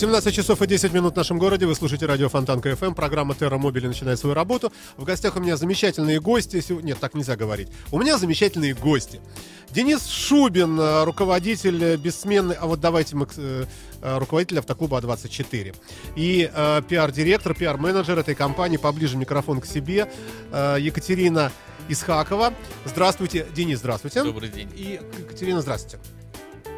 17 0.00 0.34
часов 0.34 0.62
и 0.62 0.66
10 0.66 0.94
минут 0.94 1.12
в 1.12 1.16
нашем 1.18 1.38
городе. 1.38 1.66
Вы 1.66 1.74
слушаете 1.74 2.06
радио 2.06 2.30
Фонтанка 2.30 2.70
FM. 2.70 2.94
Программа 2.94 3.34
Терра 3.34 3.58
Мобили 3.58 3.86
начинает 3.86 4.18
свою 4.18 4.34
работу. 4.34 4.72
В 4.96 5.04
гостях 5.04 5.36
у 5.36 5.40
меня 5.40 5.58
замечательные 5.58 6.20
гости. 6.20 6.64
Нет, 6.82 6.96
так 6.98 7.12
нельзя 7.12 7.36
говорить. 7.36 7.68
У 7.92 7.98
меня 7.98 8.16
замечательные 8.16 8.72
гости. 8.72 9.20
Денис 9.68 10.06
Шубин, 10.06 10.80
э, 10.80 11.04
руководитель 11.04 11.84
э, 11.84 11.96
бессменный... 11.98 12.54
А 12.54 12.64
вот 12.64 12.80
давайте 12.80 13.14
мы 13.14 13.26
э, 13.36 13.66
руководитель 14.00 14.60
автоклуба 14.60 15.00
А24. 15.00 15.76
И 16.16 16.50
э, 16.50 16.82
пиар-директор, 16.88 17.54
пиар-менеджер 17.54 18.18
этой 18.18 18.34
компании, 18.34 18.78
поближе 18.78 19.18
микрофон 19.18 19.60
к 19.60 19.66
себе, 19.66 20.10
э, 20.50 20.78
Екатерина 20.80 21.52
Исхакова. 21.90 22.54
Здравствуйте. 22.86 23.46
Денис, 23.54 23.80
здравствуйте. 23.80 24.24
Добрый 24.24 24.48
день. 24.48 24.70
И 24.74 24.98
Екатерина, 25.18 25.60
здравствуйте. 25.60 25.98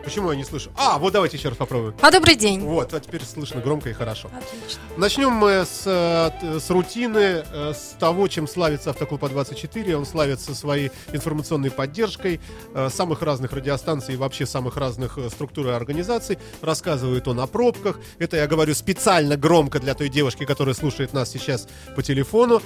Почему 0.05 0.31
я 0.31 0.37
не 0.37 0.45
слышу? 0.45 0.71
А, 0.77 0.99
вот 0.99 1.13
давайте 1.13 1.37
еще 1.37 1.49
раз 1.49 1.59
попробуем. 1.59 1.95
А 2.01 2.11
добрый 2.11 2.35
день. 2.35 2.61
Вот, 2.61 2.93
а 2.93 3.01
теперь 3.01 3.23
слышно 3.23 3.61
громко 3.61 3.89
и 3.89 3.93
хорошо. 3.93 4.29
Отлично. 4.29 4.81
Начнем 4.97 5.31
мы 5.31 5.65
с, 5.65 5.83
э, 5.87 6.59
с 6.59 6.71
рутины, 6.71 7.45
э, 7.53 7.73
с 7.75 7.97
того, 7.99 8.29
чем 8.29 8.49
славится 8.49 8.91
Автоклуб 8.91 9.23
А24. 9.23 9.95
Он 9.95 10.05
славится 10.05 10.55
своей 10.55 10.91
информационной 11.13 11.71
поддержкой 11.71 12.41
э, 12.75 12.89
самых 12.91 13.23
разных 13.23 13.53
радиостанций 13.53 14.15
и 14.15 14.17
вообще 14.17 14.45
самых 14.47 14.77
разных 14.77 15.19
структур 15.31 15.69
и 15.69 15.71
организаций. 15.71 16.39
Рассказывает 16.61 17.29
он 17.29 17.41
о 17.41 17.47
пробках. 17.47 18.01
Это 18.19 18.37
я 18.37 18.47
говорю 18.47 18.75
специально 18.75 19.37
громко 19.37 19.79
для 19.79 19.95
той 19.95 20.09
девушки, 20.09 20.45
которая 20.45 20.75
слушает 20.75 21.13
нас 21.13 21.31
сейчас 21.31 21.69
по 21.95 22.03
телефону. 22.03 22.61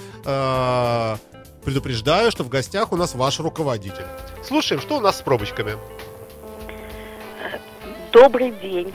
Предупреждаю, 1.65 2.31
что 2.31 2.45
в 2.45 2.49
гостях 2.49 2.93
у 2.93 2.97
нас 2.97 3.15
ваш 3.15 3.41
руководитель. 3.41 4.05
Слушаем, 4.45 4.81
что 4.81 4.99
у 4.99 5.01
нас 5.01 5.19
с 5.19 5.23
пробочками. 5.23 5.77
Добрый 8.17 8.51
день. 8.51 8.91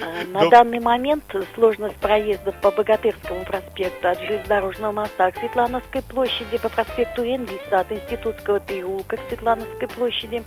Э, 0.00 0.24
На 0.32 0.40
Доб- 0.40 0.50
данный 0.50 0.80
момент 0.80 1.22
сложность 1.54 1.96
проезда 1.96 2.50
по 2.50 2.70
Богатырскому 2.70 3.44
проспекту 3.44 4.08
от 4.08 4.18
железнодорожного 4.20 4.92
моста 4.92 5.30
к 5.30 5.38
Светлановской 5.38 6.00
площади, 6.00 6.56
по 6.56 6.70
проспекту 6.70 7.22
Энгельса 7.22 7.80
от 7.80 7.92
Институтского 7.92 8.58
переулка 8.58 9.18
к 9.18 9.28
Светлановской 9.28 9.86
площади, 9.86 10.42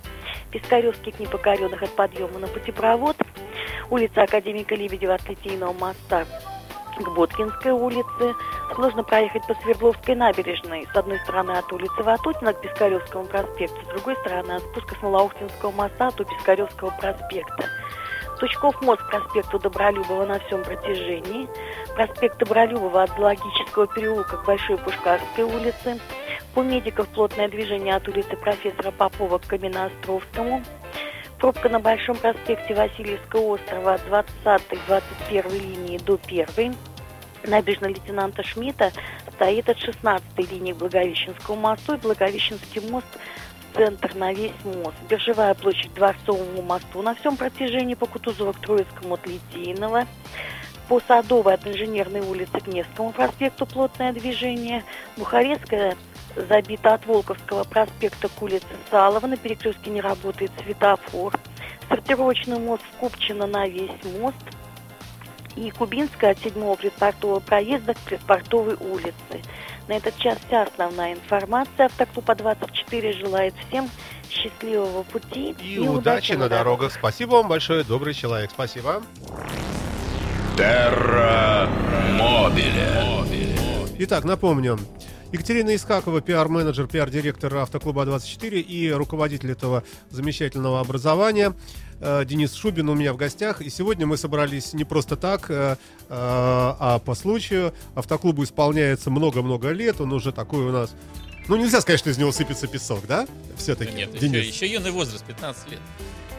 Пискаревских 0.49 1.19
непокоренных 1.19 1.83
от 1.83 1.91
подъема 1.91 2.39
на 2.39 2.47
путепровод, 2.47 3.17
улица 3.91 4.23
Академика 4.23 4.73
Лебедева 4.73 5.13
от 5.13 5.29
Литейного 5.29 5.73
моста 5.73 6.25
к 7.03 7.09
Боткинской 7.09 7.71
улице. 7.71 8.35
Сложно 8.73 9.03
проехать 9.03 9.45
по 9.47 9.53
Свердловской 9.55 10.15
набережной. 10.15 10.88
С 10.91 10.95
одной 10.95 11.19
стороны 11.19 11.51
от 11.51 11.71
улицы 11.71 12.03
Ватутина 12.03 12.53
к 12.53 12.61
Пискаревскому 12.61 13.25
проспекту, 13.25 13.77
с 13.85 13.88
другой 13.89 14.15
стороны 14.17 14.53
от 14.53 14.63
спуска 14.63 14.95
с 14.95 15.01
Малоухтинского 15.01 15.71
моста 15.71 16.11
до 16.11 16.23
Пискаревского 16.23 16.91
проспекта. 16.99 17.66
Сучков 18.39 18.81
мост 18.81 19.01
к 19.01 19.09
проспекту 19.09 19.59
Добролюбова 19.59 20.25
на 20.25 20.39
всем 20.39 20.63
протяжении. 20.63 21.47
Проспект 21.95 22.38
Добролюбова 22.38 23.03
от 23.03 23.09
Зоологического 23.11 23.88
переулка 23.88 24.38
к 24.38 24.45
Большой 24.45 24.77
Пушкарской 24.77 25.45
улице. 25.45 25.99
По 26.53 26.61
медиков 26.61 27.07
плотное 27.09 27.47
движение 27.47 27.95
от 27.95 28.07
улицы 28.07 28.35
профессора 28.35 28.91
Попова 28.91 29.38
к 29.38 29.47
Каменноостровскому. 29.47 30.63
Пробка 31.45 31.69
на 31.69 31.79
Большом 31.79 32.17
проспекте 32.17 32.73
Васильевского 32.73 33.53
острова 33.53 33.93
от 33.93 34.01
20-21 34.41 35.51
линии 35.51 35.99
до 35.99 36.19
1. 36.25 36.75
Набережная 37.43 37.89
лейтенанта 37.89 38.41
Шмидта 38.41 38.91
стоит 39.35 39.69
от 39.69 39.78
16 39.78 40.51
линии 40.51 40.73
к 40.73 40.78
Благовещенскому 40.78 41.61
мосту 41.61 41.94
и 41.94 41.97
Благовещенский 41.97 42.81
мост 42.89 43.06
центр 43.75 44.16
на 44.16 44.33
весь 44.33 44.56
мост. 44.63 44.95
Биржевая 45.07 45.53
площадь 45.53 45.94
Дворцовому 45.94 46.63
мосту 46.63 47.03
на 47.03 47.13
всем 47.13 47.38
протяжении 47.38 47.94
по 47.94 48.07
Кутузова 48.07 48.53
к 48.53 48.62
Троицкому 48.62 49.13
от 49.13 49.27
Литейного. 49.27 50.07
По 50.89 51.00
Садовой 51.00 51.53
от 51.53 51.67
Инженерной 51.67 52.22
улицы 52.22 52.59
к 52.59 52.66
Невскому 52.66 53.12
проспекту 53.12 53.67
плотное 53.67 54.13
движение. 54.13 54.83
Бухарестская 55.16 55.95
забита 56.35 56.94
от 56.94 57.06
Волковского 57.06 57.63
проспекта 57.63 58.28
к 58.28 58.41
улице 58.41 58.66
Салова. 58.90 59.28
На 59.28 59.38
перекрестке 59.38 59.90
не 59.90 60.01
работает 60.01 60.51
светофор. 60.63 61.34
Сортировочный 61.90 62.59
мост 62.59 62.84
в 62.84 62.97
Купчино 62.97 63.47
на 63.47 63.68
весь 63.68 63.91
мост. 64.19 64.38
И 65.56 65.69
Кубинская 65.72 66.31
от 66.31 66.40
7 66.40 66.75
предпортового 66.75 67.40
проезда 67.40 67.94
к 67.94 68.00
предпортовой 68.00 68.75
улице. 68.75 69.41
На 69.88 69.94
этот 69.94 70.18
час 70.18 70.38
вся 70.47 70.63
основная 70.63 71.13
информация. 71.13 71.85
Автоклуб 71.85 72.29
А24 72.29 73.13
желает 73.13 73.53
всем 73.68 73.90
счастливого 74.29 75.03
пути 75.03 75.56
И, 75.59 75.79
удачи 75.79 76.34
на 76.34 76.50
дорогах. 76.50 76.91
Спасибо 76.91 77.35
вам 77.35 77.47
большое, 77.47 77.84
добрый 77.84 78.13
человек. 78.13 78.50
Спасибо. 78.51 79.01
Terra 80.57 81.69
Mobile. 82.18 83.95
Итак, 84.00 84.25
напомню. 84.25 84.78
Екатерина 85.31 85.75
Искакова, 85.75 86.22
пиар-менеджер, 86.22 86.88
пиар-директор 86.88 87.56
автоклуба 87.58 88.03
А24 88.03 88.59
и 88.62 88.91
руководитель 88.91 89.52
этого 89.52 89.84
замечательного 90.09 90.80
образования. 90.80 91.53
Э, 92.00 92.24
Денис 92.25 92.53
Шубин 92.53 92.90
у 92.90 92.96
меня 92.96 93.12
в 93.13 93.18
гостях. 93.18 93.62
И 93.62 93.69
сегодня 93.69 94.06
мы 94.06 94.18
собрались 94.18 94.74
не 94.74 94.84
просто 94.84 95.16
так, 95.16 95.50
э, 95.50 95.53
э, 95.53 95.75
а 96.09 97.02
по 97.03 97.16
случаю. 97.16 97.74
Автоклубу 97.96 98.44
исполняется 98.44 99.09
много-много 99.09 99.72
лет. 99.72 100.00
Он 100.00 100.13
уже 100.13 100.31
такой 100.31 100.66
у 100.66 100.72
нас... 100.72 100.96
Ну, 101.47 101.57
нельзя 101.57 101.81
сказать, 101.81 102.00
что 102.00 102.09
из 102.09 102.18
него 102.18 102.31
сыпется 102.31 102.68
песок, 102.68 103.06
да? 103.07 103.28
Все-таки, 103.57 103.94
Нет, 103.94 104.16
еще, 104.16 104.28
Денис. 104.28 104.46
еще 104.46 104.68
юный 104.68 104.92
возраст, 104.92 105.24
15 105.25 105.72
лет. 105.72 105.80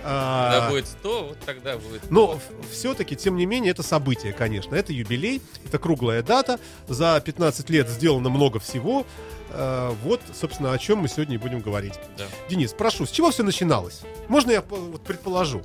А, 0.09 0.53
Когда 0.53 0.71
будет 0.71 0.87
100, 0.87 1.25
вот 1.29 1.39
тогда 1.45 1.77
будет. 1.77 2.11
Но 2.11 2.39
все-таки, 2.71 3.17
тем 3.17 3.37
не 3.37 3.47
менее, 3.47 3.73
это 3.73 3.83
событие, 3.83 4.33
конечно. 4.33 4.75
Это 4.75 4.93
юбилей, 4.93 5.43
это 5.65 5.79
круглая 5.79 6.23
дата. 6.23 6.59
За 6.87 7.21
15 7.25 7.69
лет 7.71 7.89
сделано 7.89 8.29
много 8.29 8.59
всего. 8.61 9.05
Э, 9.51 9.93
Вот, 10.05 10.21
собственно, 10.39 10.73
о 10.73 10.79
чем 10.79 10.99
мы 10.99 11.09
сегодня 11.09 11.35
и 11.35 11.39
будем 11.39 11.61
говорить. 11.61 11.95
Да. 12.17 12.25
Денис, 12.49 12.73
прошу, 12.73 13.07
с 13.07 13.11
чего 13.11 13.31
все 13.31 13.43
начиналось? 13.43 14.03
Можно 14.29 14.53
я 14.53 14.63
вот 14.63 15.03
предположу? 15.03 15.63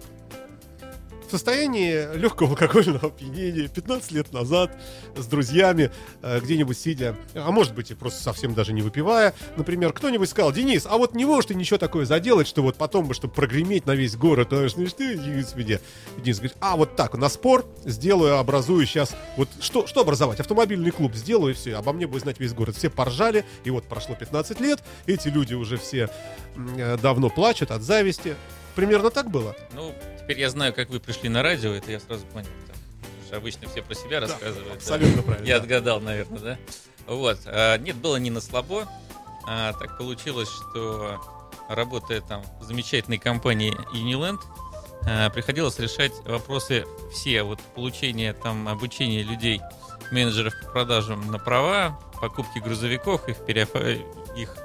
Состоянии 1.32 2.16
легкого 2.16 2.50
алкогольного 2.50 3.08
опьянения 3.08 3.68
15 3.68 4.12
лет 4.12 4.34
назад 4.34 4.72
с 5.16 5.26
друзьями, 5.26 5.92
э, 6.22 6.40
где-нибудь 6.40 6.78
сидя, 6.78 7.16
а 7.34 7.52
может 7.52 7.74
быть 7.74 7.92
и 7.92 7.96
просто 7.96 8.22
совсем 8.22 8.54
даже 8.54 8.74
не 8.74 8.82
выпивая, 8.82 9.34
например, 9.56 9.94
кто-нибудь 9.94 10.30
сказал, 10.30 10.52
Денис, 10.52 10.86
а 10.90 10.98
вот 10.98 11.16
не 11.16 11.26
можешь 11.26 11.48
ты 11.48 11.56
ничего 11.56 11.78
такое 11.78 12.06
заделать, 12.06 12.48
что 12.48 12.62
вот 12.62 12.76
потом 12.76 13.08
бы, 13.08 13.14
чтобы 13.14 13.34
прогреметь 13.34 13.86
на 13.86 13.96
весь 13.96 14.16
город, 14.16 14.48
что 14.48 14.86
ты, 14.92 15.18
господи. 15.18 15.80
Денис 16.18 16.38
говорит, 16.38 16.58
а 16.60 16.76
вот 16.76 16.96
так, 16.96 17.16
на 17.16 17.30
спор 17.30 17.66
сделаю, 17.86 18.38
образую 18.38 18.86
сейчас, 18.86 19.16
вот 19.38 19.50
что, 19.60 19.88
что 19.88 20.02
образовать? 20.02 20.40
Автомобильный 20.40 20.92
клуб 20.92 21.16
сделаю, 21.16 21.52
и 21.52 21.56
все, 21.56 21.76
обо 21.76 21.94
мне 21.94 22.08
будет 22.08 22.24
знать 22.24 22.40
весь 22.40 22.54
город. 22.54 22.76
Все 22.76 22.90
поржали, 22.90 23.46
и 23.64 23.70
вот 23.70 23.86
прошло 23.86 24.16
15 24.16 24.60
лет, 24.60 24.80
эти 25.06 25.28
люди 25.30 25.54
уже 25.54 25.78
все 25.78 26.10
э, 26.78 26.98
давно 27.02 27.30
плачут 27.30 27.72
от 27.72 27.82
зависти. 27.82 28.36
Примерно 28.76 29.10
так 29.10 29.30
было? 29.30 29.56
Ну, 29.74 29.94
теперь 30.22 30.40
я 30.40 30.50
знаю, 30.50 30.74
как 30.74 30.90
вы 30.90 31.00
пришли 31.00 31.30
на 31.30 31.42
радио, 31.44 31.72
это 31.72 31.92
я 31.92 32.00
сразу 32.00 32.26
понял. 32.28 32.48
Что 33.28 33.38
обычно 33.38 33.68
все 33.70 33.82
про 33.82 33.96
себя 33.96 34.20
рассказывают. 34.20 34.68
да. 34.68 34.74
Абсолютно 34.76 35.22
правильно. 35.24 35.46
Я 35.48 35.58
да. 35.58 35.64
отгадал, 35.64 36.02
наверное, 36.02 36.40
да? 36.40 36.58
Вот. 37.08 37.40
а, 37.46 37.78
Нет, 37.78 37.96
было 37.96 38.18
не 38.18 38.30
на 38.30 38.42
слабо. 38.42 38.88
А, 39.48 39.74
Так 39.74 39.98
получилось, 39.98 40.50
что 40.50 41.20
работая 41.70 42.22
там 42.22 42.44
в 42.60 42.64
замечательной 42.66 43.18
компании 43.18 43.74
Uniland, 43.94 44.40
а, 45.08 45.30
приходилось 45.30 45.80
решать 45.80 46.12
вопросы 46.26 46.86
все. 47.14 47.44
Вот 47.44 47.60
получение 47.76 48.34
там 48.34 48.68
обучения 48.68 49.24
людей, 49.24 49.62
менеджеров 50.12 50.54
по 50.64 50.72
продажам 50.72 51.32
на 51.32 51.40
права, 51.40 51.98
покупки 52.20 52.60
грузовиков, 52.60 53.28
их 53.30 53.38
переофа- 53.48 54.04
их 54.36 54.56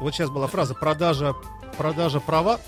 Вот 0.00 0.14
сейчас 0.14 0.30
была 0.30 0.46
фраза 0.46 0.74
продажа, 0.74 1.34
продажа 1.76 2.20
права, 2.20 2.60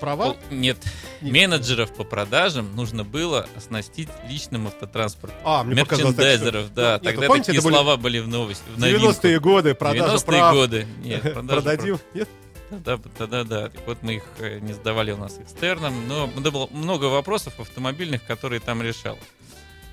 права. 0.00 0.36
Нет, 0.50 0.78
Нет. 1.20 1.32
менеджеров 1.32 1.92
по 1.94 2.04
продажам 2.04 2.74
нужно 2.76 3.04
было 3.04 3.46
оснастить 3.56 4.08
личным 4.28 4.66
автотранспортом. 4.66 5.38
А, 5.44 5.62
мне 5.64 5.82
показалось, 5.82 6.14
так, 6.16 6.24
Мерчендайзеров, 6.24 6.74
да. 6.74 6.92
Нет, 6.94 7.02
Тогда 7.02 7.20
вы 7.22 7.26
помните, 7.26 7.46
такие 7.46 7.58
это 7.58 7.64
были 7.68 7.74
слова 7.74 7.96
были 7.96 8.18
в 8.20 8.28
новости. 8.28 8.64
в 8.74 8.78
новинку. 8.78 9.06
90-е 9.08 9.40
годы, 9.40 9.74
продажа 9.74 10.14
90-е 10.16 10.24
прав. 10.26 10.54
годы. 10.54 10.86
Нет, 11.02 11.22
Продадим. 11.46 11.98
Нет? 12.14 12.28
прав. 12.28 13.00
Да, 13.18 13.26
да, 13.26 13.44
да. 13.44 13.68
Так 13.68 13.86
вот 13.86 13.98
мы 14.02 14.14
их 14.16 14.24
э, 14.38 14.58
не 14.58 14.72
сдавали 14.72 15.12
у 15.12 15.16
нас 15.16 15.38
экстерном, 15.38 16.08
но 16.08 16.26
было 16.26 16.66
много 16.70 17.04
вопросов 17.04 17.60
автомобильных, 17.60 18.24
которые 18.24 18.60
там 18.60 18.82
решал. 18.82 19.18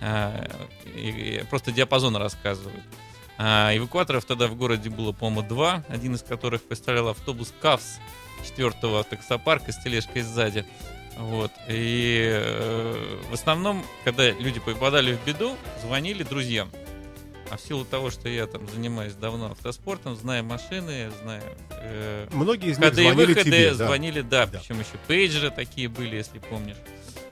А, 0.01 0.47
и- 0.95 1.44
просто 1.50 1.71
диапазон 1.71 2.15
рассказывают. 2.15 2.81
А, 3.38 3.75
эвакуаторов 3.75 4.25
тогда 4.25 4.47
в 4.47 4.56
городе 4.56 4.89
было, 4.89 5.12
по-моему, 5.12 5.41
два, 5.47 5.83
один 5.89 6.15
из 6.15 6.21
которых 6.21 6.63
представлял 6.63 7.09
автобус 7.09 7.53
КАВС 7.62 8.00
четвертого 8.46 9.04
таксопарка 9.04 9.72
с 9.72 9.78
тележкой 9.78 10.22
сзади. 10.24 10.66
Вот. 11.18 11.52
И 11.68 12.22
э, 12.32 13.18
в 13.30 13.34
основном, 13.34 13.86
когда 14.06 14.30
люди 14.32 14.60
попадали 14.60 15.14
в 15.14 15.26
беду, 15.26 15.56
звонили 15.82 16.24
друзьям. 16.24 16.72
А 17.50 17.58
в 17.58 17.62
силу 17.62 17.84
того, 17.84 18.12
что 18.12 18.30
я 18.30 18.48
там 18.48 18.66
занимаюсь 18.70 19.14
давно 19.14 19.48
автоспортом, 19.52 20.16
знаю 20.16 20.46
машины, 20.46 21.12
знаю 21.22 21.44
э, 21.72 22.28
Многие 22.32 22.70
из 22.72 22.78
них 22.80 22.88
ходы 22.88 23.02
и 23.02 23.06
звонили 23.08 23.26
выходы, 23.28 23.44
тебе. 23.52 23.74
да. 23.74 23.86
звонили, 23.88 24.22
да, 24.22 24.46
Да. 24.46 24.60
причем 24.60 24.80
еще 24.80 24.98
пейджеры 25.08 25.52
такие 25.52 25.90
были, 25.90 26.16
если 26.16 26.40
помнишь. 26.40 26.78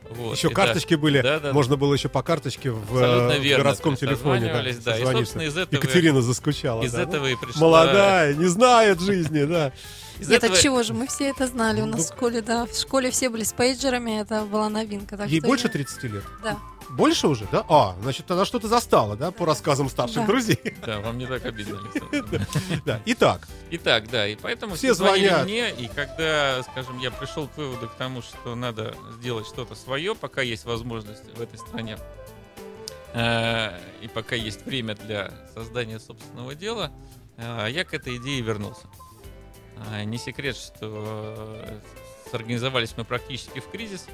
Вот. 0.09 0.35
Еще 0.35 0.49
карточки 0.49 0.95
были, 0.95 1.21
Да, 1.21 1.39
да, 1.39 1.53
можно 1.53 1.77
было 1.77 1.93
еще 1.93 2.09
по 2.09 2.23
карточке 2.23 2.71
в, 2.71 2.79
в 2.85 3.39
городском 3.57 3.95
телефоне. 3.95 4.51
Да, 4.51 4.63
да, 4.91 4.97
и, 4.97 5.03
собственно, 5.05 5.43
из 5.43 5.55
этого- 5.57 5.75
Екатерина 5.81 6.21
заскучала. 6.21 6.83
Из 6.83 6.93
да. 6.93 7.03
этого 7.03 7.27
и 7.27 7.35
пришла... 7.35 7.61
Молодая, 7.61 8.33
не 8.33 8.47
знает 8.47 8.99
жизни, 9.01 9.43
да. 9.43 9.71
Из 10.19 10.27
Нет, 10.27 10.43
этого- 10.43 10.57
от 10.57 10.61
чего 10.61 10.83
же? 10.83 10.93
Мы 10.93 11.07
все 11.07 11.29
это 11.29 11.47
знали 11.47 11.81
у 11.81 11.85
нас 11.85 11.97
Ну, 11.99 12.03
в 12.03 12.17
школе, 12.17 12.41
да. 12.41 12.65
В 12.65 12.73
школе 12.75 13.11
все 13.11 13.29
были 13.29 13.43
с 13.43 13.53
пейджерами, 13.53 14.19
это 14.19 14.41
была 14.45 14.67
новинка. 14.69 15.15
Так 15.15 15.29
Ей 15.29 15.39
что 15.39 15.47
больше 15.47 15.67
я- 15.67 15.71
30 15.73 16.03
лет? 16.03 16.23
Да. 16.43 16.57
Больше 16.89 17.27
уже, 17.27 17.47
да? 17.51 17.63
А, 17.69 17.95
значит, 18.01 18.29
она 18.31 18.45
что-то 18.45 18.67
застала, 18.67 19.15
да, 19.15 19.31
по 19.31 19.45
рассказам 19.45 19.89
старших 19.89 20.21
Да. 20.21 20.25
друзей. 20.27 20.75
Да, 20.85 20.99
вам 20.99 21.17
не 21.17 21.27
так 21.27 21.45
обидно, 21.45 21.77
Александр. 21.79 22.47
Да. 22.85 22.99
Итак, 23.05 23.47
Итак, 23.71 24.09
да, 24.09 24.27
и 24.27 24.35
поэтому 24.35 24.75
Все 24.75 24.93
звонили 24.93 25.27
звонят. 25.27 25.45
мне, 25.45 25.69
и 25.71 25.87
когда, 25.87 26.63
скажем, 26.63 26.97
я 26.99 27.11
пришел 27.11 27.47
к 27.47 27.55
выводу 27.57 27.87
к 27.87 27.93
тому, 27.95 28.21
что 28.21 28.55
надо 28.55 28.95
сделать 29.19 29.45
что-то 29.45 29.75
свое, 29.75 30.15
пока 30.15 30.41
есть 30.41 30.65
возможность 30.65 31.23
в 31.37 31.41
этой 31.41 31.59
стране, 31.59 31.97
э, 33.13 33.79
и 34.01 34.07
пока 34.07 34.35
есть 34.35 34.65
время 34.65 34.95
для 34.95 35.31
создания 35.53 35.99
собственного 35.99 36.55
дела, 36.55 36.91
э, 37.37 37.67
я 37.71 37.83
к 37.85 37.93
этой 37.93 38.17
идее 38.17 38.41
вернулся. 38.41 38.87
А, 39.77 40.03
Не 40.03 40.17
секрет, 40.17 40.57
что 40.57 41.61
э, 41.63 41.79
сорганизовались 42.31 42.95
мы 42.97 43.05
практически 43.05 43.59
в 43.59 43.69
кризис. 43.69 44.05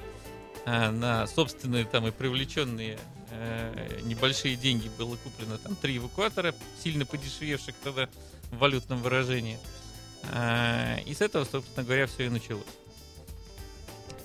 А, 0.66 0.92
На 0.92 1.28
собственные 1.28 1.86
там 1.86 2.08
и 2.08 2.12
привлеченные 2.12 2.98
э, 3.32 4.00
небольшие 4.04 4.56
деньги 4.56 4.90
было 4.98 5.16
куплено 5.18 5.58
там 5.58 5.76
три 5.76 5.98
эвакуатора, 5.98 6.54
сильно 6.84 7.06
подешевевших 7.06 7.76
тогда 7.84 8.08
в 8.52 8.58
валютном 8.58 9.02
выражении. 9.02 9.60
А, 10.32 10.98
И 11.06 11.14
с 11.14 11.22
этого, 11.22 11.46
собственно 11.46 11.86
говоря, 11.86 12.08
все 12.08 12.26
и 12.26 12.30
началось. 12.30 12.64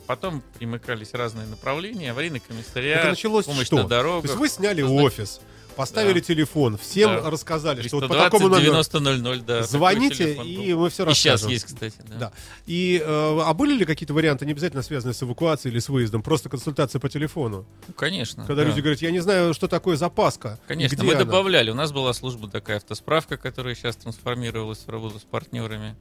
Потом 0.06 0.42
примыкались 0.58 1.12
разные 1.14 1.46
направления, 1.46 2.10
аварийный 2.10 2.40
комиссариат, 2.40 3.00
это 3.00 3.08
началось 3.10 3.44
помощь 3.46 3.66
что? 3.66 3.76
на 3.76 3.82
То 3.84 3.88
дорогах. 3.88 4.24
есть 4.24 4.36
вы 4.36 4.48
сняли 4.48 4.82
Созда- 4.82 5.02
офис, 5.02 5.40
поставили 5.80 6.20
Да. 6.20 6.26
телефон, 6.26 6.76
всем 6.78 7.10
Да. 7.22 7.30
рассказали, 7.30 7.82
что 7.86 7.96
вот 7.96 8.08
по 8.08 8.14
320 8.14 8.30
такому 8.30 8.48
номеру 8.48 8.64
90 8.72 9.00
00, 9.00 9.40
да. 9.42 9.62
звоните, 9.62 10.34
и 10.34 10.74
мы 10.74 10.90
все 10.90 11.04
И 11.08 11.14
сейчас 11.14 11.42
расскажем. 11.42 11.50
есть, 11.50 11.64
кстати. 11.64 11.96
Да. 12.08 12.16
Да. 12.18 12.32
И, 12.66 13.02
э, 13.04 13.38
а 13.44 13.54
были 13.54 13.74
ли 13.74 13.84
какие-то 13.84 14.14
варианты, 14.14 14.46
не 14.46 14.52
обязательно 14.52 14.82
связанные 14.82 15.14
с 15.14 15.22
эвакуацией 15.22 15.72
или 15.72 15.80
с 15.80 15.88
выездом, 15.88 16.22
просто 16.22 16.48
консультация 16.48 17.00
по 17.00 17.08
телефону? 17.08 17.64
Ну, 17.88 17.94
конечно. 17.94 18.44
Когда 18.46 18.62
да. 18.62 18.68
люди 18.68 18.80
говорят, 18.80 19.00
я 19.02 19.10
не 19.10 19.20
знаю, 19.20 19.54
что 19.54 19.68
такое 19.68 19.96
запаска. 19.96 20.58
Конечно, 20.68 20.96
где 20.96 21.04
мы 21.04 21.14
она?» 21.14 21.24
добавляли. 21.24 21.70
У 21.70 21.74
нас 21.74 21.92
была 21.92 22.12
служба 22.12 22.48
такая 22.48 22.76
автосправка, 22.78 23.36
которая 23.36 23.74
сейчас 23.74 23.96
трансформировалась 23.96 24.80
в 24.86 24.88
работу 24.90 25.18
с 25.18 25.22
партнерами. 25.22 25.96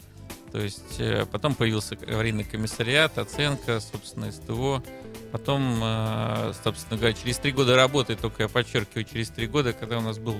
То 0.52 0.60
есть 0.60 1.00
э, 1.00 1.26
потом 1.32 1.56
появился 1.56 1.98
аварийный 2.08 2.44
комиссариат, 2.44 3.18
оценка, 3.18 3.80
собственно, 3.80 4.32
СТО. 4.32 4.84
Потом, 5.32 5.80
э, 5.84 6.54
собственно 6.64 6.98
говоря, 6.98 7.14
через 7.14 7.38
три 7.38 7.52
года 7.52 7.76
работы, 7.76 8.16
только 8.16 8.44
я 8.44 8.50
подчеркиваю, 8.50 9.06
через 9.06 9.30
три 9.30 9.48
года, 9.48 9.74
когда 9.74 10.00
у 10.00 10.02
нас 10.02 10.18
был 10.18 10.36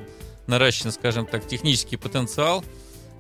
наращен, 0.48 0.92
скажем 0.92 1.26
так, 1.28 1.48
технический 1.48 1.96
потенциал, 1.98 2.64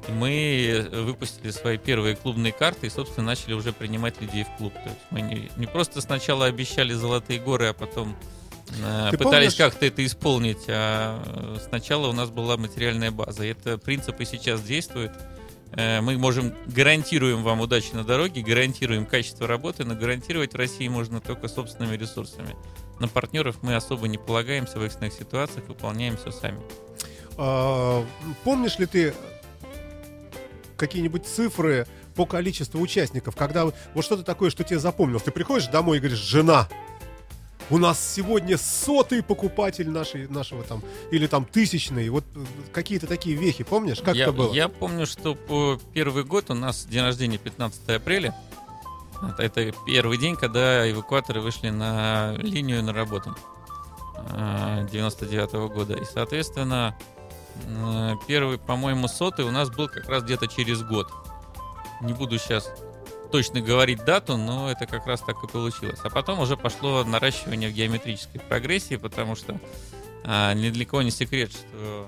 мы 0.07 0.87
выпустили 0.91 1.51
свои 1.51 1.77
первые 1.77 2.15
клубные 2.15 2.53
карты 2.53 2.87
и, 2.87 2.89
собственно, 2.89 3.27
начали 3.27 3.53
уже 3.53 3.73
принимать 3.73 4.19
людей 4.21 4.45
в 4.45 4.57
клуб. 4.57 4.73
То 4.73 4.89
есть 4.89 5.01
мы 5.11 5.21
не, 5.21 5.51
не 5.57 5.67
просто 5.67 6.01
сначала 6.01 6.45
обещали 6.45 6.93
золотые 6.93 7.39
горы, 7.39 7.67
а 7.67 7.73
потом 7.73 8.15
э, 8.83 9.09
Ты 9.11 9.17
пытались 9.17 9.53
помнишь- 9.53 9.57
как-то 9.57 9.85
это 9.85 10.03
исполнить, 10.05 10.63
а 10.67 11.21
э, 11.25 11.57
сначала 11.67 12.07
у 12.07 12.13
нас 12.13 12.29
была 12.29 12.57
материальная 12.57 13.11
база. 13.11 13.43
И 13.43 13.49
это 13.49 13.77
принцип 13.77 14.19
и 14.21 14.25
сейчас 14.25 14.61
действует. 14.63 15.11
Э, 15.73 16.01
Мы 16.01 16.17
можем, 16.17 16.53
гарантируем 16.67 17.43
вам 17.43 17.61
удачи 17.61 17.93
на 17.93 18.03
дороге, 18.03 18.41
гарантируем 18.41 19.05
качество 19.05 19.47
работы, 19.47 19.85
но 19.85 19.95
гарантировать 19.95 20.53
в 20.53 20.57
России 20.57 20.87
можно 20.87 21.21
только 21.21 21.47
собственными 21.47 21.95
ресурсами. 21.95 22.55
На 22.99 23.07
партнеров 23.07 23.57
мы 23.61 23.75
особо 23.75 24.07
не 24.07 24.17
полагаемся 24.17 24.79
в 24.79 24.83
экстренных 24.83 25.13
ситуациях, 25.13 25.67
выполняем 25.67 26.17
все 26.17 26.31
сами. 26.31 26.59
А, 27.37 28.05
помнишь 28.43 28.77
ли 28.79 28.85
ты 28.85 29.13
какие-нибудь 30.75 31.25
цифры 31.25 31.87
по 32.15 32.25
количеству 32.25 32.81
участников, 32.81 33.35
когда 33.35 33.65
вот 33.65 33.75
что-то 34.03 34.23
такое, 34.23 34.49
что 34.49 34.63
тебе 34.63 34.79
запомнилось? 34.79 35.23
Ты 35.23 35.31
приходишь 35.31 35.67
домой 35.67 35.97
и 35.97 35.99
говоришь, 35.99 36.19
жена, 36.19 36.67
у 37.69 37.77
нас 37.77 38.13
сегодня 38.15 38.57
сотый 38.57 39.21
покупатель 39.21 39.89
нашей, 39.89 40.27
нашего 40.27 40.63
там, 40.63 40.81
или 41.11 41.27
там 41.27 41.45
тысячный, 41.45 42.09
вот 42.09 42.25
э, 42.35 42.39
какие-то 42.71 43.07
такие 43.07 43.35
вехи, 43.35 43.63
помнишь, 43.63 44.01
как 44.01 44.15
я, 44.15 44.23
это 44.23 44.33
было? 44.33 44.53
я 44.53 44.67
помню, 44.67 45.05
что 45.05 45.35
по 45.35 45.79
первый 45.93 46.23
год 46.23 46.49
у 46.49 46.53
нас 46.53 46.85
день 46.85 47.03
рождения 47.03 47.37
15 47.37 47.89
апреля. 47.89 48.35
Это, 49.21 49.43
это 49.43 49.73
первый 49.85 50.17
день, 50.17 50.35
когда 50.35 50.89
эвакуаторы 50.89 51.41
вышли 51.41 51.69
на 51.69 52.33
линию 52.37 52.81
на 52.83 52.93
работу. 52.93 53.35
99 54.91 55.73
года. 55.73 55.95
И, 55.95 56.05
соответственно, 56.05 56.95
э, 57.65 58.13
первый, 58.27 58.57
по-моему, 58.57 59.07
сотый 59.07 59.45
у 59.45 59.51
нас 59.51 59.69
был 59.69 59.87
как 59.87 60.07
раз 60.09 60.23
где-то 60.23 60.47
через 60.47 60.83
год. 60.83 61.11
Не 62.01 62.13
буду 62.13 62.37
сейчас 62.37 62.69
точно 63.31 63.61
говорить 63.61 64.03
дату, 64.05 64.37
но 64.37 64.71
это 64.71 64.85
как 64.85 65.05
раз 65.05 65.21
так 65.21 65.37
и 65.43 65.47
получилось. 65.47 65.99
А 66.03 66.09
потом 66.09 66.39
уже 66.39 66.57
пошло 66.57 67.03
наращивание 67.03 67.69
в 67.69 67.73
геометрической 67.73 68.41
прогрессии, 68.41 68.95
потому 68.95 69.35
что 69.35 69.59
а, 70.23 70.53
ни 70.53 70.69
не 71.03 71.11
секрет, 71.11 71.51
что 71.51 72.07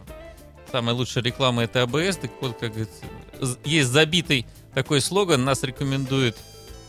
самая 0.71 0.95
лучшая 0.95 1.23
реклама 1.23 1.63
это 1.63 1.83
АБС. 1.83 2.17
Так 2.17 2.31
вот, 2.41 2.57
как 2.59 2.73
есть 3.63 3.89
забитый 3.89 4.45
такой 4.73 5.01
слоган, 5.01 5.43
нас 5.43 5.63
рекомендуют 5.63 6.37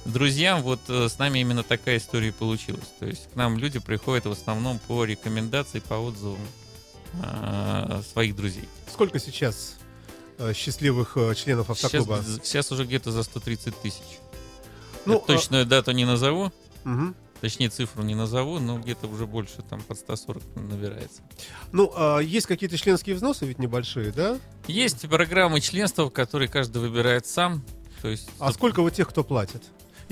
друзьям. 0.04 0.62
Вот 0.62 0.80
э, 0.88 1.08
с 1.08 1.18
нами 1.18 1.40
именно 1.40 1.62
такая 1.62 1.98
история 1.98 2.32
получилась. 2.32 2.92
То 2.98 3.06
есть 3.06 3.30
к 3.32 3.36
нам 3.36 3.58
люди 3.58 3.78
приходят 3.78 4.26
в 4.26 4.30
основном 4.30 4.78
по 4.86 5.04
рекомендации, 5.04 5.80
по 5.80 5.94
отзывам 5.94 6.40
а, 7.22 8.02
своих 8.12 8.34
друзей. 8.34 8.68
Сколько 8.90 9.18
сейчас 9.18 9.76
э, 9.78 9.81
счастливых 10.54 11.16
э, 11.16 11.34
членов 11.34 11.66
Сейчас, 11.68 11.84
автоклуба? 11.84 12.22
сейчас 12.42 12.70
уже 12.72 12.84
где-то 12.84 13.10
за 13.10 13.22
130 13.22 13.80
тысяч. 13.80 14.02
Ну, 15.04 15.14
Я 15.14 15.18
точную 15.20 15.66
дату 15.66 15.90
не 15.92 16.04
назову, 16.04 16.52
а, 16.84 16.88
мгм. 16.88 17.14
точнее 17.40 17.68
цифру 17.70 18.02
не 18.02 18.14
назову, 18.14 18.58
но 18.60 18.78
где-то 18.78 19.06
уже 19.08 19.26
больше 19.26 19.62
там 19.68 19.80
под 19.82 19.98
140 19.98 20.42
набирается. 20.56 21.22
Ну, 21.72 21.92
а 21.96 22.18
есть 22.20 22.46
какие-то 22.46 22.76
членские 22.78 23.16
взносы 23.16 23.44
ведь 23.46 23.58
небольшие, 23.58 24.12
да? 24.12 24.38
Есть 24.68 25.08
программы 25.08 25.60
членства, 25.60 26.08
которые 26.08 26.48
каждый 26.48 26.78
выбирает 26.78 27.26
сам. 27.26 27.64
То 28.00 28.08
есть 28.08 28.28
А 28.38 28.52
сколько 28.52 28.82
вот 28.82 28.94
тех, 28.94 29.08
кто 29.08 29.22
платит? 29.24 29.62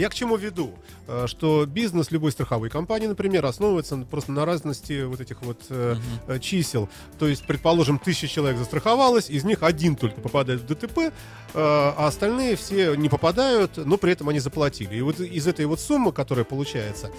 Я 0.00 0.08
к 0.08 0.14
чему 0.14 0.36
веду? 0.36 0.72
Э, 1.06 1.26
Что 1.26 1.66
бизнес 1.66 2.10
любой 2.10 2.32
страховой 2.32 2.70
компании, 2.70 3.06
например, 3.06 3.44
основывается 3.44 3.98
просто 4.10 4.32
на 4.32 4.46
разности 4.46 5.02
вот 5.02 5.20
этих 5.20 5.42
вот 5.42 5.60
э, 5.68 5.96
чисел. 6.40 6.88
То 7.18 7.28
есть, 7.28 7.46
предположим, 7.46 7.98
тысяча 7.98 8.26
человек 8.26 8.56
застраховалось, 8.56 9.28
из 9.28 9.44
них 9.44 9.62
один 9.62 9.96
только 9.96 10.22
попадает 10.22 10.62
в 10.62 10.66
ДТП, 10.66 11.12
а 11.52 12.06
остальные 12.06 12.56
все 12.56 12.94
не 12.94 13.10
попадают, 13.10 13.76
но 13.76 13.98
при 13.98 14.12
этом 14.12 14.30
они 14.30 14.38
заплатили. 14.38 14.96
И 14.96 15.02
вот 15.02 15.20
из 15.20 15.46
этой 15.46 15.66
вот 15.66 15.80
суммы, 15.80 16.12
которая 16.12 16.44
получается, 16.44 17.10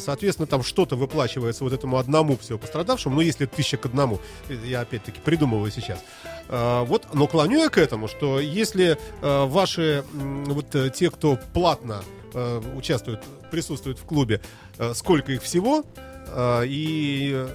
соответственно, 0.00 0.46
там 0.46 0.62
что-то 0.62 0.96
выплачивается 0.96 1.62
вот 1.64 1.72
этому 1.72 1.98
одному 1.98 2.36
всего 2.38 2.58
пострадавшему, 2.58 3.16
ну, 3.16 3.20
если 3.20 3.44
тысяча 3.44 3.76
к 3.76 3.86
одному, 3.86 4.20
я 4.64 4.80
опять-таки 4.80 5.20
придумываю 5.20 5.70
сейчас. 5.70 6.02
Вот, 6.48 7.08
но 7.12 7.26
клоню 7.26 7.58
я 7.58 7.68
к 7.68 7.76
этому, 7.76 8.08
что 8.08 8.40
если 8.40 8.98
ваши 9.20 10.02
вот 10.12 10.74
те, 10.94 11.10
кто 11.10 11.38
платно 11.52 12.02
э, 12.34 12.62
участвуют, 12.76 13.22
присутствуют 13.50 13.98
в 13.98 14.04
клубе, 14.04 14.40
э, 14.78 14.92
сколько 14.94 15.32
их 15.32 15.42
всего, 15.42 15.84
э, 16.28 16.62
и 16.66 17.46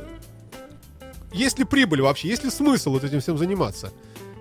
есть 1.31 1.59
ли 1.59 1.65
прибыль 1.65 2.01
вообще, 2.01 2.27
есть 2.27 2.43
ли 2.43 2.49
смысл 2.49 2.91
вот 2.91 3.03
этим 3.03 3.19
всем 3.21 3.37
заниматься? 3.37 3.91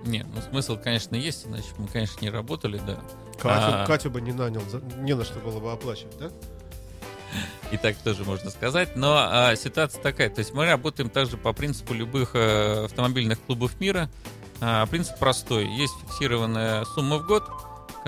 Нет, 0.04 0.26
ну 0.35 0.40
смысл, 0.40 0.78
конечно, 0.83 1.16
есть, 1.16 1.47
иначе 1.47 1.66
мы, 1.76 1.88
конечно, 1.88 2.21
не 2.21 2.30
работали, 2.30 2.80
да. 2.87 2.99
Катю, 3.40 3.83
А. 3.83 3.87
Катю 3.87 4.11
бы 4.11 4.21
не 4.21 4.33
нанял, 4.33 4.62
не 4.99 5.14
на 5.14 5.25
что 5.25 5.38
было 5.40 5.61
бы 5.61 5.71
оплачивать, 5.71 6.18
да? 6.18 6.30
И 7.71 7.76
так 7.76 7.97
тоже 7.97 8.25
можно 8.25 8.50
сказать. 8.50 8.97
Но 8.97 9.16
а, 9.18 9.54
ситуация 9.54 10.02
такая. 10.02 10.30
То 10.30 10.38
есть 10.38 10.54
мы 10.54 10.64
работаем 10.66 11.11
также 11.11 11.37
по 11.37 11.52
принципу 11.52 11.92
любых 11.92 12.35
э, 12.35 12.87
автомобильных 12.87 13.40
клубов 13.42 13.78
мира. 13.80 14.09
А, 14.61 14.87
принцип 14.87 15.18
простой. 15.18 15.66
Есть 15.66 15.92
фиксированная 16.00 16.85
сумма 16.87 17.18
в 17.18 17.26
год, 17.26 17.45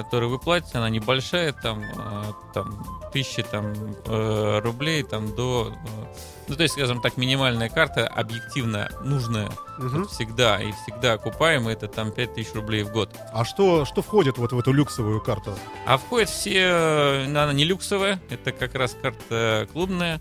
которую 0.03 0.31
вы 0.31 0.39
платите, 0.39 0.79
она 0.79 0.89
небольшая, 0.89 1.53
там, 1.53 1.83
э, 1.83 2.25
там 2.55 2.85
тысячи 3.13 3.43
там, 3.43 3.73
э, 4.07 4.61
рублей 4.63 5.03
там, 5.03 5.35
до... 5.35 5.73
э, 5.73 6.07
ну, 6.49 6.57
то 6.57 6.63
есть, 6.63 6.75
скажем 6.75 7.01
так, 7.01 7.17
минимальная 7.17 7.69
карта, 7.69 8.07
объективно 8.09 8.91
нужная 9.05 9.51
вот 9.79 10.11
всегда 10.11 10.61
и 10.61 10.73
всегда 10.73 11.15
окупаемая, 11.15 11.75
это 11.75 11.87
там 11.87 12.13
5000 12.13 12.55
рублей 12.55 12.83
в 12.83 12.93
год. 12.93 13.15
А 13.33 13.45
что, 13.45 13.85
что 13.85 14.03
входит 14.03 14.39
вот 14.39 14.53
в 14.53 14.59
эту 14.59 14.73
люксовую 14.73 15.21
карту? 15.21 15.55
А 15.87 15.99
входит 15.99 16.29
все, 16.31 16.61
э, 16.61 17.25
она 17.27 17.53
не 17.53 17.65
люксовая, 17.65 18.21
это 18.31 18.53
как 18.53 18.75
раз 18.75 18.97
карта 19.01 19.69
клубная. 19.73 20.21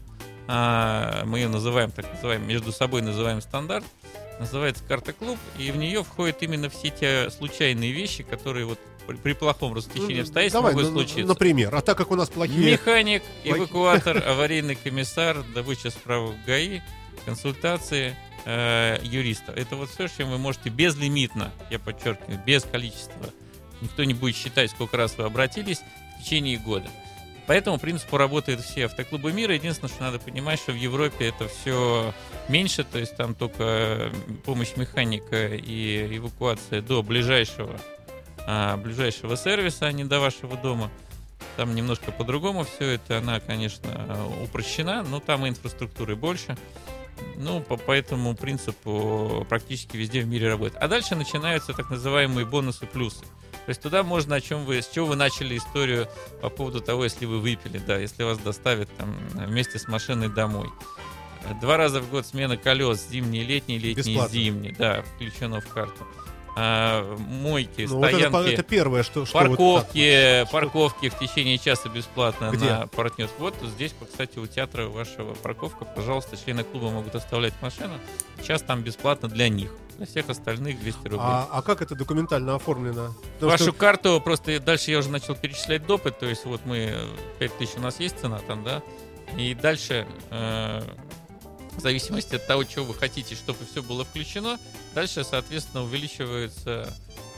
А, 0.51 1.25
мы 1.25 1.37
ее 1.37 1.47
называем, 1.47 1.91
так 1.91 2.11
называем, 2.11 2.47
между 2.47 2.71
собой 2.71 3.03
называем 3.03 3.39
стандарт. 3.39 3.85
Называется 4.39 4.83
карта 4.87 5.13
клуб, 5.13 5.37
и 5.59 5.69
в 5.69 5.77
нее 5.77 6.03
входят 6.03 6.41
именно 6.41 6.69
все 6.69 6.89
те 6.89 7.29
случайные 7.29 7.91
вещи, 7.91 8.23
которые 8.23 8.65
вот 8.65 8.79
при, 9.17 9.33
плохом 9.33 9.73
растечении 9.73 10.21
обстоятельств 10.21 10.55
Ну, 10.55 10.61
Давай, 10.61 10.73
могут 10.73 10.89
ну, 10.89 10.99
случиться. 10.99 11.27
например. 11.27 11.75
А 11.75 11.81
так 11.81 11.97
как 11.97 12.11
у 12.11 12.15
нас 12.15 12.29
плохие... 12.29 12.71
Механик, 12.71 13.23
эвакуатор, 13.43 14.23
аварийный 14.27 14.75
комиссар, 14.75 15.43
добыча 15.53 15.89
справок 15.89 16.35
ГАИ, 16.45 16.81
консультации 17.25 18.15
э, 18.45 18.99
юриста. 19.03 19.51
Это 19.51 19.75
вот 19.75 19.89
все, 19.89 20.07
чем 20.07 20.29
вы 20.29 20.37
можете 20.37 20.69
безлимитно, 20.69 21.51
я 21.69 21.79
подчеркиваю, 21.79 22.39
без 22.45 22.63
количества. 22.63 23.33
Никто 23.81 24.03
не 24.03 24.13
будет 24.13 24.35
считать, 24.35 24.71
сколько 24.71 24.97
раз 24.97 25.17
вы 25.17 25.23
обратились 25.23 25.81
в 26.17 26.23
течение 26.23 26.57
года. 26.57 26.89
По 27.49 27.53
этому 27.53 27.79
принципу 27.79 28.17
работают 28.17 28.61
все 28.61 28.85
автоклубы 28.85 29.31
мира. 29.31 29.55
Единственное, 29.55 29.91
что 29.91 30.03
надо 30.03 30.19
понимать, 30.19 30.59
что 30.59 30.71
в 30.71 30.75
Европе 30.75 31.29
это 31.29 31.47
все 31.47 32.13
меньше, 32.47 32.83
то 32.83 32.99
есть 32.99 33.15
там 33.15 33.33
только 33.33 33.63
э, 33.63 34.11
помощь 34.45 34.75
механика 34.75 35.47
и 35.47 36.15
эвакуация 36.15 36.83
до 36.83 37.01
ближайшего, 37.01 37.79
а, 38.51 38.77
ближайшего 38.77 39.37
сервиса, 39.37 39.85
а 39.85 39.91
не 39.91 40.03
до 40.03 40.19
вашего 40.19 40.57
дома. 40.57 40.89
Там 41.55 41.75
немножко 41.75 42.11
по-другому 42.11 42.63
все 42.63 42.93
это. 42.93 43.19
Она, 43.19 43.39
конечно, 43.39 44.27
упрощена, 44.43 45.03
но 45.03 45.19
там 45.19 45.45
и 45.45 45.49
инфраструктуры 45.49 46.15
больше. 46.15 46.57
Ну, 47.35 47.61
по, 47.61 47.77
по 47.77 47.91
этому 47.91 48.35
принципу 48.35 49.45
практически 49.47 49.97
везде 49.97 50.21
в 50.21 50.27
мире 50.27 50.47
работает. 50.47 50.81
А 50.81 50.87
дальше 50.87 51.15
начинаются 51.15 51.73
так 51.73 51.91
называемые 51.91 52.47
бонусы 52.47 52.87
плюсы. 52.87 53.21
То 53.65 53.69
есть 53.69 53.81
туда 53.81 54.01
можно, 54.01 54.37
о 54.37 54.41
чем 54.41 54.65
вы, 54.65 54.81
с 54.81 54.87
чего 54.87 55.05
вы 55.05 55.15
начали 55.15 55.55
историю 55.55 56.07
по 56.41 56.49
поводу 56.49 56.81
того, 56.81 57.03
если 57.03 57.27
вы 57.27 57.39
выпили, 57.39 57.77
да, 57.77 57.99
если 57.99 58.23
вас 58.23 58.39
доставят 58.39 58.89
там 58.97 59.15
вместе 59.35 59.77
с 59.77 59.87
машиной 59.87 60.29
домой. 60.29 60.69
Два 61.61 61.77
раза 61.77 62.01
в 62.01 62.09
год 62.09 62.25
смена 62.25 62.57
колес, 62.57 63.07
зимний, 63.09 63.43
летний, 63.43 63.77
летний, 63.77 64.13
Бесплатно. 64.13 64.33
зимний, 64.33 64.71
да, 64.71 65.03
включено 65.03 65.61
в 65.61 65.67
карту. 65.67 66.07
А, 66.55 67.15
мойки, 67.17 67.85
Ну, 67.89 67.97
вот 67.97 68.07
это, 68.09 68.27
стоянки. 68.29 68.53
это 68.53 68.63
первое, 68.63 69.03
что... 69.03 69.25
что 69.25 69.37
вот 69.39 69.47
Парковки, 69.49 70.45
парковки 70.51 71.09
в 71.09 71.17
течение 71.19 71.57
часа 71.57 71.89
бесплатно 71.89 72.49
Где? 72.51 72.65
на 72.65 72.87
партнер. 72.87 73.29
Вот 73.37 73.55
здесь, 73.63 73.93
кстати, 74.09 74.39
у 74.39 74.47
театра 74.47 74.87
вашего 74.87 75.33
парковка. 75.35 75.85
Пожалуйста, 75.85 76.37
члены 76.37 76.63
клуба 76.63 76.89
могут 76.89 77.15
оставлять 77.15 77.53
машину. 77.61 77.93
Час 78.45 78.61
там 78.63 78.81
бесплатно 78.81 79.29
для 79.29 79.47
них. 79.49 79.71
Для 79.97 80.05
всех 80.05 80.29
остальных 80.29 80.79
200 80.79 80.97
так. 81.03 81.11
рублей. 81.11 81.19
А, 81.27 81.47
а 81.51 81.61
как 81.61 81.81
это 81.81 81.93
документально 81.95 82.55
оформлено? 82.55 83.13
Потому 83.35 83.51
Вашу 83.51 83.63
что- 83.65 83.73
карту 83.73 84.21
просто 84.23 84.59
дальше 84.59 84.91
я 84.91 84.99
уже 84.99 85.09
начал 85.09 85.35
перечислять 85.35 85.85
допы, 85.85 86.11
то 86.11 86.25
есть 86.25 86.45
вот 86.45 86.61
мы 86.65 86.93
5000 87.39 87.77
у 87.77 87.81
нас 87.81 87.99
есть 87.99 88.19
цена 88.19 88.39
там, 88.47 88.63
да, 88.63 88.81
и 89.37 89.53
дальше 89.53 90.07
э, 90.31 90.81
в 91.79 91.83
зависимости 91.83 92.35
от 92.35 92.45
того, 92.45 92.63
чего 92.63 92.85
вы 92.85 92.93
хотите, 92.93 93.35
чтобы 93.35 93.59
все 93.69 93.81
было 93.81 94.05
включено, 94.05 94.59
дальше, 94.93 95.23
соответственно, 95.23 95.83
увеличивается 95.83 96.93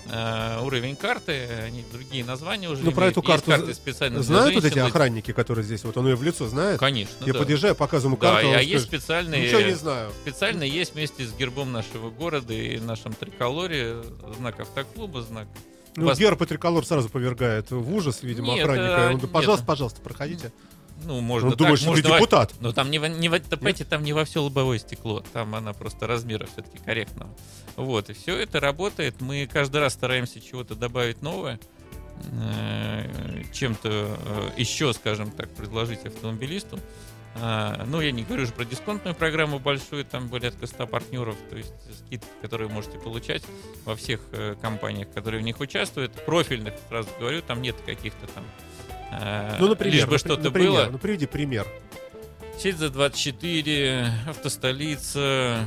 э, 0.10 0.60
уровень 0.62 0.96
карты, 0.96 1.48
они 1.66 1.84
другие 1.92 2.26
названия 2.26 2.70
уже 2.70 2.84
Ну, 2.84 2.92
про 2.92 3.08
эту 3.08 3.22
карту 3.22 3.52
карты 3.52 3.74
специально 3.74 4.22
Знают 4.22 4.56
вот 4.56 4.66
эти 4.66 4.80
охранники, 4.80 5.32
которые 5.32 5.64
здесь, 5.64 5.84
вот 5.84 5.96
он 5.98 6.08
ее 6.08 6.16
в 6.16 6.24
лицо 6.24 6.48
знает? 6.48 6.80
Конечно, 6.80 7.24
Я 7.26 7.34
да. 7.34 7.40
подъезжаю, 7.40 7.76
показываю 7.76 8.14
ему 8.16 8.22
Да, 8.22 8.32
карту, 8.34 8.48
он 8.48 8.54
а 8.54 8.58
скажет, 8.58 8.72
есть 8.72 8.86
специальные... 8.86 9.46
ничего 9.48 9.62
не 9.62 9.76
знаю. 9.76 10.12
Специально 10.24 10.64
есть 10.64 10.94
вместе 10.96 11.26
с 11.26 11.34
гербом 11.34 11.72
нашего 11.72 12.10
города 12.10 12.54
и 12.54 12.80
нашем 12.80 13.14
триколоре 13.14 13.98
знак 14.38 14.60
автоклуба, 14.60 15.22
знак 15.22 15.48
Ну, 15.96 16.06
Вас- 16.08 16.18
герб 16.18 16.42
и 16.42 16.46
триколор 16.46 16.86
сразу 16.86 17.10
повергает 17.10 17.70
в 17.72 17.94
ужас, 17.94 18.24
видимо, 18.24 18.54
Нет, 18.54 18.62
охранника. 18.66 18.88
а, 18.88 18.98
Он 18.98 19.02
говорит, 19.04 19.22
нет. 19.24 19.32
пожалуйста, 19.32 19.66
пожалуйста, 19.66 20.02
проходите. 20.02 20.52
Ну, 21.06 21.20
можно 21.22 21.50
Он 21.50 21.58
так, 21.58 21.62
вы 21.68 21.86
можно 21.86 21.92
во- 21.92 22.18
депутат. 22.18 22.54
Но 22.60 22.72
там 22.74 22.92
не, 22.92 23.00
во- 23.00 23.08
не, 23.08 23.30
во- 23.30 23.40
понимаете, 23.40 23.86
там 23.86 24.04
не 24.04 24.14
во 24.14 24.26
все 24.26 24.42
лобовое 24.44 24.80
стекло. 24.80 25.24
Там 25.34 25.56
она 25.56 25.74
просто 25.74 26.08
размера 26.08 26.46
все-таки 26.48 26.78
корректного. 26.80 27.34
Вот, 27.76 28.10
и 28.10 28.14
все 28.14 28.38
это 28.38 28.60
работает. 28.60 29.22
Мы 29.22 29.48
каждый 29.52 29.78
раз 29.82 29.94
стараемся 29.94 30.40
чего-то 30.42 30.76
добавить 30.76 31.22
новое. 31.22 31.60
э, 32.32 33.44
Чем-то 33.54 33.90
э, 33.90 34.50
еще, 34.58 34.94
скажем 34.94 35.32
так, 35.32 35.50
предложить 35.50 36.06
автомобилисту. 36.06 36.80
А, 37.36 37.86
Ну, 37.88 38.02
я 38.02 38.12
не 38.12 38.24
говорю 38.24 38.44
уже 38.44 38.52
про 38.52 38.66
дисконтную 38.66 39.16
программу 39.16 39.58
большую, 39.60 40.04
там 40.04 40.28
порядка 40.30 40.68
100 40.68 40.86
партнеров, 40.88 41.36
то 41.50 41.56
есть 41.56 41.74
скидки, 42.06 42.28
которые 42.42 42.68
вы 42.68 42.74
можете 42.74 43.00
получать 43.00 43.44
во 43.86 43.96
всех 43.96 44.20
э, 44.34 44.56
компаниях, 44.62 45.10
которые 45.14 45.42
в 45.42 45.44
них 45.46 45.60
участвуют. 45.62 46.12
Профильных, 46.26 46.74
сразу 46.90 47.08
говорю, 47.20 47.42
там 47.42 47.62
нет 47.62 47.76
каких-то 47.86 48.28
там 48.28 48.44
Ну, 49.60 49.68
например, 49.68 49.96
лишь 49.96 50.08
бы 50.08 50.18
что-то 50.18 50.44
например, 50.44 50.72
было. 50.72 50.88
Ну, 50.92 50.98
приведи 50.98 51.26
пример. 51.26 51.68
Сеть 52.58 52.78
за 52.78 52.90
24, 52.90 54.06
автостолица, 54.28 55.20
э, 55.20 55.64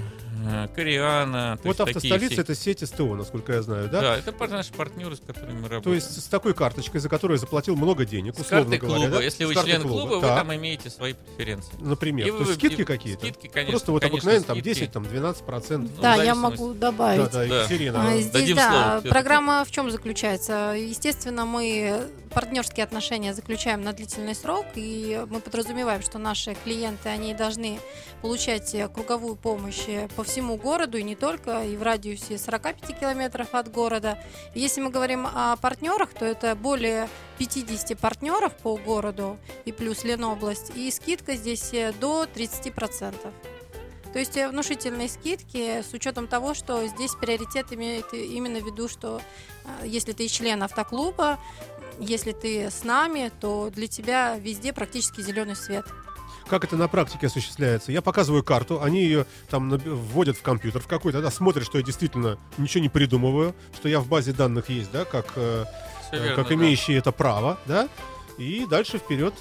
Кориана. 0.75 1.59
то 1.63 1.69
Вот 1.69 1.81
автостолица 1.81 2.33
все- 2.35 2.41
это 2.43 2.55
сеть 2.55 2.81
СТО, 2.87 3.15
насколько 3.15 3.53
я 3.53 3.63
знаю, 3.63 3.89
да? 3.89 4.01
Да, 4.01 4.17
это 4.19 4.33
наши 4.49 4.73
партнеры, 4.73 5.17
с 5.17 5.21
которыми 5.21 5.53
мы 5.61 5.69
работаем. 5.69 5.83
То 5.83 5.95
есть 5.95 6.21
с 6.23 6.27
такой 6.27 6.55
карточкой, 6.55 7.01
за 7.01 7.09
которую 7.09 7.37
я 7.37 7.41
заплатил 7.41 7.77
много 7.77 8.05
денег, 8.05 8.35
с 8.37 8.41
условно 8.41 8.71
карты 8.73 8.87
говоря. 8.87 9.03
клуба. 9.05 9.19
да? 9.19 9.23
Если 9.25 9.45
С 9.45 9.49
вы 9.49 9.55
карты 9.55 9.71
член 9.71 9.83
клуба, 9.83 10.15
вы 10.17 10.21
Так, 10.21 10.39
там 10.39 10.55
имеете 10.55 10.91
свои 10.91 11.13
преференции. 11.15 11.73
Например, 11.81 12.27
И 12.27 12.31
то 12.31 12.37
вы- 12.39 12.45
есть 12.45 12.55
скидки 12.59 12.81
и- 12.83 12.85
какие-то? 12.85 13.21
Скидки, 13.27 13.47
конечно. 13.49 13.71
Просто 13.73 13.93
вот 13.93 14.03
конечно, 14.03 14.19
обыкновенно 14.19 14.45
там 14.47 14.57
скидки. 14.61 14.79
10, 14.81 14.93
там 14.93 15.05
12 15.05 15.45
процентов. 15.45 15.93
Ну, 15.97 16.03
Да, 16.03 16.15
я 16.23 16.35
могу 16.35 16.75
Да, 16.75 16.91
добавить. 16.91 17.31
да, 17.31 17.47
Да. 17.47 17.61
Екатерина. 17.61 18.09
А, 18.09 18.15
Здесь, 18.17 18.31
Дадим 18.31 18.57
да, 18.57 19.01
слово 19.01 19.13
программа 19.13 19.65
в 19.65 19.71
чем 19.71 19.91
заключается? 19.91 20.75
Естественно, 20.77 21.45
мы 21.45 22.03
партнерские 22.33 22.83
отношения 22.85 23.33
заключаем 23.33 23.83
на 23.83 23.93
длительный 23.93 24.35
срок, 24.35 24.67
и 24.75 25.25
мы 25.31 25.41
подразумеваем, 25.41 26.03
что 26.03 26.19
наши 26.19 26.57
клиенты, 26.65 27.09
они 27.09 27.33
должны 27.35 27.79
получать 28.25 28.75
э, 28.75 28.89
круговую 28.89 29.37
помощь 29.37 29.85
э, 29.87 30.09
по 30.17 30.25
всему 30.25 30.57
городу, 30.57 30.97
и 30.97 31.03
не 31.03 31.15
только, 31.15 31.63
и 31.63 31.77
в 31.77 31.83
радиусе 31.83 32.39
45 32.39 32.99
километров 32.99 33.49
от 33.53 33.71
города. 33.71 34.19
Если 34.55 34.81
мы 34.81 34.89
говорим 34.89 35.27
о 35.27 35.57
партнерах, 35.57 36.15
то 36.15 36.25
это 36.25 36.57
более 36.57 37.11
50 37.37 37.99
партнеров 37.99 38.57
по 38.57 38.79
городу, 38.79 39.37
и 39.67 39.73
плюс 39.73 40.05
Ленобласть, 40.05 40.73
и 40.75 40.91
скидка 40.91 41.37
здесь 41.37 41.75
э, 41.75 41.93
до 42.01 42.25
30%. 42.25 43.15
То 44.15 44.19
есть 44.19 44.37
внушительные 44.37 45.11
скидки 45.11 45.83
с 45.83 45.93
учетом 45.93 46.27
того, 46.27 46.55
что 46.55 46.87
здесь 46.87 47.15
приоритет 47.21 47.75
имеет 47.75 48.15
именно 48.15 48.61
в 48.61 48.65
виду, 48.65 48.89
что 48.89 49.21
если 49.85 50.13
ты 50.13 50.29
член 50.29 50.63
автоклуба, 50.63 51.39
если 51.99 52.33
ты 52.33 52.71
с 52.71 52.85
нами, 52.85 53.31
то 53.39 53.69
для 53.69 53.87
тебя 53.87 54.37
везде 54.39 54.73
практически 54.73 55.21
зеленый 55.21 55.57
свет. 55.57 55.85
Как 56.49 56.65
это 56.65 56.77
на 56.77 56.89
практике 56.89 57.27
осуществляется? 57.27 57.91
Я 57.91 58.03
показываю 58.03 58.43
карту, 58.43 58.83
они 58.83 59.03
ее 59.03 59.27
там 59.49 59.71
вводят 59.71 60.37
в 60.37 60.43
компьютер 60.43 60.83
в 60.83 60.87
какой-то, 60.87 61.23
да, 61.23 61.31
смотрят, 61.31 61.65
что 61.65 61.79
я 61.79 61.85
действительно 61.85 62.39
ничего 62.59 62.83
не 62.83 62.89
придумываю, 62.89 63.55
что 63.75 63.89
я 63.89 64.01
в 64.01 64.09
базе 64.09 64.33
данных 64.33 64.69
есть, 64.69 64.91
да, 64.93 65.05
как, 65.05 65.33
э, 65.37 65.65
э, 66.13 66.19
верно, 66.19 66.37
как 66.37 66.49
да. 66.49 66.55
имеющий 66.55 66.93
это 66.95 67.13
право, 67.13 67.59
да, 67.67 67.89
и 68.39 68.67
дальше 68.69 68.99
вперед. 68.99 69.35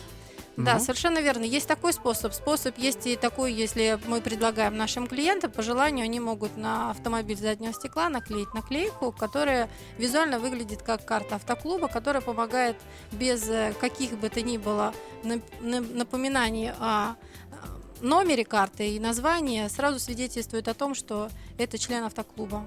Да, 0.56 0.76
Ну, 0.76 0.80
совершенно 0.80 1.20
верно. 1.20 1.44
Есть 1.44 1.68
такой 1.68 1.94
способ. 1.94 2.34
Способ 2.34 2.78
есть 2.78 3.08
и 3.08 3.16
такой, 3.16 3.52
если 3.54 4.00
мы 4.06 4.22
предлагаем 4.22 4.78
нашим 4.78 5.08
клиентам, 5.08 5.52
по 5.52 5.64
желанию 5.64 6.04
они 6.04 6.20
могут 6.20 6.58
на 6.58 6.92
автомобиль 6.92 7.38
заднего 7.38 7.74
стекла 7.74 8.08
наклеить 8.10 8.54
наклейку, 8.54 9.12
которая 9.12 9.68
визуально 9.98 10.38
выглядит 10.40 10.84
как 10.84 11.06
карта 11.06 11.36
автоклуба, 11.36 11.88
которая 11.88 12.22
помогает 12.22 12.76
без 13.12 13.50
э, 13.50 13.74
каких 13.80 14.12
бы 14.20 14.30
то 14.30 14.42
ни 14.44 14.58
было 14.58 14.94
нап- 15.24 15.42
нап- 15.62 15.92
напоминаний 15.96 16.72
о 16.80 17.16
э, 17.16 17.56
номере 18.02 18.46
карты 18.46 18.90
и 18.90 19.00
название 19.00 19.70
сразу 19.70 19.98
свидетельствует 19.98 20.68
о 20.68 20.76
том, 20.76 20.94
что 20.94 21.30
это 21.58 21.80
член 21.80 22.04
автоклуба. 22.04 22.64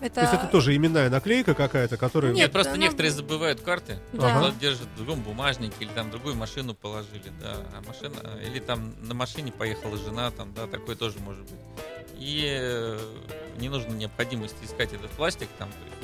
Это, 0.00 0.14
То 0.14 0.20
есть 0.22 0.34
это 0.34 0.46
тоже 0.46 0.76
именная 0.76 1.10
наклейка 1.10 1.54
какая-то, 1.54 1.96
которая... 1.96 2.32
Нет, 2.32 2.44
Нет, 2.44 2.52
просто 2.52 2.72
она- 2.74 2.82
некоторые 2.82 3.10
забывают 3.12 3.60
карты. 3.60 3.98
Да. 4.12 4.36
Ага. 4.36 4.50
Кто 4.50 4.58
держит 4.60 4.86
в 4.94 4.96
другом 4.96 5.22
бумажнике 5.22 5.74
или 5.80 5.88
там 5.90 6.10
другую 6.10 6.36
машину 6.36 6.74
положили, 6.74 7.32
да, 7.40 7.56
а 7.74 7.82
машина 7.86 8.16
или 8.44 8.60
там 8.60 8.94
на 9.00 9.14
машине 9.14 9.50
поехала 9.52 9.96
жена, 9.96 10.30
там, 10.30 10.52
да, 10.54 10.66
такое 10.66 10.94
тоже 10.96 11.18
может 11.18 11.42
быть. 11.42 11.60
И 12.18 12.44
э, 12.48 12.98
не 13.58 13.68
нужно 13.68 13.92
необходимости 13.92 14.64
искать 14.64 14.92
этот 14.92 15.10
пластик 15.10 15.48
там, 15.58 15.68
то 15.70 15.76
есть 15.84 15.97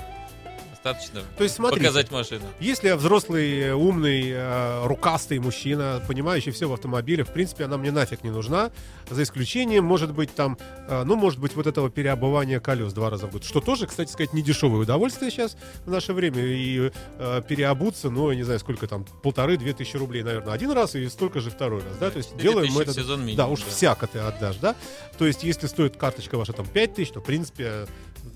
достаточно 0.84 1.22
То 1.36 1.44
есть 1.44 1.56
смотрите, 1.56 1.86
показать 1.86 2.10
машину. 2.10 2.44
Если 2.60 2.88
я 2.88 2.96
взрослый, 2.96 3.72
умный, 3.72 4.30
э, 4.30 4.86
рукастый 4.86 5.38
мужчина, 5.38 6.02
понимающий 6.06 6.52
все 6.52 6.68
в 6.68 6.72
автомобиле, 6.72 7.24
в 7.24 7.32
принципе, 7.32 7.64
она 7.64 7.78
мне 7.78 7.90
нафиг 7.90 8.22
не 8.22 8.30
нужна. 8.30 8.70
За 9.08 9.22
исключением, 9.22 9.84
может 9.84 10.12
быть, 10.12 10.34
там, 10.34 10.58
э, 10.88 11.04
ну, 11.04 11.16
может 11.16 11.40
быть, 11.40 11.56
вот 11.56 11.66
этого 11.66 11.90
переобувания 11.90 12.60
колес 12.60 12.92
два 12.92 13.10
раза 13.10 13.26
в 13.26 13.32
год. 13.32 13.44
Что 13.44 13.60
тоже, 13.60 13.86
кстати 13.86 14.10
сказать, 14.10 14.32
не 14.34 14.42
дешевое 14.42 14.82
удовольствие 14.82 15.30
сейчас 15.30 15.56
в 15.84 15.90
наше 15.90 16.12
время. 16.12 16.42
И 16.42 16.90
э, 17.18 17.42
переобуться, 17.48 18.10
ну, 18.10 18.30
я 18.30 18.36
не 18.36 18.42
знаю, 18.42 18.60
сколько 18.60 18.86
там, 18.86 19.06
полторы-две 19.22 19.72
тысячи 19.72 19.96
рублей, 19.96 20.22
наверное, 20.22 20.52
один 20.52 20.70
раз 20.72 20.94
и 20.94 21.08
столько 21.08 21.40
же 21.40 21.50
второй 21.50 21.82
раз, 21.82 21.96
да? 21.98 22.10
То 22.10 22.18
есть 22.18 22.30
4 22.32 22.42
делаем 22.42 22.72
мы 22.72 22.82
это... 22.82 22.92
сезон 22.92 23.20
минимум, 23.20 23.36
да, 23.36 23.46
уж 23.48 23.60
да. 23.62 23.70
всяко 23.70 24.06
ты 24.06 24.18
отдашь, 24.18 24.56
да? 24.56 24.74
То 25.16 25.26
есть, 25.26 25.44
если 25.44 25.66
стоит 25.66 25.96
карточка 25.96 26.36
ваша 26.36 26.52
там 26.52 26.66
5 26.66 26.94
тысяч, 26.94 27.12
то, 27.12 27.20
в 27.20 27.24
принципе, 27.24 27.86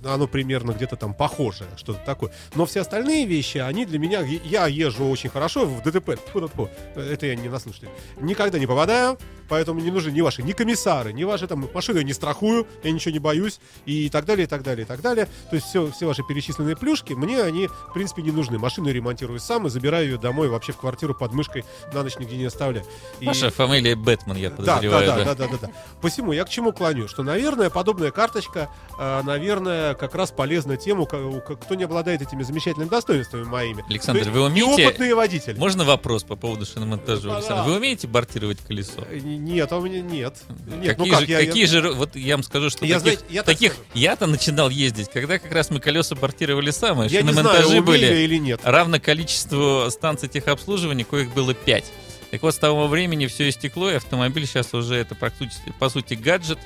оно 0.04 0.26
примерно 0.26 0.72
где-то 0.72 0.96
там 0.96 1.14
похожее, 1.14 1.68
что-то 1.76 2.00
такое. 2.04 2.32
Но 2.54 2.66
все 2.66 2.80
остальные 2.80 3.26
вещи, 3.26 3.58
они 3.58 3.84
для 3.84 3.98
меня... 3.98 4.20
Я 4.20 4.66
езжу 4.66 5.08
очень 5.08 5.30
хорошо 5.30 5.66
в 5.66 5.82
ДТП. 5.82 6.10
Тьфу-тьфу-тьфу. 6.10 6.68
Это 6.94 7.26
я 7.26 7.34
не 7.34 7.48
наслышан. 7.48 7.88
Никогда 8.20 8.58
не 8.58 8.66
попадаю, 8.66 9.18
поэтому 9.48 9.80
не 9.80 9.90
нужны 9.90 10.10
ни 10.10 10.20
ваши, 10.20 10.42
ни 10.42 10.52
комиссары, 10.52 11.12
ни 11.12 11.24
ваши 11.24 11.46
там 11.46 11.68
машины 11.72 11.98
я 11.98 12.04
не 12.04 12.12
страхую, 12.12 12.66
я 12.82 12.90
ничего 12.90 13.12
не 13.12 13.18
боюсь, 13.18 13.60
и 13.86 14.08
так 14.10 14.24
далее, 14.24 14.44
и 14.44 14.48
так 14.48 14.62
далее, 14.62 14.84
и 14.84 14.86
так 14.88 15.00
далее. 15.00 15.26
То 15.50 15.56
есть 15.56 15.68
все, 15.68 15.90
все 15.90 16.06
ваши 16.06 16.22
перечисленные 16.22 16.76
плюшки, 16.76 17.12
мне 17.14 17.42
они, 17.42 17.66
в 17.68 17.92
принципе, 17.94 18.22
не 18.22 18.30
нужны. 18.30 18.58
Машину 18.58 18.90
ремонтирую 18.90 19.40
сам 19.40 19.66
и 19.66 19.70
забираю 19.70 20.06
ее 20.06 20.18
домой 20.18 20.48
вообще 20.48 20.72
в 20.72 20.76
квартиру 20.76 21.14
под 21.14 21.32
мышкой, 21.32 21.64
на 21.92 22.02
ночь 22.02 22.16
нигде 22.18 22.36
не 22.36 22.44
оставляю. 22.46 22.84
И- 23.20 23.26
Ваша 23.26 23.50
фамилия 23.50 23.94
Бэтмен, 23.96 24.36
я 24.36 24.50
да, 24.50 24.56
подозреваю. 24.56 25.06
да, 25.06 25.16
да, 25.16 25.24
да, 25.24 25.34
да, 25.34 25.48
да, 25.48 25.58
да. 25.62 25.70
Посему 26.00 26.32
я 26.32 26.44
к 26.44 26.48
чему 26.50 26.72
клоню? 26.72 27.08
Что, 27.08 27.22
наверное, 27.22 27.70
подобная 27.70 28.10
карточка, 28.10 28.68
э, 28.98 29.22
наверное, 29.22 29.94
как 29.94 30.14
раз 30.14 30.30
полезна 30.30 30.76
тем, 30.76 31.04
кто 31.06 31.74
не 31.74 31.84
обладает 31.84 32.22
этими 32.22 32.42
замечательными 32.42 32.88
достоинствами 32.88 33.44
моими. 33.44 33.84
Александр, 33.88 34.20
есть 34.20 34.30
вы 34.30 34.44
умеете- 34.44 34.82
Неопытные 34.82 35.14
водители. 35.14 35.58
Можно 35.58 35.84
вопрос 35.84 36.24
по 36.24 36.36
поводу 36.36 36.66
шиномонтажа? 36.66 37.28
Да. 37.28 37.36
Александр, 37.36 37.70
вы 37.70 37.76
умеете 37.76 38.06
бортировать 38.06 38.58
колесо? 38.58 39.02
Нет, 39.38 39.72
а 39.72 39.78
у 39.78 39.82
меня 39.82 40.00
нет. 40.00 40.34
Нет, 40.66 40.96
какие 40.96 41.06
ну 41.10 41.12
как, 41.18 41.20
же, 41.20 41.26
я- 41.32 41.38
какие 41.38 41.64
же, 41.66 41.92
вот 41.92 42.16
я 42.16 42.34
вам 42.36 42.42
скажу, 42.42 42.70
что 42.70 42.84
Я, 42.84 42.98
таких, 43.00 43.18
знаете, 43.20 43.34
я 43.34 43.42
так 43.42 43.54
таких 43.54 43.72
скажу. 43.72 43.88
я-то 43.94 44.26
начинал 44.26 44.68
ездить, 44.68 45.10
когда 45.10 45.38
как 45.38 45.52
раз 45.52 45.70
мы 45.70 45.80
колеса 45.80 46.14
бортировали 46.16 46.70
сами, 46.70 47.08
Я 47.08 47.22
не 47.22 47.32
знаю, 47.32 47.46
шиномонтажи 47.46 47.68
умею 47.68 47.82
были 47.84 48.04
я 48.06 48.20
или 48.20 48.36
нет. 48.38 48.60
равно 48.64 49.00
количеству 49.00 49.86
станций 49.90 50.28
техобслуживания, 50.28 51.04
коих 51.04 51.32
было 51.32 51.54
5. 51.54 51.84
Так 52.30 52.42
вот, 52.42 52.54
с 52.54 52.58
того 52.58 52.88
времени 52.88 53.26
все 53.26 53.48
истекло, 53.48 53.90
и 53.90 53.94
автомобиль 53.94 54.46
сейчас 54.46 54.74
уже 54.74 54.96
это 54.96 55.14
практически, 55.14 55.72
по 55.78 55.88
сути, 55.88 56.14
гаджет. 56.14 56.58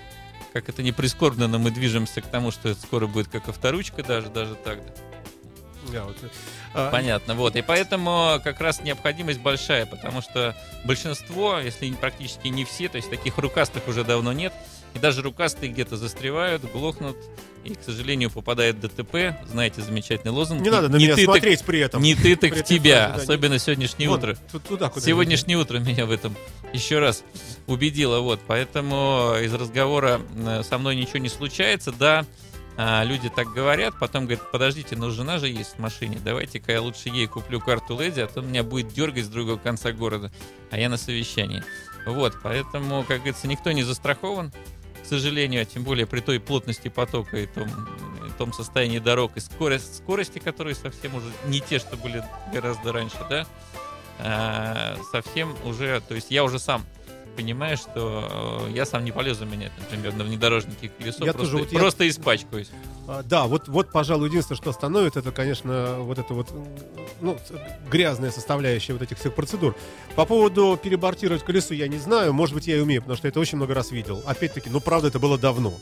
Как 0.53 0.69
это 0.69 0.83
не 0.83 0.93
прискорбно, 0.93 1.49
но 1.49 1.59
мы 1.59 1.71
движемся 1.71 2.21
к 2.21 2.27
тому, 2.27 2.51
что 2.51 2.69
это 2.71 2.81
скоро 2.83 3.07
будет 3.07 3.29
как 3.29 3.49
авторучка 3.49 4.03
даже, 4.03 4.29
даже 4.29 4.55
так. 4.55 4.81
да. 4.85 4.93
Я 5.93 6.05
вот, 6.05 6.17
Понятно, 6.73 7.35
вот. 7.35 7.57
И 7.57 7.63
поэтому 7.63 8.41
как 8.43 8.61
раз 8.61 8.81
необходимость 8.83 9.41
большая, 9.41 9.87
потому 9.87 10.23
что 10.23 10.57
большинство, 10.85 11.59
если 11.59 11.87
не- 11.87 11.97
практически 11.97 12.49
не 12.49 12.65
все, 12.65 12.89
то 12.89 12.97
есть 12.97 13.11
таких 13.11 13.37
рукастых 13.39 13.87
уже 13.89 14.05
давно 14.05 14.33
нет, 14.33 14.53
и 14.95 14.99
даже 14.99 15.23
рукастые 15.23 15.73
где-то 15.73 15.97
застревают, 15.97 16.63
глохнут, 16.71 17.17
и, 17.65 17.75
к 17.75 17.83
сожалению, 17.85 18.29
попадает 18.31 18.77
в 18.77 18.81
ДТП. 18.81 19.37
Знаете, 19.49 19.83
замечательный 19.83 20.31
лозунг. 20.33 20.63
Не 20.63 20.71
надо 20.71 20.89
на 20.89 20.97
не 20.97 21.05
меня 21.05 21.15
ты, 21.15 21.27
так- 21.27 21.35
смотреть 21.37 21.63
при 21.63 21.79
этом. 21.81 22.03
не 22.03 22.15
ты, 22.15 22.35
так 22.37 22.53
При 22.53 22.63
тебя. 22.63 23.15
Особенно 23.15 23.59
сегодняшнее 23.59 24.09
Вон, 24.09 24.19
утро. 24.19 24.37
ту- 24.51 24.59
туда, 24.61 24.89
куда 24.89 25.07
Сегодняшнее 25.07 25.57
утро 25.59 25.79
меня 25.79 26.05
в 26.07 26.11
этом 26.11 26.37
еще 26.73 26.99
раз 26.99 27.23
убедило. 27.69 28.19
Вот, 28.19 28.41
поэтому 28.49 29.35
из 29.41 29.55
разговора 29.55 30.21
э, 30.37 30.63
со 30.69 30.79
мной 30.79 30.97
ничего 30.97 31.19
не 31.19 31.29
случается. 31.29 31.93
Да, 31.93 32.25
а, 32.77 33.05
люди 33.05 33.29
так 33.29 33.53
говорят, 33.53 33.95
потом 33.99 34.25
говорят, 34.25 34.51
подождите, 34.51 34.97
но 34.97 35.11
жена 35.11 35.39
же 35.39 35.49
есть 35.49 35.77
в 35.77 35.79
машине, 35.79 36.19
давайте-ка 36.25 36.73
я 36.73 36.81
лучше 36.81 37.11
ей 37.11 37.27
куплю 37.27 37.61
карту 37.61 37.99
леди, 38.01 38.21
а 38.21 38.27
то 38.27 38.41
меня 38.41 38.63
будет 38.63 38.89
дергать 38.89 39.27
с 39.27 39.29
другого 39.29 39.59
конца 39.59 39.93
города, 39.93 40.33
а 40.71 40.79
я 40.79 40.89
на 40.89 40.97
совещании. 40.97 41.63
Вот, 42.07 42.35
поэтому, 42.43 43.05
как 43.05 43.19
говорится, 43.19 43.47
никто 43.47 43.71
не 43.73 43.83
застрахован, 43.83 44.53
к 45.03 45.07
сожалению, 45.07 45.63
а 45.63 45.65
тем 45.65 45.85
более 45.85 46.07
при 46.07 46.21
той 46.21 46.41
плотности 46.41 46.89
потока 46.89 47.37
и 47.37 47.47
том, 47.47 47.69
и 48.27 48.31
том 48.39 48.53
состоянии 48.53 48.99
дорог 48.99 49.37
и 49.37 49.41
скорость, 49.41 49.99
скорости, 49.99 50.39
которые 50.39 50.75
совсем 50.75 51.15
уже 51.15 51.27
не 51.47 51.61
те, 51.61 51.79
что 51.79 51.97
были 51.97 52.25
гораздо 52.53 52.93
раньше, 52.93 53.19
да, 53.29 53.47
а, 54.19 54.97
совсем 55.11 55.55
уже, 55.65 56.01
то 56.01 56.15
есть 56.15 56.31
я 56.31 56.45
уже 56.45 56.59
сам 56.59 56.85
понимаю, 57.37 57.77
что 57.77 58.67
э, 58.69 58.73
я 58.73 58.85
сам 58.87 59.05
не 59.05 59.13
полезу 59.13 59.45
менять, 59.47 59.73
например, 59.79 60.15
на 60.15 60.25
внедорожнике 60.25 60.91
колесо, 60.99 61.25
Я 61.25 61.33
просто, 61.33 61.53
тоже, 61.53 61.65
вот 61.65 61.73
я- 61.73 61.79
просто 61.79 62.09
испачкаюсь. 62.09 62.71
А, 63.09 63.23
Да, 63.23 63.47
вот, 63.47 63.69
вот, 63.69 63.91
пожалуй, 63.91 64.29
единственное, 64.29 64.57
что 64.57 64.71
остановит, 64.71 65.17
это, 65.17 65.33
конечно, 65.33 65.97
вот 66.01 66.19
это 66.19 66.35
вот, 66.35 66.49
ну, 67.21 67.37
грязная 67.91 68.31
составляющая 68.31 68.93
вот 68.93 69.03
этих 69.03 69.19
всех 69.19 69.35
процедур. 69.35 69.75
По 70.15 70.25
поводу 70.25 70.79
перебортировать 70.83 71.43
колесо 71.43 71.75
я 71.75 71.89
не 71.89 71.99
знаю, 71.99 72.33
может 72.33 72.55
быть, 72.55 72.67
я 72.67 72.77
и 72.77 72.81
умею, 72.81 73.03
потому 73.03 73.17
что 73.17 73.29
это 73.29 73.41
очень 73.41 73.57
много 73.59 73.75
раз 73.75 73.91
видел. 73.91 74.23
Опять-таки, 74.27 74.71
ну, 74.71 74.81
правда, 74.81 75.09
это 75.09 75.19
было 75.19 75.39
давно. 75.39 75.75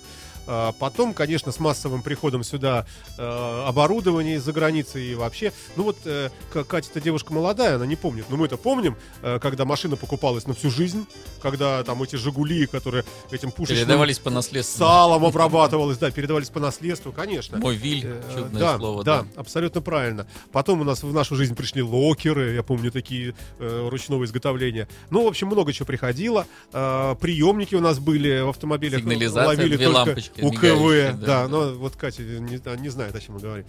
А, 0.52 0.72
Потом, 0.72 1.14
конечно, 1.14 1.52
с 1.52 1.60
массовым 1.60 2.02
приходом 2.02 2.42
сюда 2.42 2.84
э, 3.16 3.64
оборудования 3.68 4.34
из-за 4.34 4.52
границы 4.52 5.00
и 5.00 5.14
вообще. 5.14 5.52
Ну 5.76 5.84
вот 5.84 5.98
э, 6.04 6.30
Катя-то 6.52 7.00
девушка 7.00 7.32
молодая, 7.32 7.76
она 7.76 7.86
не 7.86 7.94
помнит. 7.94 8.24
Но 8.28 8.36
мы-то 8.36 8.56
помним, 8.56 8.96
э, 9.22 9.38
когда 9.40 9.64
машина 9.64 9.94
покупалась 9.94 10.48
на 10.48 10.54
всю 10.54 10.70
жизнь, 10.70 11.06
когда 11.40 11.84
там 11.84 12.02
эти 12.02 12.16
«Жигули», 12.16 12.66
которые 12.66 13.04
этим 13.30 13.52
пушечным 13.52 13.86
Передавались 13.86 14.18
по 14.18 14.30
наследству. 14.30 14.78
салом 14.78 15.24
обрабатывалось, 15.24 15.98
да, 15.98 16.10
передавались 16.10 16.48
по 16.48 16.58
наследству, 16.58 17.12
конечно. 17.12 17.58
Мой 17.58 17.76
виль, 17.76 18.12
чудное 18.34 18.60
да, 18.60 18.76
слово. 18.76 19.04
да, 19.04 19.26
абсолютно 19.36 19.80
правильно. 19.82 20.26
Потом 20.50 20.80
у 20.80 20.84
нас 20.84 21.04
в 21.04 21.12
нашу 21.12 21.36
жизнь 21.36 21.54
пришли 21.54 21.80
локеры, 21.80 22.54
я 22.54 22.64
помню, 22.64 22.90
такие 22.90 23.36
ручного 23.60 24.24
изготовления. 24.24 24.88
Ну, 25.10 25.24
в 25.24 25.28
общем, 25.28 25.46
много 25.46 25.72
чего 25.72 25.86
приходило. 25.86 26.44
Э, 26.72 27.14
приемники 27.20 27.76
у 27.76 27.80
нас 27.80 28.00
были 28.00 28.40
в 28.40 28.48
автомобилях. 28.48 29.00
Сигнализация, 29.00 29.46
ловили 29.46 29.76
две 29.76 29.86
только 29.86 29.98
лампочки 29.98 30.39
УКВ, 30.42 30.62
да, 30.62 31.12
да, 31.12 31.26
да. 31.26 31.48
но 31.48 31.72
вот 31.74 31.96
Катя 31.96 32.22
не, 32.22 32.60
не 32.80 32.88
знает, 32.88 33.14
о 33.14 33.20
чем 33.20 33.34
мы 33.34 33.40
говорим. 33.40 33.64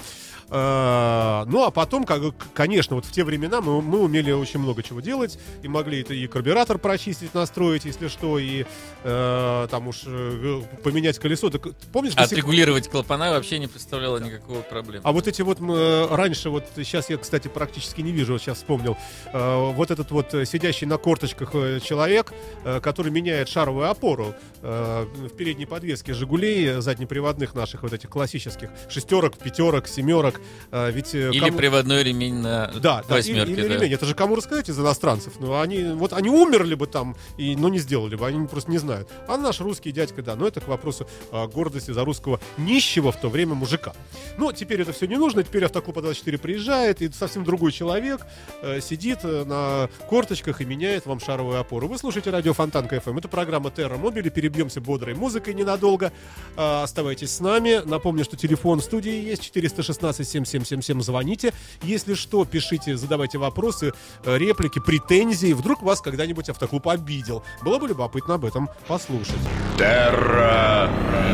Э, 0.50 1.44
ну, 1.48 1.64
а 1.64 1.72
потом, 1.72 2.04
как, 2.04 2.22
конечно, 2.54 2.96
вот 2.96 3.06
в 3.06 3.12
те 3.12 3.24
времена 3.24 3.62
мы, 3.62 3.82
мы 3.82 4.00
умели 4.00 4.32
очень 4.32 4.60
много 4.60 4.84
чего 4.84 5.00
делать, 5.00 5.40
и 5.64 5.68
могли 5.68 6.02
это 6.02 6.14
и 6.14 6.28
карбюратор 6.28 6.78
прочистить, 6.78 7.34
настроить, 7.34 7.86
если 7.86 8.08
что, 8.08 8.38
и 8.40 8.66
э, 9.04 9.68
там 9.72 9.88
уж 9.88 10.02
э, 10.06 10.62
поменять 10.84 11.20
колесо. 11.20 11.50
Так, 11.50 11.68
помнишь, 11.94 12.14
до 12.14 12.24
сих- 12.24 12.32
Отрегулировать 12.34 12.90
клапана 12.90 13.32
вообще 13.32 13.60
не 13.60 13.68
представляло 13.68 14.18
никакого 14.18 14.62
проблемы. 14.62 15.02
а 15.04 15.12
вот 15.12 15.28
эти 15.28 15.42
вот 15.42 15.60
м, 15.60 15.72
э, 15.72 16.08
раньше, 16.16 16.50
вот 16.50 16.66
сейчас 16.76 17.10
я, 17.10 17.18
кстати, 17.18 17.48
практически 17.48 18.02
не 18.02 18.12
вижу, 18.12 18.34
вот 18.34 18.42
сейчас 18.42 18.58
вспомнил, 18.58 18.98
э, 19.32 19.72
вот 19.74 19.92
этот 19.92 20.12
вот 20.12 20.34
э, 20.34 20.46
сидящий 20.46 20.88
на 20.88 20.98
корточках 20.98 21.52
человек, 21.84 22.34
э, 22.66 22.80
который 22.82 23.12
меняет 23.12 23.48
шаровую 23.50 23.90
опору 23.90 24.34
э, 24.62 25.06
в 25.14 25.30
передней 25.30 25.66
подвеске 25.66 26.14
Жигулей 26.14 26.82
заднеприводных 26.82 27.56
наших 27.56 27.84
вот 27.84 27.94
этих 27.94 28.10
классических 28.10 28.70
шестерок, 28.90 29.38
пятерок, 29.38 29.88
семерок, 29.88 30.40
э, 30.72 30.92
ведь 30.92 31.14
э, 31.16 31.30
Или 31.32 31.40
кому- 31.40 31.58
приводной 31.58 32.04
ремень 32.04 32.36
на 32.36 32.72
да, 32.82 33.04
восьмерке. 33.08 33.52
или 33.54 33.68
да. 33.68 33.76
ремень. 33.76 33.94
Это 33.94 34.06
же 34.06 34.16
кому 34.16 34.36
рассказать 34.36 34.70
из 34.70 34.80
иностранцев? 34.80 35.34
Ну, 35.40 35.60
они, 35.60 35.84
вот 35.94 36.14
они 36.14 36.30
умерли 36.30 36.76
бы 36.76 36.88
там, 36.88 37.16
и, 37.38 37.56
но 37.56 37.70
не 37.70 37.80
сделали 37.80 38.16
бы, 38.16 38.28
они 38.28 38.48
просто 38.48 38.72
не 38.72 38.78
знают. 38.78 39.10
А 39.28 39.38
наш 39.38 39.60
русский 39.62 39.92
дядька, 39.92 40.22
да, 40.22 40.36
но 40.36 40.48
это 40.48 40.62
к 40.62 40.68
вопросу 40.68 41.08
гордости 41.32 41.92
за 41.92 42.04
русского 42.04 42.40
нищего 42.58 43.12
в 43.12 43.20
то 43.20 43.30
время 43.30 43.56
мужика. 43.56 43.94
Ну, 44.38 44.52
теперь 44.52 44.82
это 44.82 44.94
все 44.94 45.08
не 45.08 45.18
нужно, 45.18 45.44
теперь 45.44 45.66
автоклуб 45.66 46.02
24 46.02 46.38
приезжает, 46.38 47.02
и 47.02 47.12
совсем 47.12 47.44
другой 47.44 47.72
человек 47.72 48.22
э, 48.62 48.80
сидит 48.82 49.24
на 49.24 49.90
корточках 50.10 50.62
и 50.62 50.66
меняет 50.66 51.06
вам 51.06 51.20
шаровую 51.20 51.60
опору. 51.60 51.88
Вы 51.88 51.98
слушаете 51.98 52.30
радио 52.30 52.54
Фонтанка 52.54 52.88
FM. 52.88 53.18
Это 53.18 53.28
программа 53.28 53.72
Терра 53.72 53.98
Мобиле. 53.98 54.30
Перебьемся 54.52 54.82
бодрой 54.82 55.16
музыкой 55.16 55.54
ненадолго. 55.54 56.12
А, 56.58 56.84
оставайтесь 56.84 57.32
с 57.34 57.40
нами. 57.40 57.82
Напомню, 57.86 58.26
что 58.26 58.36
телефон 58.36 58.82
в 58.82 58.84
студии 58.84 59.24
есть 59.24 59.44
416 59.44 60.28
7777. 60.28 61.02
Звоните. 61.02 61.54
Если 61.84 62.16
что, 62.16 62.44
пишите, 62.44 62.98
задавайте 62.98 63.38
вопросы, 63.38 63.94
э, 64.26 64.38
реплики, 64.38 64.80
претензии. 64.80 65.54
Вдруг 65.54 65.82
вас 65.82 66.02
когда-нибудь 66.02 66.50
автоклуб 66.50 66.86
обидел. 66.90 67.44
Было 67.64 67.80
бы 67.80 67.88
любопытно 67.88 68.34
об 68.34 68.44
этом 68.44 68.70
послушать. 68.88 69.40
Терра 69.78 70.90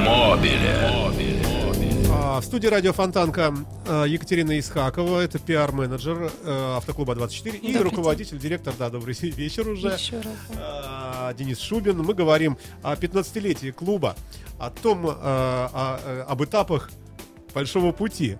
Мобиле. 0.05 1.07
А, 2.09 2.39
В 2.39 2.45
студии 2.45 2.67
радио 2.67 2.93
Фонтанка 2.93 3.53
э, 3.87 4.05
Екатерина 4.07 4.59
Исхакова, 4.59 5.21
это 5.21 5.39
пиар-менеджер 5.39 6.31
э, 6.43 6.75
автоклуба 6.77 7.15
24 7.15 7.57
и 7.57 7.73
Добрый 7.73 7.89
руководитель, 7.89 8.37
директор, 8.37 8.73
да, 8.77 8.89
добрый 8.89 9.15
вечер 9.19 9.67
уже. 9.67 9.87
Еще 9.87 10.17
раз. 10.17 10.33
да. 10.55 11.06
Денис 11.33 11.59
Шубин. 11.59 11.97
Мы 11.97 12.13
говорим 12.13 12.57
о 12.83 12.95
15-летии 12.95 13.71
клуба, 13.71 14.15
о 14.59 14.69
том, 14.69 15.07
э, 15.07 15.11
о- 15.11 15.99
э, 16.03 16.21
об 16.27 16.43
этапах 16.43 16.89
большого 17.53 17.91
пути. 17.91 18.37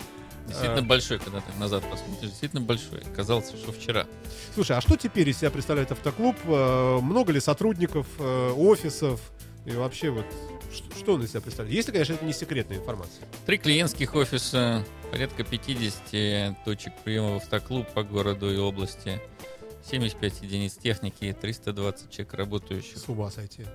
Действительно 0.47 0.79
Э, 0.79 0.87
большой, 0.87 1.19
когда 1.19 1.41
ты 1.41 1.51
назад 1.59 1.83
посмотришь. 1.89 2.29
Действительно 2.29 2.61
большой. 2.61 3.03
Казалось, 3.15 3.49
что 3.49 3.71
вчера. 3.71 4.05
Слушай, 4.53 4.77
а 4.77 4.81
что 4.81 4.95
теперь 4.95 5.27
из 5.29 5.37
себя 5.39 5.51
представляет 5.51 5.91
автоклуб? 5.91 6.35
Много 6.45 7.31
ли 7.33 7.39
сотрудников, 7.39 8.07
офисов? 8.19 9.19
И 9.65 9.71
вообще 9.71 10.09
вот 10.09 10.25
Что, 10.73 10.83
что 10.99 11.13
он 11.15 11.23
из 11.23 11.29
себя 11.31 11.41
представляет? 11.41 11.75
Если, 11.75 11.91
конечно, 11.91 12.13
это 12.13 12.23
не 12.25 12.33
секретная 12.33 12.77
информация. 12.77 13.25
Три 13.45 13.57
клиентских 13.57 14.15
офиса, 14.15 14.85
порядка 15.11 15.43
50 15.45 16.63
точек 16.65 16.93
приема 17.05 17.33
в 17.33 17.37
автоклуб 17.37 17.87
по 17.93 18.03
городу 18.03 18.51
и 18.53 18.57
области, 18.57 19.21
75 19.89 20.41
единиц 20.41 20.73
техники, 20.73 21.35
320 21.39 22.11
человек 22.11 22.33
работающих. 22.33 22.97
С 22.97 23.07
ума 23.07 23.31
сойти. 23.31 23.65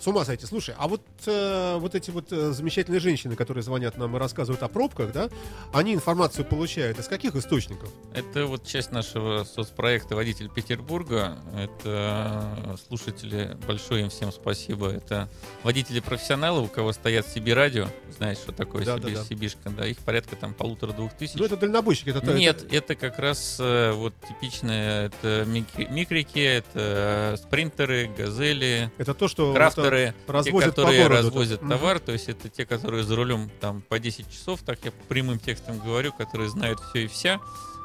С 0.00 0.06
ума 0.06 0.24
сойти. 0.24 0.46
Слушай, 0.46 0.74
а 0.78 0.88
вот, 0.88 1.02
э, 1.26 1.76
вот 1.78 1.94
эти 1.94 2.10
вот 2.10 2.32
э, 2.32 2.52
замечательные 2.52 3.00
женщины, 3.00 3.36
которые 3.36 3.62
звонят 3.62 3.98
нам 3.98 4.16
и 4.16 4.18
рассказывают 4.18 4.62
о 4.62 4.68
пробках, 4.68 5.12
да, 5.12 5.28
они 5.74 5.92
информацию 5.92 6.46
получают 6.46 6.98
из 6.98 7.06
каких 7.06 7.36
источников? 7.36 7.90
Это 8.14 8.46
вот 8.46 8.64
часть 8.66 8.92
нашего 8.92 9.44
соцпроекта 9.44 10.16
«Водитель 10.16 10.48
Петербурга». 10.48 11.36
Это 11.54 12.78
слушатели, 12.88 13.56
большое 13.66 14.04
им 14.04 14.08
всем 14.08 14.32
спасибо. 14.32 14.88
Это 14.90 15.28
водители-профессионалы, 15.64 16.62
у 16.62 16.66
кого 16.68 16.92
стоят 16.92 17.26
CB 17.26 17.52
радио, 17.52 17.86
знаешь, 18.16 18.38
что 18.38 18.52
такое 18.52 18.86
Да, 18.86 18.96
CB, 18.96 19.00
да, 19.00 19.08
да. 19.10 19.20
CB-шка, 19.22 19.70
да, 19.76 19.86
их 19.86 19.98
порядка 19.98 20.34
там 20.36 20.54
полутора-двух 20.54 21.12
тысяч. 21.12 21.34
Ну, 21.38 21.44
это 21.44 21.56
дальнобойщики. 21.58 22.08
Это, 22.08 22.20
это- 22.20 22.32
Нет, 22.34 22.64
это 22.72 22.94
как 22.94 23.18
раз 23.18 23.58
э, 23.60 23.92
вот 23.92 24.14
типичное, 24.26 25.06
это 25.08 25.44
мик- 25.46 25.90
микрики, 25.90 26.38
это 26.40 27.34
э, 27.34 27.36
спринтеры, 27.36 28.10
газели, 28.16 28.90
это 28.96 29.12
то, 29.14 29.28
что 29.28 29.52
крафтеры, 29.52 29.89
те, 29.90 30.14
развозят 30.26 30.74
по 30.74 30.82
которые 30.82 31.02
городу. 31.02 31.22
развозят 31.22 31.60
товар, 31.60 31.98
то 32.00 32.12
есть 32.12 32.28
это 32.28 32.48
те, 32.48 32.66
которые 32.66 33.04
за 33.04 33.16
рулем 33.16 33.50
там 33.60 33.82
по 33.82 33.98
10 33.98 34.30
часов, 34.30 34.60
так 34.62 34.78
я 34.84 34.92
прямым 35.08 35.38
текстом 35.38 35.78
говорю, 35.78 36.12
которые 36.12 36.48
знают 36.48 36.80
все 36.80 37.04
и 37.04 37.06
вся, 37.06 37.40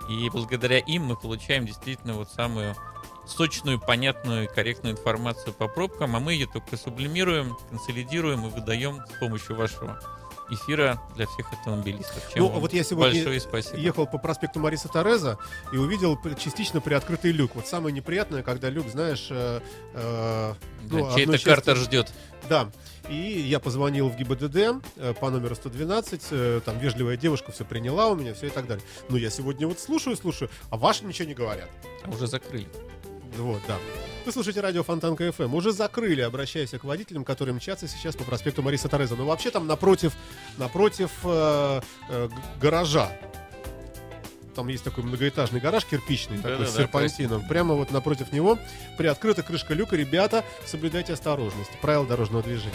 и 0.09 0.29
благодаря 0.29 0.79
им 0.79 1.03
мы 1.03 1.15
получаем 1.15 1.65
действительно 1.65 2.13
вот 2.13 2.29
самую 2.29 2.75
сочную, 3.27 3.79
понятную 3.79 4.45
и 4.45 4.47
корректную 4.47 4.93
информацию 4.93 5.53
по 5.53 5.67
пробкам, 5.67 6.15
а 6.15 6.19
мы 6.19 6.33
ее 6.33 6.47
только 6.47 6.77
сублимируем, 6.77 7.57
консолидируем 7.69 8.45
и 8.45 8.49
выдаем 8.49 9.01
с 9.07 9.19
помощью 9.19 9.55
вашего 9.55 9.99
эфира 10.49 11.01
для 11.15 11.27
всех 11.27 11.51
автомобилистов. 11.53 12.31
Чем 12.33 12.43
Ну, 12.43 12.49
вот 12.49 12.73
я 12.73 12.83
сегодня 12.83 13.13
большое 13.13 13.39
спасибо. 13.39 13.77
ехал 13.77 14.05
по 14.07 14.17
проспекту 14.17 14.59
Мариса 14.59 14.87
Тереза 14.89 15.37
и 15.73 15.77
увидел 15.77 16.17
частично 16.37 16.81
приоткрытый 16.81 17.31
люк. 17.31 17.51
Вот 17.55 17.67
самое 17.67 17.93
неприятное, 17.93 18.43
когда 18.43 18.69
люк, 18.69 18.87
знаешь, 18.87 19.27
э, 19.29 19.61
э, 19.93 20.53
Да, 20.83 20.97
ну, 20.97 21.15
чей-то 21.15 21.37
части- 21.37 21.75
ждет. 21.75 22.11
Да. 22.49 22.69
И 23.09 23.15
я 23.15 23.59
позвонил 23.59 24.09
в 24.09 24.15
ГИБДД 24.17 24.81
э, 24.97 25.13
по 25.19 25.29
номеру 25.29 25.55
112, 25.55 26.27
э, 26.31 26.61
там 26.65 26.79
вежливая 26.79 27.17
девушка 27.17 27.51
все 27.51 27.63
приняла 27.63 28.07
у 28.07 28.15
меня, 28.15 28.33
все 28.33 28.47
и 28.47 28.49
так 28.49 28.67
далее. 28.67 28.83
Но 29.09 29.17
я 29.17 29.29
сегодня 29.29 29.67
вот 29.67 29.79
слушаю, 29.79 30.15
слушаю, 30.15 30.49
а 30.69 30.77
ваши 30.77 31.05
ничего 31.05 31.27
не 31.27 31.33
говорят. 31.35 31.69
А 32.03 32.09
уже 32.09 32.27
закрыли. 32.27 32.67
Вот, 33.37 33.61
да. 33.67 33.77
Вы 34.25 34.31
слушаете 34.31 34.61
радио 34.61 34.83
Фонтанка 34.83 35.31
ФМ. 35.31 35.53
Уже 35.53 35.71
закрыли, 35.71 36.21
обращаясь 36.21 36.71
к 36.71 36.83
водителям, 36.83 37.23
которые 37.23 37.53
мчатся 37.53 37.87
сейчас 37.87 38.15
по 38.15 38.23
проспекту 38.23 38.63
Мариса 38.63 38.89
Тереза. 38.89 39.15
Но 39.15 39.25
вообще 39.25 39.51
там 39.51 39.67
напротив, 39.67 40.13
напротив 40.57 41.11
э, 41.23 41.81
э, 42.09 42.29
гаража. 42.59 43.11
Там 44.55 44.69
есть 44.69 44.83
такой 44.83 45.03
многоэтажный 45.03 45.59
гараж 45.59 45.85
кирпичный, 45.85 46.37
такой 46.37 46.51
Да-да-да, 46.51 46.71
с 46.71 46.75
серпантином. 46.75 47.47
Прямо 47.47 47.75
вот 47.75 47.91
напротив 47.91 48.31
него 48.31 48.57
приоткрыта 48.97 49.43
крышка 49.43 49.73
люка. 49.73 49.95
Ребята, 49.95 50.43
соблюдайте 50.65 51.13
осторожность. 51.13 51.71
Правила 51.81 52.07
дорожного 52.07 52.41
движения. 52.41 52.73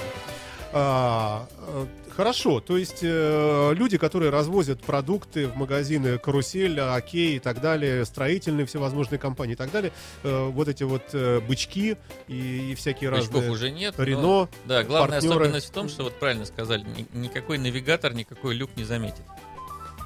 А, 0.72 1.48
э, 1.58 1.86
хорошо, 2.10 2.60
то 2.60 2.76
есть 2.76 2.98
э, 3.02 3.72
люди, 3.74 3.98
которые 3.98 4.30
развозят 4.30 4.80
продукты 4.82 5.46
в 5.48 5.56
магазины 5.56 6.18
Карусель, 6.18 6.78
Окей 6.80 7.36
и 7.36 7.38
так 7.38 7.60
далее, 7.60 8.04
строительные 8.04 8.66
всевозможные 8.66 9.18
компании 9.18 9.52
и 9.54 9.56
так 9.56 9.70
далее, 9.70 9.92
э, 10.22 10.48
вот 10.48 10.68
эти 10.68 10.82
вот 10.82 11.02
э, 11.12 11.40
бычки 11.40 11.96
и, 12.28 12.72
и 12.72 12.74
всякие 12.74 13.10
Бычков 13.10 13.34
разные 13.34 13.50
уже 13.50 13.70
нет. 13.70 13.94
но- 13.98 14.04
Рено, 14.04 14.48
Да, 14.66 14.82
главная 14.84 15.10
партнеры. 15.20 15.34
особенность 15.36 15.68
в 15.68 15.72
том, 15.72 15.88
что 15.88 16.04
вот 16.04 16.18
правильно 16.18 16.44
сказали, 16.44 16.84
ни- 16.84 17.18
никакой 17.18 17.58
навигатор, 17.58 18.12
никакой 18.14 18.54
люк 18.54 18.70
не 18.76 18.84
заметит. 18.84 19.22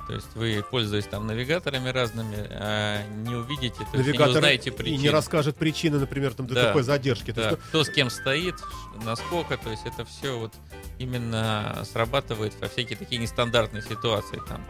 То 0.07 0.15
есть 0.15 0.29
вы, 0.35 0.65
пользуясь 0.71 1.07
там 1.07 1.27
навигаторами 1.27 1.89
разными, 1.89 2.37
а, 2.51 3.03
не 3.27 3.35
увидите, 3.35 3.75
то 3.77 3.83
есть 3.83 3.95
и 3.95 3.97
не 3.99 4.03
навигатор 4.05 4.37
узнаете 4.37 4.69
и 4.71 4.73
не 4.73 4.77
причины. 4.77 5.11
расскажет 5.11 5.57
причины, 5.57 5.99
например, 5.99 6.35
там 6.35 6.47
Да. 6.47 6.73
ДТП 6.73 6.83
задержки. 6.83 7.33
То 7.33 7.41
Да, 7.43 7.49
есть, 7.51 7.63
кто 7.69 7.85
с 7.85 7.89
кем 7.89 8.11
стоит, 8.11 8.57
насколько, 9.05 9.57
то 9.57 9.71
есть 9.71 9.83
это 9.87 10.05
все 10.05 10.39
вот 10.39 10.53
именно 10.99 11.83
срабатывает 11.91 12.53
во 12.61 12.69
всякие 12.69 12.97
такие 12.99 13.21
нестандартные 13.21 13.83
ситуации 13.83 14.41
там. 14.49 14.65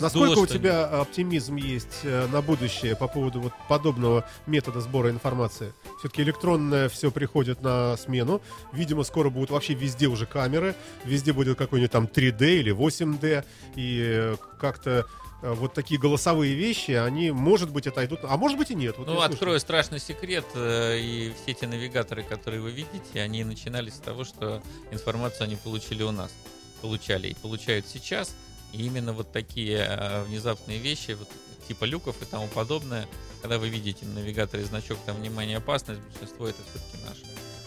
Насколько 0.00 0.32
Сдуло 0.32 0.44
у 0.44 0.46
тебя 0.46 0.86
оптимизм 0.86 1.56
есть 1.56 2.00
э, 2.02 2.26
на 2.28 2.42
будущее 2.42 2.96
по 2.96 3.08
поводу 3.08 3.40
вот 3.40 3.52
подобного 3.68 4.28
метода 4.46 4.80
сбора 4.80 5.10
информации? 5.10 5.72
Все-таки 5.98 6.22
электронное 6.22 6.88
все 6.88 7.10
приходит 7.10 7.62
на 7.62 7.96
смену. 7.96 8.40
Видимо, 8.72 9.04
скоро 9.04 9.30
будут 9.30 9.50
вообще 9.50 9.74
везде 9.74 10.06
уже 10.06 10.26
камеры, 10.26 10.74
везде 11.04 11.32
будет 11.32 11.56
какой-нибудь 11.56 11.90
там 11.90 12.04
3D 12.04 12.60
или 12.60 12.72
8D, 12.74 13.44
и 13.74 14.00
э, 14.02 14.36
как-то 14.60 15.06
э, 15.42 15.52
вот 15.52 15.74
такие 15.74 15.98
голосовые 15.98 16.54
вещи, 16.54 16.92
они, 16.92 17.30
может 17.30 17.70
быть, 17.70 17.86
отойдут, 17.86 18.20
а 18.22 18.36
может 18.36 18.58
быть 18.58 18.70
и 18.70 18.74
нет. 18.74 18.96
Вот 18.98 19.06
Ну, 19.06 19.20
открою 19.20 19.60
страшный 19.60 20.00
секрет, 20.00 20.44
и 20.54 21.32
все 21.42 21.52
эти 21.52 21.64
навигаторы, 21.64 22.22
которые 22.22 22.60
вы 22.60 22.70
видите, 22.70 23.20
они 23.20 23.44
начинались 23.44 23.94
с 23.94 23.98
того, 23.98 24.24
что 24.24 24.62
информацию 24.90 25.44
они 25.44 25.56
получили 25.56 26.02
у 26.02 26.12
нас, 26.12 26.30
получали 26.80 27.28
и 27.28 27.34
получают 27.34 27.86
сейчас, 27.86 28.34
и 28.76 28.86
именно 28.86 29.12
вот 29.12 29.32
такие 29.32 29.78
э, 29.78 30.22
внезапные 30.24 30.78
вещи, 30.78 31.12
вот 31.12 31.28
типа 31.66 31.84
люков 31.84 32.20
и 32.22 32.24
тому 32.26 32.46
подобное, 32.48 33.06
когда 33.40 33.58
вы 33.58 33.68
видите 33.68 34.04
на 34.04 34.14
навигаторе 34.14 34.64
значок 34.64 34.98
там 35.06 35.16
«Внимание, 35.16 35.56
опасность», 35.56 36.00
большинство 36.00 36.46
это 36.46 36.58
все-таки 36.70 37.04
наше. 37.08 37.22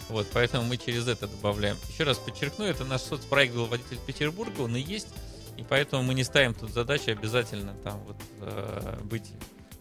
Вот, 0.08 0.26
поэтому 0.32 0.64
мы 0.64 0.76
через 0.76 1.06
это 1.06 1.28
добавляем. 1.28 1.76
Еще 1.88 2.04
раз 2.04 2.18
подчеркну, 2.18 2.64
это 2.64 2.84
наш 2.84 3.02
соцпроект 3.02 3.54
был 3.54 3.66
«Водитель 3.66 3.98
Петербурга», 4.06 4.62
он 4.62 4.76
и 4.76 4.80
есть, 4.80 5.08
и 5.56 5.64
поэтому 5.68 6.02
мы 6.02 6.14
не 6.14 6.24
ставим 6.24 6.54
тут 6.54 6.72
задачи 6.72 7.10
обязательно 7.10 7.74
там 7.84 7.98
вот 8.04 8.16
э, 8.40 9.00
быть 9.04 9.30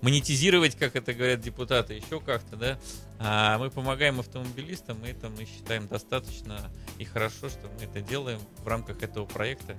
монетизировать, 0.01 0.75
как 0.75 0.95
это 0.95 1.13
говорят 1.13 1.41
депутаты, 1.41 1.93
еще 1.93 2.19
как-то, 2.19 2.55
да. 2.55 2.79
А 3.19 3.57
мы 3.57 3.69
помогаем 3.69 4.19
автомобилистам, 4.19 5.03
и 5.05 5.09
это 5.09 5.29
мы 5.29 5.45
считаем 5.45 5.87
достаточно 5.87 6.71
и 6.97 7.05
хорошо, 7.05 7.49
что 7.49 7.67
мы 7.77 7.83
это 7.83 8.01
делаем 8.01 8.39
в 8.63 8.67
рамках 8.67 9.03
этого 9.03 9.25
проекта. 9.25 9.75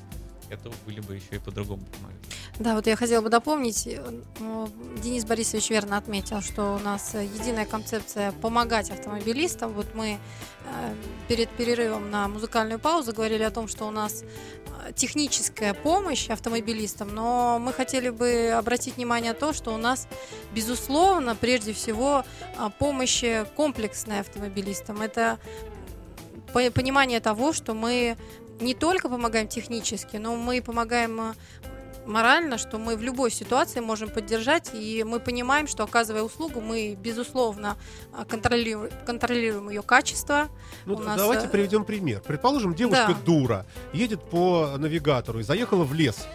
Готовы 0.50 0.74
были 0.84 1.00
бы 1.00 1.14
еще 1.14 1.36
и 1.36 1.38
по-другому 1.38 1.82
помогать. 1.86 2.18
Да, 2.58 2.74
вот 2.74 2.86
я 2.88 2.96
хотела 2.96 3.20
бы 3.22 3.28
дополнить. 3.28 3.86
э, 3.86 4.66
Денис 5.00 5.24
Борисович 5.24 5.70
верно 5.70 5.96
отметил, 5.96 6.42
что 6.42 6.74
у 6.74 6.78
нас 6.80 7.14
единая 7.14 7.66
концепция 7.66 8.32
помогать 8.32 8.90
автомобилистам. 8.90 9.72
Вот 9.72 9.94
мы 9.94 10.18
э, 10.64 10.94
перед 11.28 11.48
перерывом 11.50 12.10
на 12.10 12.26
музыкальную 12.26 12.80
паузу 12.80 13.12
говорили 13.12 13.44
о 13.44 13.50
том, 13.52 13.68
что 13.68 13.86
у 13.86 13.92
нас 13.92 14.24
э, 14.86 14.92
техническая 14.94 15.72
помощь 15.72 16.28
автомобилистам, 16.30 17.14
но 17.14 17.60
мы 17.60 17.72
хотели 17.72 18.10
бы 18.10 18.50
обратить 18.50 18.96
внимание 18.96 19.32
на 19.32 19.38
то, 19.38 19.52
что 19.52 19.72
у 19.72 19.78
нас, 19.78 20.08
безусловно, 20.52 21.36
прежде 21.36 21.72
всего, 21.72 22.24
помощь 22.80 23.22
комплексная 23.54 24.20
автомобилистам. 24.20 25.00
Это 25.00 25.38
по- 26.52 26.70
понимание 26.72 27.20
того, 27.20 27.52
что 27.52 27.72
мы 27.74 28.16
не 28.60 28.74
только 28.74 29.08
помогаем 29.08 29.48
технически, 29.48 30.16
но 30.16 30.36
мы 30.36 30.60
помогаем 30.62 31.20
э, 31.20 31.34
морально, 32.06 32.58
что 32.58 32.78
мы 32.78 32.96
в 32.96 33.02
любой 33.02 33.30
ситуации 33.30 33.80
можем 33.80 34.08
поддержать, 34.10 34.70
и 34.74 35.04
мы 35.04 35.20
понимаем, 35.20 35.66
что 35.66 35.84
оказывая 35.84 36.22
услугу, 36.22 36.60
мы, 36.60 36.94
безусловно, 37.00 37.76
а, 38.16 38.24
контролируем, 38.24 38.90
контролируем 39.06 39.68
ее 39.70 39.82
качество. 39.82 40.48
Ну, 40.86 40.94
у 40.94 40.96
д- 40.98 41.04
нас, 41.04 41.16
давайте 41.16 41.46
э, 41.46 41.48
приведем 41.48 41.84
пример. 41.84 42.20
Предположим, 42.26 42.74
девушка 42.74 43.08
Да. 43.08 43.16
дура, 43.24 43.66
едет 43.92 44.22
по 44.28 44.74
навигатору 44.78 45.40
и 45.40 45.42
заехала 45.42 45.84
в 45.84 45.94
лес. 45.94 46.26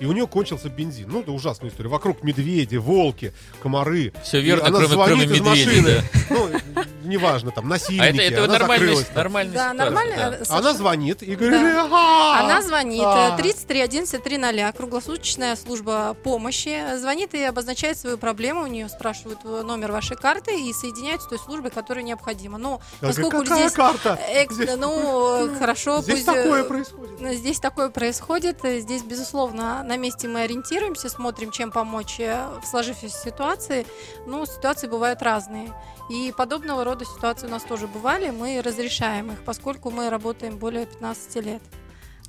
И 0.00 0.04
у 0.06 0.10
нее 0.12 0.26
кончился 0.26 0.68
бензин. 0.68 1.08
Ну, 1.08 1.20
это 1.20 1.30
ужасная 1.30 1.70
история. 1.70 1.88
Вокруг 1.88 2.24
медведи, 2.24 2.74
волки, 2.74 3.32
комары. 3.62 4.12
Все 4.24 4.38
И 4.40 4.42
верно, 4.42 4.66
она 4.66 4.78
кроме, 4.78 4.92
звонит 4.94 5.16
кроме 5.18 5.24
из 5.24 5.40
медведей. 5.40 5.66
машины. 5.66 6.02
да. 6.28 6.34
Ну, 6.34 6.71
неважно, 7.12 7.50
там, 7.50 7.66
А 7.66 7.68
насильники. 7.68 8.20
это, 8.20 8.22
это 8.34 8.44
она 8.44 8.52
нормальная, 8.58 8.86
закрылась 8.88 9.14
нормальная 9.14 9.54
Да, 9.54 9.70
ситуация, 9.72 9.84
нормально. 9.84 10.38
да. 10.48 10.56
Она 10.56 10.72
звонит 10.74 11.22
и 11.22 11.34
говорит, 11.34 11.60
Да. 11.60 11.84
«Ага, 11.84 12.40
Она 12.44 12.62
звонит, 12.62 13.02
а». 13.04 13.34
э, 13.34 13.42
33 13.42 13.80
11 13.80 14.22
300, 14.22 14.72
круглосуточная 14.76 15.56
служба 15.56 16.14
помощи. 16.24 16.96
Звонит 16.98 17.34
и 17.34 17.42
обозначает 17.42 17.98
свою 17.98 18.18
проблему, 18.18 18.62
у 18.62 18.66
нее 18.66 18.88
спрашивают 18.88 19.44
номер 19.44 19.92
вашей 19.92 20.16
карты 20.16 20.58
и 20.60 20.72
соединяют 20.72 21.22
с 21.22 21.26
той 21.26 21.38
службой, 21.38 21.70
которая 21.70 22.04
необходима. 22.04 22.58
Ну, 22.58 22.80
Она 23.00 23.12
говорит, 23.12 23.16
поскольку 23.16 23.44
какая 23.44 23.58
здесь, 23.68 23.72
карта? 23.72 24.18
экс- 24.30 24.54
Здесь- 24.54 24.76
ну, 24.76 25.50
хорошо, 25.58 26.00
Здесь 26.02 26.24
пусть, 26.24 26.28
э, 26.36 26.42
такое 26.42 26.64
происходит. 26.64 27.20
Ну, 27.20 27.32
Здесь 27.34 27.60
такое 27.60 27.88
происходит. 27.90 28.58
Здесь, 28.62 29.02
безусловно, 29.02 29.82
на 29.84 29.96
месте 29.96 30.28
мы 30.28 30.42
ориентируемся, 30.42 31.08
смотрим, 31.08 31.50
чем 31.50 31.70
помочь 31.70 32.16
э, 32.20 32.46
в 32.62 32.66
сложившейся 32.66 33.16
ситуации. 33.18 33.86
Ну, 34.26 34.44
ситуации 34.46 34.86
бывают 34.86 35.22
разные. 35.22 35.72
И 36.12 36.30
подобного 36.30 36.84
рода 36.84 37.06
ситуации 37.06 37.46
у 37.46 37.50
нас 37.50 37.62
тоже 37.62 37.86
бывали. 37.86 38.28
Мы 38.28 38.60
разрешаем 38.60 39.32
их, 39.32 39.42
поскольку 39.44 39.90
мы 39.90 40.10
работаем 40.10 40.58
более 40.58 40.84
15 40.84 41.36
лет. 41.36 41.62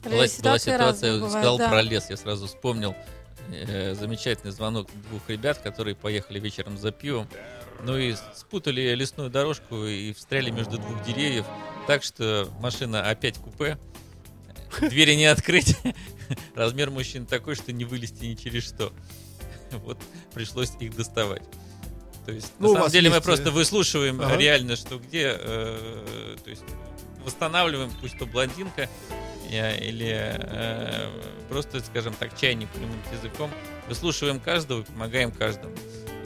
Была, 0.02 0.14
была 0.16 0.28
Ситуации 0.28 0.72
ситуация, 0.72 0.78
разные 0.78 1.12
я 1.12 1.18
бывают, 1.18 1.34
сказал 1.34 1.58
да. 1.58 1.70
про 1.70 1.82
лес, 1.82 2.10
я 2.10 2.16
сразу 2.16 2.48
вспомнил 2.48 2.96
э, 3.50 3.94
замечательный 3.96 4.52
звонок 4.52 4.88
двух 5.10 5.28
ребят, 5.28 5.58
которые 5.58 5.96
поехали 5.96 6.40
вечером 6.40 6.78
за 6.78 6.92
пивом, 6.92 7.28
ну 7.84 7.98
и 7.98 8.16
спутали 8.34 8.96
лесную 8.96 9.30
дорожку 9.30 9.84
и 9.84 10.14
встряли 10.14 10.50
между 10.50 10.78
двух 10.78 11.04
деревьев. 11.04 11.46
так, 11.86 12.04
что 12.04 12.48
машина 12.62 13.10
опять 13.10 13.38
купе, 13.38 13.78
двери 14.80 15.16
не 15.16 15.26
открыть, 15.26 15.78
размер 16.56 16.90
мужчин 16.90 17.26
такой, 17.26 17.56
что 17.56 17.74
не 17.74 17.84
вылезти 17.84 18.24
ни 18.28 18.36
через 18.36 18.64
что. 18.64 18.94
Вот 19.72 19.98
пришлось 20.34 20.72
их 20.80 20.96
доставать. 20.96 21.44
То 22.26 22.32
есть, 22.32 22.54
Ну, 22.60 22.70
на 22.70 22.80
самом 22.80 22.92
деле, 22.92 23.10
мы 23.10 23.16
есть, 23.18 23.26
просто 23.26 23.50
э, 23.50 23.52
выслушиваем 23.52 24.22
ага. 24.22 24.38
реально, 24.38 24.76
что 24.76 24.98
где, 24.98 25.36
э, 25.38 26.36
то 26.44 26.50
есть 26.50 26.64
восстанавливаем, 27.26 27.92
пусть 28.02 28.18
то 28.18 28.26
блондинка 28.26 28.90
э, 29.50 29.78
или 29.84 30.36
э, 30.38 31.10
просто, 31.50 31.80
скажем 31.82 32.14
так, 32.14 32.38
чайник 32.40 32.70
прямым 32.70 33.00
языком, 33.12 33.50
выслушиваем 33.88 34.40
каждого 34.40 34.82
и 34.82 34.84
помогаем 34.84 35.32
каждому. 35.32 35.76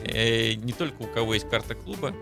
Э, 0.07 0.53
не 0.53 0.73
только 0.73 1.01
у 1.03 1.07
кого 1.07 1.33
есть 1.33 1.49
карта 1.49 1.75
клуба, 1.75 2.13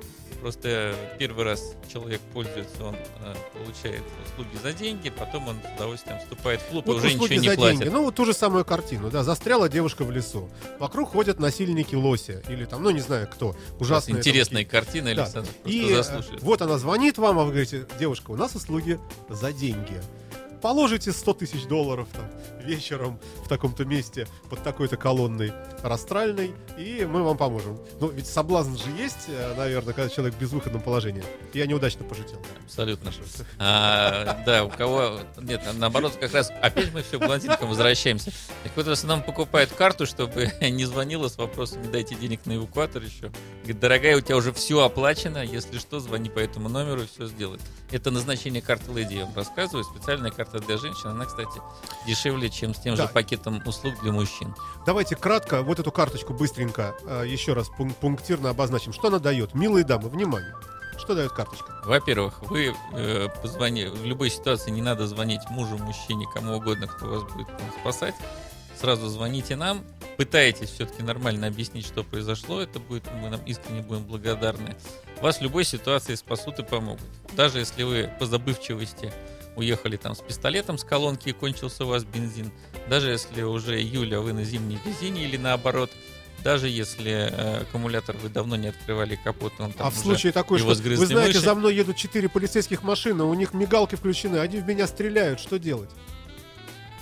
просто 0.41 0.93
первый 1.17 1.43
раз 1.45 1.73
человек 1.91 2.19
пользуется, 2.33 2.83
он 2.83 2.95
э, 2.95 3.35
получает 3.57 4.01
услуги 4.25 4.55
за 4.61 4.73
деньги, 4.73 5.09
потом 5.09 5.47
он 5.47 5.55
с 5.55 5.75
удовольствием 5.75 6.19
вступает 6.19 6.61
в 6.61 6.65
клуб 6.67 6.85
Вот 6.85 6.93
и 6.93 6.97
уже 6.97 7.07
ничего 7.13 7.27
не 7.27 7.49
за 7.49 7.55
платит. 7.55 7.79
деньги. 7.79 7.91
Ну, 7.93 8.03
вот 8.03 8.15
ту 8.15 8.25
же 8.25 8.33
самую 8.33 8.63
картину, 8.65 9.09
да, 9.09 9.23
застряла 9.23 9.69
девушка 9.69 10.03
в 10.03 10.11
лесу. 10.11 10.49
Вокруг 10.79 11.09
ходят 11.11 11.39
насильники 11.39 11.95
лося. 11.95 12.43
Или 12.49 12.65
там, 12.65 12.83
ну, 12.83 12.91
не 12.91 12.99
знаю 12.99 13.27
кто. 13.27 13.55
Ужасные. 13.79 14.15
там 14.15 14.19
интересная 14.21 14.65
картина, 14.65 15.15
Да. 15.15 15.23
Александр, 15.23 15.49
просто 15.63 15.69
И 15.77 15.91
э, 15.91 15.95
заслушает. 15.95 16.41
вот 16.43 16.61
она 16.61 16.77
звонит 16.77 17.17
вам, 17.17 17.39
а 17.39 17.43
вы 17.43 17.51
говорите, 17.51 17.87
девушка, 17.99 18.31
у 18.31 18.35
нас 18.35 18.53
услуги 18.55 18.99
за 19.29 19.51
деньги. 19.51 19.99
Положите 20.65 21.11
100 21.11 21.33
тысяч 21.35 21.65
долларов 21.65 22.07
там, 22.11 22.25
вечером 22.65 23.19
в 23.43 23.47
таком-то 23.47 23.85
месте 23.85 24.27
под 24.49 24.63
такой-то 24.63 24.97
колонной 24.97 25.53
растральной, 25.83 26.53
и 26.75 27.07
мы 27.07 27.21
вам 27.21 27.37
поможем. 27.37 27.79
Ну, 27.99 28.09
ведь 28.09 28.25
соблазн 28.25 28.75
же 28.75 28.89
есть, 28.97 29.27
э, 29.27 29.53
наверное, 29.55 29.93
когда 29.93 30.09
человек 30.09 30.33
в 30.33 30.39
безвыходном 30.39 30.81
положении. 30.81 31.23
Я 31.53 31.67
неудачно 31.67 32.03
пошутил. 32.03 32.41
Абсолютно. 32.63 33.11
А, 33.59 34.41
да, 34.43 34.63
у 34.63 34.69
кого... 34.71 35.19
Нет, 35.37 35.61
наоборот, 35.75 36.13
как 36.19 36.33
раз 36.33 36.51
опять 36.63 36.91
мы 36.93 37.03
все 37.03 37.19
к 37.19 37.25
блондинкам 37.27 37.69
возвращаемся. 37.69 38.31
Так 38.63 38.71
вот, 38.75 38.87
в 38.87 38.91
основном 38.91 39.23
покупают 39.23 39.71
карту, 39.71 40.07
чтобы 40.07 40.51
не 40.61 40.85
звонила 40.85 41.27
с 41.27 41.37
вопросом, 41.37 41.91
дайте 41.91 42.15
денег 42.15 42.43
на 42.47 42.55
эвакуатор 42.55 43.03
еще. 43.03 43.31
Говорит, 43.59 43.79
дорогая, 43.79 44.17
у 44.17 44.21
тебя 44.21 44.37
уже 44.37 44.51
все 44.51 44.83
оплачено, 44.83 45.45
если 45.45 45.77
что, 45.77 45.99
звони 45.99 46.31
по 46.31 46.39
этому 46.39 46.69
номеру 46.69 47.03
все 47.05 47.27
сделает. 47.27 47.61
Это 47.91 48.09
назначение 48.09 48.63
карты 48.63 48.91
Леди, 48.91 49.13
я 49.13 49.25
вам 49.25 49.35
рассказываю. 49.35 49.83
Специальная 49.83 50.31
карта 50.31 50.54
для 50.59 50.77
женщин, 50.77 51.07
она, 51.09 51.25
кстати, 51.25 51.61
дешевле, 52.07 52.49
чем 52.49 52.73
с 52.73 52.79
тем 52.79 52.95
Да. 52.95 53.03
же 53.07 53.09
пакетом 53.13 53.61
услуг 53.65 53.95
для 54.01 54.11
мужчин. 54.11 54.55
Давайте 54.85 55.15
кратко 55.15 55.61
вот 55.61 55.79
эту 55.79 55.91
карточку 55.91 56.33
быстренько 56.33 56.95
э, 57.05 57.23
еще 57.27 57.53
раз 57.53 57.69
пун- 57.77 57.93
пунктирно 57.93 58.49
обозначим. 58.49 58.93
Что 58.93 59.07
она 59.07 59.19
дает? 59.19 59.53
Милые 59.53 59.83
дамы, 59.85 60.09
внимание. 60.09 60.53
Что 60.97 61.13
дает 61.13 61.31
карточка? 61.33 61.81
Во-первых, 61.85 62.41
вы 62.43 62.73
э, 62.93 63.27
позвони, 63.41 63.85
в 63.85 64.05
любой 64.05 64.29
ситуации 64.29 64.71
не 64.71 64.81
надо 64.81 65.07
звонить 65.07 65.41
мужу, 65.49 65.77
мужчине, 65.77 66.25
кому 66.33 66.55
угодно, 66.55 66.87
кто 66.87 67.05
вас 67.07 67.23
будет 67.33 67.47
там 67.47 67.71
спасать. 67.81 68.15
Сразу 68.79 69.07
звоните 69.07 69.55
нам, 69.55 69.83
пытаетесь 70.17 70.69
все-таки 70.69 71.01
нормально 71.01 71.47
объяснить, 71.47 71.85
что 71.85 72.03
произошло. 72.03 72.59
Это 72.61 72.79
будет, 72.79 73.03
мы 73.13 73.29
нам 73.29 73.39
искренне 73.45 73.81
будем 73.81 74.03
благодарны. 74.03 74.75
Вас 75.21 75.37
в 75.37 75.41
любой 75.41 75.63
ситуации 75.63 76.15
спасут 76.15 76.59
и 76.59 76.63
помогут. 76.63 77.01
Даже 77.37 77.59
если 77.59 77.83
вы 77.83 78.09
по 78.19 78.25
забывчивости 78.25 79.13
уехали 79.55 79.97
там 79.97 80.15
с 80.15 80.19
пистолетом 80.19 80.77
с 80.77 80.83
колонки 80.83 81.29
и 81.29 81.33
кончился 81.33 81.85
у 81.85 81.87
вас 81.87 82.03
бензин, 82.03 82.51
даже 82.89 83.11
если 83.11 83.41
уже 83.41 83.81
июля 83.81 84.19
вы 84.19 84.33
на 84.33 84.43
зимней 84.43 84.79
резине 84.85 85.25
или 85.25 85.37
наоборот, 85.37 85.91
даже 86.43 86.69
если 86.69 87.11
э, 87.11 87.61
аккумулятор 87.61 88.15
вы 88.17 88.29
давно 88.29 88.55
не 88.55 88.67
открывали 88.67 89.15
капот, 89.15 89.53
он 89.59 89.73
там 89.73 89.87
а 89.87 89.89
в 89.89 89.95
случае 89.95 90.31
такой, 90.31 90.59
что 90.59 90.67
вы 90.67 90.75
знаете, 90.75 91.39
мыши. 91.39 91.39
за 91.39 91.55
мной 91.55 91.75
едут 91.75 91.95
четыре 91.95 92.29
полицейских 92.29 92.83
машины, 92.83 93.23
у 93.23 93.33
них 93.33 93.53
мигалки 93.53 93.95
включены, 93.95 94.37
они 94.37 94.59
в 94.59 94.67
меня 94.67 94.87
стреляют, 94.87 95.39
что 95.39 95.57
делать? 95.57 95.89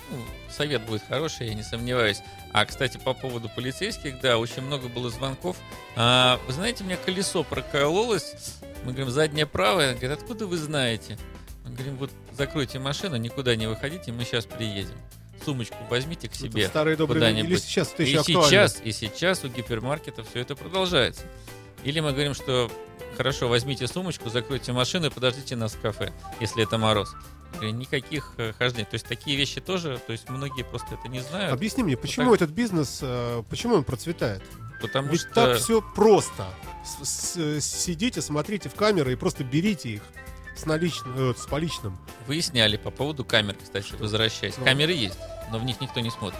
Ну, 0.10 0.18
совет 0.50 0.86
будет 0.86 1.04
хороший, 1.08 1.48
я 1.48 1.54
не 1.56 1.64
сомневаюсь. 1.64 2.22
А, 2.54 2.66
кстати, 2.66 2.98
по 2.98 3.14
поводу 3.14 3.50
полицейских, 3.50 4.22
да, 4.22 4.38
очень 4.38 4.62
много 4.62 4.88
было 4.88 5.10
звонков. 5.10 5.58
А, 5.96 6.40
вы 6.48 6.54
знаете, 6.54 6.84
у 6.84 6.88
меня 6.88 6.98
колесо 6.98 7.44
прокололось. 7.44 8.60
Мы 8.86 8.92
говорим, 8.92 9.10
заднее 9.10 9.46
правое. 9.46 9.96
Говорят, 9.96 10.20
откуда 10.20 10.46
вы 10.46 10.58
знаете? 10.58 11.18
Говорим, 11.74 11.98
вот 11.98 12.12
закройте 12.38 12.80
машину, 12.80 13.16
никуда 13.18 13.56
не 13.56 13.68
выходите, 13.68 14.12
мы 14.12 14.24
сейчас 14.26 14.46
приедем. 14.46 14.96
Сумочку 15.44 15.76
возьмите 15.90 16.30
к 16.30 16.36
себе. 16.36 16.62
Это 16.62 16.70
старые 16.70 16.96
добрые 16.96 17.38
или 17.40 17.56
сейчас 17.58 17.92
это 17.94 18.04
И 18.04 18.10
еще 18.10 18.20
актуально? 18.20 18.48
сейчас, 18.50 18.82
и 18.84 18.92
сейчас 18.92 19.44
у 19.44 19.50
гипермаркета 19.50 20.24
все 20.24 20.40
это 20.40 20.56
продолжается. 20.56 21.24
Или 21.84 22.00
мы 22.00 22.12
говорим, 22.14 22.34
что 22.34 22.72
хорошо, 23.18 23.50
возьмите 23.50 23.88
сумочку, 23.88 24.30
закройте 24.30 24.72
машину 24.72 25.08
и 25.08 25.10
подождите 25.10 25.56
нас 25.56 25.74
в 25.74 25.82
кафе, 25.82 26.14
если 26.40 26.64
это 26.64 26.78
мороз. 26.78 27.14
Говорю, 27.56 27.72
Никаких 27.72 28.34
э, 28.38 28.54
хождений. 28.54 28.86
То 28.86 28.96
есть 28.96 29.06
такие 29.06 29.36
вещи 29.38 29.60
тоже, 29.60 30.00
то 30.08 30.14
есть 30.14 30.30
многие 30.30 30.64
просто 30.64 30.96
это 30.96 31.08
не 31.10 31.20
знают, 31.20 31.52
Объясни 31.54 31.84
мне, 31.84 31.98
почему 31.98 32.32
так. 32.32 32.44
этот 32.44 32.56
бизнес, 32.56 33.00
э, 33.02 33.44
почему 33.50 33.76
он 33.76 33.84
процветает? 33.84 34.42
потому 34.82 35.10
Ведь 35.10 35.22
что 35.22 35.34
так 35.34 35.58
все 35.60 35.82
просто. 35.82 36.46
С- 36.84 37.36
с- 37.38 37.62
сидите, 37.62 38.22
смотрите 38.22 38.68
в 38.70 38.76
камеры 38.76 39.14
и 39.14 39.16
просто 39.16 39.44
берите 39.44 39.90
их 39.90 40.02
с 40.56 40.66
наличным, 40.66 41.32
э, 41.32 41.34
с 41.36 41.46
поличным. 41.46 41.98
выясняли 42.28 42.78
по 42.78 42.92
поводу 42.92 43.26
камер, 43.26 43.56
кстати, 43.62 43.94
возвращаясь. 43.98 44.58
Ну. 44.58 44.66
Камеры 44.66 44.94
есть, 44.94 45.20
но 45.52 45.60
в 45.60 45.66
них 45.66 45.82
никто 45.82 46.00
не 46.00 46.10
смотрит. 46.10 46.40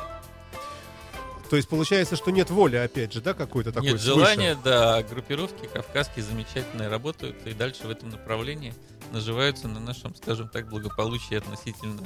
То 1.50 1.58
есть 1.58 1.70
получается, 1.70 2.16
что 2.16 2.32
нет 2.32 2.50
воли, 2.50 2.78
опять 2.78 3.14
же, 3.14 3.22
да, 3.22 3.36
какой-то 3.36 3.72
такой 3.72 3.92
Нет 3.92 4.02
свыше? 4.02 4.16
желания, 4.16 4.58
да, 4.64 5.04
группировки 5.04 5.68
кавказские 5.72 6.26
замечательные 6.26 6.90
работают 6.90 7.46
и 7.46 7.54
дальше 7.54 7.86
в 7.86 7.92
этом 7.92 8.10
направлении 8.10 8.74
наживаются 9.12 9.68
на 9.68 9.80
нашем, 9.80 10.16
скажем 10.16 10.50
так, 10.50 10.68
благополучии 10.68 11.36
относительно 11.36 12.02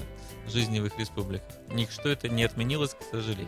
жизни 0.48 0.82
в 0.82 0.86
их 0.88 1.00
республиках. 1.00 1.48
Ничто 1.72 2.10
это 2.10 2.28
не 2.28 2.44
отменилось, 2.44 2.92
к 2.92 3.04
сожалению. 3.10 3.48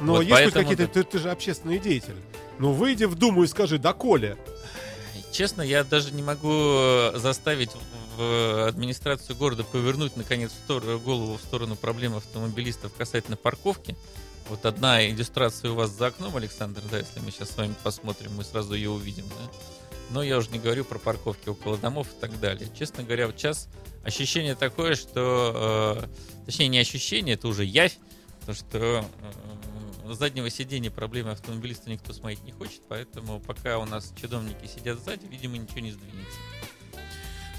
Но 0.00 0.14
Вот 0.14 0.20
есть 0.20 0.32
поэтому 0.32 0.68
какие-то, 0.68 0.92
ты, 0.92 1.02
ты 1.02 1.18
же 1.18 1.30
общественный 1.30 1.78
деятель. 1.78 2.16
Ну 2.58 2.72
выйди 2.72 3.04
в 3.04 3.14
Думу 3.14 3.44
и 3.44 3.46
скажи, 3.46 3.78
да 3.78 3.94
Коля. 3.94 4.36
Честно, 5.32 5.62
я 5.62 5.84
даже 5.84 6.12
не 6.12 6.22
могу 6.22 6.50
э, 6.50 7.12
заставить 7.16 7.70
в 8.16 8.68
администрацию 8.68 9.36
города 9.36 9.64
повернуть 9.64 10.16
наконец 10.16 10.52
голову 10.68 11.36
в 11.36 11.40
сторону 11.40 11.76
проблем 11.76 12.16
автомобилистов 12.16 12.94
касательно 12.94 13.36
парковки. 13.36 13.96
Вот 14.48 14.64
одна 14.64 15.06
иллюстрация 15.06 15.72
у 15.72 15.74
вас 15.74 15.90
за 15.90 16.06
окном, 16.06 16.36
Александр, 16.36 16.80
да, 16.90 16.98
если 16.98 17.20
мы 17.20 17.30
сейчас 17.30 17.50
с 17.50 17.56
вами 17.56 17.74
посмотрим, 17.82 18.34
мы 18.34 18.44
сразу 18.44 18.74
ее 18.74 18.90
увидим, 18.90 19.26
да. 19.28 19.50
Но 20.10 20.22
я 20.22 20.38
уже 20.38 20.50
не 20.50 20.58
говорю 20.58 20.84
про 20.84 20.98
парковки 20.98 21.48
около 21.48 21.76
домов 21.76 22.06
и 22.16 22.20
так 22.20 22.38
далее. 22.38 22.70
Честно 22.78 23.02
говоря, 23.02 23.26
вот 23.26 23.36
сейчас 23.36 23.68
ощущение 24.04 24.54
такое, 24.54 24.94
что... 24.94 26.00
э, 26.00 26.44
точнее, 26.46 26.68
не 26.68 26.78
ощущение, 26.78 27.34
это 27.34 27.48
уже 27.48 27.64
явь, 27.64 27.98
то, 28.46 28.54
что 28.54 28.78
э, 28.78 29.02
заднего 30.14 30.50
сиденья 30.50 30.90
проблемы 30.90 31.32
автомобилиста 31.32 31.90
никто 31.90 32.12
смотреть 32.12 32.42
не 32.44 32.52
хочет, 32.52 32.82
поэтому 32.88 33.40
пока 33.40 33.78
у 33.78 33.84
нас 33.86 34.12
чадомники 34.20 34.66
сидят 34.66 34.98
сзади, 35.00 35.26
видимо, 35.26 35.56
ничего 35.56 35.80
не 35.80 35.92
сдвинется. 35.92 36.38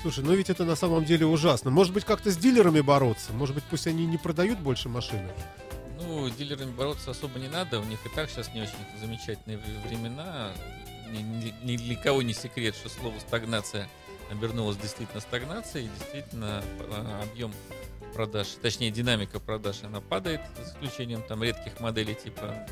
Слушай, 0.01 0.23
ну 0.23 0.33
ведь 0.36 0.49
это 0.49 0.63
на 0.63 0.75
самом 0.75 1.05
деле 1.05 1.25
ужасно. 1.25 1.71
Может 1.71 1.93
быть, 1.93 2.05
как-то 2.05 2.31
с 2.31 2.38
дилерами 2.38 2.81
бороться? 2.81 3.33
Может 3.33 3.55
быть, 3.55 3.63
пусть 3.65 3.88
они 3.88 4.05
не 4.05 4.17
продают 4.17 4.60
больше 4.60 4.89
машины? 4.89 5.29
Ну, 5.99 6.29
дилерами 6.29 6.71
бороться 6.71 7.12
особо 7.12 7.39
не 7.39 7.47
надо, 7.47 7.79
у 7.79 7.83
них 7.83 7.99
и 8.05 8.10
так 8.10 8.29
сейчас 8.29 8.53
не 8.53 8.62
очень 8.62 8.75
замечательные 9.01 9.60
времена. 9.88 10.51
Ни, 11.10 11.17
ни- 11.17 11.55
ни 11.63 11.77
для 11.77 11.95
кого 11.95 12.21
не 12.21 12.33
секрет, 12.33 12.75
что 12.75 12.89
слово 12.89 13.17
стагнация 13.19 13.89
обернулось 14.29 14.77
действительно 14.77 15.21
стагнацией, 15.21 15.89
действительно 15.99 16.63
а, 16.91 17.23
объем 17.31 17.53
продаж, 18.13 18.47
точнее 18.61 18.91
динамика 18.91 19.39
продаж, 19.39 19.83
она 19.83 20.01
падает, 20.01 20.41
за 20.55 20.63
исключением 20.63 21.21
там 21.23 21.43
редких 21.43 21.79
моделей 21.79 22.15
типа 22.15 22.67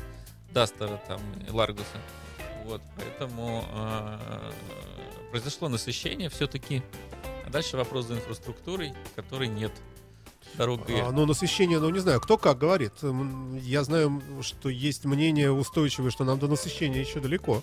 Дастера 0.52 1.00
там 1.06 1.20
и 1.46 1.50
Ларгуса. 1.50 1.98
Вот, 2.64 2.82
поэтому 2.96 3.64
а, 3.70 4.52
произошло 5.30 5.68
насыщение 5.68 6.28
все-таки. 6.28 6.82
А 7.46 7.50
дальше 7.50 7.76
вопрос 7.76 8.06
за 8.06 8.14
инфраструктурой, 8.14 8.92
которой 9.14 9.48
нет. 9.48 9.72
Дорога 10.54 10.84
А, 10.88 11.12
ну, 11.12 11.26
насыщение, 11.26 11.78
ну, 11.78 11.90
не 11.90 11.98
знаю, 11.98 12.20
кто 12.20 12.38
как 12.38 12.58
говорит. 12.58 12.92
Я 13.62 13.84
знаю, 13.84 14.22
что 14.40 14.68
есть 14.68 15.04
мнение 15.04 15.52
устойчивое, 15.52 16.10
что 16.10 16.24
нам 16.24 16.38
до 16.38 16.48
насыщения 16.48 17.00
еще 17.00 17.20
далеко. 17.20 17.62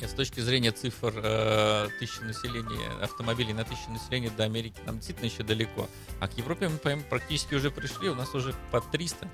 С 0.00 0.12
точки 0.12 0.40
зрения 0.40 0.70
цифр 0.70 1.12
э, 1.16 1.88
тысячи 1.98 2.20
населения, 2.20 2.90
автомобилей 3.02 3.52
на 3.54 3.64
тысячу 3.64 3.90
населения 3.90 4.30
до 4.30 4.44
Америки 4.44 4.76
нам 4.86 4.96
действительно 4.96 5.26
еще 5.26 5.42
далеко. 5.42 5.88
А 6.20 6.28
к 6.28 6.36
Европе 6.36 6.68
мы 6.68 6.76
по- 6.78 6.96
практически 7.08 7.54
уже 7.54 7.70
пришли, 7.70 8.08
у 8.10 8.14
нас 8.14 8.34
уже 8.34 8.54
под 8.70 8.90
300. 8.90 9.28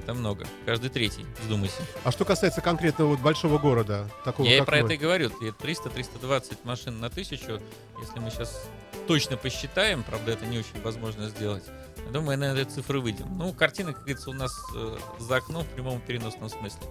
Это 0.00 0.14
много. 0.14 0.46
Каждый 0.64 0.88
третий, 0.90 1.26
вздумайся. 1.42 1.82
А 2.04 2.12
что 2.12 2.24
касается 2.24 2.60
конкретно 2.60 3.06
вот 3.06 3.18
большого 3.20 3.58
города, 3.58 4.08
такого 4.24 4.46
Я 4.46 4.58
и 4.58 4.64
про 4.64 4.76
мы? 4.78 4.84
это 4.84 4.94
и 4.94 4.96
говорю. 4.96 5.30
И 5.40 5.46
300-320 5.50 6.58
машин 6.64 7.00
на 7.00 7.10
тысячу. 7.10 7.60
Если 8.00 8.18
мы 8.20 8.30
сейчас 8.30 8.68
точно 9.08 9.36
посчитаем, 9.36 10.02
правда, 10.02 10.32
это 10.32 10.46
не 10.46 10.58
очень 10.58 10.80
возможно 10.82 11.28
сделать. 11.28 11.64
Я 12.04 12.12
думаю, 12.12 12.38
на 12.38 12.44
этой 12.52 12.64
цифры 12.66 13.00
выйдем. 13.00 13.26
Ну, 13.36 13.52
картина, 13.52 13.92
как 13.92 14.02
говорится, 14.02 14.30
у 14.30 14.34
нас 14.34 14.52
э, 14.76 14.96
за 15.18 15.36
окном 15.36 15.64
в 15.64 15.68
прямом 15.68 16.00
переносном 16.00 16.48
смысле. 16.50 16.82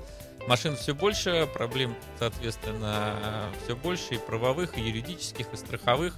Машин 0.48 0.76
все 0.76 0.94
больше, 0.94 1.50
проблем, 1.52 1.96
соответственно, 2.20 3.50
все 3.64 3.76
больше 3.76 4.16
и 4.16 4.18
правовых, 4.18 4.78
и 4.78 4.82
юридических, 4.82 5.52
и 5.52 5.58
страховых. 5.58 6.16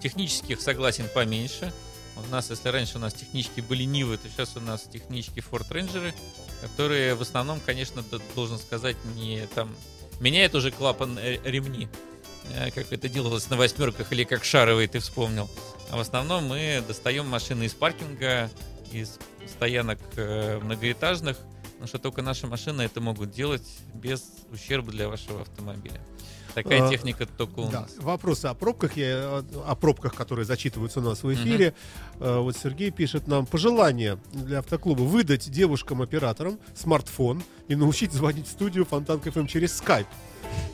технических 0.00 0.60
согласен 0.60 1.06
поменьше. 1.14 1.72
У 2.16 2.30
нас, 2.30 2.50
если 2.50 2.68
раньше 2.68 2.96
у 2.96 3.00
нас 3.00 3.14
технички 3.14 3.60
были 3.60 3.84
Нивы, 3.84 4.16
то 4.16 4.28
сейчас 4.28 4.56
у 4.56 4.60
нас 4.60 4.82
технички 4.82 5.38
Ford 5.38 5.68
Ranger, 5.70 6.12
которые 6.62 7.14
в 7.14 7.22
основном, 7.22 7.60
конечно, 7.60 8.02
должен 8.34 8.58
сказать, 8.58 8.96
не 9.16 9.46
там 9.54 9.74
меняет 10.20 10.54
уже 10.54 10.70
клапан 10.70 11.18
э, 11.18 11.38
ремни, 11.44 11.88
э, 12.54 12.70
как 12.72 12.92
это 12.92 13.08
делалось 13.08 13.48
на 13.50 13.56
восьмерках 13.56 14.12
или 14.12 14.24
как 14.24 14.44
шаровый 14.44 14.86
ты 14.86 14.98
вспомнил. 15.00 15.50
А 15.90 15.96
в 15.96 16.00
основном 16.00 16.44
мы 16.46 16.82
достаем 16.86 17.26
машины 17.26 17.64
из 17.64 17.74
паркинга, 17.74 18.50
из 18.92 19.18
стоянок 19.48 19.98
э, 20.16 20.58
многоэтажных, 20.62 21.38
потому 21.80 21.88
что 21.88 21.98
только 21.98 22.20
наши 22.20 22.46
машины 22.46 22.82
это 22.82 23.00
могут 23.00 23.30
делать 23.30 23.66
без 23.94 24.22
ущерба 24.52 24.92
для 24.92 25.08
вашего 25.08 25.40
автомобиля. 25.40 25.98
Такая 26.54 26.86
А, 26.86 26.90
техника 26.90 27.24
только 27.24 27.60
у 27.60 27.70
Да. 27.70 27.82
нас. 27.82 27.92
Вопросы 28.00 28.46
о 28.46 28.54
пробках, 28.54 28.98
я, 28.98 29.42
о, 29.66 29.74
пробках, 29.80 30.14
которые 30.14 30.44
зачитываются 30.44 31.00
у 31.00 31.02
нас 31.02 31.22
в 31.22 31.32
эфире. 31.32 31.72
Э, 32.18 32.38
Вот 32.40 32.54
Сергей 32.58 32.90
пишет 32.90 33.28
нам 33.28 33.46
пожелание 33.46 34.18
для 34.32 34.58
автоклуба 34.58 35.00
выдать 35.04 35.48
девушкам-операторам 35.50 36.58
смартфон 36.74 37.42
и 37.68 37.74
научить 37.76 38.12
звонить 38.12 38.46
в 38.46 38.50
студию 38.50 38.84
Фонтанка 38.84 39.18
FM 39.20 39.46
через 39.46 39.74
скайп. 39.78 40.06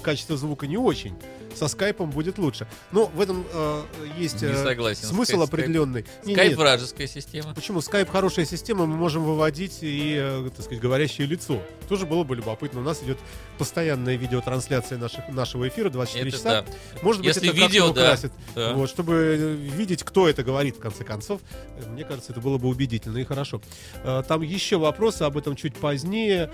Качество 0.02 0.36
звука 0.36 0.66
не 0.66 0.76
очень. 0.76 1.14
Со 1.56 1.68
скайпом 1.68 2.10
будет 2.10 2.38
лучше. 2.38 2.66
Но 2.92 3.06
в 3.06 3.20
этом 3.20 3.44
э, 3.52 3.82
есть 4.18 4.42
Не 4.42 4.48
э, 4.48 4.62
согласен. 4.64 5.06
смысл 5.06 5.36
Скайп- 5.40 5.44
определенный. 5.44 6.04
Не, 6.24 6.34
Скайп 6.34 6.50
нет. 6.50 6.58
вражеская 6.58 7.06
система. 7.06 7.54
Почему? 7.54 7.80
Скайп 7.80 8.10
хорошая 8.10 8.44
система, 8.44 8.84
мы 8.86 8.96
можем 8.96 9.24
выводить 9.24 9.78
и, 9.80 10.14
э, 10.18 10.50
так 10.54 10.64
сказать, 10.64 10.80
говорящее 10.82 11.26
лицо. 11.26 11.62
Тоже 11.88 12.04
было 12.04 12.24
бы 12.24 12.36
любопытно. 12.36 12.80
У 12.80 12.82
нас 12.82 13.02
идет 13.02 13.18
постоянная 13.58 14.16
видеотрансляция 14.16 14.98
наших, 14.98 15.28
нашего 15.30 15.66
эфира 15.66 15.88
24 15.88 16.28
Это 16.28 16.36
часа. 16.36 16.62
да. 16.62 16.66
Может 17.02 17.22
быть, 17.22 17.34
Если 17.34 17.48
это 17.48 17.56
видео, 17.58 17.86
да. 17.92 18.02
украсит. 18.02 18.32
Да. 18.54 18.74
Вот, 18.74 18.90
чтобы 18.90 19.14
э, 19.14 19.54
видеть, 19.54 20.02
кто 20.04 20.28
это 20.28 20.42
говорит, 20.42 20.76
в 20.76 20.80
конце 20.80 21.04
концов. 21.04 21.40
Э, 21.78 21.88
Мне 21.88 22.04
кажется, 22.04 22.32
это 22.32 22.40
было 22.42 22.58
бы 22.58 22.68
убедительно 22.68 23.16
и 23.18 23.24
хорошо. 23.24 23.62
Э, 24.04 24.22
Там 24.28 24.42
еще 24.42 24.76
вопросы, 24.76 25.22
об 25.22 25.36
этом 25.38 25.56
чуть 25.56 25.74
позднее 25.76 26.50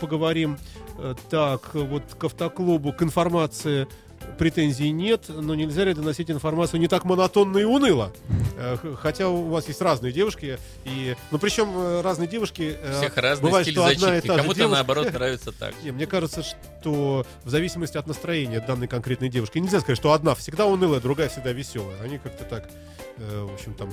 поговорим. 0.00 0.58
Так, 1.30 1.74
вот 1.74 2.02
к 2.18 2.24
автоклубу, 2.24 2.92
к 2.92 3.02
информации 3.02 3.86
претензий 4.38 4.90
нет, 4.90 5.24
но 5.28 5.54
нельзя 5.54 5.84
ли 5.84 5.94
доносить 5.94 6.30
информацию 6.30 6.80
не 6.80 6.88
так 6.88 7.04
монотонно 7.04 7.58
и 7.58 7.64
уныло? 7.64 8.12
Э, 8.56 8.76
Хотя 9.00 9.28
у 9.28 9.48
вас 9.48 9.68
есть 9.68 9.80
разные 9.80 10.12
девушки, 10.12 10.58
и, 10.84 11.16
ну 11.30 11.38
причем 11.38 11.70
э, 11.74 12.00
разные 12.02 12.28
девушки... 12.28 12.76
э, 12.80 12.98
всех 12.98 13.16
разные 13.16 13.44
бывает, 13.46 13.66
стили 13.66 13.74
что 13.74 13.84
одна 13.86 14.08
зачитки. 14.08 14.26
Кому-то 14.28 14.54
девушка- 14.54 14.74
наоборот 14.74 15.12
нравится 15.12 15.52
так. 15.52 15.74
не, 15.82 15.90
мне 15.90 16.06
кажется, 16.06 16.42
что 16.42 17.26
в 17.44 17.50
зависимости 17.50 17.96
от 17.96 18.06
настроения 18.06 18.60
данной 18.60 18.88
конкретной 18.88 19.28
девушки, 19.28 19.58
нельзя 19.58 19.80
сказать, 19.80 19.98
что 19.98 20.12
одна 20.12 20.34
всегда 20.34 20.66
унылая, 20.66 21.00
другая 21.00 21.28
всегда 21.28 21.52
веселая. 21.52 22.00
Они 22.02 22.18
как-то 22.18 22.44
так, 22.44 22.68
в 23.16 23.54
общем, 23.54 23.74
там, 23.74 23.90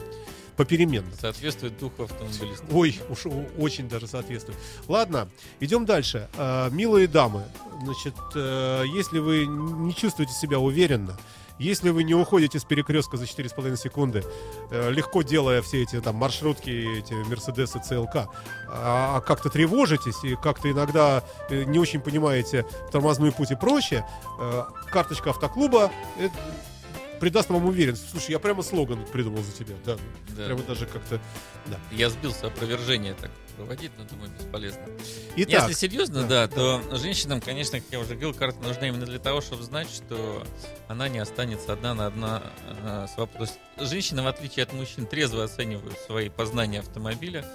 попеременно. 0.55 1.11
Соответствует 1.19 1.77
духу 1.77 2.03
автомобилиста. 2.03 2.65
Ой, 2.71 2.99
уж 3.09 3.25
очень 3.57 3.87
даже 3.89 4.07
соответствует. 4.07 4.57
Ладно, 4.87 5.29
идем 5.59 5.85
дальше. 5.85 6.29
Э, 6.37 6.69
милые 6.71 7.07
дамы, 7.07 7.43
значит, 7.83 8.15
э, 8.35 8.83
если 8.93 9.19
вы 9.19 9.45
не 9.45 9.93
чувствуете 9.95 10.33
себя 10.33 10.59
уверенно, 10.59 11.17
если 11.59 11.91
вы 11.91 12.03
не 12.03 12.15
уходите 12.15 12.59
с 12.59 12.63
перекрестка 12.63 13.17
за 13.17 13.25
4,5 13.25 13.77
секунды, 13.77 14.23
э, 14.71 14.91
легко 14.91 15.21
делая 15.21 15.61
все 15.61 15.83
эти 15.83 15.99
там 16.01 16.15
маршрутки, 16.15 16.99
эти 16.99 17.13
Мерседесы, 17.13 17.79
ЦЛК, 17.79 18.15
а, 18.15 19.17
а 19.17 19.21
как-то 19.21 19.49
тревожитесь 19.49 20.23
и 20.23 20.35
как-то 20.35 20.71
иногда 20.71 21.23
э, 21.49 21.63
не 21.63 21.79
очень 21.79 22.01
понимаете 22.01 22.65
тормозной 22.91 23.31
путь 23.31 23.51
и 23.51 23.55
прочее, 23.55 24.05
карточка 24.91 25.29
автоклуба 25.29 25.91
придаст 27.19 27.49
вам 27.49 27.65
уверенность. 27.65 28.09
Слушай, 28.09 28.31
я 28.31 28.39
прямо 28.39 28.63
слоган 28.63 29.05
придумал 29.11 29.43
за 29.43 29.51
тебя. 29.51 29.75
Да, 29.85 29.97
Да. 30.37 30.45
прямо 30.45 30.61
даже 30.63 30.85
как-то... 30.85 31.19
Я 31.91 32.09
сбился 32.09 32.47
опровержение 32.47 33.13
так 33.13 33.31
проводить, 33.55 33.91
но 33.97 34.03
думаю, 34.05 34.29
бесполезно. 34.37 34.81
Итак, 35.35 35.69
Если 35.69 35.73
серьезно, 35.87 36.23
да, 36.27 36.47
да, 36.47 36.47
то 36.47 36.97
женщинам, 36.97 37.41
конечно, 37.41 37.79
как 37.79 37.87
я 37.91 37.99
уже 37.99 38.09
говорил, 38.15 38.33
карта 38.33 38.59
нужна 38.61 38.87
именно 38.87 39.05
для 39.05 39.19
того, 39.19 39.41
чтобы 39.41 39.63
знать, 39.63 39.89
что 39.89 40.43
она 40.87 41.07
не 41.09 41.19
останется 41.19 41.73
одна 41.73 41.93
на 41.93 42.07
одна 42.07 42.43
э, 42.83 43.07
с 43.13 43.17
вопросом. 43.17 43.55
То 43.75 43.81
есть 43.81 43.91
женщины, 43.91 44.21
в 44.21 44.27
отличие 44.27 44.63
от 44.63 44.73
мужчин, 44.73 45.05
трезво 45.05 45.43
оценивают 45.43 45.97
свои 45.99 46.29
познания 46.29 46.79
автомобиля, 46.79 47.45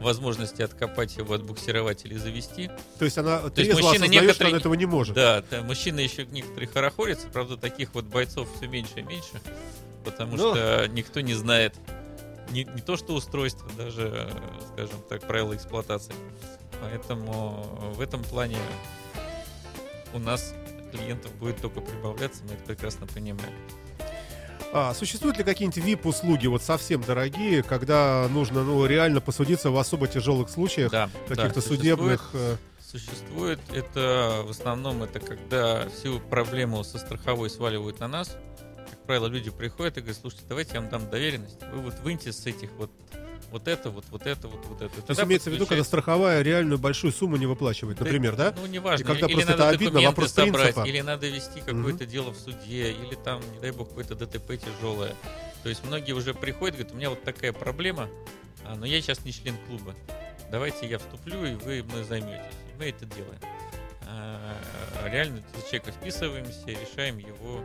возможности 0.00 0.62
откопать 0.62 1.16
его, 1.16 1.34
отбуксировать 1.34 2.04
или 2.04 2.16
завести. 2.16 2.70
То 2.98 3.04
есть 3.06 3.16
она 3.18 3.40
есть 3.40 3.54
трезво 3.54 3.72
мужчины 3.80 4.04
осознает, 4.04 4.12
что 4.14 4.22
некоторые 4.26 4.50
она 4.52 4.58
этого 4.60 4.74
не 4.74 4.86
может. 4.86 5.14
Да, 5.14 5.42
да, 5.50 5.62
мужчины 5.62 6.00
еще 6.00 6.26
некоторые 6.26 6.68
хорохорятся, 6.68 7.28
правда, 7.28 7.56
таких 7.56 7.94
вот 7.94 8.04
бойцов 8.04 8.48
все 8.56 8.66
меньше 8.68 8.92
и 8.98 9.02
меньше, 9.02 9.40
потому 10.04 10.36
Ну. 10.36 10.50
что 10.54 10.86
никто 10.88 11.20
не 11.20 11.34
знает 11.34 11.74
не, 12.50 12.64
не 12.64 12.80
то 12.80 12.96
что 12.96 13.14
устройство, 13.14 13.68
даже, 13.76 14.30
скажем 14.72 15.00
так, 15.08 15.22
правила 15.26 15.54
эксплуатации. 15.54 16.14
Поэтому 16.80 17.62
в 17.94 18.00
этом 18.00 18.22
плане 18.22 18.58
у 20.12 20.18
нас 20.18 20.54
клиентов 20.92 21.34
будет 21.36 21.60
только 21.60 21.80
прибавляться, 21.80 22.42
мы 22.44 22.54
это 22.54 22.64
прекрасно 22.64 23.06
понимаем. 23.06 23.52
А, 24.72 24.94
существуют 24.94 25.38
ли 25.38 25.44
какие-нибудь 25.44 25.82
VIP-услуги, 25.82 26.46
вот 26.48 26.62
совсем 26.62 27.00
дорогие, 27.00 27.62
когда 27.62 28.26
нужно 28.30 28.62
ну, 28.62 28.84
реально 28.86 29.20
посудиться 29.20 29.70
в 29.70 29.76
особо 29.78 30.06
тяжелых 30.08 30.50
случаях, 30.50 30.90
Да, 30.90 31.08
каких-то 31.28 31.60
да, 31.60 31.66
судебных... 31.66 32.30
э, 32.34 32.56
Существует 32.80 33.58
это 33.72 34.42
в 34.44 34.50
основном 34.50 35.02
это 35.02 35.18
когда 35.18 35.88
всю 35.88 36.20
проблему 36.20 36.84
со 36.84 36.98
страховой 36.98 37.50
сваливают 37.50 38.00
на 38.00 38.08
нас. 38.08 38.36
Правило, 39.06 39.26
люди 39.26 39.50
приходят 39.50 39.96
и 39.98 40.00
говорят, 40.00 40.18
слушайте, 40.20 40.44
давайте 40.48 40.74
я 40.74 40.80
вам 40.80 40.90
дам 40.90 41.08
доверенность. 41.08 41.58
Вы 41.72 41.80
вот 41.80 41.94
выньте 42.00 42.32
с 42.32 42.46
этих 42.46 42.70
вот 42.72 42.90
вот 43.50 43.68
это, 43.68 43.90
вот, 43.90 44.04
вот 44.10 44.26
это, 44.26 44.48
вот, 44.48 44.64
вот 44.66 44.82
это. 44.82 45.02
То 45.02 45.10
есть 45.12 45.22
имеется 45.22 45.50
в 45.50 45.52
виду, 45.52 45.66
когда 45.66 45.84
страховая 45.84 46.42
реальную 46.42 46.78
большую 46.78 47.12
сумму 47.12 47.36
не 47.36 47.46
выплачивает, 47.46 48.00
например, 48.00 48.36
да? 48.36 48.52
Ну, 48.56 48.66
неважно. 48.66 49.04
И 49.04 49.06
когда 49.06 49.26
или 49.26 49.34
просто 49.34 49.50
надо 49.52 49.62
это 49.64 49.68
обидно, 49.68 50.00
вопрос 50.00 50.32
собрать, 50.32 50.74
принципа. 50.74 50.88
или 50.88 51.00
надо 51.00 51.28
вести 51.28 51.60
какое-то 51.60 52.06
дело 52.06 52.32
в 52.32 52.36
суде, 52.36 52.92
или 52.92 53.14
там, 53.14 53.40
не 53.52 53.60
дай 53.60 53.70
бог, 53.70 53.88
какое-то 53.88 54.14
ДТП 54.14 54.58
тяжелое. 54.58 55.14
То 55.62 55.68
есть 55.68 55.84
многие 55.84 56.12
уже 56.12 56.34
приходят, 56.34 56.76
говорят, 56.76 56.92
у 56.92 56.96
меня 56.96 57.10
вот 57.10 57.22
такая 57.22 57.52
проблема, 57.52 58.08
а, 58.64 58.74
но 58.74 58.84
я 58.84 59.00
сейчас 59.00 59.24
не 59.24 59.32
член 59.32 59.56
клуба. 59.66 59.94
Давайте 60.50 60.86
я 60.86 60.98
вступлю, 60.98 61.44
и 61.44 61.54
вы 61.54 61.82
мной 61.82 62.04
займетесь. 62.04 62.54
Мы 62.78 62.86
это 62.86 63.04
делаем. 63.06 63.40
А, 64.08 64.56
реально 65.08 65.42
за 65.54 65.62
человека 65.62 65.92
вписываемся, 65.92 66.66
решаем 66.66 67.18
его 67.18 67.62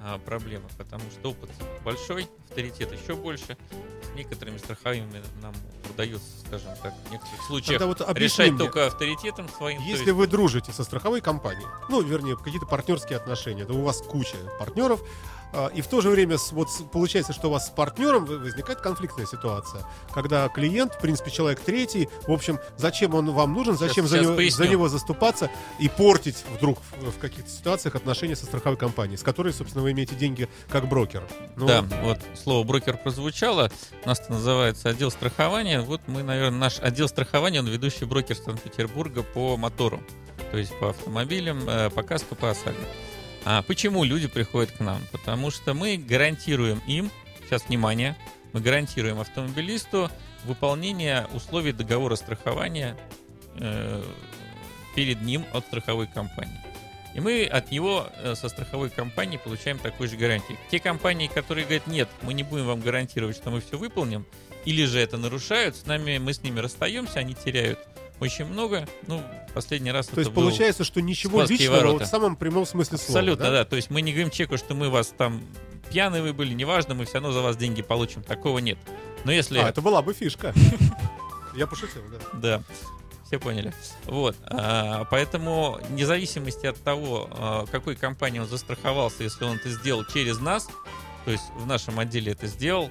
а, 0.00 0.18
проблемы, 0.18 0.64
потому 0.76 1.02
что 1.10 1.30
опыт 1.30 1.50
большой, 1.84 2.28
авторитет 2.48 2.92
еще 2.92 3.14
больше. 3.14 3.56
С 4.02 4.14
некоторыми 4.16 4.58
страховыми 4.58 5.22
нам 5.42 5.54
удается, 5.90 6.26
скажем 6.46 6.70
так, 6.82 6.94
в 7.06 7.10
некоторых 7.12 7.42
случаях 7.46 7.80
Тогда 7.80 7.86
вот 7.86 8.18
решать 8.18 8.50
мне, 8.50 8.58
только 8.58 8.86
авторитетом 8.86 9.48
своим. 9.48 9.80
Если 9.82 10.04
есть- 10.04 10.12
вы 10.12 10.26
дружите 10.26 10.72
со 10.72 10.84
страховой 10.84 11.20
компанией, 11.20 11.66
ну, 11.88 12.00
вернее, 12.02 12.36
какие-то 12.36 12.66
партнерские 12.66 13.16
отношения, 13.18 13.64
то 13.64 13.74
у 13.74 13.82
вас 13.82 14.00
куча 14.02 14.36
партнеров, 14.58 15.00
и 15.74 15.80
в 15.80 15.86
то 15.86 16.00
же 16.00 16.10
время 16.10 16.36
вот 16.52 16.68
получается, 16.92 17.32
что 17.32 17.48
у 17.48 17.52
вас 17.52 17.66
с 17.68 17.70
партнером 17.70 18.24
возникает 18.24 18.80
конфликтная 18.80 19.26
ситуация, 19.26 19.84
когда 20.12 20.48
клиент, 20.48 20.94
в 20.94 20.98
принципе, 21.00 21.30
человек 21.30 21.60
третий, 21.60 22.08
в 22.26 22.32
общем, 22.32 22.58
зачем 22.76 23.14
он 23.14 23.30
вам 23.32 23.54
нужен, 23.54 23.74
Сейчас- 23.76 23.88
зачем 23.88 24.06
за, 24.06 24.16
сейчас 24.16 24.26
него, 24.26 24.36
поясню. 24.36 24.64
за 24.64 24.70
него 24.70 24.88
заступаться 24.88 25.50
и 25.78 25.88
портить 25.88 26.44
вдруг 26.56 26.78
в, 27.00 27.10
в 27.10 27.18
каких-то 27.18 27.50
ситуациях 27.50 27.94
отношения 27.94 28.36
со 28.36 28.46
страховой 28.46 28.76
компанией, 28.78 29.16
с 29.16 29.22
которой, 29.22 29.52
собственно, 29.52 29.82
вы 29.82 29.92
имеете 29.92 30.14
деньги 30.14 30.48
как 30.68 30.88
брокер. 30.88 31.22
Ну, 31.56 31.66
Да, 31.66 31.84
вот 32.02 32.18
слово 32.42 32.64
брокер 32.64 32.96
прозвучало. 32.96 33.70
У 34.04 34.08
нас 34.08 34.28
называется 34.28 34.88
отдел 34.90 35.10
страхования. 35.10 35.80
Вот 35.80 36.00
мы, 36.06 36.22
наверное, 36.22 36.58
наш 36.58 36.78
отдел 36.80 37.08
страхования, 37.08 37.60
он 37.60 37.66
ведущий 37.68 38.04
брокер 38.04 38.36
Санкт-Петербурга 38.36 39.22
по 39.22 39.56
мотору. 39.56 40.02
То 40.50 40.58
есть 40.58 40.78
по 40.78 40.90
автомобилям, 40.90 41.68
э, 41.68 41.90
по 41.90 42.02
каско, 42.02 42.34
по 42.34 42.50
ОСАГО. 42.50 42.76
А 43.50 43.62
почему 43.62 44.04
люди 44.04 44.28
приходят 44.28 44.72
к 44.72 44.80
нам? 44.80 45.00
Потому 45.10 45.50
что 45.50 45.72
мы 45.72 45.96
гарантируем 45.96 46.82
им, 46.86 47.10
сейчас 47.46 47.66
внимание, 47.66 48.14
мы 48.52 48.60
гарантируем 48.60 49.20
автомобилисту 49.20 50.10
выполнение 50.44 51.26
условий 51.32 51.72
договора 51.72 52.16
страхования 52.16 52.94
э, 53.54 54.04
перед 54.94 55.22
ним 55.22 55.46
от 55.54 55.64
страховой 55.64 56.08
компании. 56.08 56.60
И 57.14 57.20
мы 57.20 57.46
от 57.46 57.70
него 57.70 58.08
э, 58.16 58.34
со 58.34 58.50
страховой 58.50 58.90
компанией 58.90 59.40
получаем 59.42 59.78
такой 59.78 60.08
же 60.08 60.18
гарантии. 60.18 60.58
Те 60.70 60.78
компании, 60.78 61.28
которые 61.28 61.64
говорят, 61.64 61.86
нет, 61.86 62.10
мы 62.20 62.34
не 62.34 62.42
будем 62.42 62.66
вам 62.66 62.82
гарантировать, 62.82 63.36
что 63.36 63.48
мы 63.48 63.62
все 63.62 63.78
выполним, 63.78 64.26
или 64.66 64.84
же 64.84 65.00
это 65.00 65.16
нарушают, 65.16 65.74
с 65.74 65.86
нами, 65.86 66.18
мы 66.18 66.34
с 66.34 66.42
ними 66.42 66.60
расстаемся, 66.60 67.20
они 67.20 67.32
теряют 67.32 67.78
очень 68.20 68.44
много. 68.46 68.86
Ну, 69.06 69.22
последний 69.54 69.92
раз 69.92 70.06
То 70.06 70.20
есть 70.20 70.32
получается, 70.32 70.84
что 70.84 71.00
ничего 71.00 71.42
личного 71.42 71.76
ворота. 71.76 71.98
вот 71.98 72.02
в 72.02 72.10
самом 72.10 72.36
прямом 72.36 72.66
смысле 72.66 72.98
слова. 72.98 73.20
Абсолютно, 73.20 73.44
да? 73.46 73.50
да? 73.50 73.64
То 73.64 73.76
есть 73.76 73.90
мы 73.90 74.02
не 74.02 74.12
говорим 74.12 74.30
человеку, 74.30 74.56
что 74.58 74.74
мы 74.74 74.90
вас 74.90 75.14
там 75.16 75.42
пьяные 75.90 76.22
вы 76.22 76.32
были, 76.32 76.54
неважно, 76.54 76.94
мы 76.94 77.04
все 77.04 77.14
равно 77.14 77.32
за 77.32 77.40
вас 77.40 77.56
деньги 77.56 77.82
получим. 77.82 78.22
Такого 78.22 78.58
нет. 78.58 78.78
Но 79.24 79.32
если... 79.32 79.58
А, 79.58 79.68
это 79.68 79.80
была 79.80 80.02
бы 80.02 80.14
фишка. 80.14 80.54
Я 81.56 81.66
пошутил, 81.66 82.02
да. 82.10 82.18
Да, 82.58 82.62
все 83.26 83.38
поняли. 83.38 83.72
Вот, 84.04 84.36
а, 84.44 85.04
поэтому 85.10 85.80
вне 85.88 86.06
зависимости 86.06 86.66
от 86.66 86.82
того, 86.82 87.28
а, 87.32 87.66
какой 87.66 87.96
компании 87.96 88.38
он 88.38 88.46
застраховался, 88.46 89.24
если 89.24 89.44
он 89.44 89.56
это 89.56 89.70
сделал 89.70 90.04
через 90.04 90.38
нас, 90.40 90.68
То 91.24 91.32
есть 91.32 91.44
в 91.56 91.66
нашем 91.66 91.98
отделе 91.98 92.32
это 92.32 92.46
сделал. 92.46 92.90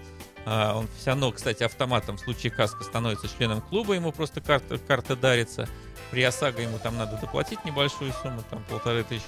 А, 0.49 0.77
Он 0.77 0.87
все 0.97 1.09
равно, 1.09 1.29
кстати, 1.33 1.63
автоматом 1.63 2.15
в 2.15 2.21
случае 2.21 2.53
каска 2.53 2.81
становится 2.85 3.27
членом 3.27 3.59
клуба, 3.59 3.95
ему 3.95 4.13
просто 4.13 4.39
карта, 4.39 4.77
карта 4.77 5.17
дарится. 5.17 5.67
При 6.09 6.23
ОСАГО 6.23 6.61
ему 6.61 6.79
там 6.79 6.95
надо 6.95 7.17
доплатить 7.17 7.65
небольшую 7.65 8.13
сумму, 8.13 8.41
там 8.49 8.63
полторы 8.69 9.03
тысячи. 9.03 9.25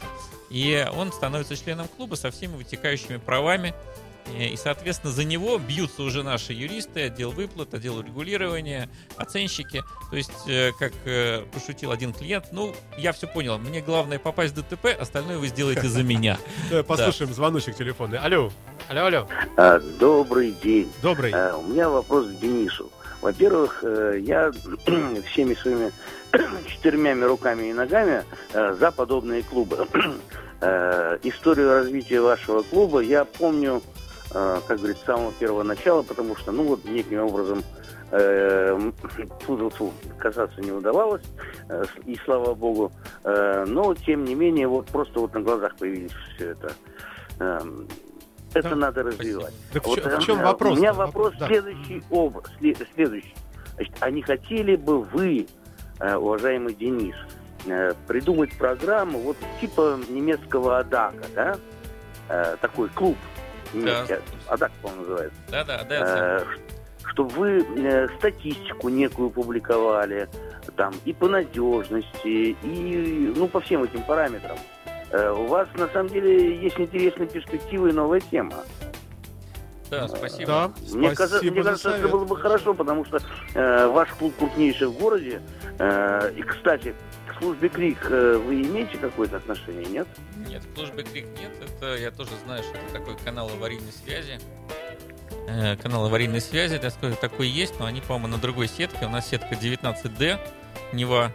И 0.49 0.88
он 0.95 1.11
становится 1.11 1.57
членом 1.57 1.89
клуба 1.89 2.15
со 2.15 2.32
всеми 2.32 2.55
вытекающими 2.55 3.17
правами. 3.17 3.74
Э, 4.28 4.45
И, 4.47 4.57
соответственно, 4.57 5.11
за 5.13 5.24
него 5.24 5.57
бьются 5.57 6.03
уже 6.03 6.24
наши 6.24 6.53
юристы, 6.53 7.03
отдел 7.03 7.32
выплат, 7.32 7.74
отдел 7.74 8.01
регулирования, 8.01 8.89
оценщики. 9.17 9.84
То 10.11 10.17
есть, 10.17 10.32
э, 10.47 10.72
как 10.78 10.93
э, 11.05 11.43
пошутил 11.51 11.91
один 11.91 12.13
клиент, 12.13 12.45
ну, 12.51 12.74
я 12.97 13.11
все 13.11 13.28
понял, 13.28 13.57
мне 13.57 13.82
главное 13.82 14.20
попасть 14.20 14.55
в 14.55 14.61
ДТП, 14.61 14.88
остальное 14.99 15.38
вы 15.38 15.47
сделаете 15.47 15.88
за 15.88 16.03
меня. 16.03 16.38
Послушаем 16.88 17.34
звоночек 17.34 17.76
телефонный. 17.76 18.17
Алло, 18.20 18.51
алло, 18.89 19.05
алло. 19.05 19.28
А, 19.57 19.80
Добрый 19.99 20.51
день. 20.51 20.91
Добрый. 21.01 21.32
А, 21.34 21.55
У 21.57 21.63
меня 21.63 21.89
вопрос 21.89 22.28
к 22.28 22.39
Денису. 22.39 22.91
Во-первых, 23.22 23.84
я 24.22 24.51
всеми 25.32 25.53
своими 25.55 25.91
четырьмя 26.70 27.15
руками 27.28 27.67
и 27.67 27.74
ногами 27.74 28.24
за 28.53 28.91
подобные 28.91 29.43
клубы. 29.43 29.88
Историю 31.24 31.74
развития 31.74 32.22
вашего 32.22 32.63
клуба 32.63 32.99
я 32.99 33.24
помню, 33.26 33.82
как 34.32 34.77
говорится, 34.77 35.03
с 35.03 35.05
самого 35.05 35.32
первого 35.34 35.63
начала, 35.63 36.03
потому 36.03 36.36
что, 36.36 36.51
ну 36.51 36.63
вот, 36.63 36.86
неким 36.86 37.19
образом 37.23 37.63
э, 38.11 38.91
фу-фу-фу, 39.45 39.91
касаться 40.19 40.61
не 40.61 40.71
удавалось, 40.71 41.23
э, 41.69 41.84
и 42.05 42.15
слава 42.25 42.53
богу. 42.53 42.91
Э, 43.23 43.65
Но, 43.67 43.93
тем 43.95 44.25
не 44.25 44.36
менее, 44.36 44.67
вот 44.67 44.88
просто 44.88 45.19
вот 45.19 45.34
на 45.34 45.41
глазах 45.41 45.75
появились 45.77 46.11
все 46.36 46.49
это. 46.51 46.73
Эм, 47.39 47.88
Это 48.53 48.69
Да, 48.69 48.75
надо 48.75 49.03
развивать. 49.03 49.53
Так 49.73 49.86
Вот, 49.86 49.99
э, 49.99 50.17
в 50.17 50.23
чем 50.23 50.41
вопрос? 50.41 50.73
У 50.77 50.80
меня 50.80 50.93
вопрос 50.93 51.34
Да. 51.39 51.47
следующий. 51.47 52.03
Об, 52.09 52.38
сле- 52.59 52.88
следующий. 52.95 53.36
Значит, 53.75 53.95
а 53.99 54.09
не 54.11 54.21
хотели 54.23 54.75
бы 54.75 55.01
вы, 55.03 55.47
э, 55.99 56.15
уважаемый 56.15 56.73
Денис, 56.73 57.15
э, 57.67 57.93
придумать 58.07 58.57
программу 58.57 59.19
вот 59.19 59.38
типа 59.61 59.99
немецкого 60.09 60.80
Адака, 60.80 61.25
да? 61.36 61.57
Э, 62.27 62.55
Такой 62.61 62.89
клуб 62.89 63.17
немецкий. 63.74 64.15
Адак, 64.47 64.72
по-моему, 64.82 65.01
называется. 65.03 65.39
Да-да, 65.49 65.84
да, 65.84 66.43
чтобы 67.11 67.30
вы 67.32 67.65
э, 67.78 68.07
статистику 68.20 68.89
некую 68.89 69.30
публиковали, 69.32 70.30
там, 70.76 70.93
и 71.05 71.13
по 71.13 71.28
надежности, 71.28 72.55
и, 72.61 73.34
ну, 73.36 73.47
по 73.47 73.59
всем 73.61 73.84
этим 73.84 74.03
параметрам. 74.03 74.57
Э, 75.11 75.32
У 75.32 75.47
вас, 75.47 75.67
на 75.76 75.88
самом 75.88 76.09
деле, 76.09 76.59
есть 76.61 76.80
интересные 76.80 77.28
перспективы 77.28 77.89
и 77.89 77.93
новая 77.93 78.20
тема. 78.20 78.53
да, 79.89 80.07
спасибо. 80.07 80.45
Да, 80.47 80.72
Мне, 80.93 81.07
кажется, 81.09 81.38
спасибо 81.38 81.53
мне 81.53 81.63
за 81.63 81.70
кажется, 81.70 81.89
это 81.95 82.07
было 82.09 82.26
бы 82.26 82.38
хорошо, 82.38 82.74
потому 82.76 83.05
что 83.05 83.20
э, 83.55 83.88
ваш 83.88 84.09
клуб 84.09 84.36
крупнейший 84.38 84.88
в 84.88 84.93
городе. 84.99 85.41
Э, 85.80 86.32
и, 86.36 86.41
кстати, 86.43 86.93
к 87.40 87.42
службе 87.42 87.70
КРИК 87.70 88.08
э, 88.12 88.38
вы 88.38 88.62
имеете 88.64 88.98
какое-то 88.98 89.38
отношение, 89.38 89.86
нет? 89.86 90.08
Нет, 90.46 90.62
в 90.62 90.76
службе 90.76 91.04
Крик 91.04 91.26
нет. 91.40 91.52
Это 91.62 91.96
я 91.96 92.12
тоже 92.12 92.32
знаю, 92.44 92.62
что 92.64 92.74
это 92.78 93.00
такой 93.00 93.16
канал 93.18 93.50
аварийной 93.50 93.94
связи. 93.94 94.40
Э, 95.48 95.78
Канал 95.78 96.06
аварийной 96.06 96.42
связи, 96.42 96.78
так 96.78 96.92
сказать, 96.92 97.18
такой 97.22 97.48
есть, 97.48 97.80
но 97.80 97.86
они, 97.86 98.02
по-моему, 98.02 98.28
на 98.28 98.38
другой 98.40 98.68
сетке. 98.68 99.06
У 99.06 99.10
нас 99.10 99.30
сетка 99.30 99.56
19D, 99.56 100.38
Нева. 100.92 101.32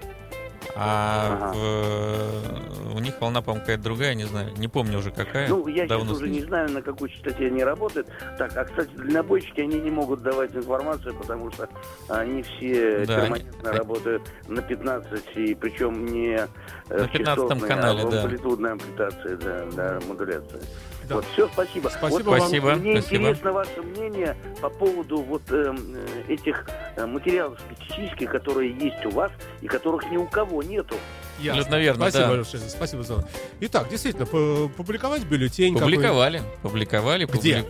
А 0.77 1.39
Ага. 1.41 1.53
в- 1.55 2.97
у 2.97 2.99
них 3.01 3.15
волна, 3.21 3.43
по-моему, 3.43 3.61
какая-то 3.63 3.83
другая, 3.85 4.15
не 4.15 4.25
знаю. 4.25 4.51
Не 4.57 4.69
помню 4.69 4.99
уже 4.99 5.11
какая. 5.11 5.49
Ну, 5.49 5.67
я 5.69 5.87
сейчас 5.87 5.89
Давно 5.99 6.13
уже 6.15 6.29
не 6.29 6.41
знаю, 6.43 6.71
на 6.71 6.83
какой 6.83 7.09
частоте 7.11 7.47
они 7.47 7.63
работают. 7.65 8.09
Так, 8.39 8.57
а, 8.57 8.65
кстати, 8.65 8.91
дальнобойщики, 8.97 9.61
они 9.61 9.81
не 9.81 9.91
могут 9.91 10.23
давать 10.23 10.55
информацию, 10.55 11.15
потому 11.15 11.51
что 11.53 11.69
они 12.09 12.43
все 12.43 13.05
Да, 13.07 13.21
перманентно 13.23 13.71
они- 13.71 13.79
работают 13.79 14.23
на 14.49 14.63
15, 14.63 15.37
и 15.37 15.55
причем 15.55 16.05
не 16.07 16.35
э, 16.37 16.47
На 16.89 17.09
в 17.09 17.11
15-м 17.13 17.25
частотной, 17.25 17.69
канале, 17.69 18.03
а 18.03 18.07
в 18.07 18.11
да. 18.11 18.23
амплитудной 18.23 18.73
амплитации, 18.73 19.35
да, 19.37 19.65
да, 19.75 19.99
модуляции. 20.07 20.61
Да. 21.09 21.17
Вот, 21.17 21.25
все, 21.33 21.49
спасибо. 21.53 21.89
Спасибо 21.89 22.13
Вот 22.15 22.25
вам. 22.25 22.39
Спасибо, 22.41 22.75
Мне 22.75 23.01
спасибо. 23.01 23.23
интересно 23.23 23.53
ваше 23.53 23.83
мнение 23.83 24.37
по 24.61 24.71
поводу 24.71 25.23
вот 25.23 25.43
эм, 25.51 25.77
э, 25.97 26.33
этих 26.33 26.67
э, 26.97 27.07
материалов 27.07 27.59
специфических, 27.61 28.31
которые 28.31 28.73
есть 28.77 29.05
у 29.07 29.11
вас 29.11 29.31
и 29.61 29.67
которых 29.67 30.11
ни 30.11 30.17
у 30.17 30.27
кого 30.27 30.63
нету. 30.63 30.95
Ясно. 31.39 31.61
Абсолютно 31.63 31.81
верно, 31.83 32.03
Спасибо 32.05 32.25
да. 32.29 32.37
большое. 32.37 32.63
Спасибо 32.69 33.03
за. 33.03 33.29
Итак, 33.61 33.89
действительно, 33.89 34.27
публиковать 34.69 35.25
бюллетень. 35.25 35.75
какой- 35.75 35.93
Публиковали, 35.93 36.43
публиковали. 36.63 37.25
Где? 37.27 37.59
публи- 37.59 37.67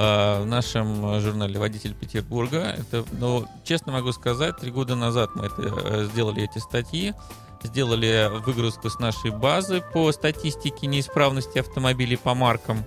а, 0.00 0.42
в 0.42 0.46
нашем 0.46 1.20
журнале 1.20 1.58
«Водитель 1.58 1.92
Петербурга». 1.94 2.76
Это, 2.78 3.04
ну, 3.18 3.46
честно 3.64 3.90
могу 3.92 4.12
сказать, 4.12 4.56
три 4.56 4.70
года 4.70 4.94
назад 4.94 5.30
мы 5.34 5.46
это, 5.46 5.62
э, 5.62 6.04
сделали 6.12 6.44
эти 6.44 6.58
статьи, 6.60 7.14
сделали 7.62 8.28
выгрузку 8.44 8.90
с 8.90 8.98
нашей 8.98 9.30
базы 9.30 9.82
по 9.92 10.12
статистике 10.12 10.86
неисправности 10.86 11.58
автомобилей 11.58 12.16
по 12.16 12.34
маркам. 12.34 12.84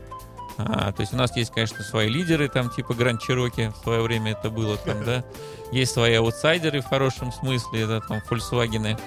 А, 0.57 0.91
то 0.91 1.01
есть 1.01 1.13
у 1.13 1.17
нас 1.17 1.35
есть, 1.35 1.51
конечно, 1.51 1.83
свои 1.83 2.07
лидеры, 2.07 2.47
там 2.49 2.69
типа 2.69 2.93
Гранд 2.93 3.21
Чироки, 3.21 3.71
в 3.75 3.83
свое 3.83 4.01
время 4.01 4.31
это 4.31 4.49
было 4.49 4.77
там, 4.77 5.03
да. 5.03 5.23
Есть 5.71 5.93
свои 5.93 6.15
аутсайдеры 6.15 6.81
в 6.81 6.85
хорошем 6.85 7.31
смысле, 7.31 7.87
да, 7.87 8.01
там 8.01 8.21
Volkswagen. 8.29 8.99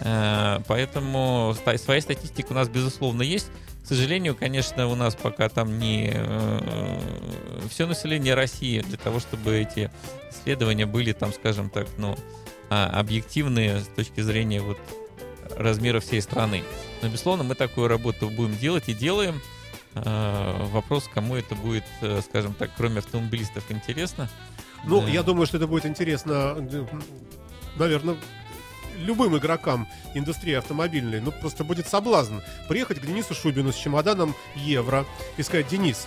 Э, 0.00 0.60
Поэтому 0.66 1.54
своя 1.76 2.00
статистика 2.00 2.52
у 2.52 2.54
нас, 2.54 2.68
безусловно, 2.68 3.22
есть. 3.22 3.50
К 3.84 3.86
сожалению, 3.86 4.34
конечно, 4.34 4.88
у 4.88 4.96
нас 4.96 5.14
пока 5.14 5.48
там 5.48 5.78
не 5.78 6.12
все 7.70 7.86
население 7.86 8.34
России 8.34 8.80
для 8.80 8.98
того, 8.98 9.20
чтобы 9.20 9.58
эти 9.58 9.92
исследования 10.32 10.86
были 10.86 11.12
там, 11.12 11.32
скажем 11.32 11.70
так, 11.70 11.86
ну, 11.96 12.16
а, 12.70 12.86
объективные 12.98 13.80
с 13.80 13.86
точки 13.86 14.20
зрения 14.20 14.60
вот 14.60 14.78
размера 15.56 16.00
всей 16.00 16.20
страны. 16.20 16.64
Но, 17.02 17.08
безусловно, 17.08 17.44
мы 17.44 17.54
такую 17.54 17.88
работу 17.88 18.28
будем 18.30 18.56
делать 18.56 18.88
и 18.88 18.94
делаем. 18.94 19.40
Э, 19.94 20.66
Вопрос, 20.72 21.08
кому 21.12 21.36
это 21.36 21.54
будет, 21.54 21.84
э, 22.02 22.20
скажем 22.22 22.52
так, 22.54 22.70
кроме 22.76 22.98
автомобилистов, 22.98 23.64
интересно. 23.70 24.28
Ну, 24.84 25.00
Да. 25.00 25.08
я 25.08 25.22
думаю, 25.22 25.46
что 25.46 25.56
это 25.56 25.66
будет 25.66 25.86
интересно, 25.86 26.54
наверное, 27.76 28.16
любым 28.98 29.36
игрокам 29.36 29.88
индустрии 30.14 30.54
автомобильной. 30.54 31.20
Ну, 31.20 31.32
просто 31.32 31.64
будет 31.64 31.88
соблазн 31.88 32.38
приехать 32.68 33.00
к 33.00 33.06
Денису 33.06 33.34
Шубину 33.34 33.72
с 33.72 33.76
чемоданом 33.76 34.34
евро 34.54 35.06
и 35.36 35.42
сказать, 35.42 35.68
Денис, 35.68 36.06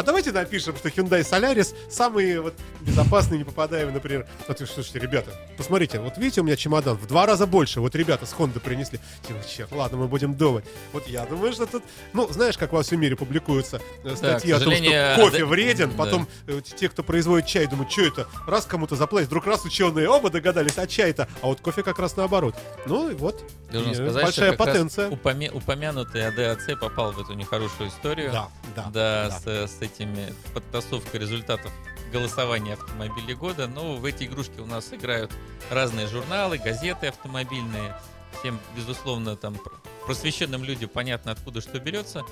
а 0.00 0.02
давайте 0.02 0.32
напишем, 0.32 0.74
что 0.76 0.88
Hyundai 0.88 1.20
Solaris 1.20 1.74
самый 1.90 2.38
вот 2.40 2.54
безопасный, 2.80 3.36
не 3.36 3.44
попадаемый, 3.44 3.92
например. 3.92 4.26
Вот, 4.48 4.58
слушайте, 4.58 4.98
ребята, 4.98 5.30
посмотрите, 5.58 6.00
вот 6.00 6.16
видите, 6.16 6.40
у 6.40 6.44
меня 6.44 6.56
чемодан 6.56 6.96
в 6.96 7.06
два 7.06 7.26
раза 7.26 7.46
больше. 7.46 7.80
Вот 7.82 7.94
ребята 7.94 8.24
с 8.24 8.32
Honda 8.32 8.60
принесли. 8.60 8.98
Типа, 9.28 9.40
черт, 9.46 9.70
ладно, 9.72 9.98
мы 9.98 10.08
будем 10.08 10.34
думать. 10.34 10.64
Вот 10.94 11.06
я 11.06 11.26
думаю, 11.26 11.52
что 11.52 11.66
тут, 11.66 11.82
ну, 12.14 12.26
знаешь, 12.32 12.56
как 12.56 12.72
во 12.72 12.82
всем 12.82 12.98
мире 12.98 13.14
публикуются 13.14 13.78
э, 14.02 14.16
статьи 14.16 14.52
к 14.52 14.56
о 14.56 14.60
том, 14.60 14.72
что 14.72 15.14
кофе 15.18 15.38
да- 15.40 15.44
вреден, 15.46 15.90
да. 15.90 15.96
потом 15.98 16.28
э, 16.46 16.60
те, 16.64 16.88
кто 16.88 17.02
производит 17.02 17.46
чай, 17.46 17.66
думают, 17.66 17.92
что 17.92 18.02
это? 18.06 18.26
Раз 18.46 18.64
кому-то 18.64 18.96
заплатить, 18.96 19.28
вдруг 19.28 19.46
раз 19.46 19.66
ученые 19.66 20.08
оба 20.08 20.30
догадались, 20.30 20.78
а 20.78 20.86
чай-то, 20.86 21.28
а 21.42 21.46
вот 21.48 21.60
кофе 21.60 21.82
как 21.82 21.98
раз 21.98 22.16
наоборот. 22.16 22.54
Ну 22.86 23.10
и 23.10 23.14
вот, 23.14 23.44
Должен 23.70 23.92
и 23.92 23.94
сказать, 23.94 24.22
большая 24.24 24.52
потенция. 24.54 25.10
упоме- 25.10 25.50
упомянутый 25.52 26.26
АДАЦ 26.26 26.78
попал 26.80 27.12
в 27.12 27.20
эту 27.20 27.34
нехорошую 27.34 27.90
историю. 27.90 28.32
Да, 28.32 28.48
да, 28.74 28.90
Да, 28.90 29.28
да. 29.44 29.66
С, 29.68 29.70
с 29.72 29.82
этими 29.92 30.32
подтасовкой 30.54 31.20
результатов 31.20 31.72
голосования 32.12 32.74
автомобилей 32.74 33.34
года. 33.34 33.66
Но 33.66 33.96
в 33.96 34.04
эти 34.04 34.24
игрушки 34.24 34.60
у 34.60 34.66
нас 34.66 34.92
играют 34.92 35.32
разные 35.70 36.06
журналы, 36.06 36.58
газеты 36.58 37.08
автомобильные. 37.08 37.96
Всем, 38.38 38.58
безусловно, 38.76 39.36
там 39.36 39.54
пр- 39.54 39.72
просвещенным 40.06 40.64
людям 40.64 40.88
понятно, 40.88 41.32
откуда 41.32 41.60
что 41.60 41.78
берется. 41.78 42.22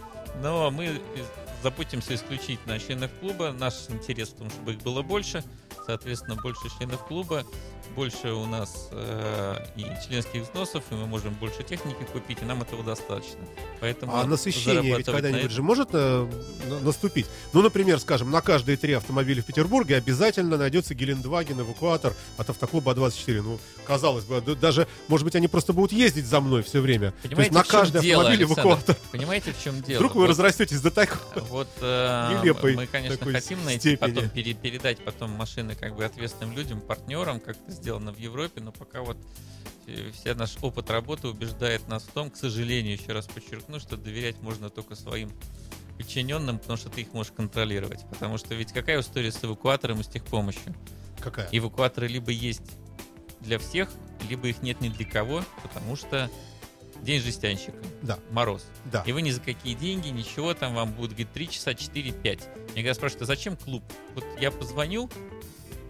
Но 0.42 0.70
мы 0.70 1.00
заботимся 1.62 2.14
исключительно 2.14 2.74
о 2.74 2.78
членах 2.78 3.10
клуба. 3.20 3.52
Наш 3.52 3.74
интерес 3.88 4.30
в 4.30 4.36
том, 4.36 4.50
чтобы 4.50 4.72
их 4.72 4.82
было 4.82 5.02
больше. 5.02 5.44
Соответственно, 5.86 6.36
больше 6.36 6.68
членов 6.78 7.06
клуба, 7.06 7.44
больше 7.94 8.28
у 8.32 8.46
нас 8.46 8.88
э, 8.92 9.56
и 9.76 9.84
членских 10.06 10.42
взносов, 10.42 10.82
и 10.90 10.94
мы 10.94 11.06
можем 11.06 11.34
больше 11.34 11.62
техники 11.62 12.04
купить, 12.12 12.38
и 12.42 12.44
нам 12.44 12.62
этого 12.62 12.82
достаточно. 12.84 13.38
Поэтому 13.80 14.14
А 14.16 14.24
насыщение 14.24 14.74
ведь 14.96 15.06
зарабатывать 15.06 15.06
на 15.06 15.12
когда-нибудь 15.12 15.40
этом- 15.44 15.56
же 15.56 15.62
может 15.62 15.88
э, 15.92 16.30
на- 16.68 16.80
наступить? 16.80 17.26
Ну, 17.52 17.62
например, 17.62 17.98
скажем, 18.00 18.30
на 18.30 18.40
каждые 18.40 18.76
три 18.76 18.92
автомобиля 18.92 19.42
в 19.42 19.46
Петербурге 19.46 19.96
обязательно 19.96 20.56
найдется 20.56 20.94
Гелендваген, 20.94 21.60
эвакуатор 21.60 22.14
от 22.36 22.50
автоклуба 22.50 22.92
А24. 22.92 23.42
Ну, 23.42 23.58
казалось 23.86 24.24
бы, 24.24 24.40
да- 24.40 24.54
даже, 24.54 24.86
может 25.08 25.24
быть, 25.24 25.34
они 25.36 25.48
просто 25.48 25.72
будут 25.72 25.92
ездить 25.92 26.26
за 26.26 26.40
мной 26.40 26.62
все 26.62 26.80
время. 26.80 27.10
То 27.10 27.16
есть 27.16 27.28
Понимаете, 27.30 27.54
на 27.54 27.64
каждый 27.64 28.02
дело, 28.02 28.22
автомобиль 28.22 28.46
Александр? 28.46 28.70
эвакуатор. 28.70 28.96
Понимаете, 29.12 29.52
в 29.52 29.62
чем 29.62 29.80
дело? 29.82 29.98
Вдруг 29.98 30.14
вы 30.14 30.20
Вот- 30.22 30.30
разрастетесь 30.30 30.80
до 30.80 30.90
такого. 30.90 31.44
Вот 31.48 31.68
э, 31.80 32.38
Нелепой 32.42 32.74
мы, 32.76 32.86
конечно, 32.86 33.16
такой 33.16 33.32
хотим 33.34 33.64
найти 33.64 33.96
степени. 33.96 34.14
потом 34.14 34.28
пере- 34.30 34.54
передать 34.54 34.98
потом 35.04 35.30
машины 35.30 35.74
как 35.74 35.96
бы 35.96 36.04
ответственным 36.04 36.54
людям, 36.56 36.80
партнерам, 36.80 37.40
как 37.40 37.56
это 37.66 37.72
сделано 37.78 38.12
в 38.12 38.18
Европе, 38.18 38.60
но 38.60 38.72
пока 38.72 39.02
вот 39.02 39.16
э, 39.86 40.10
вся 40.12 40.34
наш 40.34 40.56
опыт 40.62 40.90
работы 40.90 41.28
убеждает 41.28 41.88
нас 41.88 42.02
в 42.04 42.12
том, 42.12 42.30
к 42.30 42.36
сожалению, 42.36 42.98
еще 43.00 43.12
раз 43.12 43.26
подчеркну, 43.26 43.80
что 43.80 43.96
доверять 43.96 44.40
можно 44.42 44.68
только 44.70 44.94
своим 44.94 45.30
подчиненным, 45.96 46.58
потому 46.58 46.76
что 46.76 46.90
ты 46.90 47.00
их 47.00 47.12
можешь 47.12 47.32
контролировать. 47.32 48.04
Потому 48.10 48.38
что 48.38 48.54
ведь 48.54 48.72
какая 48.72 49.00
история 49.00 49.32
с 49.32 49.42
эвакуатором 49.42 50.00
и 50.00 50.04
с 50.04 50.08
техпомощью? 50.08 50.74
Какая? 51.20 51.48
Эвакуаторы 51.50 52.06
либо 52.06 52.30
есть 52.30 52.62
для 53.40 53.58
всех, 53.58 53.90
либо 54.28 54.48
их 54.48 54.62
нет 54.62 54.80
ни 54.80 54.88
для 54.88 55.04
кого, 55.06 55.42
потому 55.62 55.96
что 55.96 56.30
день 57.02 57.20
жестянщика, 57.20 57.76
Да. 58.02 58.18
мороз. 58.30 58.66
Да. 58.84 59.02
И 59.06 59.12
вы 59.12 59.22
ни 59.22 59.30
за 59.30 59.40
какие 59.40 59.74
деньги, 59.74 60.08
ничего, 60.08 60.54
там 60.54 60.74
вам 60.74 60.92
будут 60.92 61.12
говорить 61.12 61.32
3 61.32 61.48
часа, 61.48 61.72
4-5. 61.74 62.42
Я 62.70 62.74
когда 62.74 62.94
спрашиваю, 62.94 63.22
а 63.24 63.26
зачем 63.26 63.56
клуб? 63.56 63.82
Вот 64.14 64.24
я 64.40 64.50
позвоню, 64.50 65.08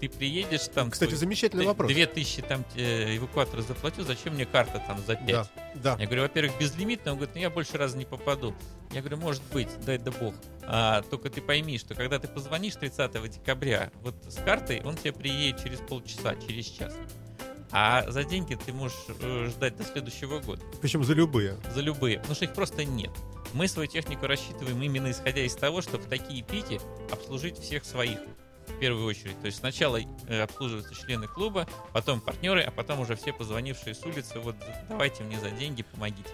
ты 0.01 0.09
приедешь 0.09 0.69
там... 0.69 0.91
Кстати, 0.91 1.11
твой- 1.11 1.19
замечательный 1.19 1.67
вопрос. 1.67 1.91
2000 1.91 2.43
там 2.43 2.65
э, 2.75 3.17
эвакуатора 3.17 3.63
заплатил, 3.63 4.05
зачем 4.05 4.35
мне 4.35 4.47
карта 4.47 4.83
там 4.87 4.99
за 5.07 5.17
5? 5.17 5.27
Да, 5.27 5.49
да. 5.75 5.97
Я 5.99 6.07
говорю, 6.07 6.23
во-первых, 6.23 6.59
безлимитно. 6.59 7.13
Он 7.13 7.19
говорит, 7.19 7.35
ну 7.35 7.41
я 7.41 7.51
больше 7.51 7.77
раза 7.77 7.97
не 7.97 8.05
попаду. 8.05 8.55
Я 8.93 9.01
говорю, 9.01 9.19
может 9.19 9.43
быть, 9.53 9.69
дай 9.85 9.99
да 9.99 10.11
бог. 10.11 10.35
А, 10.63 11.03
только 11.03 11.31
ты 11.31 11.41
пойми, 11.41 11.79
что 11.79 11.95
когда 11.95 12.19
ты 12.19 12.29
позвонишь 12.29 12.77
30 12.77 13.31
декабря, 13.31 13.91
вот 14.03 14.15
с 14.29 14.37
картой 14.37 14.81
он 14.85 14.97
тебе 14.97 15.13
приедет 15.13 15.63
через 15.63 15.79
полчаса, 15.79 16.35
через 16.37 16.67
час. 16.67 16.95
А 17.71 18.11
за 18.11 18.25
деньги 18.25 18.55
ты 18.55 18.73
можешь 18.73 18.97
э, 19.21 19.49
ждать 19.51 19.77
до 19.77 19.85
следующего 19.85 20.41
года. 20.41 20.63
Причем 20.81 21.05
за 21.05 21.13
любые. 21.13 21.59
За 21.75 21.81
любые. 21.81 22.17
Потому 22.19 22.35
что 22.35 22.47
их 22.47 22.55
просто 22.55 22.85
нет. 22.85 23.11
Мы 23.53 23.69
свою 23.69 23.89
технику 23.89 24.27
рассчитываем 24.27 24.81
именно 24.83 25.11
исходя 25.11 25.43
из 25.43 25.55
того, 25.55 25.83
чтобы 25.83 26.05
в 26.05 26.09
такие 26.09 26.43
пики 26.43 26.81
обслужить 27.11 27.59
всех 27.59 27.85
своих. 27.85 28.19
В 28.69 28.81
первую 28.81 29.07
очередь. 29.07 29.41
То 29.41 29.47
есть 29.47 29.59
сначала 29.59 30.01
э, 30.29 30.43
обслуживаются 30.43 30.95
члены 30.95 31.27
клуба, 31.27 31.67
потом 31.93 32.21
партнеры, 32.21 32.63
а 32.63 32.71
потом 32.71 33.01
уже 33.01 33.17
все 33.17 33.33
позвонившие 33.33 33.95
с 33.95 34.05
улицы. 34.05 34.39
Вот 34.39 34.57
давайте 34.89 35.23
мне 35.25 35.39
за 35.41 35.51
деньги, 35.51 35.83
помогите. 35.83 36.31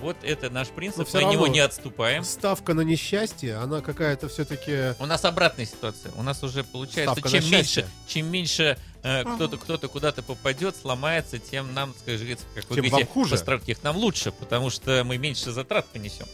Вот 0.00 0.16
это 0.22 0.48
наш 0.48 0.68
принцип, 0.68 1.06
мы 1.12 1.20
от 1.20 1.32
него 1.32 1.46
не 1.46 1.60
отступаем. 1.60 2.24
Ставка 2.24 2.72
на 2.72 2.80
несчастье, 2.80 3.56
она 3.56 3.82
какая-то 3.82 4.28
все-таки... 4.28 4.94
У 4.98 5.06
нас 5.06 5.24
обратная 5.24 5.66
ситуация. 5.66 6.12
У 6.16 6.22
нас 6.22 6.42
уже 6.42 6.64
получается, 6.64 7.12
Ставка 7.20 7.28
чем 7.28 7.50
меньше, 7.50 7.88
чем 8.06 8.26
меньше 8.26 8.78
э, 9.02 9.20
Ага. 9.20 9.34
кто-то 9.34 9.58
кто-то 9.58 9.88
куда-то 9.88 10.22
попадет, 10.22 10.74
сломается, 10.76 11.38
тем 11.38 11.74
нам, 11.74 11.94
скажем, 11.98 12.28
как 12.54 12.64
вы 12.70 12.76
Тем 12.76 12.84
говорите, 12.84 12.96
вам 12.96 13.06
хуже. 13.06 13.38
нам 13.82 13.96
лучше, 13.96 14.32
потому 14.32 14.70
что 14.70 15.02
мы 15.04 15.18
меньше 15.18 15.50
затрат 15.50 15.86
понесем. 15.86 16.26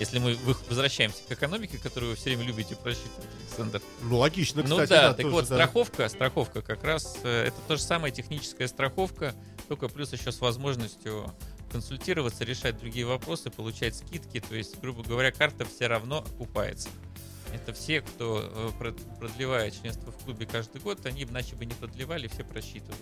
Если 0.00 0.18
мы 0.18 0.36
возвращаемся 0.68 1.22
к 1.28 1.32
экономике, 1.32 1.78
которую 1.78 2.10
вы 2.10 2.16
все 2.16 2.30
время 2.30 2.44
любите 2.44 2.74
просчитывать, 2.74 3.28
Александр. 3.40 3.82
Ну, 4.02 4.18
логично, 4.18 4.62
ну 4.62 4.76
кстати. 4.76 4.90
да, 4.90 5.08
так 5.12 5.22
тоже, 5.22 5.30
вот, 5.30 5.48
да. 5.48 5.54
страховка, 5.56 6.08
страховка 6.08 6.62
как 6.62 6.82
раз 6.82 7.16
э, 7.22 7.46
это 7.46 7.56
то 7.68 7.76
же 7.76 7.82
самое 7.82 8.12
техническая 8.12 8.66
страховка, 8.66 9.34
только 9.68 9.88
плюс 9.88 10.12
еще 10.12 10.32
с 10.32 10.40
возможностью 10.40 11.32
консультироваться, 11.70 12.44
решать 12.44 12.78
другие 12.78 13.06
вопросы, 13.06 13.50
получать 13.50 13.96
скидки. 13.96 14.40
То 14.40 14.54
есть, 14.54 14.80
грубо 14.80 15.02
говоря, 15.02 15.32
карта 15.32 15.64
все 15.64 15.86
равно 15.86 16.18
окупается. 16.18 16.88
Это 17.52 17.72
все, 17.72 18.00
кто 18.00 18.40
э, 18.42 18.70
прод- 18.80 19.18
продлевает 19.18 19.80
членство 19.80 20.10
в 20.10 20.24
клубе 20.24 20.46
каждый 20.46 20.80
год, 20.80 21.04
они 21.06 21.22
иначе 21.22 21.54
бы 21.54 21.66
не 21.66 21.74
продлевали, 21.74 22.26
все 22.26 22.42
просчитывают. 22.42 22.98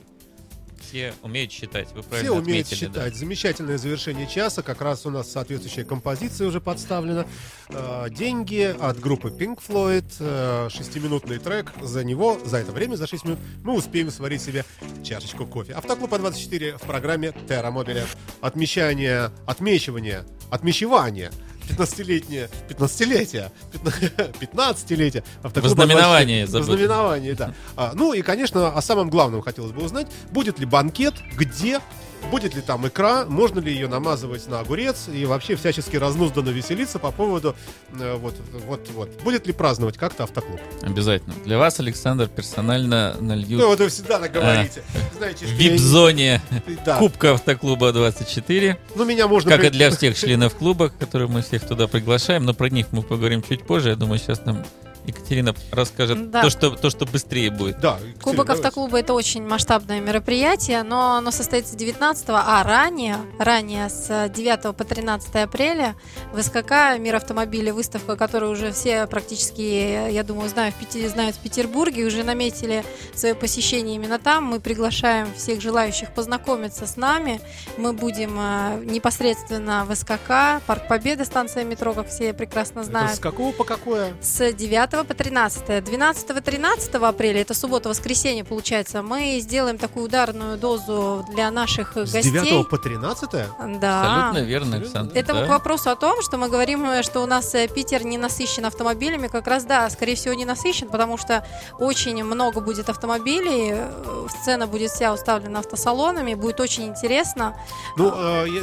Все 0.89 1.15
умеют 1.23 1.51
считать, 1.53 1.89
вы 1.93 2.01
Все 2.03 2.11
правильно 2.11 2.33
умеют 2.33 2.67
отметили. 2.67 2.89
да. 2.89 3.01
считать. 3.01 3.17
Замечательное 3.17 3.79
завершение 3.79 4.27
часа. 4.27 4.63
Как 4.63 4.81
раз 4.81 5.07
у 5.07 5.11
нас 5.11 5.31
соответствующая 5.31 5.85
композиция 5.85 6.49
уже 6.49 6.61
подставлена. 6.61 7.27
Э, 7.71 8.07
Деньги 8.11 8.75
от 8.79 8.99
группы 9.01 9.29
Pink 9.29 9.61
Floyd. 9.67 10.05
э, 10.21 10.69
Шестиминутный 10.71 11.39
трек. 11.39 11.73
За 11.81 12.05
него, 12.05 12.39
за 12.45 12.59
это 12.59 12.73
время, 12.73 12.97
за 12.97 13.07
6 13.07 13.25
минут, 13.25 13.39
мы 13.63 13.75
успеем 13.75 14.11
сварить 14.11 14.43
себе 14.43 14.65
чашечку 15.05 15.47
кофе. 15.47 15.73
Автоклуб 15.75 16.13
А24 16.13 16.79
в 16.79 16.83
программе 16.83 17.33
Терра 17.49 17.71
Мобиля. 17.71 18.05
Отмечание, 18.41 19.31
отмечивание, 19.47 20.25
отмечевание. 20.51 21.31
15-летнее, 21.69 22.49
15-летие, 22.69 23.51
15-летие. 23.73 25.25
Автоклуба 25.43 25.69
Вознаменование 25.69 26.47
24. 26.47 26.47
забыл. 26.47 26.67
Вознаменование, 26.67 27.35
да. 27.35 27.55
А, 27.77 27.93
ну 27.95 28.13
и, 28.13 28.23
конечно, 28.23 28.69
о 28.69 28.83
самом 28.83 29.11
главном 29.11 29.43
хотелось 29.43 29.73
бы 29.73 29.83
узнать. 29.83 30.07
Будет 30.31 30.59
ли 30.59 30.67
банкет, 30.67 31.15
где, 31.37 31.81
будет 32.31 32.55
ли 32.55 32.63
там 32.63 32.87
икра, 32.87 33.25
можно 33.27 33.61
ли 33.61 33.73
ее 33.73 33.89
намазывать 33.89 34.47
на 34.49 34.61
огурец 34.61 35.09
и 35.13 35.25
вообще 35.25 35.57
всячески 35.57 35.97
разнузданно 35.97 36.51
веселиться 36.51 36.99
по 36.99 37.11
поводу 37.11 37.55
э, 37.99 38.17
вот, 38.17 38.35
вот, 38.67 38.89
вот. 38.95 39.23
Будет 39.23 39.47
ли 39.47 39.53
праздновать 39.53 39.99
как-то 39.99 40.25
автоклуб? 40.25 40.61
Обязательно. 40.83 41.35
Для 41.45 41.59
вас, 41.59 41.81
Александр, 41.81 42.29
персонально 42.29 43.17
нальют 43.21 43.61
Ну, 43.61 43.69
вот 43.69 43.79
вы 43.79 43.89
всегда 43.89 44.19
так 44.19 44.33
говорите. 44.33 44.83
Знаете, 45.17 45.47
в 45.47 45.51
я 45.51 45.57
вип-зоне 45.57 46.43
Да. 46.85 46.99
Кубка 46.99 47.33
Автоклуба 47.33 47.93
24. 47.93 48.79
Ну, 48.95 49.05
меня 49.05 49.29
можно... 49.29 49.51
Как 49.51 49.65
и 49.65 49.71
для 49.71 49.91
всех 49.91 50.19
членов 50.19 50.55
клуба, 50.55 50.89
которые 50.89 51.29
мы 51.29 51.43
всех 51.43 51.67
туда 51.67 51.87
приглашаем, 51.87 52.45
но 52.45 52.55
про 52.55 52.69
них 52.69 52.87
мы 52.93 53.03
поговорим 53.03 53.43
чуть 53.43 53.65
позже. 53.65 53.91
Я 53.91 53.97
думаю, 53.97 54.19
сейчас 54.19 54.45
нам 54.45 54.65
Екатерина 55.07 55.55
расскажет 55.71 56.31
Да. 56.31 56.43
то, 56.43 56.51
что, 56.51 56.71
то, 56.71 56.91
что 56.91 57.07
быстрее 57.07 57.51
будет. 57.51 57.81
Да, 57.81 57.95
Екатерина, 57.95 58.21
Кубок 58.23 58.47
давайте. 58.47 58.53
автоклуба 58.69 59.01
это 59.01 59.15
очень 59.15 59.47
масштабное 59.47 60.01
мероприятие, 60.01 60.83
но 60.85 61.17
оно 61.17 61.31
состоится 61.31 61.77
19 61.77 62.27
а 62.29 62.63
ранее, 62.63 63.17
ранее 63.39 63.89
с 63.89 64.29
9 64.29 64.77
по 64.77 64.85
13 64.85 65.35
апреля 65.37 65.97
в 66.33 66.41
СКК 66.43 66.97
Мир 66.99 67.17
автомобиля, 67.17 67.75
выставка, 67.75 68.17
которую 68.17 68.53
уже 68.53 68.71
все 68.73 69.07
практически, 69.07 70.11
я 70.11 70.23
думаю, 70.23 70.49
знают 70.49 70.75
в, 70.75 70.79
Пети- 70.79 71.09
знают 71.09 71.37
в 71.37 71.41
Петербурге, 71.41 72.05
уже 72.05 72.23
наметили 72.23 72.85
свое 73.15 73.35
посещение 73.35 73.97
именно 73.97 74.19
там. 74.19 74.45
Мы 74.45 74.61
приглашаем 74.61 75.33
всех 75.35 75.61
желающих 75.61 76.13
познакомиться 76.15 76.87
с 76.87 76.97
нами. 76.97 77.41
Мы 77.77 77.93
будем 77.93 78.37
э, 78.39 78.83
непосредственно 78.85 79.85
в 79.85 79.95
СКК, 79.95 80.63
Парк 80.67 80.87
Победы, 80.89 81.25
станция 81.25 81.65
метро, 81.65 81.93
как 81.93 82.09
все 82.09 82.33
прекрасно 82.33 82.81
Это 82.81 82.89
знают. 82.89 83.17
с 83.17 83.19
какого 83.19 83.53
по 83.53 83.65
какое? 83.65 84.13
С 84.21 84.53
9 84.53 84.92
по 84.93 85.15
13. 85.15 85.63
12-13 85.69 87.09
апреля, 87.09 87.41
это 87.41 87.55
суббота-воскресенье 87.55 88.45
получается, 88.45 89.03
мы 89.03 89.39
сделаем 89.41 89.79
такую 89.79 90.05
ударную 90.07 90.59
дозу 90.59 91.25
для 91.33 91.51
наших 91.51 91.97
С 91.97 92.13
гостей. 92.13 92.31
9 92.31 92.69
по 92.69 92.77
13? 92.79 93.31
Да. 93.81 94.29
Абсолютно 94.29 94.47
верно, 94.47 94.77
Александр. 94.77 95.17
Это 95.17 95.33
да. 95.33 95.47
к 95.47 95.49
вопросу 95.49 95.91
о 95.91 95.97
том, 95.97 96.21
что 96.23 96.37
мы 96.37 96.49
говорим, 96.49 96.85
э, 96.85 97.03
что 97.03 97.21
у 97.23 97.27
нас 97.27 97.55
э, 97.55 97.69
Питер 97.69 98.05
не 98.05 98.19
насыщен 98.19 98.67
автомобилями. 98.67 99.29
Как 99.29 99.47
раз 99.47 99.65
да, 99.65 99.89
скорее 99.91 100.15
всего, 100.15 100.35
не 100.35 100.45
насыщен, 100.45 100.89
потому 100.89 101.17
что 101.17 101.45
очень 101.79 102.23
много 102.23 102.61
будет 102.61 102.89
автомобилей. 102.91 103.71
э, 103.73 104.27
Сцена 104.41 104.67
будет 104.67 104.91
вся 104.91 105.13
уставлена 105.13 105.61
автосалонами. 105.61 106.35
Будет 106.35 106.61
очень 106.61 106.85
интересно. 106.85 107.57
Ну, 107.97 108.13
э, 108.15 108.47
я, 108.49 108.61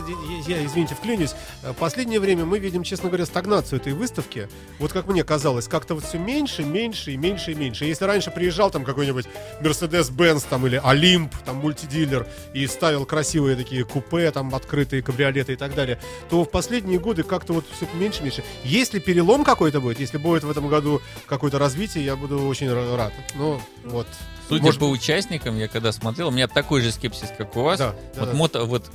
я- 0.47 0.57
я, 0.59 0.65
извините, 0.65 0.93
вклинюсь. 0.95 1.33
Э, 1.63 1.73
Последнее 1.73 2.19
время 2.19 2.45
мы 2.45 2.59
видим, 2.59 2.83
честно 2.83 3.09
говоря, 3.09 3.25
стагнацию 3.25 3.79
этой 3.79 3.93
выставки. 3.93 4.47
Вот 4.77 4.93
как 4.93 5.07
мне 5.07 5.23
казалось, 5.23 5.67
как-то 5.67 5.95
вот 5.95 6.03
все 6.03 6.18
меньше, 6.19 6.63
меньше 6.63 7.11
и 7.11 7.17
меньше 7.17 7.51
и 7.51 7.55
меньше. 7.55 7.85
Если 7.85 8.05
раньше 8.05 8.31
приезжал 8.31 8.69
там 8.71 8.83
какой-нибудь 8.83 9.25
Mercedes-Benz 9.61 10.45
там 10.49 10.65
или 10.67 10.79
Олимп, 10.83 11.33
там 11.45 11.57
мультидилер, 11.57 12.27
и 12.53 12.67
ставил 12.67 13.05
красивые 13.05 13.55
такие 13.55 13.85
купе, 13.85 14.29
там 14.31 14.53
открытые 14.53 15.01
кабриолеты 15.01 15.53
и 15.53 15.55
так 15.55 15.73
далее, 15.75 15.99
то 16.29 16.43
в 16.43 16.51
последние 16.51 16.99
годы 16.99 17.23
как-то 17.23 17.53
вот 17.53 17.65
все 17.75 17.87
меньше, 17.93 18.23
меньше. 18.23 18.43
Если 18.63 18.99
перелом 18.99 19.43
какой-то 19.43 19.81
будет, 19.81 19.99
если 19.99 20.17
будет 20.17 20.43
в 20.43 20.49
этом 20.51 20.67
году 20.67 21.01
какое-то 21.25 21.59
развитие, 21.59 22.05
я 22.05 22.15
буду 22.15 22.47
очень 22.47 22.67
ра- 22.67 22.95
рад. 22.95 23.13
Ну, 23.35 23.59
вот. 23.85 24.07
Судя 24.47 24.63
Может- 24.63 24.79
по 24.79 24.85
участникам, 24.85 25.57
я 25.57 25.67
когда 25.67 25.91
смотрел, 25.91 26.29
у 26.29 26.31
меня 26.31 26.47
такой 26.47 26.81
же 26.81 26.91
скепсис, 26.91 27.31
как 27.37 27.55
у 27.55 27.61
вас. 27.61 27.79
Да, 27.79 27.95
да, 28.15 28.19
вот 28.21 28.29
да. 28.31 28.35
мото, 28.35 28.63
вот 28.65 28.91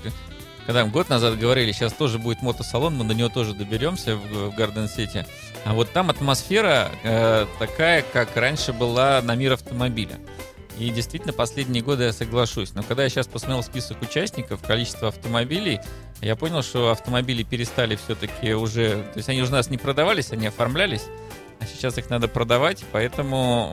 когда 0.67 0.85
год 0.85 1.11
назад 1.11 1.39
говорили, 1.39 1.73
сейчас 1.73 1.93
тоже 1.93 2.19
будет 2.19 2.41
мотосалон, 2.43 2.95
мы 2.97 3.05
до 3.05 3.15
него 3.15 3.29
тоже 3.29 3.53
доберемся 3.55 4.17
в, 4.17 4.51
в 4.51 4.55
Гарден 4.57 4.89
Сити. 4.89 5.27
А 5.65 5.73
вот 5.73 5.91
там 5.93 6.11
атмосфера 6.11 6.91
э, 7.03 7.47
такая, 7.59 8.03
как 8.13 8.37
раньше 8.37 8.73
была 8.73 9.23
на 9.23 9.35
мир 9.35 9.53
автомобиля. 9.55 10.19
И 10.79 10.91
действительно, 10.91 11.33
последние 11.33 11.83
годы 11.83 12.05
я 12.05 12.13
соглашусь. 12.13 12.75
Но 12.75 12.83
когда 12.83 13.05
я 13.05 13.09
сейчас 13.09 13.27
посмотрел 13.27 13.63
список 13.63 14.03
участников, 14.03 14.61
количество 14.61 15.09
автомобилей, 15.09 15.81
я 16.21 16.37
понял, 16.37 16.63
что 16.63 16.91
автомобили 16.91 17.45
перестали 17.45 17.97
все-таки 17.97 18.55
уже... 18.55 19.05
То 19.13 19.17
есть 19.17 19.29
они 19.29 19.41
уже 19.43 19.53
у 19.53 19.55
нас 19.55 19.71
не 19.71 19.79
продавались, 19.79 20.33
они 20.33 20.47
оформлялись. 20.47 21.05
А 21.61 21.67
сейчас 21.67 21.97
их 21.99 22.11
надо 22.11 22.29
продавать, 22.29 22.85
поэтому 22.93 23.71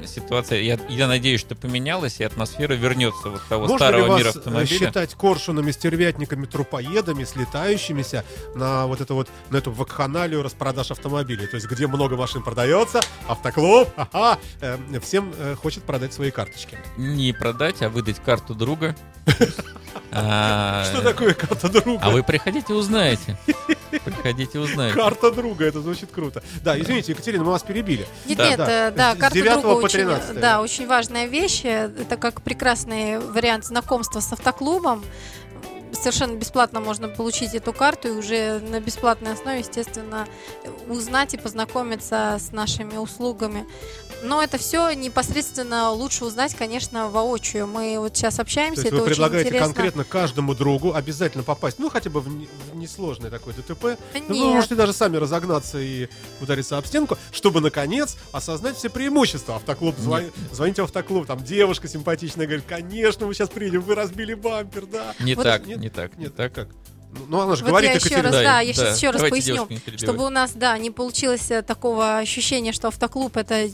э, 0.00 0.06
ситуация, 0.06 0.60
я, 0.60 0.78
я 0.88 1.08
надеюсь, 1.08 1.40
что 1.40 1.54
поменялась, 1.54 2.20
и 2.20 2.24
атмосфера 2.24 2.74
вернется 2.74 3.30
вот 3.30 3.42
того 3.48 3.62
Можно 3.62 3.72
ли 3.72 3.78
старого 3.78 4.06
вас 4.08 4.18
мира 4.18 4.28
э, 4.28 4.38
автомобиля. 4.38 4.66
считать 4.78 5.14
коршунами, 5.14 5.70
стервятниками, 5.70 6.46
трупоедами, 6.46 7.24
слетающимися 7.24 8.24
на 8.54 8.86
вот 8.86 9.00
это 9.00 9.14
вот, 9.14 9.28
на 9.50 9.56
эту 9.56 9.72
вакханалию 9.72 10.42
распродаж 10.42 10.90
автомобилей? 10.90 11.46
То 11.46 11.56
есть, 11.56 11.66
где 11.66 11.86
много 11.86 12.16
машин 12.16 12.42
продается, 12.42 13.00
автоклуб, 13.26 13.88
ага, 13.96 14.38
э, 14.60 14.78
всем 15.02 15.32
э, 15.36 15.54
хочет 15.54 15.82
продать 15.84 16.12
свои 16.12 16.30
карточки. 16.30 16.78
Не 16.96 17.32
продать, 17.32 17.82
а 17.82 17.88
выдать 17.88 18.20
карту 18.20 18.54
друга. 18.54 18.94
Что 20.10 21.00
такое 21.02 21.34
карта 21.34 21.68
друга? 21.68 22.00
А 22.02 22.10
вы 22.10 22.22
приходите, 22.22 22.72
узнаете. 22.72 23.36
Приходите, 23.90 24.58
узнаете. 24.58 24.96
Карта 24.96 25.30
друга, 25.32 25.64
это 25.64 25.80
звучит 25.80 26.10
круто. 26.12 26.42
Да, 26.62 26.78
извините, 26.78 27.12
Екатерина, 27.12 27.44
мы 27.44 27.50
вас 27.52 27.62
перебили. 27.62 28.06
Нет, 28.26 28.38
Да. 28.38 28.48
нет, 28.48 28.56
Да. 28.58 28.70
э, 28.70 28.90
да, 28.90 29.14
карта 29.14 29.34
9 29.34 29.52
друга 29.60 29.68
по 29.80 29.84
очень, 29.84 29.98
13. 30.00 30.40
да, 30.40 30.60
очень 30.60 30.86
важная 30.86 31.26
вещь. 31.26 31.64
Это 31.64 32.16
как 32.16 32.42
прекрасный 32.42 33.18
вариант 33.18 33.64
знакомства 33.64 34.20
с 34.20 34.32
автоклубом. 34.32 35.04
совершенно 35.90 36.36
бесплатно 36.36 36.80
можно 36.80 37.08
получить 37.08 37.54
эту 37.54 37.72
карту 37.72 38.08
и 38.08 38.10
уже 38.10 38.60
на 38.60 38.78
бесплатной 38.78 39.32
основе, 39.32 39.60
естественно, 39.60 40.28
узнать 40.86 41.32
и 41.32 41.38
познакомиться 41.38 42.36
с 42.38 42.52
нашими 42.52 42.98
услугами. 42.98 43.66
Но 44.22 44.42
это 44.42 44.58
все 44.58 44.92
непосредственно 44.92 45.90
лучше 45.90 46.24
узнать, 46.24 46.54
конечно, 46.54 47.08
воочию. 47.08 47.66
Мы 47.68 47.96
вот 47.98 48.16
сейчас 48.16 48.40
общаемся, 48.40 48.82
То 48.82 48.88
есть 48.88 48.92
это 48.94 49.02
вы 49.02 49.08
предлагаете 49.08 49.48
интересно. 49.48 49.66
конкретно 49.74 50.04
каждому 50.04 50.54
другу 50.54 50.92
обязательно 50.94 51.44
попасть, 51.44 51.78
ну, 51.78 51.88
хотя 51.88 52.10
бы 52.10 52.20
в, 52.20 52.28
не- 52.28 52.48
в 52.72 52.76
несложное 52.76 53.30
такое 53.30 53.54
ДТП. 53.54 53.96
Ну, 54.14 54.20
Вы 54.28 54.34
Нет. 54.34 54.54
можете 54.54 54.74
даже 54.74 54.92
сами 54.92 55.16
разогнаться 55.18 55.78
и 55.78 56.08
удариться 56.40 56.78
об 56.78 56.86
стенку, 56.86 57.16
чтобы, 57.30 57.60
наконец, 57.60 58.16
осознать 58.32 58.76
все 58.76 58.90
преимущества. 58.90 59.56
Автоклуб, 59.56 59.96
звон- 59.98 60.32
звоните 60.52 60.82
в 60.82 60.86
автоклуб, 60.86 61.26
там 61.26 61.42
девушка 61.44 61.86
симпатичная 61.86 62.46
говорит, 62.46 62.64
конечно, 62.68 63.26
мы 63.26 63.34
сейчас 63.34 63.50
приедем, 63.50 63.82
вы 63.82 63.94
разбили 63.94 64.34
бампер, 64.34 64.86
да. 64.86 65.14
Не 65.20 65.36
Вот 65.36 65.44
так, 65.44 65.64
нет, 65.66 65.78
не 65.78 65.90
так, 65.90 66.16
не 66.16 66.24
Нет, 66.24 66.34
так. 66.34 66.52
как? 66.52 66.68
Ну, 67.12 67.20
Ну, 67.28 67.40
она 67.40 67.56
же 67.56 67.62
Вот 67.64 67.70
говорит, 67.70 67.90
я 67.90 67.96
еще 67.96 68.20
раз, 68.20 68.32
Да, 68.32 68.42
да, 68.42 68.60
я 68.60 68.74
да. 68.74 68.80
сейчас 68.80 68.96
еще 68.98 69.10
раз 69.10 69.22
Давайте 69.22 69.54
поясню, 69.54 69.68
чтобы 69.96 70.26
у 70.26 70.30
нас, 70.30 70.52
да, 70.52 70.76
не 70.78 70.90
получилось 70.90 71.50
э, 71.50 71.62
такого 71.62 72.18
ощущения, 72.18 72.72
что 72.72 72.88
автоклуб 72.88 73.36
это 73.36 73.68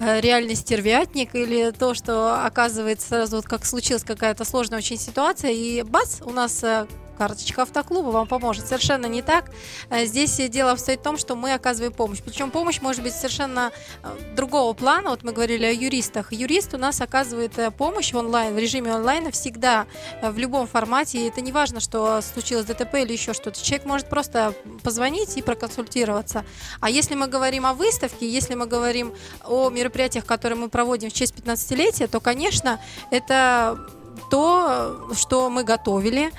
э, 0.00 0.20
реальный 0.20 0.54
стервятник 0.54 1.34
или 1.34 1.70
то, 1.70 1.94
что 1.94 2.44
оказывается 2.44 3.08
сразу 3.08 3.36
вот 3.36 3.44
как 3.44 3.64
случилась 3.66 4.04
какая-то 4.04 4.44
сложная 4.44 4.78
очень 4.78 4.98
ситуация 4.98 5.50
и 5.50 5.82
бац, 5.82 6.20
у 6.22 6.30
нас 6.30 6.62
э, 6.64 6.86
карточка 7.18 7.62
автоклуба 7.62 8.10
вам 8.10 8.26
поможет. 8.28 8.66
Совершенно 8.66 9.06
не 9.06 9.22
так. 9.22 9.50
Э, 9.90 10.06
Здесь 10.06 10.36
дело 10.48 10.72
обстоит 10.72 11.00
в 11.00 11.02
том, 11.02 11.18
что 11.18 11.34
мы 11.34 11.52
оказываем 11.52 11.92
помощь. 11.92 12.20
Причем 12.24 12.50
помощь 12.50 12.80
может 12.80 13.02
быть 13.02 13.12
совершенно 13.12 13.72
э, 14.02 14.34
другого 14.36 14.72
плана. 14.72 15.10
Вот 15.10 15.24
мы 15.24 15.32
говорили 15.32 15.66
о 15.66 15.72
юристах. 15.72 16.32
Юрист 16.32 16.74
у 16.74 16.78
нас 16.78 17.00
оказывает 17.00 17.58
э, 17.58 17.70
помощь 17.72 18.14
онлайн, 18.14 18.54
в 18.54 18.58
режиме 18.58 18.94
онлайна 18.94 19.30
всегда, 19.32 19.86
в 20.22 20.38
любом 20.38 20.66
формате. 20.68 21.18
И 21.18 21.28
это 21.28 21.40
не 21.40 21.52
важно, 21.52 21.80
что 21.80 22.20
случилось 22.20 22.66
ДТП 22.66 22.94
или 22.94 23.12
еще 23.12 23.34
что-то. 23.34 23.60
Человек 23.60 23.86
может 23.86 24.08
просто 24.08 24.54
позвонить 24.82 25.36
и 25.36 25.42
проконсультироваться. 25.42 26.44
А 26.80 26.88
если 26.88 27.16
мы 27.16 27.26
говорим 27.26 27.66
о 27.66 27.74
выставке, 27.74 28.28
если 28.28 28.54
мы 28.54 28.66
говорим 28.66 29.12
о 29.44 29.70
мероприятиях, 29.70 30.24
которые 30.24 30.58
мы 30.58 30.68
проводим 30.68 31.10
в 31.10 31.12
честь 31.12 31.34
15-летия, 31.34 32.06
то, 32.06 32.20
конечно, 32.20 32.80
это 33.10 33.88
то, 34.30 35.08
что 35.14 35.50
мы 35.50 35.64
готовили. 35.64 36.32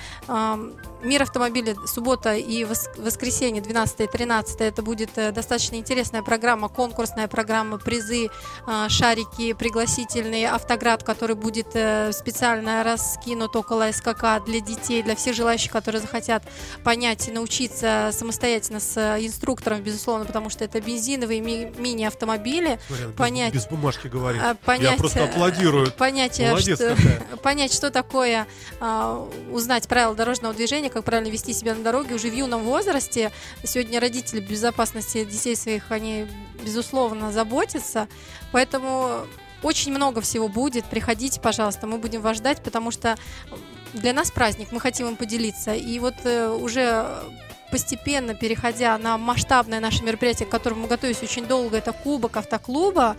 Мир 1.02 1.22
автомобиля 1.22 1.76
суббота 1.86 2.34
и 2.36 2.62
вос- 2.64 2.90
воскресенье 3.02 3.62
12 3.62 4.00
и 4.00 4.06
13 4.06 4.60
это 4.60 4.82
будет 4.82 5.16
э, 5.16 5.32
достаточно 5.32 5.76
интересная 5.76 6.22
программа, 6.22 6.68
конкурсная 6.68 7.26
программа, 7.26 7.78
призы, 7.78 8.28
а, 8.66 8.86
шарики 8.90 9.54
пригласительные, 9.54 10.50
автоград, 10.50 11.02
который 11.02 11.36
будет 11.36 11.68
э, 11.74 12.12
специально 12.12 12.84
раскинут 12.84 13.56
около 13.56 13.90
СКК 13.92 14.44
для 14.44 14.60
детей, 14.60 15.02
для 15.02 15.16
всех 15.16 15.34
желающих, 15.34 15.72
которые 15.72 16.02
захотят 16.02 16.42
понять 16.84 17.28
и 17.28 17.32
научиться 17.32 18.10
самостоятельно 18.12 18.78
с 18.80 18.94
э, 18.98 19.24
инструктором, 19.24 19.80
безусловно, 19.80 20.26
потому 20.26 20.50
что 20.50 20.64
это 20.66 20.82
бензиновые 20.82 21.40
ми- 21.40 21.72
мини-автомобили. 21.78 22.78
Смотри, 22.88 23.04
она 23.04 23.12
без- 23.12 23.16
понять- 23.18 23.54
Без, 23.54 23.66
бумажки 23.66 24.06
говорит. 24.08 24.42
Понять, 24.66 24.92
Я 24.92 24.96
просто 24.98 25.20
э, 25.20 25.24
аплодирую. 25.30 25.90
Понять, 25.92 26.38
э, 26.40 26.50
Молодец 26.50 26.76
что, 26.78 26.94
какая. 26.94 27.20
понять, 27.42 27.72
что 27.72 27.90
такое, 27.90 28.46
узнать 29.50 29.88
правила 29.88 30.14
дорожного 30.14 30.52
движения, 30.52 30.89
как 30.90 31.04
правильно 31.04 31.30
вести 31.30 31.52
себя 31.52 31.74
на 31.74 31.82
дороге 31.82 32.14
уже 32.14 32.30
в 32.30 32.34
юном 32.34 32.62
возрасте. 32.62 33.32
Сегодня 33.64 34.00
родители 34.00 34.40
безопасности 34.40 35.24
детей 35.24 35.56
своих, 35.56 35.90
они, 35.90 36.26
безусловно, 36.62 37.32
заботятся. 37.32 38.08
Поэтому 38.52 39.26
очень 39.62 39.92
много 39.92 40.20
всего 40.20 40.48
будет. 40.48 40.84
Приходите, 40.86 41.40
пожалуйста, 41.40 41.86
мы 41.86 41.98
будем 41.98 42.20
вас 42.20 42.38
ждать, 42.38 42.62
потому 42.62 42.90
что 42.90 43.16
для 43.92 44.12
нас 44.12 44.30
праздник, 44.30 44.68
мы 44.72 44.80
хотим 44.80 45.08
им 45.08 45.16
поделиться. 45.16 45.74
И 45.74 45.98
вот 45.98 46.14
э, 46.24 46.48
уже 46.48 47.06
постепенно 47.70 48.34
переходя 48.34 48.98
на 48.98 49.16
масштабное 49.16 49.80
наше 49.80 50.02
мероприятие, 50.02 50.46
к 50.46 50.50
которому 50.50 50.82
мы 50.82 50.88
готовились 50.88 51.22
очень 51.22 51.46
долго, 51.46 51.76
это 51.76 51.92
Кубок 51.92 52.36
автоклуба, 52.36 53.16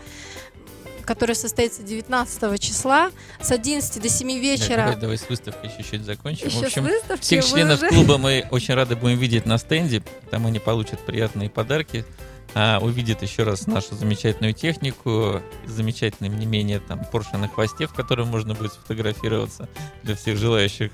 который 1.12 1.36
состоится 1.36 1.84
19 1.84 2.58
числа 2.62 3.12
с 3.42 3.52
11 3.52 4.02
до 4.02 4.08
7 4.08 4.28
Да, 4.30 4.34
вечера. 4.40 4.78
Давай, 4.78 4.96
давай 4.96 5.18
с 5.18 5.28
выставкой 5.28 5.70
чуть-чуть 5.76 6.04
закончим. 6.06 6.48
Еще 6.48 6.60
В 6.60 6.64
общем, 6.64 6.88
всех 7.20 7.46
членов 7.46 7.80
уже- 7.82 7.90
клуба 7.90 8.18
мы 8.18 8.46
очень 8.50 8.76
рады 8.76 8.96
будем 8.96 9.18
видеть 9.18 9.46
на 9.46 9.58
стенде. 9.58 10.02
Там 10.30 10.46
они 10.46 10.60
получат 10.60 11.06
приятные 11.06 11.50
подарки. 11.50 12.06
а, 12.54 12.80
увидят 12.82 13.22
еще 13.22 13.44
раз 13.44 13.66
нашу 13.66 13.96
замечательную 13.96 14.54
технику, 14.54 15.42
замечательный, 15.66 16.28
не 16.28 16.46
менее, 16.46 16.82
там, 16.82 17.00
Porsche 17.10 17.38
на 17.38 17.48
хвосте, 17.48 17.88
в 17.88 17.94
котором 17.94 18.28
можно 18.28 18.54
будет 18.54 18.74
сфотографироваться 18.74 19.70
для 20.04 20.18
всех 20.18 20.38
желающих. 20.38 20.92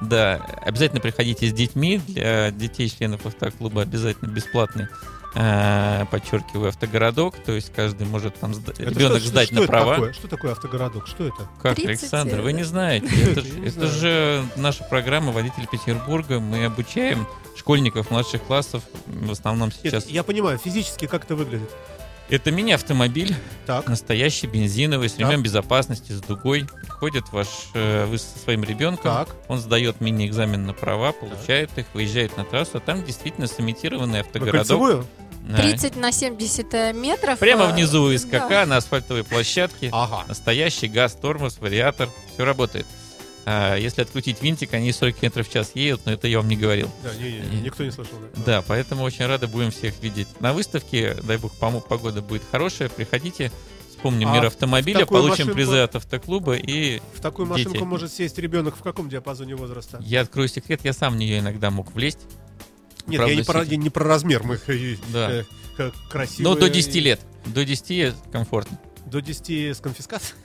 Да, 0.00 0.36
обязательно 0.64 1.00
приходите 1.00 1.48
с 1.48 1.52
детьми. 1.52 2.00
Для 2.06 2.52
детей, 2.52 2.88
членов 2.88 3.26
автоклуба, 3.26 3.82
обязательно 3.82 4.28
бесплатный 4.30 4.86
подчеркиваю, 5.32 6.68
автогородок, 6.68 7.36
то 7.36 7.52
есть 7.52 7.72
каждый 7.74 8.06
может 8.06 8.34
там 8.36 8.52
сда- 8.54 8.72
Это 8.72 8.82
ребенок 8.84 9.20
что- 9.20 9.28
сдать 9.28 9.46
что 9.46 9.54
на 9.54 9.58
это 9.60 9.68
права. 9.68 9.94
такое? 9.94 10.12
Что 10.12 10.28
такое 10.28 10.52
автогородок? 10.52 11.06
Что 11.06 11.26
это? 11.26 11.48
Как, 11.62 11.76
30 11.76 11.88
Александр, 12.02 12.40
вы 12.40 12.52
не 12.52 12.64
знаете. 12.64 13.06
Это, 13.30 13.40
ж- 13.42 13.46
это 13.64 13.86
же 13.86 14.44
наша 14.56 14.84
программа 14.84 15.32
«Водитель 15.32 15.66
Петербурга». 15.70 16.40
Мы 16.40 16.64
обучаем 16.64 17.26
школьников 17.56 18.10
младших 18.10 18.42
классов, 18.42 18.82
в 19.06 19.30
основном 19.30 19.70
сейчас. 19.72 20.06
я 20.06 20.22
понимаю, 20.22 20.58
физически 20.58 21.06
как 21.06 21.24
это 21.24 21.36
выглядит. 21.36 21.70
Это 22.30 22.52
мини-автомобиль, 22.52 23.34
Так. 23.66 23.88
настоящий, 23.88 24.46
бензиновый, 24.46 25.08
с 25.08 25.18
ремнем 25.18 25.36
Так. 25.38 25.44
безопасности, 25.44 26.12
с 26.12 26.20
дугой. 26.20 26.66
Приходит 26.82 27.24
ваш, 27.32 27.48
э, 27.74 28.04
вы 28.06 28.18
со 28.18 28.38
своим 28.38 28.62
ребенком, 28.62 29.12
Так. 29.12 29.28
он 29.48 29.58
сдает 29.58 30.00
мини-экзамен 30.00 30.64
на 30.64 30.72
права, 30.72 31.10
получает 31.12 31.76
их, 31.76 31.86
выезжает 31.92 32.36
на 32.36 32.44
трассу, 32.44 32.78
а 32.78 32.80
там 32.80 33.04
действительно 33.04 33.48
сымитированный 33.48 34.14
На 34.14 34.20
автогородок. 34.20 35.06
Э, 35.48 35.56
30 35.56 35.96
на 35.96 36.12
70 36.12 36.94
метров. 36.94 37.38
Прямо 37.40 37.64
э, 37.64 37.72
внизу 37.72 38.16
СКК 38.16 38.48
да. 38.48 38.66
на 38.66 38.76
асфальтовой 38.76 39.24
площадке. 39.24 39.90
Ага. 39.92 40.24
Настоящий 40.28 40.86
газ, 40.86 41.14
тормоз, 41.14 41.58
вариатор, 41.58 42.08
все 42.32 42.44
работает. 42.44 42.86
А, 43.46 43.76
если 43.76 44.02
открутить 44.02 44.42
винтик, 44.42 44.74
они 44.74 44.92
40 44.92 45.16
км 45.16 45.42
в 45.42 45.50
час 45.50 45.72
едут, 45.74 46.02
но 46.06 46.12
это 46.12 46.28
я 46.28 46.38
вам 46.38 46.48
не 46.48 46.56
говорил. 46.56 46.90
Да, 47.02 47.14
не, 47.14 47.32
не, 47.40 47.60
никто 47.62 47.82
не 47.84 47.90
слышал. 47.90 48.14
да. 48.36 48.42
Да, 48.44 48.62
поэтому 48.66 49.02
очень 49.02 49.26
рады 49.26 49.46
будем 49.46 49.70
всех 49.70 49.94
видеть 50.02 50.28
на 50.40 50.52
выставке. 50.52 51.14
Дай 51.22 51.38
бог, 51.38 51.52
погода 51.54 52.20
будет 52.22 52.42
хорошая. 52.50 52.88
Приходите, 52.90 53.50
вспомним 53.88 54.28
А 54.28 54.34
мир 54.34 54.46
автомобиля, 54.46 55.06
получим 55.06 55.46
машинку- 55.46 55.54
призы 55.54 55.78
от 55.78 55.96
автоклуба 55.96 56.54
и 56.56 57.00
В 57.14 57.20
такую 57.20 57.48
Дети. 57.48 57.66
машинку 57.66 57.84
может 57.86 58.12
сесть 58.12 58.38
ребенок 58.38 58.76
в 58.76 58.82
каком 58.82 59.08
диапазоне 59.08 59.56
возраста? 59.56 59.98
я 60.04 60.20
открою 60.20 60.48
секрет, 60.48 60.80
я 60.84 60.92
сам 60.92 61.14
в 61.14 61.16
нее 61.16 61.38
иногда 61.38 61.70
мог 61.70 61.92
влезть. 61.94 62.20
Нет, 63.06 63.16
Правда, 63.18 63.32
я 63.32 63.38
не 63.38 63.44
про, 63.44 63.62
я 63.64 63.76
не 63.76 63.90
про 63.90 64.04
размер, 64.04 64.42
мы 64.44 64.60
э, 64.66 64.96
Да. 65.12 65.30
э, 65.32 65.44
э, 65.78 65.90
красивые. 66.10 66.44
Но 66.44 66.54
до 66.60 66.68
10 66.68 66.94
лет. 67.00 67.20
До 67.46 67.64
10 67.64 68.14
комфортно. 68.30 68.78
До 69.06 69.20
10 69.20 69.74
с 69.74 69.80
конфискацией? 69.80 70.36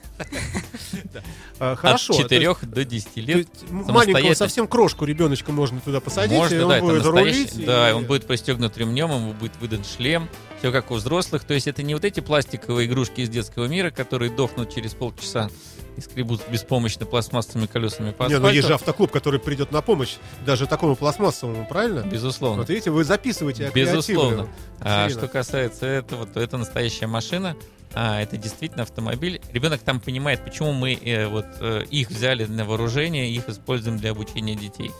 А, 1.59 1.76
Хорошо. 1.76 2.13
От 2.13 2.28
то 2.30 2.36
есть- 2.36 2.45
4 2.59 2.72
до 2.74 2.86
10 2.86 3.13
то 3.13 3.20
лет. 3.22 3.47
Маленького 3.70 4.34
совсем 4.34 4.68
крошку 4.68 5.05
ребеночка 5.05 5.51
можно 5.51 5.80
туда 5.80 5.99
посадить, 5.99 6.38
Можно, 6.38 6.55
и 6.55 6.59
он 6.59 6.70
да, 6.70 6.80
будет 6.82 7.05
рулить. 7.05 7.66
Да, 7.66 7.89
и- 7.89 7.93
он 7.93 8.05
будет 8.05 8.28
пристегнут 8.28 8.78
ремнем, 8.78 9.11
ему 9.11 9.34
будет 9.34 9.53
выдан 9.61 9.84
шлем. 9.84 10.30
Все 10.59 10.72
как 10.72 10.91
у 10.91 10.95
взрослых. 10.95 11.43
То 11.43 11.53
есть 11.53 11.68
это 11.68 11.84
не 11.84 11.93
вот 11.93 12.03
эти 12.05 12.20
пластиковые 12.20 12.88
игрушки 12.88 13.22
из 13.22 13.30
детского 13.30 13.66
мира, 13.66 13.89
которые 13.91 14.32
дохнут 14.32 14.74
через 14.74 14.93
полчаса 14.93 15.49
и 15.97 16.01
скребут 16.01 16.41
беспомощно 16.49 17.05
пластмассовыми 17.05 17.68
колесами 17.68 18.11
по 18.11 18.24
Не, 18.24 18.39
ну 18.39 18.47
есть 18.49 18.68
же 18.68 18.74
асфальту. 18.74 18.76
автоклуб, 18.76 19.11
который 19.11 19.39
придет 19.39 19.72
на 19.72 19.82
помощь 19.82 20.16
даже 20.45 20.68
такому 20.68 20.95
пластмассовому, 20.97 21.66
правильно? 21.68 22.01
Безусловно. 22.01 22.59
Вот 22.63 22.70
видите, 22.70 22.91
вы 22.91 23.03
записываете, 23.05 23.72
Безусловно. 23.74 24.47
А 24.82 25.09
что 25.09 25.28
касается 25.30 25.86
этого, 25.86 26.26
то 26.26 26.39
это 26.41 26.57
настоящая 26.57 27.07
машина. 27.07 27.55
А, 27.96 28.22
это 28.22 28.38
действительно 28.38 28.84
автомобиль. 28.84 29.41
Ребенок 29.52 29.82
там 29.82 30.00
понимает, 30.02 30.43
почему 30.43 30.74
мы 30.74 30.93
э, 30.96 31.28
вот 31.28 31.46
э, 31.62 31.84
их 31.89 32.10
взяли 32.10 32.46
на 32.46 32.66
вооружение, 32.66 33.30
их 33.32 33.48
используем 33.48 33.98
для 33.98 34.12
обучения 34.12 34.56
детей. 34.56 34.91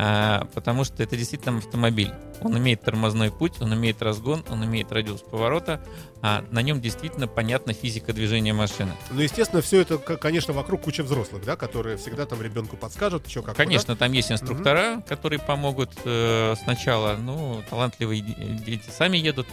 А, 0.00 0.46
потому 0.54 0.84
что 0.84 1.02
это 1.02 1.16
действительно 1.16 1.58
автомобиль. 1.58 2.12
Он 2.40 2.56
имеет 2.56 2.82
тормозной 2.82 3.32
путь, 3.32 3.54
он 3.60 3.74
имеет 3.74 4.00
разгон, 4.00 4.44
он 4.48 4.64
имеет 4.64 4.92
радиус 4.92 5.22
поворота, 5.22 5.82
а 6.22 6.44
на 6.52 6.62
нем 6.62 6.80
действительно 6.80 7.26
понятна 7.26 7.72
физика 7.72 8.12
движения 8.12 8.52
машины. 8.52 8.92
Ну, 9.10 9.20
естественно, 9.20 9.60
все 9.60 9.80
это, 9.80 9.98
конечно, 9.98 10.54
вокруг 10.54 10.82
куча 10.82 11.02
взрослых, 11.02 11.44
да, 11.44 11.56
которые 11.56 11.96
всегда 11.96 12.26
там 12.26 12.40
ребенку 12.40 12.76
подскажут, 12.76 13.28
что 13.28 13.42
как. 13.42 13.56
Конечно, 13.56 13.96
там 13.96 14.12
есть 14.12 14.30
инструктора, 14.30 15.02
которые 15.08 15.40
помогут 15.40 15.90
э, 16.04 16.54
сначала. 16.62 17.16
Ну, 17.16 17.64
талантливые 17.68 18.20
де- 18.20 18.34
дети 18.64 18.90
сами 18.96 19.18
едут. 19.18 19.48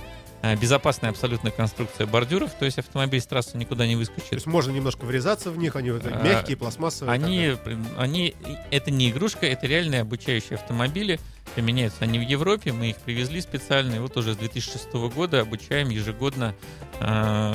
А, 0.45 0.55
Безопасная 0.55 1.09
абсолютно 1.09 1.49
конструкция 1.49 2.05
бордюров, 2.05 2.51
то 2.53 2.65
есть 2.65 2.77
автомобиль 2.77 3.19
с 3.19 3.25
трассы 3.25 3.57
никуда 3.57 3.87
не 3.87 3.93
То 3.93 3.99
выскочит. 3.99 4.33
есть 4.33 4.45
можно 4.45 4.71
немножко 4.71 5.03
врезаться 5.03 5.49
в 5.49 5.57
них, 5.57 5.75
они 5.75 5.89
А, 5.89 6.23
мягкие, 6.23 6.55
пластмассовые. 6.55 7.11
Они, 7.11 7.55
они, 7.97 8.35
это 8.69 8.91
не 8.91 9.09
игрушка, 9.09 9.47
это 9.47 9.65
реальные 9.65 10.01
обучающие 10.01 10.57
автомобили. 10.57 11.19
Применяются 11.55 12.03
они 12.03 12.19
в 12.19 12.21
Европе, 12.21 12.73
мы 12.73 12.91
их 12.91 12.97
привезли 12.97 13.41
специально. 13.41 13.95
И 13.95 13.99
вот 13.99 14.17
уже 14.17 14.35
с 14.35 14.37
2006 14.37 14.93
года 15.15 15.41
обучаем 15.41 15.89
ежегодно 15.89 16.53
э, 16.99 17.53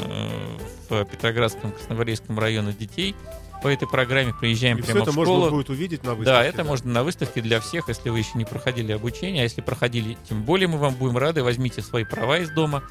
в 0.88 1.04
Петроградском, 1.04 1.70
Красногвардейском 1.70 2.38
районе 2.40 2.72
детей. 2.72 3.14
По 3.62 3.68
этой 3.68 3.88
программе 3.88 4.32
приезжаем 4.38 4.78
И 4.78 4.82
все 4.82 4.92
прямо 4.92 5.02
это 5.04 5.12
в 5.12 5.16
можно 5.16 5.34
школу. 5.34 5.50
будет 5.50 5.70
увидеть 5.70 6.02
на 6.04 6.14
выставке. 6.14 6.38
Да, 6.38 6.44
это 6.44 6.64
можно 6.64 6.90
на 6.92 7.02
выставке 7.04 7.40
для 7.40 7.60
всех, 7.60 7.88
если 7.88 8.10
вы 8.10 8.18
еще 8.18 8.32
не 8.34 8.44
проходили 8.44 8.92
обучение. 8.92 9.42
А 9.42 9.44
если 9.44 9.60
проходили, 9.60 10.16
тем 10.28 10.42
более 10.42 10.68
мы 10.68 10.78
вам 10.78 10.94
будем 10.94 11.16
рады. 11.18 11.42
Возьмите 11.42 11.82
свои 11.82 12.04
права 12.04 12.38
из 12.38 12.50
дома 12.50 12.82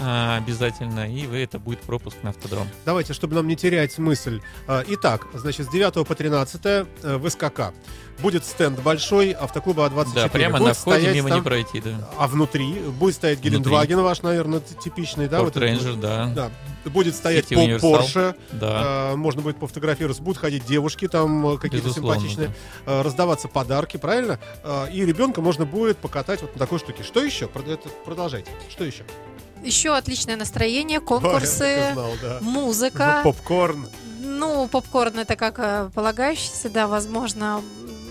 а, 0.00 0.36
обязательно, 0.36 1.10
и 1.12 1.26
вы 1.26 1.38
это 1.42 1.58
будет 1.58 1.80
пропуск 1.80 2.16
на 2.22 2.30
автодром. 2.30 2.68
Давайте, 2.84 3.12
чтобы 3.12 3.34
нам 3.34 3.46
не 3.48 3.56
терять 3.56 3.98
мысль. 3.98 4.40
А, 4.66 4.84
Итак, 4.86 5.26
значит, 5.34 5.66
с 5.66 5.70
9 5.70 6.06
по 6.06 6.14
13 6.14 6.60
э, 6.64 6.84
в 7.16 7.28
СКК 7.28 7.72
будет 8.20 8.44
стенд 8.44 8.80
большой 8.80 9.30
автоклуба 9.32 9.86
А24. 9.86 10.14
Да, 10.14 10.28
прямо 10.28 10.58
Будет 10.58 10.68
на 10.68 10.74
входе 10.74 11.12
мимо 11.12 11.28
там- 11.28 11.38
не 11.38 11.44
пройти, 11.44 11.80
да. 11.80 12.08
А 12.18 12.26
внутри 12.26 12.72
будет 12.98 13.14
стоять 13.14 13.40
Гелендваген 13.40 14.00
ваш, 14.00 14.22
наверное, 14.22 14.60
типичный, 14.60 15.28
да? 15.28 15.38
Форд 15.38 15.54
вот 15.54 15.62
этот 15.62 15.62
Рейнджер, 15.62 15.92
вот. 15.92 16.00
да. 16.00 16.26
Да. 16.34 16.50
Будет 16.90 17.14
стоять 17.14 17.48
по. 17.48 17.54
Porsche, 17.54 18.34
Да. 18.52 19.12
э, 19.12 19.16
можно 19.16 19.42
будет 19.42 19.58
пофотографироваться, 19.58 20.22
будут 20.22 20.38
ходить 20.40 20.64
девушки 20.66 21.06
там 21.06 21.46
э, 21.54 21.58
какие-то 21.58 21.90
симпатичные, 21.90 22.50
э, 22.86 23.02
раздаваться 23.02 23.46
подарки, 23.48 23.96
правильно? 23.96 24.38
Э, 24.64 24.86
И 24.92 25.04
ребенка 25.04 25.40
можно 25.40 25.64
будет 25.64 25.98
покатать 25.98 26.40
вот 26.42 26.54
на 26.54 26.58
такой 26.58 26.78
штуке. 26.78 27.02
Что 27.02 27.22
еще? 27.22 27.48
Продолжайте. 28.04 28.50
Что 28.70 28.84
еще? 28.84 29.04
Еще 29.62 29.94
отличное 29.94 30.36
настроение, 30.36 31.00
конкурсы, 31.00 31.92
знал, 31.92 32.12
да. 32.22 32.38
музыка. 32.40 33.22
Ну, 33.24 33.32
Попкорн. 33.32 33.88
Ну, 34.20 34.68
попкорн 34.68 35.18
это 35.18 35.36
как 35.36 35.58
э, 35.58 35.90
полагающийся, 35.94 36.70
да, 36.70 36.86
возможно. 36.86 37.62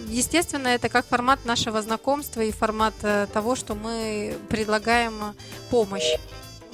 Естественно, 0.09 0.67
это 0.67 0.89
как 0.89 1.05
формат 1.05 1.45
нашего 1.45 1.81
знакомства 1.81 2.41
и 2.41 2.51
формат 2.51 2.93
э, 3.01 3.27
того, 3.31 3.55
что 3.55 3.75
мы 3.75 4.37
предлагаем 4.49 5.13
э, 5.21 5.33
помощь. 5.69 6.15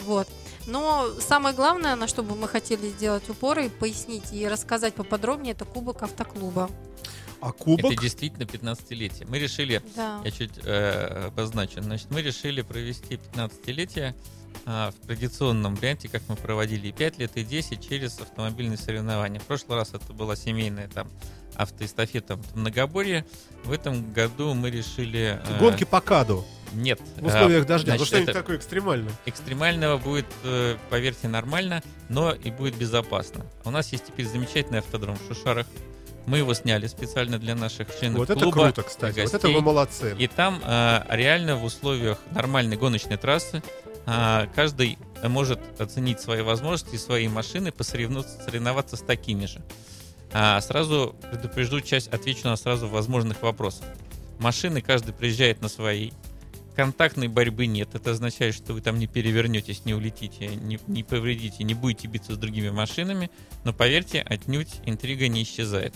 Вот. 0.05 0.27
Но 0.65 1.09
самое 1.19 1.53
главное, 1.55 1.95
на 1.95 2.07
что 2.07 2.23
бы 2.23 2.35
мы 2.35 2.47
хотели 2.47 2.87
сделать 2.89 3.29
упор 3.29 3.59
и 3.59 3.69
пояснить 3.69 4.31
и 4.31 4.47
рассказать 4.47 4.93
поподробнее, 4.93 5.53
это 5.53 5.65
кубок 5.65 6.03
автоклуба. 6.03 6.69
А 7.41 7.51
кубок? 7.51 7.91
Это 7.91 8.01
действительно 8.01 8.43
15-летие. 8.43 9.25
Мы 9.27 9.37
решили, 9.39 9.81
Да. 9.95 10.21
я 10.23 10.31
чуть 10.31 10.51
э, 10.63 11.27
обозначу, 11.27 11.81
значит, 11.81 12.07
мы 12.09 12.21
решили 12.21 12.61
провести 12.61 13.15
15-летие 13.15 14.11
а, 14.11 14.42
в 14.65 14.93
традиционном 15.05 15.75
варианте, 15.75 16.07
как 16.09 16.21
мы 16.27 16.35
проводили 16.35 16.87
и 16.87 16.91
5 16.91 17.17
лет, 17.19 17.31
и 17.35 17.43
10 17.43 17.87
через 17.87 18.19
автомобильные 18.19 18.77
соревнования. 18.77 19.39
В 19.39 19.43
прошлый 19.43 19.77
раз 19.77 19.93
это 19.93 20.13
была 20.13 20.35
семейная 20.35 20.87
там 20.87 21.09
автоэстафета 21.55 22.39
Многоборье. 22.55 23.25
В 23.63 23.71
этом 23.71 24.11
году 24.11 24.53
мы 24.53 24.69
решили... 24.71 25.39
э, 25.45 25.59
Гонки 25.59 25.83
по 25.83 26.01
каду 26.01 26.43
Нет. 26.73 26.99
в 27.17 27.25
условиях 27.25 27.65
э, 27.65 27.67
дождя. 27.67 27.91
Ну 27.93 27.97
значит, 27.97 28.07
что-нибудь 28.07 28.29
это- 28.29 28.39
такое 28.39 28.57
экстремальное. 28.57 29.13
Экстремального 29.25 29.97
будет, 29.97 30.25
э, 30.43 30.77
поверьте, 30.89 31.27
нормально, 31.27 31.83
но 32.09 32.31
и 32.33 32.49
будет 32.51 32.75
безопасно. 32.75 33.45
У 33.65 33.69
нас 33.71 33.91
есть 33.91 34.05
теперь 34.05 34.25
замечательный 34.27 34.79
автодром 34.79 35.15
в 35.17 35.27
Шушарах. 35.33 35.67
Мы 36.25 36.37
его 36.37 36.53
сняли 36.53 36.87
специально 36.87 37.37
для 37.37 37.53
наших 37.53 37.87
членов 37.99 38.19
Вот 38.19 38.29
это 38.29 38.39
клуба, 38.39 38.63
круто, 38.71 38.83
кстати. 38.83 39.15
для 39.15 39.23
Вот 39.25 39.33
это 39.33 39.47
вы 39.47 39.53
гостей. 39.55 39.65
молодцы. 39.65 40.15
И 40.17 40.27
там 40.27 40.61
э, 40.65 41.01
реально 41.09 41.57
в 41.57 41.65
условиях 41.65 42.17
нормальной 42.31 42.77
гоночной 42.77 43.17
трассы 43.17 43.61
каждый 44.05 44.97
может 45.23 45.59
оценить 45.79 46.19
свои 46.19 46.41
возможности, 46.41 46.95
свои 46.97 47.27
машины, 47.27 47.71
посоревноваться, 47.71 48.43
соревноваться 48.43 48.97
с 48.97 49.01
такими 49.01 49.45
же. 49.45 49.61
А, 50.33 50.59
сразу 50.61 51.15
предупрежду 51.31 51.79
часть, 51.79 52.07
отвечу 52.07 52.47
на 52.47 52.55
сразу 52.55 52.87
возможных 52.87 53.41
вопросов. 53.43 53.85
Машины 54.39 54.81
каждый 54.81 55.13
приезжает 55.13 55.61
на 55.61 55.69
свои. 55.69 56.11
Контактной 56.75 57.27
борьбы 57.27 57.67
нет. 57.67 57.93
Это 57.93 58.11
означает, 58.11 58.55
что 58.55 58.73
вы 58.73 58.81
там 58.81 58.97
не 58.97 59.05
перевернетесь, 59.05 59.85
не 59.85 59.93
улетите, 59.93 60.47
не, 60.47 60.79
не 60.87 61.03
повредите, 61.03 61.63
не 61.63 61.75
будете 61.75 62.07
биться 62.07 62.33
с 62.33 62.37
другими 62.37 62.71
машинами. 62.71 63.29
Но 63.63 63.73
поверьте, 63.73 64.21
отнюдь 64.21 64.81
интрига 64.85 65.27
не 65.27 65.43
исчезает. 65.43 65.93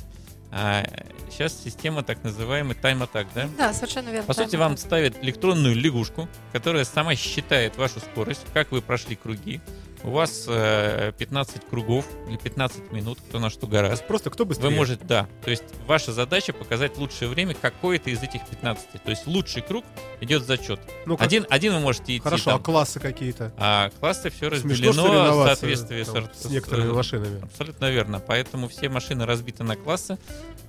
А, 0.51 0.83
сейчас 1.29 1.61
система 1.61 2.03
так 2.03 2.23
называемый 2.23 2.75
тайм-атак, 2.75 3.27
да? 3.35 3.49
Да, 3.57 3.73
совершенно 3.73 4.09
верно. 4.09 4.25
По 4.25 4.33
сути, 4.33 4.55
вам 4.55 4.77
ставят 4.77 5.21
электронную 5.23 5.75
лягушку, 5.75 6.27
которая 6.53 6.85
сама 6.85 7.15
считает 7.15 7.77
вашу 7.77 7.99
скорость, 7.99 8.45
как 8.53 8.71
вы 8.71 8.81
прошли 8.81 9.15
круги. 9.15 9.61
У 10.07 10.11
вас 10.11 10.45
э, 10.47 11.11
15 11.17 11.65
кругов 11.69 12.05
или 12.29 12.37
15 12.37 12.93
минут, 12.93 13.19
кто 13.27 13.39
на 13.39 13.49
что 13.49 13.67
гораздо. 13.67 14.05
Просто 14.05 14.29
кто 14.29 14.45
быстрее? 14.45 14.69
Вы 14.69 14.75
можете, 14.75 15.03
да. 15.03 15.27
То 15.43 15.51
есть 15.51 15.65
ваша 15.85 16.13
задача 16.13 16.53
показать 16.53 16.97
лучшее 16.97 17.27
время 17.27 17.53
какое-то 17.53 18.09
из 18.09 18.23
этих 18.23 18.47
15. 18.47 19.03
То 19.03 19.09
есть 19.09 19.27
лучший 19.27 19.61
круг 19.61 19.83
идет 20.21 20.45
зачет. 20.45 20.79
Ну, 21.05 21.17
как- 21.17 21.27
Один, 21.27 21.45
один 21.49 21.73
вы 21.73 21.81
можете 21.81 22.13
идти 22.15 22.23
Хорошо, 22.23 22.51
а 22.51 22.53
там. 22.53 22.63
классы 22.63 23.01
какие-то? 23.01 23.51
А 23.57 23.89
классы 23.99 24.29
все 24.29 24.49
Смешно 24.49 24.69
разделено 24.71 24.91
в 24.91 24.95
соревноваться 25.07 25.55
соответствии 25.57 26.03
там, 26.03 26.29
с, 26.33 26.41
с 26.43 26.45
некоторыми 26.49 26.91
с- 26.91 26.95
машинами. 26.95 27.41
Абсолютно 27.43 27.91
верно. 27.91 28.19
Поэтому 28.25 28.69
все 28.69 28.87
машины 28.87 29.25
разбиты 29.25 29.63
на 29.65 29.75
классы. 29.75 30.17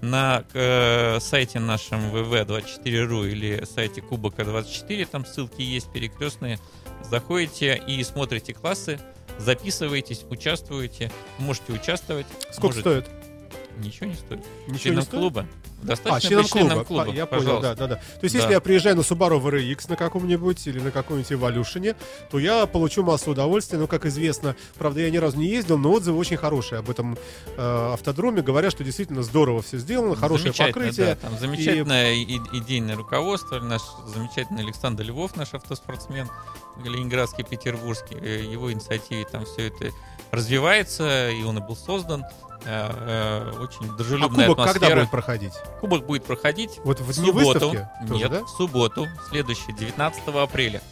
На 0.00 0.44
э, 0.52 1.18
сайте 1.20 1.60
нашем 1.60 2.12
vv24.ru 2.14 3.28
или 3.30 3.64
сайте 3.72 4.00
Кубока 4.02 4.44
24, 4.44 5.06
там 5.06 5.24
ссылки 5.24 5.62
есть 5.62 5.92
перекрестные. 5.92 6.58
Заходите 7.08 7.80
и 7.86 8.02
смотрите 8.02 8.52
классы, 8.52 8.98
записываетесь, 9.38 10.24
участвуете. 10.28 11.10
Можете 11.38 11.72
участвовать. 11.72 12.26
Сколько 12.50 12.76
можете- 12.76 12.80
стоит? 12.80 13.06
Ничего 13.78 14.06
не 14.06 14.14
стоит. 14.14 14.40
Ничего 14.66 14.72
не 14.72 14.78
Членам 14.80 15.02
стоит? 15.04 15.20
клуба. 15.20 15.46
А, 15.80 15.86
Достаточно 15.86 16.28
членом 16.28 16.42
быть 16.42 16.50
клуба. 16.52 16.84
клуба. 16.84 17.02
А, 17.04 17.14
я 17.14 17.26
понял, 17.26 17.42
пожалуйста. 17.44 17.74
да, 17.76 17.86
да, 17.86 17.94
да. 17.94 17.94
То 17.94 18.24
есть, 18.24 18.34
Да. 18.34 18.40
если 18.40 18.52
я 18.54 18.60
приезжаю 18.60 18.96
на 18.96 19.02
Subaru 19.02 19.40
VRX 19.40 19.88
на 19.88 19.94
каком-нибудь 19.94 20.66
или 20.66 20.80
на 20.80 20.90
каком-нибудь 20.90 21.30
Evolution, 21.30 21.94
то 22.28 22.40
я 22.40 22.66
получу 22.66 23.04
массу 23.04 23.30
удовольствия. 23.30 23.78
Но, 23.78 23.86
как 23.86 24.04
известно, 24.06 24.56
правда, 24.76 25.02
я 25.02 25.10
ни 25.10 25.18
разу 25.18 25.38
не 25.38 25.46
ездил, 25.46 25.78
но 25.78 25.92
отзывы 25.92 26.18
очень 26.18 26.36
хорошие 26.36 26.80
об 26.80 26.90
этом 26.90 27.16
э, 27.56 27.90
автодроме. 27.92 28.42
Говорят, 28.42 28.72
что 28.72 28.82
действительно 28.82 29.22
здорово 29.22 29.62
все 29.62 29.78
сделано, 29.78 30.16
хорошее 30.16 30.52
покрытие. 30.52 31.06
да, 31.06 31.14
там 31.14 31.38
замечательное 31.38 32.14
и- 32.14 32.38
идейное 32.54 32.96
руководство. 32.96 33.60
Наш 33.60 33.82
замечательный 34.12 34.64
Александр 34.64 35.04
Львов, 35.04 35.36
наш 35.36 35.54
автоспортсмен, 35.54 36.28
ленинградский, 36.84 37.44
петербургский. 37.44 38.16
э, 38.20 38.44
Его 38.44 38.72
инициативе 38.72 39.24
там 39.24 39.44
все 39.44 39.68
это 39.68 39.90
развивается, 40.30 41.30
и 41.30 41.42
он 41.42 41.58
и 41.58 41.60
был 41.60 41.76
создан. 41.76 42.24
Э, 42.64 43.52
э, 43.54 43.58
Очень 43.60 43.90
А 43.90 43.96
дружелюбная 43.96 44.48
кубок 44.48 44.64
когда 44.66 44.86
атмосфера. 44.86 45.00
будет 45.00 45.10
проходить? 45.10 45.52
Кубок 45.80 46.06
будет 46.06 46.24
проходить 46.24 46.80
Вот 46.84 47.00
в 47.00 47.12
субботу. 47.12 47.60
тоже, 47.60 47.88
Нет, 48.02 48.30
да? 48.30 48.44
в 48.44 48.48
субботу, 48.48 49.06
следующий, 49.30 49.72
19 49.72 50.28
апреля. 50.28 50.82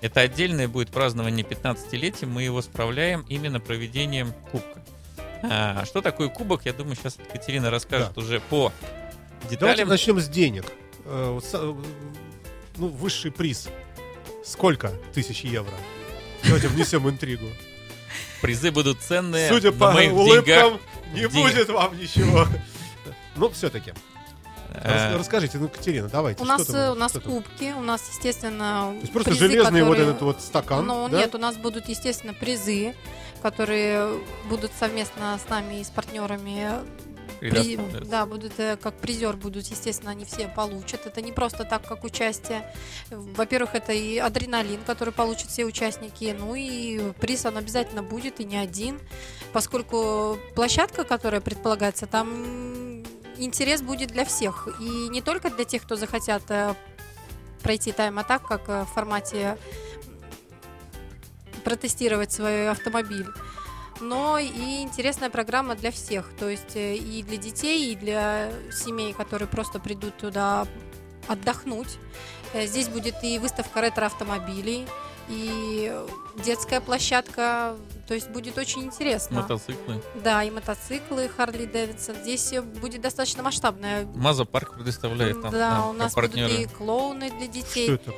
Это 0.00 0.20
отдельное 0.20 0.66
будет 0.66 0.88
празднование 0.88 1.44
15-летия. 1.44 2.26
Мы 2.26 2.42
его 2.44 2.62
справляем 2.62 3.24
именно 3.28 3.60
проведением 3.60 4.32
кубка. 4.50 4.80
А, 5.42 5.84
что 5.84 6.00
такое 6.00 6.28
кубок, 6.28 6.64
я 6.64 6.72
думаю, 6.72 6.96
сейчас 6.96 7.16
Екатерина 7.18 7.70
расскажет 7.70 8.16
уже 8.16 8.40
по 8.40 8.72
Давайте 9.42 9.56
деталям. 9.56 9.88
начнем 9.88 10.18
с 10.20 10.28
денег. 10.28 10.64
Ну, 12.76 12.88
высший 12.88 13.30
приз. 13.30 13.68
Сколько 14.44 14.92
тысяч 15.12 15.42
евро? 15.44 15.72
Давайте 16.44 16.68
внесем 16.68 17.08
интригу. 17.08 17.46
Призы 18.40 18.70
будут 18.70 19.00
ценные. 19.00 19.48
Судя 19.50 19.72
по 19.72 19.84
улыбкам, 20.12 20.80
не 21.14 21.26
будет 21.28 21.68
вам 21.68 21.98
ничего. 21.98 22.46
Ну, 23.36 23.50
все-таки. 23.50 23.92
Э, 24.72 25.16
Расскажите, 25.16 25.58
ну, 25.58 25.68
Катерина, 25.68 26.08
давайте. 26.08 26.42
У 26.42 26.46
нас, 26.46 26.64
там, 26.64 26.76
э, 26.76 26.90
у 26.92 26.94
нас 26.94 27.12
кубки, 27.12 27.72
у 27.76 27.80
нас, 27.82 28.08
естественно, 28.08 28.92
То 28.94 28.98
есть 29.00 29.12
просто 29.12 29.30
призы, 29.30 29.48
железный 29.48 29.82
вот 29.82 29.90
которые- 29.96 30.10
этот 30.10 30.22
вот 30.22 30.40
стакан, 30.40 30.86
Ну, 30.86 31.08
да? 31.08 31.18
нет, 31.18 31.34
у 31.34 31.38
нас 31.38 31.56
будут, 31.56 31.88
естественно, 31.88 32.34
призы, 32.34 32.94
которые 33.42 34.20
будут 34.48 34.70
совместно 34.78 35.38
с 35.44 35.48
нами 35.50 35.80
и 35.80 35.84
с 35.84 35.88
партнерами. 35.90 36.68
При- 37.40 37.76
да, 38.04 38.26
будут 38.26 38.52
э, 38.58 38.76
как 38.76 38.94
призер 38.94 39.36
будут, 39.36 39.66
естественно, 39.66 40.10
они 40.10 40.24
все 40.24 40.46
получат. 40.48 41.06
Это 41.06 41.22
не 41.22 41.32
просто 41.32 41.64
так, 41.64 41.86
как 41.86 42.04
участие. 42.04 42.70
Во-первых, 43.10 43.74
это 43.74 43.92
и 43.92 44.18
адреналин, 44.18 44.82
который 44.84 45.12
получат 45.12 45.48
все 45.48 45.64
участники. 45.64 46.36
Ну 46.38 46.54
и 46.54 47.12
приз 47.20 47.46
он 47.46 47.56
обязательно 47.56 48.02
будет 48.02 48.40
и 48.40 48.44
не 48.44 48.58
один, 48.58 49.00
поскольку 49.52 50.38
площадка, 50.54 51.04
которая 51.04 51.40
предполагается, 51.40 52.06
там 52.06 53.02
интерес 53.38 53.80
будет 53.82 54.10
для 54.10 54.24
всех. 54.24 54.68
И 54.80 55.08
не 55.08 55.22
только 55.22 55.50
для 55.50 55.64
тех, 55.64 55.82
кто 55.82 55.96
захотят 55.96 56.42
э, 56.50 56.74
пройти 57.62 57.92
тайм-атак, 57.92 58.46
как 58.46 58.68
э, 58.68 58.82
в 58.84 58.94
формате 58.94 59.56
протестировать 61.64 62.32
свой 62.32 62.68
автомобиль. 62.68 63.26
Но 64.00 64.38
и 64.38 64.80
интересная 64.82 65.30
программа 65.30 65.74
для 65.74 65.90
всех, 65.90 66.26
то 66.38 66.48
есть 66.48 66.74
э, 66.76 66.96
и 66.96 67.22
для 67.22 67.36
детей, 67.36 67.92
и 67.92 67.96
для 67.96 68.50
семей, 68.72 69.12
которые 69.12 69.48
просто 69.48 69.78
придут 69.78 70.16
туда 70.16 70.66
отдохнуть. 71.28 71.98
Э, 72.54 72.66
Здесь 72.66 72.88
будет 72.88 73.22
и 73.22 73.38
выставка 73.38 73.80
ретро-автомобилей, 73.80 74.86
и 75.28 75.94
детская 76.44 76.80
площадка, 76.80 77.76
то 78.08 78.14
есть 78.14 78.30
будет 78.30 78.58
очень 78.58 78.82
интересно. 78.84 79.42
Мотоциклы. 79.42 80.02
Да, 80.24 80.42
и 80.42 80.50
мотоциклы 80.50 81.28
Харли 81.28 81.66
Дэвидсон. 81.66 82.16
Здесь 82.22 82.52
э, 82.52 82.62
будет 82.62 83.00
достаточно 83.02 83.42
масштабная. 83.42 84.06
Маза 84.06 84.44
парк 84.44 84.74
предоставляет 84.74 85.40
там. 85.40 85.52
да, 85.52 85.70
нам 85.78 85.90
у 85.90 85.92
нас 85.92 86.14
партнеры. 86.14 86.52
будут 86.52 86.72
и 86.72 86.74
клоуны 86.74 87.30
для 87.30 87.46
детей. 87.46 87.84
Что 87.84 87.94
это 87.94 88.12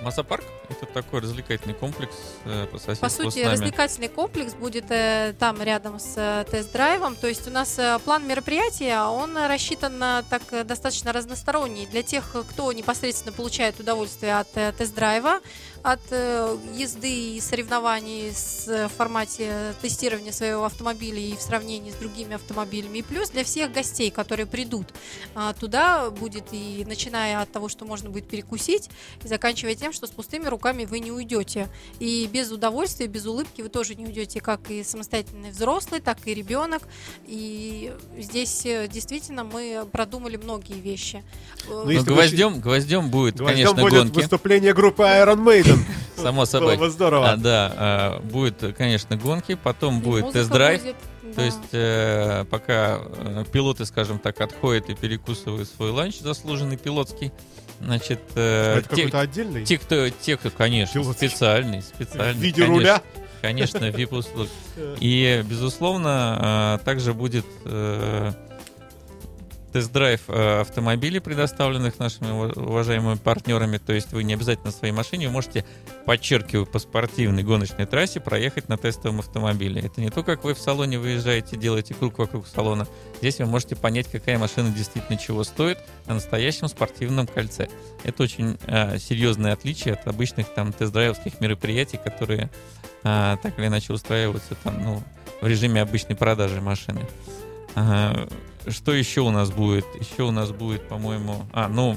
такое? 0.00 0.04
Маза 0.04 0.22
парк 0.24 0.44
Это 0.68 0.86
такой 0.86 1.20
развлекательный 1.20 1.74
комплекс 1.74 2.14
э, 2.44 2.66
по 2.66 2.78
соседству 2.78 3.06
По 3.06 3.10
с 3.10 3.16
сути, 3.16 3.38
нами. 3.40 3.52
развлекательный 3.52 4.08
комплекс 4.08 4.54
будет 4.54 4.86
э, 4.90 5.34
там 5.38 5.60
рядом 5.62 5.98
с 5.98 6.14
э, 6.16 6.44
тест-драйвом. 6.50 7.16
То 7.16 7.26
есть 7.28 7.46
у 7.48 7.50
нас 7.50 7.78
э, 7.78 7.98
план 8.04 8.26
мероприятия, 8.26 9.02
он 9.02 9.36
рассчитан 9.36 9.98
на 9.98 10.22
так 10.22 10.42
э, 10.52 10.64
достаточно 10.64 11.12
разносторонний. 11.12 11.86
Для 11.86 12.02
тех, 12.02 12.34
кто 12.50 12.72
непосредственно 12.72 13.32
получает 13.32 13.78
удовольствие 13.80 14.38
от 14.38 14.48
э, 14.56 14.72
тест-драйва, 14.72 15.40
от 15.82 16.00
э, 16.10 16.56
езды 16.74 17.36
и 17.36 17.40
соревнований 17.40 18.32
с, 18.32 18.68
э, 18.68 18.88
в 18.88 18.92
формате 18.92 19.74
тестирования 19.80 20.32
своего 20.32 20.64
автомобиля 20.64 21.18
и 21.18 21.36
в 21.36 21.40
сравнении 21.40 21.90
с 21.90 21.94
другими 21.94 22.34
автомобилями. 22.34 22.98
И 22.98 23.02
плюс 23.02 23.30
для 23.30 23.44
всех 23.44 23.72
гостей, 23.72 24.10
которые 24.10 24.46
придут 24.46 24.88
а, 25.34 25.54
туда, 25.54 26.10
будет 26.10 26.44
и 26.52 26.84
начиная 26.86 27.40
от 27.40 27.50
того, 27.50 27.68
что 27.68 27.84
можно 27.84 28.10
будет 28.10 28.28
перекусить, 28.28 28.90
и 29.24 29.28
заканчивая 29.28 29.74
тем, 29.74 29.92
что 29.92 30.06
с 30.06 30.10
пустыми 30.10 30.46
руками 30.46 30.84
вы 30.84 31.00
не 31.00 31.12
уйдете. 31.12 31.68
И 31.98 32.28
без 32.30 32.50
удовольствия, 32.50 33.06
без 33.06 33.24
улыбки 33.26 33.62
вы 33.62 33.68
тоже 33.70 33.94
не 33.94 34.04
уйдете, 34.04 34.40
как 34.40 34.70
и 34.70 34.84
самостоятельный 34.84 35.50
взрослый, 35.50 36.00
так 36.00 36.18
и 36.26 36.34
ребенок. 36.34 36.82
И 37.26 37.92
здесь 38.18 38.66
э, 38.66 38.86
действительно 38.88 39.44
мы 39.44 39.86
продумали 39.90 40.36
многие 40.36 40.80
вещи. 40.80 41.24
Ну, 41.68 41.84
Но 41.84 41.90
если 41.90 42.08
бы 42.08 42.14
гвоздем, 42.16 42.60
гвоздем 42.60 43.08
будет, 43.08 43.36
Гвоздем 43.36 43.66
конечно, 43.66 43.82
будет 43.82 44.02
гонки. 44.04 44.16
выступление 44.16 44.74
группы 44.74 45.04
Iron 45.04 45.42
Maiden. 45.42 45.69
Само 46.16 46.44
собой. 46.44 46.76
Было 46.76 46.86
бы 46.86 46.90
здорово. 46.90 47.30
А, 47.30 47.36
да, 47.36 47.72
а, 47.76 48.20
будет, 48.20 48.76
конечно, 48.76 49.16
гонки, 49.16 49.54
потом 49.54 49.98
и 49.98 50.02
будет 50.02 50.32
тест-драйв. 50.32 50.82
будет, 50.82 50.96
То 51.34 51.36
да. 51.36 51.44
есть 51.44 51.58
э, 51.72 52.44
пока 52.50 52.98
э, 53.00 53.44
пилоты, 53.52 53.84
скажем 53.86 54.18
так, 54.18 54.40
отходят 54.40 54.90
и 54.90 54.94
перекусывают 54.94 55.68
свой 55.68 55.90
ланч 55.90 56.18
заслуженный 56.20 56.76
пилотский, 56.76 57.32
значит, 57.80 58.20
э, 58.34 58.78
Это 58.78 58.88
те, 58.88 58.96
какой-то 58.96 59.20
отдельный? 59.20 59.64
те, 59.64 59.78
кто, 59.78 60.08
те, 60.10 60.36
кто, 60.36 60.50
конечно, 60.50 61.00
Пилотский. 61.00 61.28
специальный, 61.28 61.80
В 61.80 61.84
специальный. 61.84 62.40
виде 62.40 62.62
конечно, 62.62 62.74
руля? 62.76 63.02
Конечно, 63.40 63.84
VIP-услуг. 63.86 64.48
И, 65.00 65.42
безусловно, 65.48 66.78
э, 66.80 66.84
также 66.84 67.14
будет 67.14 67.46
э, 67.64 68.32
тест-драйв 69.72 70.22
э, 70.28 70.60
автомобилей, 70.60 71.20
предоставленных 71.20 71.98
нашими 71.98 72.28
ува- 72.28 72.58
уважаемыми 72.58 73.16
партнерами. 73.16 73.78
То 73.78 73.92
есть 73.92 74.12
вы 74.12 74.24
не 74.24 74.34
обязательно 74.34 74.70
своей 74.72 74.92
машине, 74.92 75.28
вы 75.28 75.32
можете, 75.32 75.64
подчеркиваю, 76.06 76.66
по 76.66 76.78
спортивной 76.78 77.42
гоночной 77.42 77.86
трассе 77.86 78.20
проехать 78.20 78.68
на 78.68 78.76
тестовом 78.76 79.20
автомобиле. 79.20 79.82
Это 79.82 80.00
не 80.00 80.10
то, 80.10 80.22
как 80.22 80.44
вы 80.44 80.54
в 80.54 80.58
салоне 80.58 80.98
выезжаете, 80.98 81.56
делаете 81.56 81.94
круг 81.94 82.18
вокруг 82.18 82.46
салона. 82.46 82.86
Здесь 83.20 83.38
вы 83.38 83.46
можете 83.46 83.76
понять, 83.76 84.10
какая 84.10 84.38
машина 84.38 84.70
действительно 84.70 85.18
чего 85.18 85.44
стоит 85.44 85.78
на 86.06 86.14
настоящем 86.14 86.68
спортивном 86.68 87.26
кольце. 87.26 87.68
Это 88.04 88.22
очень 88.22 88.58
э, 88.66 88.98
серьезное 88.98 89.52
отличие 89.52 89.94
от 89.94 90.06
обычных 90.06 90.48
там 90.54 90.72
тест-драйвовских 90.72 91.40
мероприятий, 91.40 91.98
которые 92.02 92.50
а, 93.02 93.36
так 93.38 93.58
или 93.58 93.66
иначе 93.66 93.92
устраиваются 93.92 94.54
там, 94.62 94.82
ну, 94.82 95.02
в 95.40 95.46
режиме 95.46 95.80
обычной 95.82 96.16
продажи 96.16 96.60
машины. 96.60 97.00
Что 98.68 98.92
еще 98.92 99.20
у 99.22 99.30
нас 99.30 99.50
будет? 99.50 99.84
Еще 99.98 100.22
у 100.24 100.30
нас 100.30 100.50
будет, 100.50 100.88
по-моему, 100.88 101.44
а, 101.52 101.68
ну, 101.68 101.96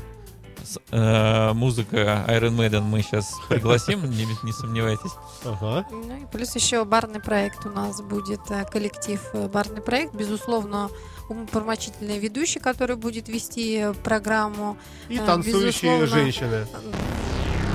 с- 0.64 0.80
э, 0.92 1.54
музыка 1.54 2.26
Iron 2.30 2.56
Maiden 2.58 2.82
мы 2.82 3.02
сейчас 3.02 3.34
пригласим, 3.50 4.04
не, 4.10 4.26
не 4.44 4.52
сомневайтесь. 4.54 5.12
Ага. 5.46 5.86
Ну 5.92 6.16
и 6.24 6.26
плюс 6.32 6.56
еще 6.56 6.86
барный 6.86 7.20
проект 7.20 7.66
у 7.66 7.70
нас 7.70 8.02
будет, 8.02 8.40
э, 8.50 8.64
коллектив 8.66 9.20
э, 9.34 9.48
барный 9.48 9.82
проект, 9.82 10.14
безусловно, 10.16 10.90
умопомрачительный 11.30 12.20
ведущий, 12.20 12.60
который 12.60 12.96
будет 12.96 13.28
вести 13.28 13.78
э, 13.78 13.94
программу. 13.94 14.78
И 15.10 15.18
танцующие 15.20 16.00
безусловно. 16.00 16.08
женщины. 16.08 16.68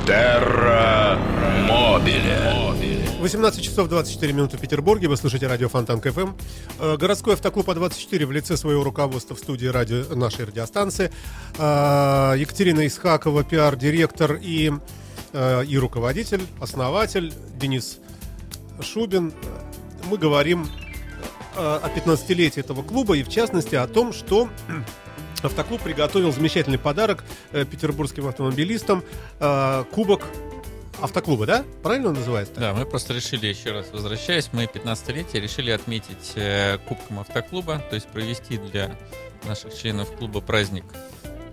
Терра 0.09 1.19
Мобиле. 1.69 3.05
18 3.21 3.63
часов 3.63 3.91
24 3.91 4.33
минуты 4.33 4.57
в 4.57 4.61
Петербурге. 4.63 5.07
Вы 5.07 5.19
слушаете 5.19 5.49
радио 5.49 5.69
Фонтанка 5.69 6.01
FM. 6.01 6.31
Э, 6.81 6.97
Городской 6.97 7.35
автоклуб 7.35 7.69
А24 7.69 8.25
в 8.25 8.33
лице 8.33 8.57
своего 8.57 8.83
руководства 8.85 9.37
в 9.37 9.39
студии 9.39 9.67
радио, 9.67 10.05
нашей 10.17 10.47
радиостанции. 10.47 11.13
Э, 11.59 12.37
Екатерина 12.39 12.87
Исхакова, 12.87 13.45
пиар-директор 13.45 14.39
и, 14.41 14.73
э, 15.35 15.65
и 15.67 15.77
руководитель, 15.77 16.41
основатель 16.59 17.35
Денис 17.61 17.99
Шубин. 18.81 19.35
Мы 20.05 20.17
говорим 20.17 20.71
о 21.55 21.87
15-летии 21.87 22.61
этого 22.61 22.83
клуба 22.83 23.15
и 23.15 23.23
в 23.23 23.29
частности 23.29 23.75
о 23.75 23.87
том, 23.87 24.15
что 24.15 24.49
автоклуб 25.45 25.81
приготовил 25.83 26.33
замечательный 26.33 26.79
подарок 26.79 27.25
э, 27.53 27.65
петербургским 27.65 28.27
автомобилистам. 28.27 29.03
э, 29.41 29.85
Кубок 29.93 30.23
автоклуба, 31.01 31.47
да? 31.47 31.65
Правильно 31.83 32.09
он 32.09 32.15
называется? 32.15 32.55
Да, 32.57 32.75
мы 32.75 32.85
просто 32.85 33.13
решили, 33.15 33.47
еще 33.47 33.73
раз 33.73 33.87
возвращаясь, 33.93 34.51
мы 34.53 34.65
15-летие 34.65 35.41
решили 35.41 35.71
отметить 35.71 36.33
э, 36.35 36.79
Кубком 36.89 37.21
Автоклуба, 37.21 37.83
то 37.89 37.95
есть 37.95 38.09
провести 38.09 38.59
для 38.59 38.97
наших 39.47 39.75
членов 39.75 40.11
клуба 40.17 40.41
праздник. 40.41 40.85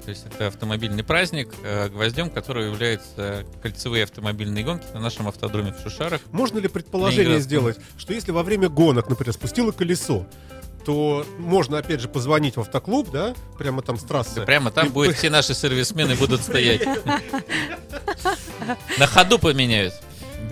То 0.03 0.09
есть 0.11 0.25
это 0.27 0.47
автомобильный 0.47 1.03
праздник, 1.03 1.49
э, 1.63 1.89
гвоздем 1.89 2.29
которого 2.29 2.63
являются 2.63 3.43
кольцевые 3.61 4.03
автомобильные 4.03 4.63
гонки 4.63 4.85
на 4.93 4.99
нашем 4.99 5.27
автодроме 5.27 5.73
в 5.73 5.79
Шушарах. 5.81 6.21
Можно 6.31 6.59
ли 6.59 6.67
предположение 6.67 7.39
сделать, 7.39 7.77
что 7.97 8.13
если 8.13 8.31
во 8.31 8.43
время 8.43 8.69
гонок, 8.69 9.09
например, 9.09 9.33
спустило 9.33 9.71
колесо, 9.71 10.27
то 10.85 11.25
можно, 11.39 11.79
опять 11.79 11.99
же, 11.99 12.07
позвонить 12.07 12.55
в 12.57 12.61
автоклуб, 12.61 13.09
да, 13.11 13.33
прямо 13.57 13.81
там 13.81 13.97
с 13.97 14.03
трассы. 14.03 14.35
Да 14.35 14.41
прямо 14.43 14.71
там 14.71 14.87
И- 14.87 14.91
будет 14.91 15.15
все 15.17 15.29
наши 15.29 15.53
сервисмены 15.53 16.15
будут 16.15 16.41
стоять. 16.41 16.81
На 18.97 19.07
ходу 19.07 19.39
поменяют. 19.39 19.93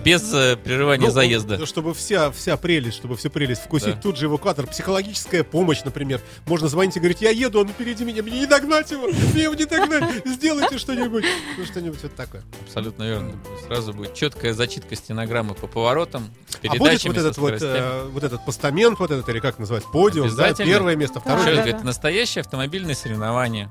Без 0.02 0.32
э, 0.34 0.56
прерывания 0.56 1.06
Ну, 1.06 1.12
заезда. 1.12 1.64
Чтобы 1.66 1.94
вся, 1.94 2.30
вся 2.30 2.56
прелесть, 2.56 2.96
чтобы 2.96 3.16
всю 3.16 3.30
прелесть 3.30 3.62
вкусить, 3.62 3.94
Да. 3.96 4.00
тут 4.00 4.16
же 4.18 4.26
эвакуатор, 4.26 4.66
психологическая 4.66 5.44
помощь, 5.44 5.82
например. 5.84 6.20
Можно 6.46 6.68
звонить 6.68 6.96
и 6.96 7.00
говорить, 7.00 7.20
я 7.22 7.30
еду, 7.30 7.60
он 7.60 7.68
впереди 7.68 8.04
меня, 8.04 8.22
мне 8.22 8.40
не 8.40 8.46
догнать 8.46 8.90
его, 8.90 9.06
мне 9.32 9.44
его 9.44 9.54
не 9.54 9.64
догнать, 9.64 10.22
сделайте 10.26 10.78
что-нибудь. 10.78 11.24
Ну, 11.56 11.64
что-нибудь 11.64 12.02
вот 12.02 12.14
такое. 12.14 12.42
Абсолютно 12.66 13.04
верно. 13.04 13.32
Сразу 13.66 13.92
будет 13.92 14.14
четкая 14.14 14.52
зачитка 14.52 14.96
стенограммы 14.96 15.54
по 15.54 15.66
поворотам, 15.66 16.30
А 16.66 16.74
будет 16.76 17.04
вот 17.04 17.16
этот 17.16 17.38
вот, 17.38 17.62
э, 17.62 18.08
вот 18.12 18.24
этот 18.24 18.44
постамент, 18.44 18.98
вот 18.98 19.10
этот, 19.10 19.28
или 19.28 19.40
как 19.40 19.58
называется, 19.58 19.90
подиум, 19.90 20.34
да, 20.34 20.52
первое 20.54 20.96
место, 20.96 21.20
второе. 21.20 21.56
да, 21.56 21.62
да. 21.62 21.68
это 21.68 21.84
настоящее 21.84 22.40
автомобильное 22.40 22.94
соревнование. 22.94 23.70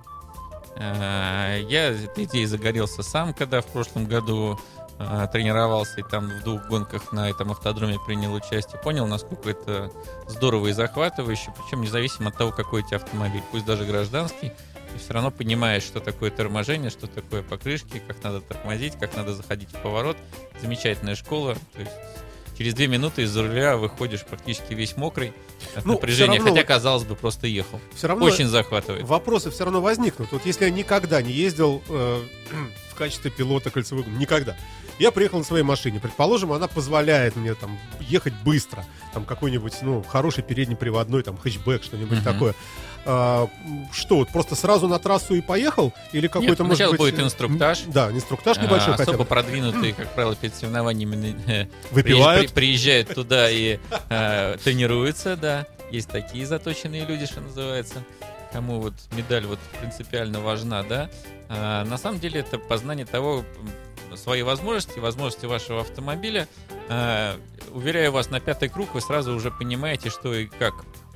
Э, 0.76 1.60
Я 1.70 1.90
этой 1.92 2.24
идеей 2.26 2.46
загорелся 2.46 3.04
сам, 3.04 3.34
когда 3.34 3.62
в 3.62 3.66
прошлом 3.68 4.06
году 4.06 4.60
тренировался 5.32 6.00
и 6.00 6.04
там 6.04 6.30
в 6.30 6.44
двух 6.44 6.68
гонках 6.68 7.12
на 7.12 7.30
этом 7.30 7.52
автодроме 7.52 8.00
принял 8.00 8.34
участие. 8.34 8.80
Понял, 8.82 9.08
насколько 9.08 9.50
это 9.50 9.92
здорово 10.28 10.68
и 10.68 10.72
захватывающе, 10.72 11.54
причем 11.58 11.82
независимо 11.82 12.30
от 12.30 12.38
того, 12.38 12.52
какой 12.52 12.84
у 12.84 12.86
тебя 12.86 12.98
автомобиль, 12.98 13.44
пусть 13.52 13.66
даже 13.66 13.86
гражданский, 13.86 14.52
ты 14.92 15.00
все 15.00 15.14
равно 15.14 15.32
понимаешь, 15.32 15.84
что 15.84 16.00
такое 16.00 16.30
торможение, 16.30 16.92
что 16.92 17.08
такое 17.08 17.42
покрышки, 17.42 18.02
как 18.08 18.24
надо 18.24 18.42
тормозить, 18.42 18.94
как 19.00 19.16
надо 19.16 19.34
заходить 19.34 19.70
в 19.70 19.82
поворот. 19.82 20.18
Замечательная 20.62 21.16
школа. 21.16 21.56
То 21.74 21.80
есть 21.80 21.92
через 22.58 22.74
две 22.74 22.88
минуты 22.88 23.24
из-за 23.24 23.44
руля 23.48 23.78
выходишь 23.78 24.24
практически 24.24 24.74
весь 24.74 24.96
мокрый 24.98 25.34
от 25.76 25.86
Ну, 25.86 25.94
напряжения, 25.94 26.38
равно 26.38 26.52
хотя, 26.54 26.64
казалось 26.66 27.04
бы, 27.04 27.16
просто 27.16 27.48
ехал. 27.48 27.80
Все 27.96 28.08
равно 28.08 28.26
Очень 28.26 28.48
захватывает. 28.48 29.06
вопросы 29.06 29.50
все 29.52 29.64
равно 29.66 29.82
возникнут. 29.82 30.32
Вот 30.32 30.46
если 30.46 30.66
я 30.66 30.72
никогда 30.72 31.22
не 31.22 31.32
ездил 31.32 31.82
э, 31.90 32.24
в 32.92 32.96
качестве 32.96 33.32
пилота 33.32 33.70
кольцевой 33.70 34.04
гонки, 34.04 34.18
никогда. 34.20 34.56
Я 35.00 35.12
приехал 35.12 35.40
на 35.40 35.44
своей 35.44 35.64
машине. 35.64 36.00
Предположим, 36.00 36.52
она 36.54 36.68
позволяет 36.68 37.36
мне 37.36 37.56
там 37.56 37.80
ехать 38.00 38.34
быстро. 38.46 38.86
Там 39.14 39.26
какой-нибудь, 39.26 39.74
ну, 39.82 40.04
хороший 40.04 40.44
переднеприводной, 40.44 41.24
там, 41.24 41.36
хэтчбэк, 41.36 41.84
что-нибудь 41.84 42.20
Мгм. 42.20 42.24
такое. 42.24 42.56
А, 43.06 43.50
что, 43.92 44.18
вот 44.18 44.30
просто 44.30 44.56
сразу 44.56 44.88
на 44.88 45.00
трассу 45.00 45.36
и 45.36 45.42
поехал? 45.42 45.94
Или 46.14 46.28
какой-то, 46.28 46.64
может 46.64 46.78
сначала 46.78 46.92
быть... 46.92 47.00
будет 47.00 47.20
э, 47.20 47.24
инструктаж. 47.24 47.82
Да, 47.88 48.12
инструктаж 48.12 48.58
небольшой 48.58 48.94
А, 48.94 48.98
хотя 48.98 49.04
особо 49.12 49.24
бы. 49.24 49.26
продвинутые, 49.26 49.94
как 49.98 50.10
правило, 50.14 50.36
перед 50.36 50.56
соревнованиями 50.56 51.36
э, 51.48 51.66
Выпивают. 51.92 52.52
при- 52.54 52.62
приезжают 52.62 53.14
туда 53.14 53.50
и 53.50 53.80
э, 54.10 54.58
тренируются, 54.64 55.36
да. 55.36 55.68
Есть 55.92 56.10
такие 56.10 56.46
заточенные 56.46 57.06
люди, 57.06 57.26
что 57.26 57.42
называется, 57.42 58.04
кому 58.52 58.80
вот 58.80 58.94
медаль 59.12 59.46
вот 59.46 59.60
принципиально 59.80 60.40
важна, 60.40 60.84
да. 60.84 61.10
А, 61.50 61.84
на 61.86 61.98
самом 61.98 62.20
деле 62.20 62.40
это 62.40 62.58
познание 62.58 63.06
того, 63.06 63.44
свои 64.16 64.44
возможности, 64.44 65.00
возможности 65.00 65.46
вашего 65.46 65.82
автомобиля. 65.82 66.48
А, 66.90 67.36
уверяю 67.72 68.12
вас, 68.12 68.30
на 68.30 68.40
пятый 68.40 68.70
круг 68.70 68.94
вы 68.94 69.02
сразу 69.02 69.34
уже 69.36 69.52
понимаете, 69.52 70.10
что 70.10 70.34
и 70.34 70.46
как 70.48 70.74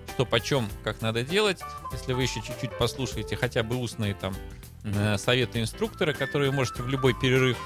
что 0.09 0.25
почем, 0.25 0.67
как 0.83 1.01
надо 1.01 1.23
делать. 1.23 1.59
Если 1.91 2.13
вы 2.13 2.23
еще 2.23 2.41
чуть-чуть 2.41 2.77
послушаете 2.77 3.35
хотя 3.35 3.63
бы 3.63 3.75
устные 3.75 4.13
там 4.13 4.35
э, 4.83 5.17
советы 5.17 5.61
инструктора, 5.61 6.13
которые 6.13 6.51
можете 6.51 6.83
в 6.83 6.87
любой 6.87 7.13
перерыв 7.13 7.57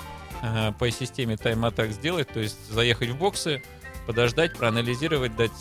э, 0.42 0.72
по 0.78 0.90
системе 0.92 1.38
тайм-атак 1.38 1.92
сделать, 1.92 2.28
то 2.28 2.40
есть 2.40 2.70
заехать 2.70 3.10
в 3.10 3.18
боксы, 3.18 3.64
подождать, 4.08 4.58
проанализировать, 4.58 5.36
дать 5.36 5.52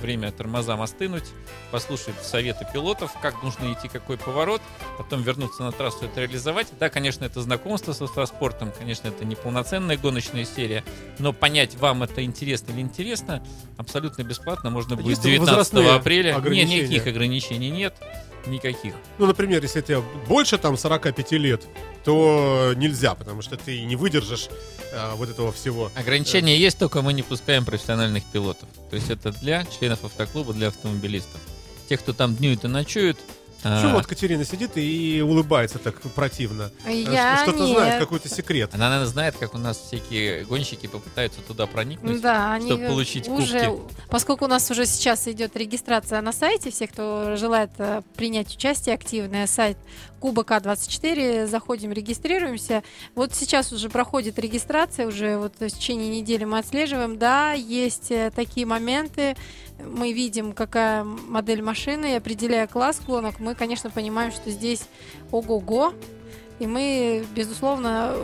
время 0.00 0.32
тормозам 0.32 0.80
остынуть, 0.80 1.24
послушать 1.70 2.14
советы 2.22 2.66
пилотов, 2.72 3.12
как 3.20 3.42
нужно 3.42 3.72
идти, 3.72 3.88
какой 3.88 4.16
поворот, 4.16 4.62
потом 4.98 5.22
вернуться 5.22 5.62
на 5.62 5.72
трассу 5.72 6.04
и 6.04 6.06
это 6.06 6.20
реализовать. 6.20 6.68
Да, 6.78 6.88
конечно, 6.88 7.24
это 7.24 7.40
знакомство 7.42 7.92
с 7.92 8.00
автоспортом, 8.00 8.72
конечно, 8.76 9.08
это 9.08 9.24
не 9.24 9.36
полноценная 9.36 9.96
гоночная 9.96 10.44
серия, 10.44 10.84
но 11.18 11.32
понять, 11.32 11.74
вам 11.76 12.02
это 12.02 12.24
интересно 12.24 12.72
или 12.72 12.80
интересно, 12.80 13.44
абсолютно 13.76 14.22
бесплатно 14.22 14.70
можно 14.70 14.96
будет 14.96 15.08
Есть 15.08 15.22
19 15.22 15.48
возрастные 15.48 15.90
апреля. 15.92 16.34
Нет, 16.40 16.68
никаких 16.68 17.06
ограничений 17.06 17.70
нет, 17.70 17.94
никаких. 18.46 18.94
Ну, 19.18 19.26
например, 19.26 19.62
если 19.62 19.80
тебе 19.80 20.00
больше 20.26 20.58
там 20.58 20.76
45 20.76 21.32
лет, 21.32 21.66
то 22.04 22.72
нельзя, 22.76 23.14
потому 23.14 23.42
что 23.42 23.56
ты 23.56 23.82
не 23.82 23.96
выдержишь 23.96 24.48
а, 24.92 25.14
вот 25.16 25.28
этого 25.28 25.52
всего. 25.52 25.90
Ограничения 25.94 26.56
есть, 26.56 26.78
только 26.78 27.02
мы 27.02 27.12
не 27.12 27.22
пускаем 27.22 27.64
профессиональных 27.64 28.24
пилотов. 28.24 28.68
То 28.90 28.96
есть 28.96 29.10
это 29.10 29.32
для 29.32 29.64
членов 29.66 30.04
автоклуба, 30.04 30.52
для 30.52 30.68
автомобилистов. 30.68 31.40
Те, 31.88 31.96
кто 31.96 32.12
там 32.12 32.36
днюют 32.36 32.64
и 32.64 32.68
ночуют, 32.68 33.18
а, 33.62 33.76
Почему 33.76 33.96
вот 33.96 34.06
Катерина 34.06 34.44
сидит 34.44 34.72
и 34.76 35.20
улыбается 35.20 35.78
так 35.78 36.00
противно? 36.00 36.70
Я 36.86 37.40
Что-то 37.42 37.58
нет. 37.64 37.76
знает, 37.76 38.00
какой-то 38.00 38.28
секрет. 38.28 38.70
Она, 38.72 38.88
наверное, 38.88 39.10
знает, 39.10 39.36
как 39.38 39.54
у 39.54 39.58
нас 39.58 39.78
всякие 39.78 40.44
гонщики 40.44 40.86
попытаются 40.86 41.40
туда 41.42 41.66
проникнуть, 41.66 42.22
Да, 42.22 42.54
они 42.54 42.66
чтобы 42.70 42.86
получить 42.86 43.28
уже, 43.28 43.66
кубки. 43.66 43.94
поскольку 44.08 44.46
у 44.46 44.48
нас 44.48 44.70
уже 44.70 44.86
сейчас 44.86 45.28
идет 45.28 45.56
регистрация 45.56 46.22
на 46.22 46.32
сайте, 46.32 46.70
все, 46.70 46.86
кто 46.86 47.36
желает 47.36 47.70
э, 47.78 48.00
принять 48.16 48.54
участие 48.54 48.94
активное, 48.94 49.46
сайт 49.46 49.76
Кубок 50.20 50.50
А24, 50.50 51.46
заходим, 51.46 51.92
регистрируемся. 51.92 52.82
Вот 53.14 53.34
сейчас 53.34 53.72
уже 53.72 53.88
проходит 53.88 54.38
регистрация, 54.38 55.06
уже 55.06 55.38
вот 55.38 55.54
в 55.58 55.70
течение 55.70 56.08
недели 56.08 56.44
мы 56.44 56.58
отслеживаем. 56.58 57.18
Да, 57.18 57.52
есть 57.52 58.10
э, 58.10 58.30
такие 58.34 58.66
моменты, 58.66 59.34
мы 59.84 60.12
видим, 60.12 60.52
какая 60.52 61.04
модель 61.04 61.62
машины, 61.62 62.16
определяя 62.16 62.66
класс 62.66 63.00
гонок, 63.06 63.40
мы, 63.40 63.54
конечно, 63.54 63.90
понимаем, 63.90 64.30
что 64.30 64.50
здесь 64.50 64.82
ого-го, 65.30 65.94
и 66.60 66.66
мы, 66.66 67.24
безусловно, 67.34 68.14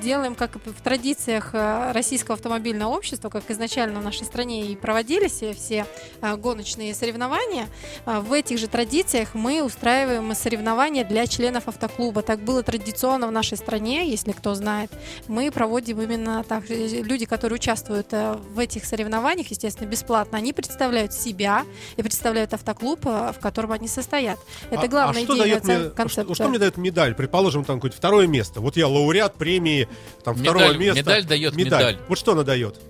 делаем, 0.00 0.34
как 0.34 0.56
в 0.56 0.82
традициях 0.82 1.50
э, 1.52 1.92
российского 1.92 2.36
автомобильного 2.36 2.90
общества, 2.90 3.28
как 3.28 3.50
изначально 3.50 4.00
в 4.00 4.02
нашей 4.02 4.24
стране 4.24 4.66
и 4.66 4.76
проводились 4.76 5.42
все 5.56 5.86
э, 6.22 6.36
гоночные 6.36 6.94
соревнования, 6.94 7.68
э, 8.06 8.20
в 8.20 8.32
этих 8.32 8.58
же 8.58 8.66
традициях 8.66 9.34
мы 9.34 9.62
устраиваем 9.62 10.34
соревнования 10.34 11.04
для 11.04 11.26
членов 11.26 11.68
автоклуба. 11.68 12.22
Так 12.22 12.40
было 12.40 12.62
традиционно 12.62 13.26
в 13.26 13.32
нашей 13.32 13.58
стране, 13.58 14.08
если 14.08 14.32
кто 14.32 14.54
знает. 14.54 14.90
Мы 15.28 15.50
проводим 15.50 16.00
именно 16.00 16.42
так. 16.44 16.64
Люди, 16.70 17.26
которые 17.26 17.56
участвуют 17.56 18.08
в 18.10 18.58
этих 18.58 18.86
соревнованиях, 18.86 19.48
естественно, 19.48 19.86
бесплатно, 19.86 20.38
они 20.38 20.54
представляют 20.54 21.12
себя 21.12 21.64
и 21.96 22.02
представляют 22.02 22.54
автоклуб, 22.54 23.04
в 23.04 23.36
котором 23.40 23.72
они 23.72 23.88
состоят. 23.88 24.38
Это 24.70 24.82
А- 24.82 24.88
главная 24.88 25.22
а 25.22 25.24
что 25.24 25.34
идея 25.34 25.60
дает 25.60 25.94
мне, 25.94 26.08
что, 26.08 26.34
что 26.34 26.48
мне 26.48 26.58
дает 26.58 26.78
медаль? 26.78 27.14
Предположим, 27.14 27.64
там 27.64 27.81
какое-то 27.82 27.96
второе 27.96 28.28
место. 28.28 28.60
Вот 28.60 28.76
я 28.76 28.86
лауреат 28.86 29.34
премии 29.34 29.88
там, 30.22 30.36
второго 30.36 30.66
Медаль- 30.72 30.78
места. 30.78 31.00
медаль 31.00 31.24
дает 31.24 31.56
медаль. 31.56 31.98
Вот 32.08 32.16
что 32.18 32.32
она 32.32 32.44
дает? 32.44 32.80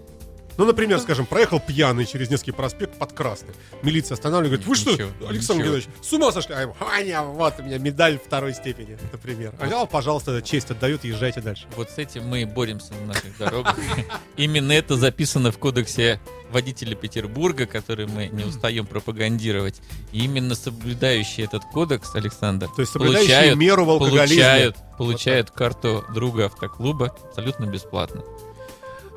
Ну, 0.58 0.64
например, 0.64 0.98
скажем, 1.00 1.26
проехал 1.26 1.60
пьяный 1.60 2.04
через 2.06 2.30
Невский 2.30 2.52
проспект 2.52 2.98
под 2.98 3.12
красный. 3.12 3.54
Милиция 3.82 4.14
останавливает, 4.14 4.64
говорит, 4.64 4.66
вы 4.66 4.74
что, 4.76 4.92
Ничего, 4.92 5.28
Александр 5.28 5.62
ничего. 5.64 5.76
Геннадьевич, 5.76 5.88
с 6.02 6.12
ума 6.12 6.32
сошли? 6.32 6.54
А 6.54 6.60
ему, 6.62 6.76
Аня, 6.80 7.22
вот 7.22 7.54
у 7.58 7.62
меня 7.62 7.78
медаль 7.78 8.18
второй 8.18 8.54
степени, 8.54 8.98
например. 9.10 9.54
А, 9.58 9.82
«А, 9.82 9.86
пожалуйста, 9.86 10.40
честь 10.42 10.70
отдает, 10.70 11.04
езжайте 11.04 11.40
дальше. 11.40 11.66
Вот 11.76 11.90
с 11.90 11.98
этим 11.98 12.26
мы 12.26 12.44
боремся 12.46 12.92
на 12.94 13.14
наших 13.14 13.36
дорогах. 13.38 13.76
Именно 14.36 14.72
это 14.72 14.96
записано 14.96 15.52
в 15.52 15.58
кодексе 15.58 16.20
водителя 16.50 16.94
Петербурга, 16.94 17.66
который 17.66 18.06
мы 18.06 18.28
не 18.28 18.44
устаем 18.44 18.86
пропагандировать. 18.86 19.80
И 20.12 20.24
именно 20.24 20.54
соблюдающие 20.54 21.46
этот 21.46 21.64
кодекс, 21.72 22.14
Александр, 22.14 22.68
То 22.68 22.82
есть 22.82 22.92
соблюдающие 22.92 23.34
получают, 23.34 23.58
меру 23.58 23.84
в 23.86 23.90
алкоголизме. 23.90 24.42
получают, 24.42 24.76
получают 24.98 25.50
карту 25.50 26.04
друга 26.12 26.46
автоклуба 26.46 27.16
абсолютно 27.28 27.64
бесплатно. 27.64 28.22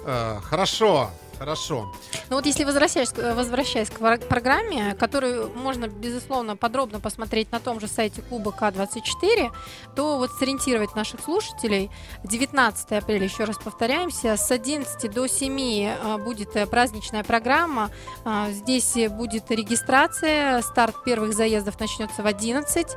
А, 0.05 0.39
хорошо, 0.41 1.09
хорошо. 1.38 1.91
Ну 2.29 2.38
вот 2.38 2.45
если 2.45 2.63
возвращаясь, 2.63 3.11
возвращаясь 3.13 3.89
к 3.89 4.17
программе, 4.27 4.95
которую 4.95 5.51
можно, 5.55 5.88
безусловно, 5.88 6.55
подробно 6.55 6.99
посмотреть 6.99 7.51
на 7.51 7.59
том 7.59 7.79
же 7.79 7.88
сайте 7.88 8.21
клуба 8.21 8.55
К24, 8.57 9.51
то 9.95 10.17
вот 10.17 10.31
сориентировать 10.31 10.95
наших 10.95 11.21
слушателей 11.21 11.91
19 12.23 12.91
апреля, 12.91 13.25
еще 13.25 13.43
раз 13.43 13.57
повторяемся, 13.57 14.38
с 14.38 14.51
11 14.51 15.11
до 15.11 15.27
7 15.27 15.88
а, 15.88 16.17
будет 16.17 16.55
э, 16.55 16.65
праздничная 16.65 17.23
программа. 17.23 17.91
А, 18.23 18.49
Здесь 18.51 18.95
будет 19.09 19.51
регистрация, 19.51 20.61
старт 20.61 21.03
первых 21.03 21.33
заездов 21.33 21.79
начнется 21.79 22.23
в 22.23 22.25
11. 22.25 22.88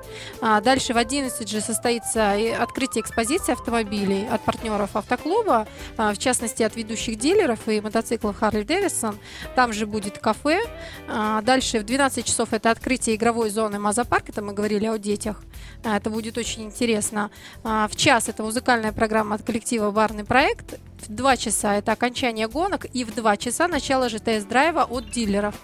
А, 0.41 0.61
Дальше 0.61 0.95
в 0.95 0.97
11 0.97 1.49
же 1.49 1.61
состоится 1.61 2.33
открытие 2.61 3.03
экспозиции 3.03 3.53
автомобилей 3.53 4.27
от 4.29 4.43
партнеров 4.43 4.97
автоклуба, 4.97 5.67
в 5.97 6.17
частности 6.17 6.63
от 6.63 6.77
ведущих 6.77 7.19
дилеров 7.19 7.69
и 7.69 7.81
мотоциклов 8.29 8.39
Харли 8.39 8.63
Дэвидсон. 8.65 9.19
Там 9.55 9.73
же 9.73 9.87
будет 9.87 10.19
кафе. 10.19 10.61
А, 11.09 11.41
Дальше 11.43 11.81
в 11.81 11.85
12 11.85 12.25
часов 12.25 12.53
это 12.53 12.71
открытие 12.71 13.17
игровой 13.17 13.51
зоны 13.51 13.79
Мазапарк. 13.79 14.29
Это 14.29 14.43
мы 14.43 14.53
говорили 14.53 14.87
о 14.87 14.99
детях. 14.99 15.43
А, 15.85 15.97
Это 15.97 16.11
будет 16.11 16.39
очень 16.39 16.65
интересно. 16.65 17.31
А, 17.65 17.89
В 17.89 17.97
час 17.97 18.29
это 18.29 18.43
музыкальная 18.43 18.93
программа 18.93 19.37
от 19.37 19.43
коллектива 19.43 19.91
«Барный 19.91 20.25
проект». 20.25 20.79
В 21.07 21.09
2 21.15 21.37
часа 21.37 21.77
это 21.77 21.93
окончание 21.93 22.49
гонок. 22.49 22.85
И 22.93 23.05
в 23.05 23.15
2 23.15 23.37
часа 23.37 23.69
начало 23.69 24.09
же 24.09 24.19
тест-драйва 24.19 24.85
от 24.85 25.11
дилеров 25.11 25.55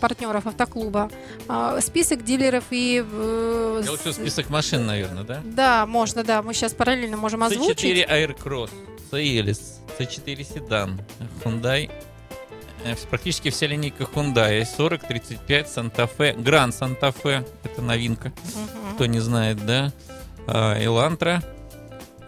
партнеров 0.00 0.46
автоклуба. 0.46 1.10
Список 1.80 2.24
дилеров 2.24 2.64
и... 2.70 3.02
э, 3.10 3.82
Я 3.84 3.90
лучше 3.90 4.12
список 4.12 4.50
машин, 4.50 4.84
наверное, 4.86 5.24
да? 5.24 5.40
Да, 5.44 5.86
можно, 5.86 6.22
да. 6.24 6.42
Мы 6.42 6.52
сейчас 6.52 6.74
параллельно 6.74 7.16
можем 7.16 7.42
озвучить. 7.42 7.82
C4 7.82 8.06
Aircross, 8.36 8.70
Cialis, 9.12 9.60
C4 9.98 10.42
седан, 10.42 11.00
Hyundai, 11.44 11.90
э, 12.84 12.94
практически 13.10 13.50
вся 13.50 13.66
линейка 13.66 14.04
Hyundai, 14.04 14.64
40, 14.64 15.06
35, 15.06 15.66
Santa 15.66 16.08
Fe, 16.18 16.34
Grand 16.42 16.70
Santa 16.70 17.14
Fe, 17.14 17.46
это 17.62 17.82
новинка, 17.82 18.28
Мгм. 18.54 18.94
кто 18.94 19.06
не 19.06 19.20
знает, 19.20 19.64
да, 19.66 19.92
А, 20.46 20.76
Elantra 20.76 21.40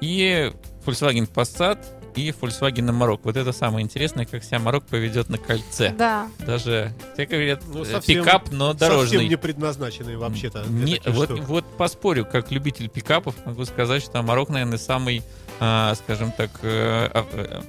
и 0.00 0.52
Volkswagen 0.86 1.28
Passat 1.32 1.78
и 2.14 2.30
Volkswagen 2.30 2.88
Amarok. 2.90 3.22
Вот 3.24 3.36
это 3.36 3.50
самое 3.52 3.82
интересное, 3.84 4.24
как 4.24 4.44
себя 4.44 4.58
Amarok 4.58 4.84
поведет 4.88 5.28
на 5.28 5.36
кольце. 5.38 5.90
Да. 5.98 6.28
Даже, 6.38 6.92
все 7.14 7.26
говорят, 7.26 7.62
Ну, 7.66 7.82
э, 7.82 7.86
совсем- 7.86 8.22
пикап, 8.22 8.52
но 8.52 8.72
дорожный. 8.72 9.08
Совсем 9.18 9.28
не 9.30 9.36
предназначенные 9.36 10.16
вообще-то. 10.16 10.62
Не, 10.68 11.00
вот, 11.06 11.24
штук. 11.30 11.40
вот 11.48 11.76
поспорю, 11.76 12.24
как 12.24 12.52
любитель 12.52 12.88
пикапов, 12.88 13.34
могу 13.46 13.64
сказать, 13.64 14.00
что 14.04 14.20
Амарок, 14.20 14.48
наверное, 14.50 14.78
самый, 14.78 15.24
скажем 15.96 16.32
так, 16.32 16.50
э, 16.62 17.08
а, 17.12 17.26
э, 17.32 17.62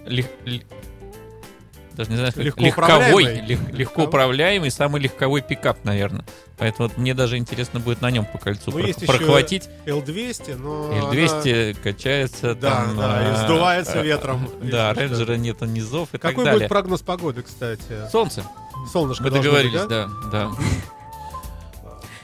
даже 1.93 2.09
не 2.11 2.17
знаю, 2.17 2.33
как- 2.33 2.43
Легко 2.43 2.61
легковой, 2.61 2.89
управляемый. 3.23 3.41
лег- 3.47 3.71
легко 3.71 4.03
управляемый, 4.03 4.69
самый 4.71 4.99
легковой 5.01 5.41
пикап, 5.41 5.77
наверное. 5.85 6.25
Поэтому 6.57 6.89
вот 6.89 6.97
мне 6.97 7.13
даже 7.13 7.37
интересно 7.37 7.79
будет 7.79 8.01
на 8.01 8.11
нем 8.11 8.25
по 8.25 8.37
кольцу 8.37 8.71
Ну, 8.71 8.79
про- 8.79 8.87
есть 8.87 9.05
прохватить. 9.05 9.69
L200, 9.85 10.57
но... 10.57 10.85
она- 10.91 11.13
L200 11.13 11.77
качается 11.81 12.53
Да, 12.55 12.69
там. 12.71 12.97
да, 12.97 13.21
и 13.23 13.31
а, 13.31 13.35
сдувается 13.45 13.99
а, 14.01 14.03
ветром, 14.03 14.49
Да, 14.61 14.93
рейнджера 14.93 15.35
нет 15.35 15.61
низов 15.61 16.09
и 16.13 16.17
Какой 16.17 16.35
так 16.35 16.43
далее. 16.43 16.59
будет 16.61 16.69
прогноз 16.69 17.01
погоды, 17.01 17.43
кстати? 17.43 18.09
Солнце. 18.11 18.43
Солнышко 18.91 19.23
Мы 19.23 19.31
договорились, 19.31 19.79
быть, 19.81 19.89
да? 19.89 20.07
да, 20.31 20.49
да. 20.49 20.51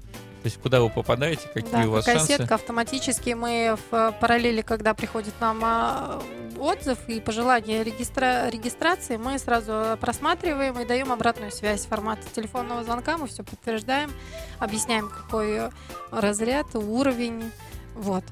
То 0.43 0.47
есть 0.47 0.61
куда 0.63 0.81
вы 0.81 0.89
попадаете, 0.89 1.49
какие 1.53 1.71
Да, 1.71 1.87
у 1.87 1.91
вас 1.91 2.05
кассетка 2.07 2.37
шансы. 2.39 2.53
автоматически 2.55 3.31
мы 3.31 3.77
в 3.91 3.95
э, 3.95 4.13
параллели, 4.19 4.63
когда 4.63 4.95
приходит 4.95 5.35
нам 5.39 5.61
а, 5.63 6.23
отзыв 6.59 6.99
и 7.09 7.21
пожелание 7.21 7.83
регистра- 7.85 8.51
регистрации, 8.51 9.19
мы 9.19 9.39
сразу 9.39 9.99
просматриваем 10.01 10.79
и 10.81 10.87
даем 10.87 11.13
обратную 11.13 11.53
связь 11.53 11.85
в 11.85 11.89
формате 11.89 12.23
телефонного 12.35 12.83
звонка. 12.85 13.19
Мы 13.19 13.27
все 13.29 13.43
подтверждаем, 13.43 14.11
объясняем, 14.59 15.11
какой 15.11 15.51
э, 15.57 15.71
разряд, 16.11 16.75
уровень. 16.75 17.51
Вот. 17.95 18.25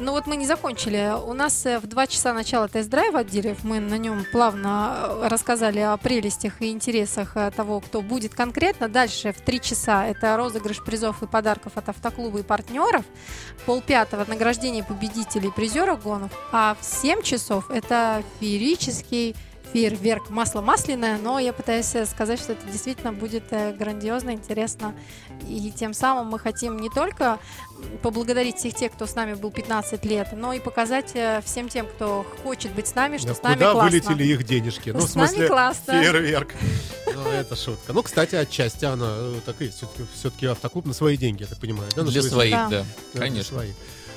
Ну 0.00 0.12
вот 0.12 0.26
мы 0.26 0.36
не 0.36 0.46
закончили. 0.46 1.12
У 1.24 1.34
нас 1.34 1.66
э, 1.66 1.78
в 1.78 1.86
2 1.86 2.06
часа 2.06 2.32
начала 2.32 2.66
тест-драйва 2.66 3.20
отделив. 3.20 3.62
Мы 3.62 3.78
на 3.78 3.98
нем 3.98 4.24
плавно 4.32 4.94
э, 4.96 5.28
рассказали 5.28 5.80
о 5.80 5.96
прелестях 5.98 6.62
и 6.62 6.70
интересах 6.70 7.36
э, 7.36 7.50
того, 7.50 7.80
кто 7.80 8.00
будет 8.00 8.34
конкретно. 8.34 8.88
Дальше 8.88 9.32
в 9.32 9.40
3 9.42 9.60
часа 9.60 10.06
это 10.06 10.36
розыгрыш 10.36 10.82
призов 10.82 11.22
и 11.22 11.26
подарков 11.26 11.72
от 11.76 11.90
автоклуба 11.90 12.40
и 12.40 12.42
партнеров. 12.42 13.04
Полпятого 13.66 14.24
награждение 14.26 14.82
победителей 14.82 15.48
и 15.48 15.52
призеров 15.52 16.02
гонов. 16.02 16.32
А 16.52 16.74
в 16.80 16.84
7 16.84 17.22
часов 17.22 17.70
это 17.70 18.22
феерический 18.40 19.36
фейерверк 19.72 20.30
масло 20.30 20.60
масляное, 20.60 21.18
но 21.18 21.38
я 21.38 21.52
пытаюсь 21.52 21.94
э, 21.94 22.06
сказать, 22.06 22.38
что 22.40 22.52
это 22.52 22.66
действительно 22.66 23.12
будет 23.12 23.44
э, 23.50 23.72
грандиозно, 23.72 24.30
интересно. 24.30 24.94
И 25.48 25.72
тем 25.74 25.94
самым 25.94 26.26
мы 26.28 26.38
хотим 26.38 26.76
не 26.78 26.90
только 26.90 27.38
поблагодарить 28.02 28.56
всех 28.58 28.74
тех, 28.74 28.92
кто 28.92 29.06
с 29.06 29.14
нами 29.14 29.34
был 29.34 29.50
15 29.50 30.04
лет, 30.04 30.28
но 30.32 30.52
и 30.52 30.60
показать 30.60 31.12
э, 31.14 31.40
всем 31.44 31.68
тем, 31.68 31.86
кто 31.86 32.24
хочет 32.42 32.72
быть 32.72 32.86
с 32.86 32.94
нами, 32.94 33.16
что 33.18 33.28
Да, 33.28 33.34
с 33.34 33.42
нами 33.42 33.54
Куда 33.54 33.72
классно. 33.72 33.90
вылетели 33.90 34.24
их 34.32 34.44
денежки? 34.44 34.90
Ну, 34.90 35.00
в 35.00 35.08
С 35.10 35.14
нами 35.14 35.28
смысле, 35.28 35.48
классно. 35.48 35.92
фейерверк. 35.94 36.54
Ну, 37.14 37.28
это 37.28 37.54
шутка. 37.56 37.92
Ну, 37.92 38.02
кстати, 38.02 38.34
отчасти 38.36 38.84
она 38.86 39.14
так 39.44 39.60
и 39.60 39.68
все-таки, 39.68 40.04
все-таки 40.14 40.46
автоклуб 40.46 40.86
на 40.86 40.94
свои 40.94 41.16
деньги, 41.18 41.42
я 41.42 41.46
так 41.48 41.58
понимаю. 41.58 41.88
Да, 41.94 42.02
Для 42.04 42.20
свои 42.22 42.30
своих, 42.50 42.70
Да. 42.70 42.84
конечно. 43.14 43.62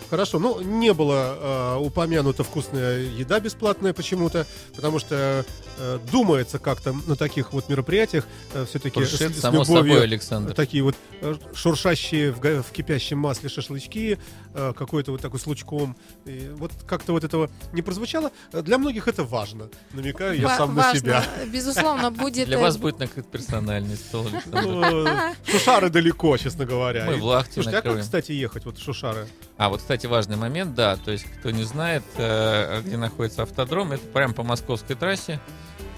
Хорошо, 0.10 0.40
ну 0.40 0.62
не 0.62 0.94
было 0.94 1.78
э, 1.78 1.78
упомянута 1.80 2.44
вкусная 2.44 3.00
еда 3.00 3.40
бесплатная 3.40 3.94
почему-то, 3.94 4.46
потому 4.76 5.00
что 5.00 5.46
э, 5.78 6.00
думается 6.12 6.60
как-то 6.60 6.94
на 7.08 7.16
таких 7.16 7.54
вот 7.54 7.70
мероприятиях 7.70 8.26
все-таки 8.68 9.04
с, 9.06 9.10
Куршет, 9.12 9.36
с 9.36 9.40
само 9.40 9.62
любовью 9.62 9.94
собой, 9.94 10.04
Александр. 10.04 10.54
такие 10.54 10.84
вот 10.84 10.96
э, 11.22 11.36
шуршащие 11.54 12.32
в, 12.32 12.40
в 12.40 12.72
кипящем 12.72 13.18
масле 13.20 13.50
шашлычки, 13.50 14.18
э, 14.54 14.74
какой-то 14.76 15.12
вот 15.12 15.22
такой 15.22 15.40
с 15.40 15.48
лучком. 15.48 15.96
И 16.26 16.52
вот 16.56 16.72
как-то 16.88 17.12
вот 17.12 17.24
этого 17.24 17.50
не 17.74 17.82
прозвучало. 17.82 18.32
Э, 18.52 18.62
Для 18.62 18.78
многих 18.78 19.08
это 19.08 19.24
важно. 19.24 19.70
Намекаю 19.94 20.40
я 20.40 20.48
Ва- 20.48 20.58
сам 20.58 20.76
на 20.76 20.84
важно. 20.84 21.00
себя. 21.00 21.26
Безусловно, 21.52 22.12
будет... 22.12 22.48
Для 22.48 22.58
э, 22.58 22.62
вас 22.62 22.78
будет 22.78 23.00
накрыт 23.00 23.30
персональный 23.30 23.96
стол, 23.96 24.28
Шушары 25.46 25.90
далеко, 25.90 26.38
честно 26.38 26.66
говоря. 26.66 27.06
Мы 27.06 27.16
в 27.16 27.24
Лахте 27.24 27.54
Слушайте, 27.56 27.78
а 27.78 27.82
как, 27.82 28.00
кстати, 28.02 28.32
ехать 28.32 28.66
вот 28.66 28.78
в 28.78 28.84
Шушары? 28.84 29.28
А, 29.58 29.70
вот, 29.70 29.82
кстати, 29.82 30.06
важный 30.08 30.36
момент, 30.38 30.76
да, 30.76 30.98
то 30.98 31.12
есть, 31.12 31.26
кто 31.40 31.52
не 31.52 31.64
знает, 31.64 32.04
э, 32.18 32.82
где 32.82 32.98
находится 32.98 33.44
автодром, 33.44 33.92
это 33.92 34.06
прямо 34.08 34.34
по 34.34 34.44
московской 34.44 34.96
трассе. 34.96 35.40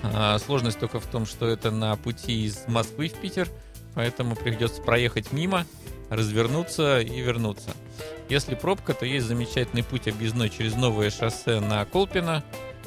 А, 0.03 0.37
Сложность 0.39 0.79
только 0.79 0.99
в 0.99 1.05
том, 1.07 1.25
что 1.25 1.47
это 1.47 1.71
на 1.71 1.95
пути 1.95 2.45
из 2.45 2.67
Москвы 2.67 3.09
в 3.09 3.13
Питер, 3.13 3.47
поэтому 3.95 4.35
придется 4.35 4.81
проехать 4.81 5.31
мимо, 5.31 5.65
развернуться 6.09 6.99
и 7.01 7.19
вернуться. 7.21 7.71
Если 8.29 8.55
пробка, 8.55 8.93
то 8.93 9.05
есть 9.05 9.25
замечательный 9.25 9.83
путь 9.83 10.07
объездной 10.07 10.49
через 10.49 10.75
новое 10.75 11.09
шоссе 11.09 11.59
на 11.59 11.83
Колпино, 11.85 12.43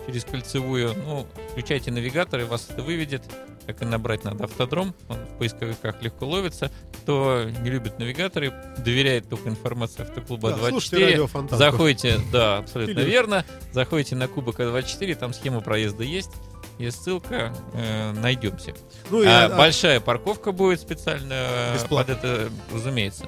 через 0.07 0.25
кольцевую. 0.25 0.95
Ну, 1.07 1.27
включайте 1.51 1.91
навигатор, 1.91 2.41
и 2.41 2.45
вас 2.45 2.69
это 2.71 2.83
выведет. 2.83 3.23
Как 3.67 3.83
и 3.83 3.85
набрать 3.85 4.25
надо 4.25 4.45
автодром, 4.45 4.95
он 5.09 5.19
в 5.19 5.39
поисковиках 5.39 6.03
легко 6.03 6.27
ловится. 6.27 6.73
Кто 7.03 7.45
не 7.45 7.71
любит 7.71 7.99
навигаторы, 7.99 8.53
доверяет 8.79 9.29
только 9.29 9.49
информации 9.49 10.03
автоклуба 10.03 10.51
Да, 10.51 10.57
24. 10.57 10.71
слушайте 10.81 11.07
радио 11.07 11.27
Фонтанку. 11.27 11.57
Заходите, 11.57 12.21
да, 12.33 12.59
абсолютно 12.59 13.01
Или- 13.01 13.11
верно. 13.11 13.45
Заходите 13.73 14.17
на 14.17 14.27
Кубок 14.29 14.57
24, 14.57 15.15
там 15.15 15.33
схема 15.35 15.61
проезда 15.61 16.03
есть. 16.03 16.31
Есть 16.81 17.03
ссылка, 17.03 17.55
э, 17.75 18.13
найдемся. 18.13 18.73
Ну, 19.11 19.23
и, 19.23 19.27
А, 19.27 19.47
а, 19.47 19.49
большая 19.57 20.01
парковка 20.01 20.51
будет 20.51 20.81
специально 20.81 21.35
э, 21.35 21.75
Бесплатно. 21.75 22.15
под 22.15 22.25
это, 22.25 22.51
разумеется. 22.73 23.27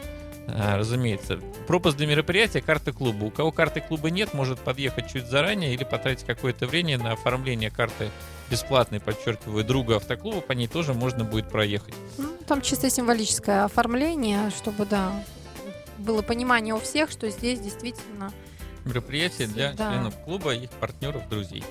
А, 0.49 0.79
разумеется. 0.79 1.39
Пропуск 1.67 1.99
для 1.99 2.07
мероприятия, 2.07 2.63
карты 2.63 2.93
клуба. 2.93 3.25
У 3.25 3.31
кого 3.31 3.53
карты 3.53 3.83
клуба 3.83 4.09
нет, 4.11 4.33
может 4.33 4.59
подъехать 4.59 5.13
чуть 5.13 5.27
заранее 5.27 5.75
или 5.75 5.85
потратить 5.85 6.25
какое-то 6.25 6.67
время 6.67 6.97
на 6.97 7.13
оформление 7.13 7.71
карты 7.71 8.09
бесплатной, 8.51 9.01
подчеркиваю, 9.01 9.65
друга 9.65 9.97
автоклуба, 9.97 10.41
по 10.41 10.53
ней 10.53 10.67
тоже 10.67 10.95
можно 10.95 11.23
будет 11.25 11.51
проехать. 11.51 11.95
Ну, 12.17 12.29
там 12.49 12.63
чисто 12.63 12.89
символическое 12.89 13.65
оформление, 13.65 14.51
чтобы, 14.51 14.87
да, 14.87 15.13
было 15.99 16.23
понимание 16.23 16.75
у 16.75 16.81
всех, 16.81 17.11
что 17.11 17.29
здесь 17.29 17.61
действительно... 17.61 18.33
Мероприятие 18.87 19.47
для 19.47 19.75
Да. 19.75 19.93
членов 19.93 20.15
клуба, 20.25 20.55
их 20.55 20.71
партнеров, 20.71 21.29
друзей. 21.29 21.63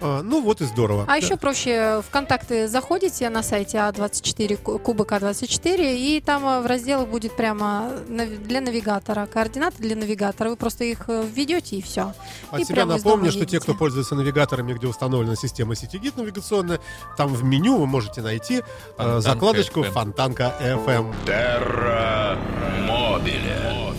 А, 0.00 0.22
ну 0.22 0.40
вот 0.42 0.60
и 0.60 0.64
здорово. 0.64 1.02
А 1.04 1.06
Да. 1.06 1.16
еще 1.16 1.36
проще, 1.36 2.02
в 2.06 2.10
контакты 2.10 2.68
заходите 2.68 3.28
на 3.30 3.42
сайте 3.42 3.78
А24, 3.78 4.56
ку- 4.56 4.78
Кубок 4.78 5.12
А24, 5.12 5.94
и 5.96 6.20
там 6.20 6.44
э, 6.46 6.60
в 6.60 6.66
разделах 6.66 7.08
будет 7.08 7.36
прямо 7.36 7.90
нави- 8.08 8.38
для 8.38 8.60
навигатора, 8.60 9.26
координаты 9.26 9.78
для 9.78 9.96
навигатора. 9.96 10.50
Вы 10.50 10.56
просто 10.56 10.84
их 10.84 11.04
э, 11.08 11.24
введете 11.34 11.76
и 11.76 11.82
все. 11.82 12.12
От 12.50 12.60
И 12.60 12.72
дома 12.74 12.96
напомню, 12.96 13.30
что 13.30 13.40
те, 13.40 13.56
едете. 13.56 13.60
кто 13.60 13.74
пользуется 13.74 14.14
навигаторами, 14.14 14.72
где 14.72 14.86
установлена 14.86 15.36
система 15.36 15.74
сетигит 15.74 16.16
навигационная, 16.16 16.80
там 17.16 17.34
в 17.34 17.44
меню 17.44 17.76
вы 17.78 17.86
можете 17.86 18.22
найти 18.22 18.56
э, 18.58 18.62
Фонтанка 18.96 19.20
закладочку 19.20 19.80
FM. 19.80 19.90
Фонтанка 19.92 20.54
FM. 20.60 21.14
Терра 21.26 22.38
Мобиле. 22.86 23.89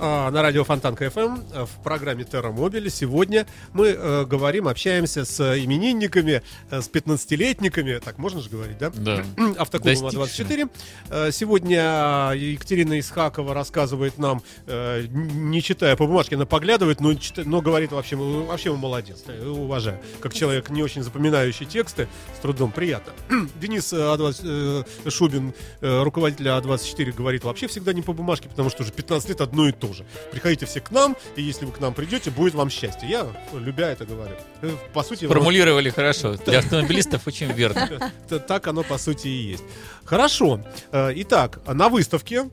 А, 0.00 0.30
на 0.30 0.42
радио 0.42 0.62
Фонтанка 0.62 1.06
FM 1.06 1.42
э, 1.52 1.64
в 1.64 1.82
программе 1.82 2.22
Терра 2.22 2.52
Мобили 2.52 2.88
сегодня 2.88 3.46
мы 3.72 3.88
э, 3.88 4.24
говорим, 4.26 4.68
общаемся 4.68 5.24
с 5.24 5.40
именинниками, 5.58 6.42
э, 6.70 6.80
с 6.80 6.88
15-летниками, 6.88 7.98
так 7.98 8.16
можно 8.18 8.40
же 8.40 8.48
говорить, 8.48 8.78
да? 8.78 8.90
Да. 8.94 9.24
Автоклуба 9.58 10.12
24. 10.12 10.68
Э, 11.10 11.30
Сегодня 11.32 12.32
Екатерина 12.34 12.98
Исхакова 13.00 13.54
рассказывает 13.54 14.18
нам, 14.18 14.42
э, 14.66 15.06
не 15.10 15.60
читая 15.62 15.96
по 15.96 16.06
бумажке, 16.06 16.36
она 16.36 16.46
поглядывает, 16.46 17.00
но, 17.00 17.10
чита- 17.12 17.42
но 17.44 17.60
говорит 17.60 17.90
вообще, 17.90 18.14
«Вы- 18.14 18.44
вообще 18.44 18.72
молодец, 18.72 19.24
уважаю. 19.44 19.98
Как 20.20 20.32
человек, 20.32 20.70
не 20.70 20.82
очень 20.84 21.02
запоминающий 21.02 21.66
тексты, 21.66 22.06
с 22.36 22.40
трудом 22.40 22.70
приятно. 22.70 23.12
Денис 23.60 23.92
э, 23.92 23.96
А20, 23.96 24.84
э, 25.06 25.10
Шубин, 25.10 25.54
э, 25.80 26.02
руководитель 26.04 26.46
А24, 26.46 27.12
говорит 27.12 27.42
вообще 27.42 27.66
всегда 27.66 27.92
не 27.92 28.02
по 28.02 28.12
бумажке, 28.12 28.48
потому 28.48 28.70
что 28.70 28.84
уже 28.84 28.92
15 28.92 29.30
лет 29.30 29.40
одно 29.40 29.68
и 29.68 29.72
то 29.72 29.87
же. 29.94 30.04
Приходите 30.32 30.66
все 30.66 30.80
к 30.80 30.90
нам, 30.90 31.16
и 31.36 31.42
если 31.42 31.64
вы 31.66 31.72
к 31.72 31.80
нам 31.80 31.94
придете, 31.94 32.30
будет 32.30 32.54
вам 32.54 32.70
счастье. 32.70 33.08
Я, 33.08 33.26
любя 33.52 33.90
это, 33.90 34.04
говорю. 34.04 34.34
Э, 34.62 34.70
По 34.92 35.02
сути, 35.02 35.24
вот- 35.24 35.34
Формулировали 35.34 35.90
хорошо. 35.90 36.36
Для 36.46 36.58
автомобилистов 36.58 37.26
очень 37.26 37.52
верно. 37.52 38.12
Так 38.48 38.66
оно 38.66 38.82
по 38.82 38.98
сути 38.98 39.28
и 39.28 39.50
есть. 39.52 39.64
Хорошо. 40.04 40.60
Э, 40.92 41.12
Итак, 41.16 41.60
на 41.66 41.88
выставке 41.88 42.48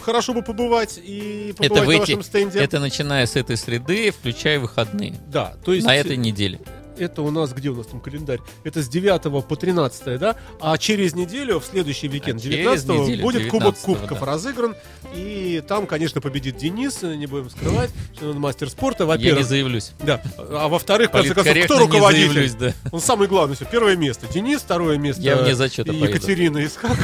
хорошо 0.00 0.32
бы 0.32 0.42
побывать 0.42 0.98
и 1.02 1.54
побывать 1.56 1.72
Это 1.72 1.84
в 1.84 1.92
на 1.92 1.98
вашем 1.98 2.22
стенде. 2.22 2.58
Это 2.58 2.80
начиная 2.80 3.26
с 3.26 3.36
этой 3.36 3.56
среды, 3.56 4.10
включая 4.10 4.58
выходные. 4.58 5.14
Да, 5.28 5.54
то 5.64 5.72
есть 5.72 5.86
На 5.86 5.94
этой 5.96 6.16
неделе. 6.16 6.60
Это 7.00 7.22
у 7.22 7.30
нас, 7.30 7.52
где 7.52 7.68
у 7.70 7.74
нас 7.76 7.86
там 7.86 8.00
календарь? 8.00 8.40
Это 8.64 8.82
с 8.82 8.88
9 8.88 9.46
по 9.46 9.56
13, 9.56 10.18
да? 10.18 10.36
А 10.60 10.76
через 10.78 11.14
неделю, 11.14 11.58
в 11.60 11.64
следующий 11.64 12.08
уикенд, 12.08 12.40
А 12.40 12.42
через 12.42 12.56
19 12.84 12.88
неделю, 12.88 13.22
будет 13.22 13.50
Кубок 13.50 13.74
19-го, 13.74 13.94
Кубков 13.94 14.20
да. 14.20 14.26
разыгран. 14.26 14.74
И 15.14 15.62
там, 15.66 15.86
конечно, 15.86 16.20
победит 16.20 16.56
Денис, 16.56 17.02
не 17.02 17.26
будем 17.26 17.50
скрывать, 17.50 17.90
что 18.14 18.30
он 18.30 18.38
мастер 18.40 18.68
спорта, 18.70 19.04
Я 19.04 19.06
не 19.08 19.16
во-первых. 19.16 19.46
заявлюсь. 19.46 19.92
Да. 20.00 20.22
А 20.38 20.68
во-вторых, 20.68 21.08
в 21.08 21.12
конце 21.12 21.34
концов, 21.34 21.64
кто 21.64 21.78
руководитель? 21.78 22.50
да. 22.58 22.72
Он 22.92 23.00
самый 23.00 23.28
главный, 23.28 23.56
все. 23.56 23.64
Первое 23.64 23.96
место 23.96 24.26
Денис, 24.32 24.60
второе 24.60 24.98
место 24.98 25.22
Я 25.22 25.36
вне 25.36 25.54
зачета 25.54 25.92
поеду. 25.92 26.06
Екатерина 26.06 26.64
Искакова. 26.64 26.96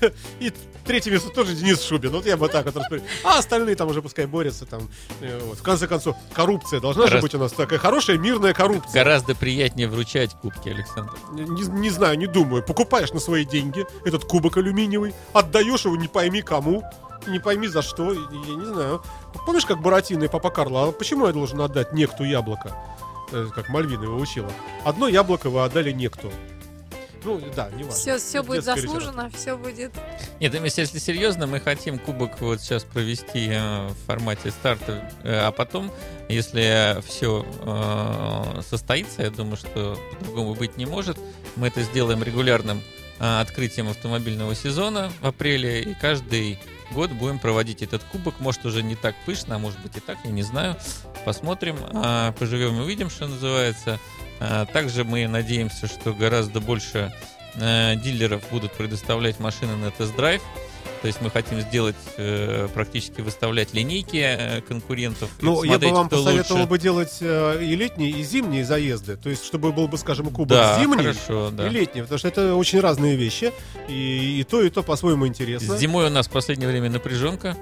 И 0.40 0.52
третье 0.84 1.10
место 1.10 1.30
тоже 1.30 1.54
Денис 1.54 1.82
Шубин. 1.82 2.10
Вот 2.10 2.26
я 2.26 2.36
бы 2.36 2.48
так 2.48 2.66
вот 2.66 2.76
распределил. 2.76 3.08
А 3.24 3.38
остальные 3.38 3.76
там 3.76 3.88
уже 3.88 4.02
пускай 4.02 4.26
борются. 4.26 4.66
Там, 4.66 4.88
э, 5.20 5.38
вот. 5.44 5.58
В 5.58 5.62
конце 5.62 5.86
концов, 5.86 6.16
коррупция 6.32 6.80
должна 6.80 7.06
же 7.06 7.14
Раз- 7.14 7.22
быть 7.22 7.34
у 7.34 7.38
нас 7.38 7.52
такая 7.52 7.78
хорошая, 7.78 8.18
мирная 8.18 8.52
коррупция. 8.54 8.92
Гораздо 8.92 9.34
приятнее 9.34 9.88
вручать 9.88 10.32
кубки, 10.34 10.68
Александр. 10.68 11.12
Не, 11.32 11.42
не 11.68 11.90
знаю, 11.90 12.18
не 12.18 12.26
думаю. 12.26 12.62
Покупаешь 12.62 13.12
на 13.12 13.20
свои 13.20 13.44
деньги 13.44 13.86
этот 14.04 14.24
кубок 14.24 14.56
алюминиевый, 14.56 15.14
отдаешь 15.32 15.84
его 15.84 15.96
не 15.96 16.08
пойми 16.08 16.42
кому, 16.42 16.82
не 17.26 17.38
пойми 17.38 17.66
за 17.68 17.82
что, 17.82 18.12
я 18.12 18.54
не 18.54 18.64
знаю. 18.64 19.02
Помнишь, 19.44 19.66
как 19.66 19.80
Буратино 19.82 20.24
и 20.24 20.28
Папа 20.28 20.50
Карло, 20.50 20.88
а 20.88 20.92
почему 20.92 21.26
я 21.26 21.32
должен 21.32 21.60
отдать 21.60 21.92
некто 21.92 22.24
яблоко? 22.24 22.74
Э, 23.32 23.46
Как 23.54 23.68
Мальвина 23.68 24.04
его 24.04 24.16
учила. 24.16 24.50
Одно 24.84 25.06
яблоко 25.08 25.50
вы 25.50 25.62
отдали 25.62 25.92
некто. 25.92 26.28
Ну, 27.24 27.40
да, 27.54 27.70
не 27.70 27.84
важно. 27.84 27.98
Все, 27.98 28.18
все 28.18 28.42
будет 28.42 28.64
заслужено, 28.64 29.30
все 29.30 29.56
будет. 29.56 29.92
Нет, 30.40 30.54
Эмис, 30.54 30.78
если 30.78 30.98
серьезно, 30.98 31.46
мы 31.46 31.60
хотим 31.60 31.98
кубок 31.98 32.40
вот 32.40 32.60
сейчас 32.60 32.84
провести 32.84 33.48
э, 33.50 33.88
в 33.88 34.06
формате 34.06 34.50
старта, 34.50 35.10
э, 35.24 35.38
а 35.38 35.50
потом, 35.52 35.90
если 36.28 37.00
все 37.06 37.44
состоится, 38.68 39.22
я 39.22 39.30
думаю, 39.30 39.56
что 39.56 39.98
по-другому 40.18 40.54
быть 40.54 40.76
не 40.76 40.86
может, 40.86 41.18
мы 41.56 41.68
это 41.68 41.82
сделаем 41.82 42.22
регулярным 42.22 42.82
э, 43.18 43.40
открытием 43.40 43.88
автомобильного 43.88 44.54
сезона 44.54 45.10
в 45.20 45.26
апреле, 45.26 45.82
и 45.82 45.94
каждый 45.94 46.58
год 46.92 47.10
будем 47.12 47.38
проводить 47.38 47.82
этот 47.82 48.02
кубок. 48.04 48.40
Может, 48.40 48.64
уже 48.64 48.82
не 48.82 48.96
так 48.96 49.14
пышно, 49.26 49.56
а 49.56 49.58
может 49.58 49.78
быть 49.80 49.96
и 49.96 50.00
так, 50.00 50.18
я 50.24 50.30
не 50.30 50.42
знаю. 50.42 50.76
Посмотрим, 51.24 51.76
а, 51.92 52.32
поживем 52.32 52.78
и 52.78 52.80
увидим, 52.82 53.10
что 53.10 53.26
называется. 53.26 53.98
А, 54.40 54.66
Также 54.66 55.04
мы 55.04 55.26
надеемся, 55.26 55.86
что 55.86 56.12
гораздо 56.12 56.60
больше 56.60 57.12
э, 57.54 57.96
дилеров 57.96 58.42
будут 58.50 58.72
предоставлять 58.72 59.40
машины 59.40 59.76
на 59.76 59.90
тест-драйв. 59.90 60.42
То 61.00 61.06
есть 61.06 61.20
мы 61.20 61.30
хотим 61.30 61.60
сделать, 61.60 61.96
э, 62.16 62.68
практически 62.74 63.20
выставлять 63.20 63.72
линейки 63.72 64.16
э, 64.16 64.60
конкурентов. 64.62 65.30
Ну, 65.40 65.62
я 65.62 65.78
бы 65.78 65.90
вам 65.90 66.08
посоветовал 66.08 66.62
лучше. 66.62 66.68
бы 66.68 66.78
делать 66.78 67.18
э, 67.20 67.62
и 67.62 67.76
летние, 67.76 68.10
и 68.10 68.22
зимние 68.22 68.64
заезды. 68.64 69.16
То 69.16 69.30
есть, 69.30 69.44
чтобы 69.44 69.72
был 69.72 69.86
бы, 69.86 69.96
скажем, 69.96 70.26
кубок 70.30 70.48
Да, 70.48 70.78
зимний 70.80 70.96
хорошо, 70.96 71.50
да. 71.52 71.68
и 71.68 71.70
летний. 71.70 72.02
Потому 72.02 72.18
что 72.18 72.28
это 72.28 72.54
очень 72.56 72.80
разные 72.80 73.16
вещи. 73.16 73.52
И, 73.88 74.40
и 74.40 74.44
то, 74.44 74.60
и 74.62 74.70
то 74.70 74.82
по-своему 74.82 75.26
интересно. 75.26 75.76
С 75.76 75.80
зимой 75.80 76.06
у 76.06 76.10
нас 76.10 76.26
в 76.26 76.30
последнее 76.30 76.68
время 76.68 76.90
напряженка. 76.90 77.56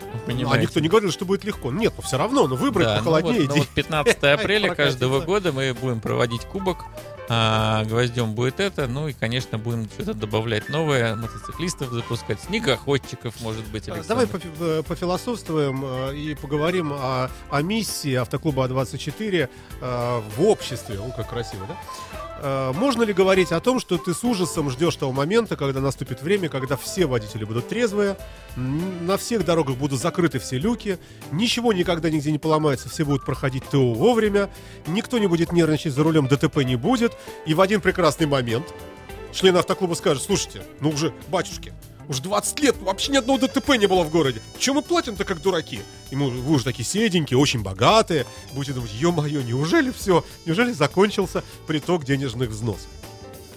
Ну, 0.00 0.06
а 0.14 0.26
понимаете. 0.26 0.62
никто 0.66 0.80
не 0.80 0.88
говорил, 0.88 1.10
что 1.10 1.24
будет 1.24 1.44
легко. 1.44 1.72
Нет, 1.72 1.92
ну 1.96 2.02
все 2.02 2.16
равно, 2.16 2.46
но 2.46 2.54
выбрать 2.54 2.86
Да, 2.86 2.98
ну 2.98 3.10
похолоднее. 3.10 3.42
вот, 3.42 3.50
ну 3.50 3.56
вот 3.56 3.68
15 3.68 4.16
апреля 4.24 4.74
каждого 4.74 5.20
года 5.20 5.52
мы 5.52 5.74
будем 5.74 6.00
проводить 6.00 6.42
кубок. 6.42 6.84
А, 7.28 7.84
гвоздем 7.84 8.34
будет 8.34 8.60
это. 8.60 8.86
Ну 8.86 9.08
и, 9.08 9.12
конечно, 9.12 9.58
будем 9.58 9.86
что-то 9.86 10.14
добавлять 10.14 10.68
новое. 10.68 11.14
Мотоциклистов 11.16 11.90
запускать. 11.92 12.40
Снегоходчиков, 12.40 13.40
может 13.40 13.66
быть, 13.68 13.88
А, 13.88 13.94
Александр. 13.94 14.08
Давай 14.08 14.26
пофи- 14.26 14.56
э, 14.60 14.82
пофилософствуем 14.82 15.82
э, 15.84 16.14
и 16.16 16.34
поговорим 16.34 16.92
о, 16.92 17.30
о 17.50 17.62
миссии 17.62 18.14
автоклуба 18.14 18.66
А24 18.68 19.48
э, 19.80 20.20
в 20.36 20.42
обществе. 20.42 20.98
О, 21.00 21.10
как 21.10 21.28
красиво, 21.28 21.66
да? 21.66 21.76
Э, 22.46 22.72
Можно 22.72 23.02
ли 23.02 23.12
говорить 23.12 23.50
о 23.50 23.58
том, 23.58 23.80
что 23.80 23.98
ты 23.98 24.14
с 24.14 24.22
ужасом 24.22 24.70
ждешь 24.70 24.94
того 24.94 25.10
момента, 25.10 25.56
когда 25.56 25.80
наступит 25.80 26.22
время, 26.22 26.48
когда 26.48 26.76
все 26.76 27.06
водители 27.06 27.42
будут 27.44 27.66
трезвые, 27.66 28.16
на 28.54 29.16
всех 29.16 29.44
дорогах 29.44 29.76
будут 29.76 30.00
закрыты 30.00 30.38
все 30.38 30.56
люки, 30.56 31.00
ничего 31.32 31.72
никогда 31.72 32.08
нигде 32.08 32.30
не 32.30 32.38
поломается, 32.38 32.88
все 32.88 33.04
будут 33.04 33.24
проходить 33.24 33.64
ТО 33.68 33.92
вовремя, 33.94 34.48
никто 34.86 35.18
не 35.18 35.26
будет 35.26 35.50
нервничать 35.50 35.92
за 35.92 36.04
рулем, 36.04 36.28
ДТП 36.28 36.58
не 36.58 36.76
будет, 36.76 37.14
и 37.46 37.54
в 37.54 37.60
один 37.60 37.80
прекрасный 37.80 38.28
момент 38.28 38.72
члены 39.32 39.58
автоклуба 39.58 39.94
скажут, 39.94 40.22
слушайте, 40.22 40.62
ну 40.80 40.90
уже, 40.90 41.12
батюшки, 41.28 41.72
уже 42.08 42.22
20 42.22 42.60
лет, 42.60 42.76
вообще 42.80 43.12
ни 43.12 43.16
одного 43.16 43.38
ДТП 43.38 43.70
не 43.76 43.86
было 43.86 44.04
в 44.04 44.10
городе. 44.10 44.40
Чем 44.58 44.76
мы 44.76 44.82
платим-то 44.82 45.24
как 45.24 45.40
дураки? 45.42 45.80
И 46.10 46.16
мы, 46.16 46.30
вы 46.30 46.54
уже 46.54 46.64
такие 46.64 46.84
седенькие, 46.84 47.38
очень 47.38 47.62
богатые. 47.62 48.26
Будете 48.52 48.72
думать, 48.72 48.92
ё-моё, 48.94 49.42
неужели 49.42 49.90
все? 49.90 50.24
Неужели 50.44 50.72
закончился 50.72 51.42
приток 51.66 52.04
денежных 52.04 52.50
взносов? 52.50 52.88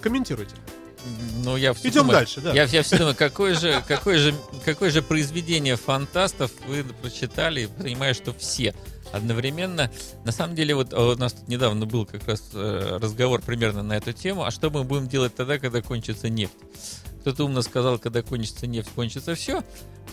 Комментируйте. 0.01 0.55
Ну, 1.43 1.55
я 1.55 1.73
всё 1.73 1.88
Идем 1.88 2.01
думаю- 2.01 2.19
дальше, 2.19 2.41
да. 2.41 2.53
Я, 2.53 2.63
я 2.65 2.84
все 2.84 2.97
думаю, 2.97 3.15
какое 3.15 3.55
же, 3.55 3.81
какое, 3.88 4.17
же, 4.17 4.35
какое 4.65 4.91
же 4.91 5.01
произведение 5.01 5.77
фантастов 5.77 6.51
вы 6.67 6.84
прочитали, 7.01 7.67
понимаю, 7.77 8.13
что 8.13 8.34
все 8.34 8.76
одновременно. 9.13 9.89
На 10.26 10.31
самом 10.31 10.55
деле, 10.55 10.76
вот 10.76 10.93
а, 10.93 11.13
у 11.13 11.15
нас 11.15 11.34
тут 11.34 11.47
недавно 11.47 11.85
был 11.85 12.05
как 12.05 12.27
раз 12.27 12.43
э, 12.53 12.97
разговор 13.01 13.41
примерно 13.41 13.81
на 13.81 13.93
эту 13.97 14.11
тему. 14.13 14.43
А 14.43 14.51
что 14.51 14.69
мы 14.69 14.84
будем 14.84 15.07
делать 15.07 15.34
тогда, 15.35 15.57
когда 15.57 15.81
кончится 15.81 16.30
нефть? 16.30 16.53
Кто-то 17.21 17.45
умно 17.45 17.61
сказал, 17.61 17.99
когда 17.99 18.21
кончится 18.21 18.65
нефть, 18.67 18.89
кончится 18.95 19.35
все. 19.35 19.63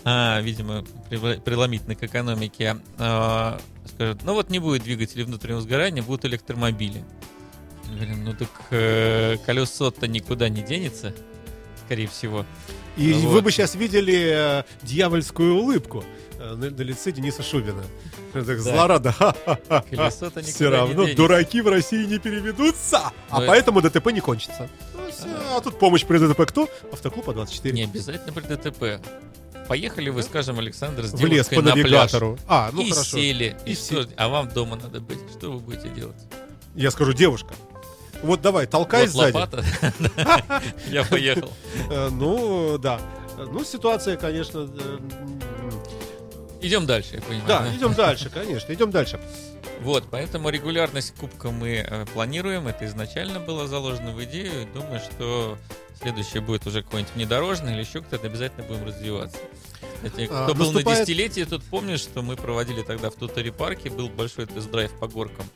А, 0.04 0.40
видимо, 0.40 0.84
преломительно 1.10 1.94
к 1.94 2.02
экономике. 2.02 2.78
А, 2.98 3.60
скажут, 3.94 4.22
ну 4.24 4.34
вот 4.34 4.50
не 4.50 4.58
будет 4.58 4.82
двигателей 4.82 5.24
внутреннего 5.24 5.60
сгорания, 5.60 6.02
будут 6.02 6.24
электромобили. 6.24 7.04
Говорим, 7.92 8.24
ну 8.24 8.34
так 8.34 8.48
э, 8.70 9.36
колесо-то 9.46 10.08
никуда 10.08 10.48
не 10.48 10.62
денется, 10.62 11.14
скорее 11.84 12.08
всего. 12.08 12.44
И 12.96 13.12
Вот. 13.12 13.30
вы 13.32 13.42
бы 13.42 13.50
сейчас 13.52 13.74
видели 13.76 14.60
э, 14.60 14.64
дьявольскую 14.82 15.54
улыбку 15.54 16.04
э, 16.40 16.54
на, 16.54 16.70
на 16.70 16.82
лице 16.82 17.12
Дениса 17.12 17.42
Шубина. 17.44 17.84
Так 18.32 18.58
злорадно. 18.58 19.12
ха-ха-ха. 19.12 19.84
Колесо-то 19.88 20.40
никуда 20.40 20.52
Все 20.52 20.64
не 20.64 20.70
равно 20.70 20.94
денется. 21.04 21.16
дураки 21.16 21.60
в 21.60 21.68
России 21.68 22.04
не 22.06 22.18
переведутся, 22.18 23.12
а 23.30 23.40
Ну, 23.40 23.46
поэтому 23.46 23.80
ДТП 23.80 24.10
не 24.12 24.20
кончится. 24.20 24.68
А 25.24 25.60
тут 25.60 25.78
помощь 25.78 26.04
при 26.04 26.18
ДТП 26.18 26.46
кто? 26.46 26.68
Автоклуб 26.92 27.28
А24. 27.28 27.72
Не 27.72 27.84
обязательно 27.84 28.32
при 28.32 28.42
ДТП. 28.46 29.00
Поехали 29.68 30.10
вы, 30.10 30.22
скажем, 30.22 30.58
Александр, 30.60 31.04
с 31.06 31.12
в 31.12 31.24
лес 31.26 31.48
по 31.48 31.56
на 31.60 31.72
пляж. 31.72 31.84
навигатору. 31.84 32.38
А, 32.46 32.70
ну 32.72 32.82
и 32.82 32.90
хорошо. 32.90 33.16
сели. 33.16 33.56
И, 33.66 33.72
И 33.72 33.74
что? 33.74 34.04
се- 34.04 34.08
А 34.16 34.28
вам 34.28 34.48
дома 34.48 34.76
надо 34.76 35.00
быть. 35.00 35.18
Что 35.36 35.50
вы 35.52 35.58
будете 35.58 35.88
делать? 35.88 36.16
Я 36.76 36.90
скажу, 36.90 37.12
девушка. 37.12 37.54
Вот 38.22 38.40
давай, 38.42 38.66
толкай 38.66 39.06
вот 39.06 39.10
сзади. 39.10 39.34
лопата. 39.34 39.64
Я 40.88 41.04
поехал. 41.04 41.50
Э, 41.90 42.08
Ну, 42.10 42.78
да. 42.78 43.00
Ну, 43.36 43.64
ситуация, 43.64 44.16
конечно... 44.16 44.68
э, 44.78 44.98
Идем 46.62 46.86
дальше, 46.86 47.16
я 47.16 47.20
понимаю. 47.20 47.44
Да, 47.46 47.68
идем 47.76 47.92
дальше, 47.92 48.30
конечно, 48.30 48.72
идем 48.72 48.90
дальше. 48.90 49.20
Вот, 49.80 50.04
поэтому 50.10 50.48
регулярность 50.48 51.14
кубка 51.16 51.50
мы 51.50 51.84
э, 51.86 52.06
планируем. 52.12 52.66
Это 52.66 52.86
изначально 52.86 53.40
было 53.40 53.66
заложено 53.68 54.12
в 54.12 54.24
идею. 54.24 54.62
И 54.62 54.66
Думаю, 54.66 55.00
что 55.00 55.58
следующее 56.00 56.40
будет 56.40 56.66
уже 56.66 56.82
какой-нибудь 56.82 57.14
внедорожный 57.14 57.72
или 57.74 57.80
еще 57.80 58.00
кто-то. 58.00 58.26
Обязательно 58.26 58.64
будем 58.66 58.84
развиваться. 58.86 59.38
Кстати, 59.96 60.28
А, 60.30 60.44
кто 60.44 60.54
был 60.54 60.66
на 60.72 60.72
наступает- 60.78 60.98
десятилетии, 61.06 61.44
тот 61.44 61.62
помнит, 61.64 62.00
что 62.00 62.22
мы 62.22 62.36
проводили 62.36 62.82
тогда 62.82 63.10
в 63.10 63.14
Туторе 63.14 63.52
парке. 63.52 63.90
Был 63.90 64.08
большой 64.08 64.46
тест-драйв 64.46 64.92
по 64.98 65.08
горкам. 65.08 65.46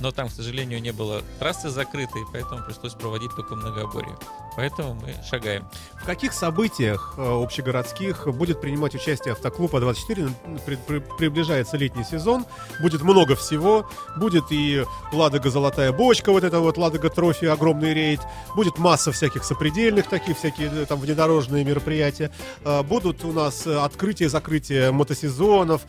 Но 0.00 0.10
там, 0.10 0.28
к 0.28 0.32
сожалению, 0.32 0.80
не 0.82 0.90
было 0.90 1.22
трассы 1.38 1.68
закрытой, 1.70 2.22
поэтому 2.32 2.64
пришлось 2.64 2.94
проводить 2.94 3.30
только 3.36 3.54
многоборье. 3.54 4.16
Поэтому 4.56 4.94
мы 4.94 5.14
шагаем. 5.28 5.64
В 6.00 6.04
каких 6.04 6.32
событиях 6.32 7.14
э, 7.16 7.22
общегородских 7.42 8.26
будет 8.34 8.60
принимать 8.60 8.94
участие 8.94 9.32
автоклуб 9.32 9.74
А24? 9.74 10.30
Ну, 10.46 10.58
при- 10.66 10.76
при- 10.76 10.98
приближается 10.98 11.76
летний 11.76 12.04
сезон, 12.04 12.44
будет 12.80 13.02
много 13.02 13.36
всего. 13.36 13.88
Будет 14.18 14.44
и 14.50 14.84
Ладога 15.12 15.48
Золотая 15.50 15.92
Бочка, 15.92 16.32
вот 16.32 16.44
это 16.44 16.58
вот 16.60 16.76
Ладога 16.76 17.08
Трофи, 17.08 17.44
огромный 17.46 17.94
рейд. 17.94 18.20
Будет 18.56 18.78
масса 18.78 19.12
всяких 19.12 19.44
сопредельных 19.44 20.08
таких, 20.08 20.36
всякие 20.36 20.70
э, 20.72 20.86
там 20.86 20.98
внедорожные 21.00 21.64
мероприятия. 21.64 22.30
Э, 22.64 22.82
Будут 22.82 23.24
у 23.24 23.32
нас 23.32 23.66
э, 23.66 23.78
открытия, 23.78 24.28
закрытия 24.28 24.90
мотосезонов, 24.92 25.82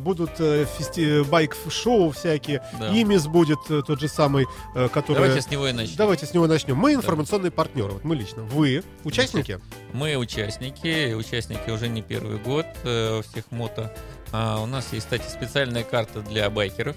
будут 0.00 0.38
фести- 0.38 1.24
байк-шоу 1.24 2.10
всякие. 2.10 2.62
Да. 2.78 2.88
Имис 2.90 3.26
будет 3.26 3.58
тот 3.66 3.98
же 4.00 4.08
самый, 4.08 4.46
который... 4.92 5.14
Давайте 5.16 5.40
с 5.40 5.50
него 5.50 5.66
и 5.68 5.72
начнем. 5.72 5.96
Давайте 5.96 6.26
с 6.26 6.34
него 6.34 6.46
начнем. 6.46 6.76
Мы 6.76 6.92
информационные 6.94 7.50
партнеры, 7.50 7.92
вот 7.92 8.03
мы 8.04 8.14
лично. 8.14 8.42
Вы 8.42 8.84
участники? 9.02 9.58
Мы 9.92 10.16
участники, 10.16 11.14
участники 11.14 11.70
уже 11.70 11.88
не 11.88 12.02
первый 12.02 12.38
год 12.38 12.66
э, 12.84 13.22
всех 13.30 13.50
мото. 13.50 13.92
А, 14.30 14.60
у 14.60 14.66
нас 14.66 14.92
есть, 14.92 15.06
кстати, 15.06 15.26
специальная 15.28 15.84
карта 15.84 16.20
для 16.20 16.48
байкеров. 16.50 16.96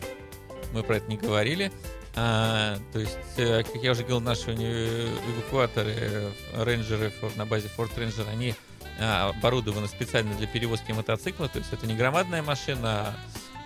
Мы 0.73 0.83
про 0.83 0.97
это 0.97 1.07
не 1.07 1.17
говорили. 1.17 1.71
А, 2.15 2.77
то 2.91 2.99
есть, 2.99 3.17
э, 3.37 3.63
как 3.63 3.81
я 3.81 3.91
уже 3.91 4.01
говорил, 4.01 4.21
наши 4.21 4.51
уни- 4.51 5.09
эвакуаторы, 5.33 5.93
э, 5.95 6.31
рейнджеры 6.63 7.13
на 7.35 7.45
базе 7.45 7.69
Ford 7.77 7.89
Ranger, 7.95 8.29
они 8.29 8.53
а, 8.99 9.29
оборудованы 9.29 9.87
специально 9.87 10.33
для 10.35 10.47
перевозки 10.47 10.91
мотоцикла. 10.91 11.47
То 11.47 11.59
есть 11.59 11.71
это 11.71 11.87
не 11.87 11.95
громадная 11.95 12.43
машина, 12.43 13.13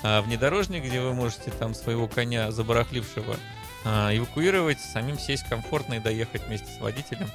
а 0.04 0.22
внедорожник, 0.22 0.84
где 0.84 1.02
вы 1.02 1.14
можете 1.14 1.52
там 1.52 1.74
своего 1.74 2.08
коня 2.08 2.52
забарахлившего 2.52 3.36
а, 3.36 3.61
эвакуировать, 3.86 4.80
самим 4.80 5.18
сесть 5.18 5.44
комфортно 5.50 5.96
и 5.96 6.00
доехать 6.00 6.46
вместе 6.48 6.68
с 6.72 6.80
водителем. 6.80 7.30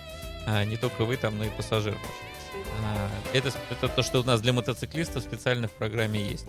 А, 0.47 0.64
не 0.64 0.77
только 0.77 1.05
вы 1.05 1.16
там, 1.16 1.36
но 1.39 1.44
и 1.44 1.51
пассажир 1.51 1.94
ваш. 1.94 2.02
А, 2.85 3.09
Это, 3.32 3.51
это 3.70 3.89
то, 3.89 4.02
что 4.02 4.20
у 4.20 4.24
нас 4.24 4.40
для 4.40 4.52
мотоциклистов 4.52 5.23
специально 5.24 5.66
в 5.68 5.73
программе 5.73 6.24
есть. 6.24 6.47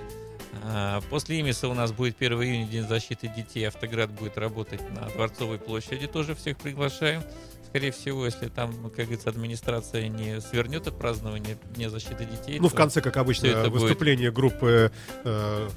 А, 0.63 1.01
После 1.09 1.39
Имиса 1.39 1.67
у 1.67 1.73
нас 1.73 1.91
будет 1.91 2.15
1 2.19 2.33
июня 2.43 2.67
День 2.67 2.87
защиты 2.87 3.27
детей. 3.27 3.67
Автоград 3.67 4.11
будет 4.11 4.37
работать 4.37 4.81
на 4.91 5.07
Дворцовой 5.09 5.57
площади. 5.57 6.05
Тоже 6.07 6.35
всех 6.35 6.57
приглашаем. 6.57 7.23
Скорее 7.69 7.91
всего, 7.91 8.23
если 8.25 8.47
там, 8.47 8.71
как 8.91 9.05
говорится, 9.05 9.29
администрация 9.29 10.07
не 10.07 10.39
свернет 10.41 10.87
от 10.87 10.97
празднования 10.97 11.57
Дня 11.75 11.89
защиты 11.89 12.23
детей, 12.25 12.59
Ну, 12.59 12.69
в 12.69 12.73
конце, 12.75 13.01
как 13.01 13.17
обычно, 13.17 13.47
это 13.47 13.69
будет. 13.69 13.81
выступление 13.81 14.31
группы... 14.31 14.91
э, 15.25 15.69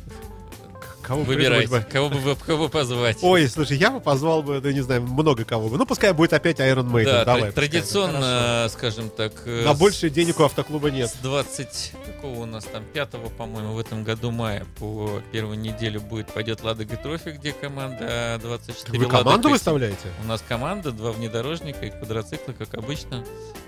кого 1.10 1.22
выбирайте, 1.24 1.68
бы? 1.68 1.80
кого 1.90 2.08
бы 2.08 2.18
вы- 2.18 2.36
кого 2.36 2.68
позвать. 2.68 3.18
Ой, 3.22 3.48
слушай, 3.48 3.76
я 3.76 3.90
бы 3.90 4.00
позвал 4.00 4.42
бы, 4.42 4.60
да 4.60 4.72
не 4.72 4.80
знаю, 4.80 5.02
много 5.02 5.44
кого 5.44 5.68
бы. 5.68 5.76
Ну, 5.78 5.86
пускай 5.86 6.12
будет 6.12 6.32
опять 6.32 6.60
Iron 6.60 6.90
Maiden. 6.90 7.04
да, 7.04 7.24
давай, 7.24 7.52
традиционно, 7.52 8.66
скажем 8.70 9.10
так, 9.10 9.32
э, 9.44 9.64
На 9.64 9.74
с- 9.74 9.78
больше 9.78 10.10
денег 10.10 10.40
у 10.40 10.44
автоклуба 10.44 10.90
нет. 10.90 11.10
С 11.10 11.14
20, 11.14 11.92
какого 12.06 12.40
у 12.40 12.46
нас 12.46 12.64
там, 12.64 12.84
5 12.92 13.28
по-моему, 13.36 13.74
в 13.74 13.78
этом 13.78 14.04
году 14.04 14.30
мая 14.30 14.66
по 14.78 15.20
первую 15.32 15.58
неделю 15.58 16.00
будет 16.00 16.28
пойдет 16.32 16.62
Ладога 16.62 16.96
Трофи, 16.96 17.30
где 17.30 17.52
команда 17.52 18.38
24 18.42 18.98
Вы 18.98 19.06
команду 19.06 19.30
Ладога. 19.30 19.52
выставляете? 19.52 20.08
У 20.24 20.26
нас 20.28 20.42
команда, 20.48 20.92
два 20.92 21.12
внедорожника 21.12 21.86
и 21.86 21.90
квадроциклы, 21.90 22.54
как 22.54 22.74
обычно. 22.74 23.24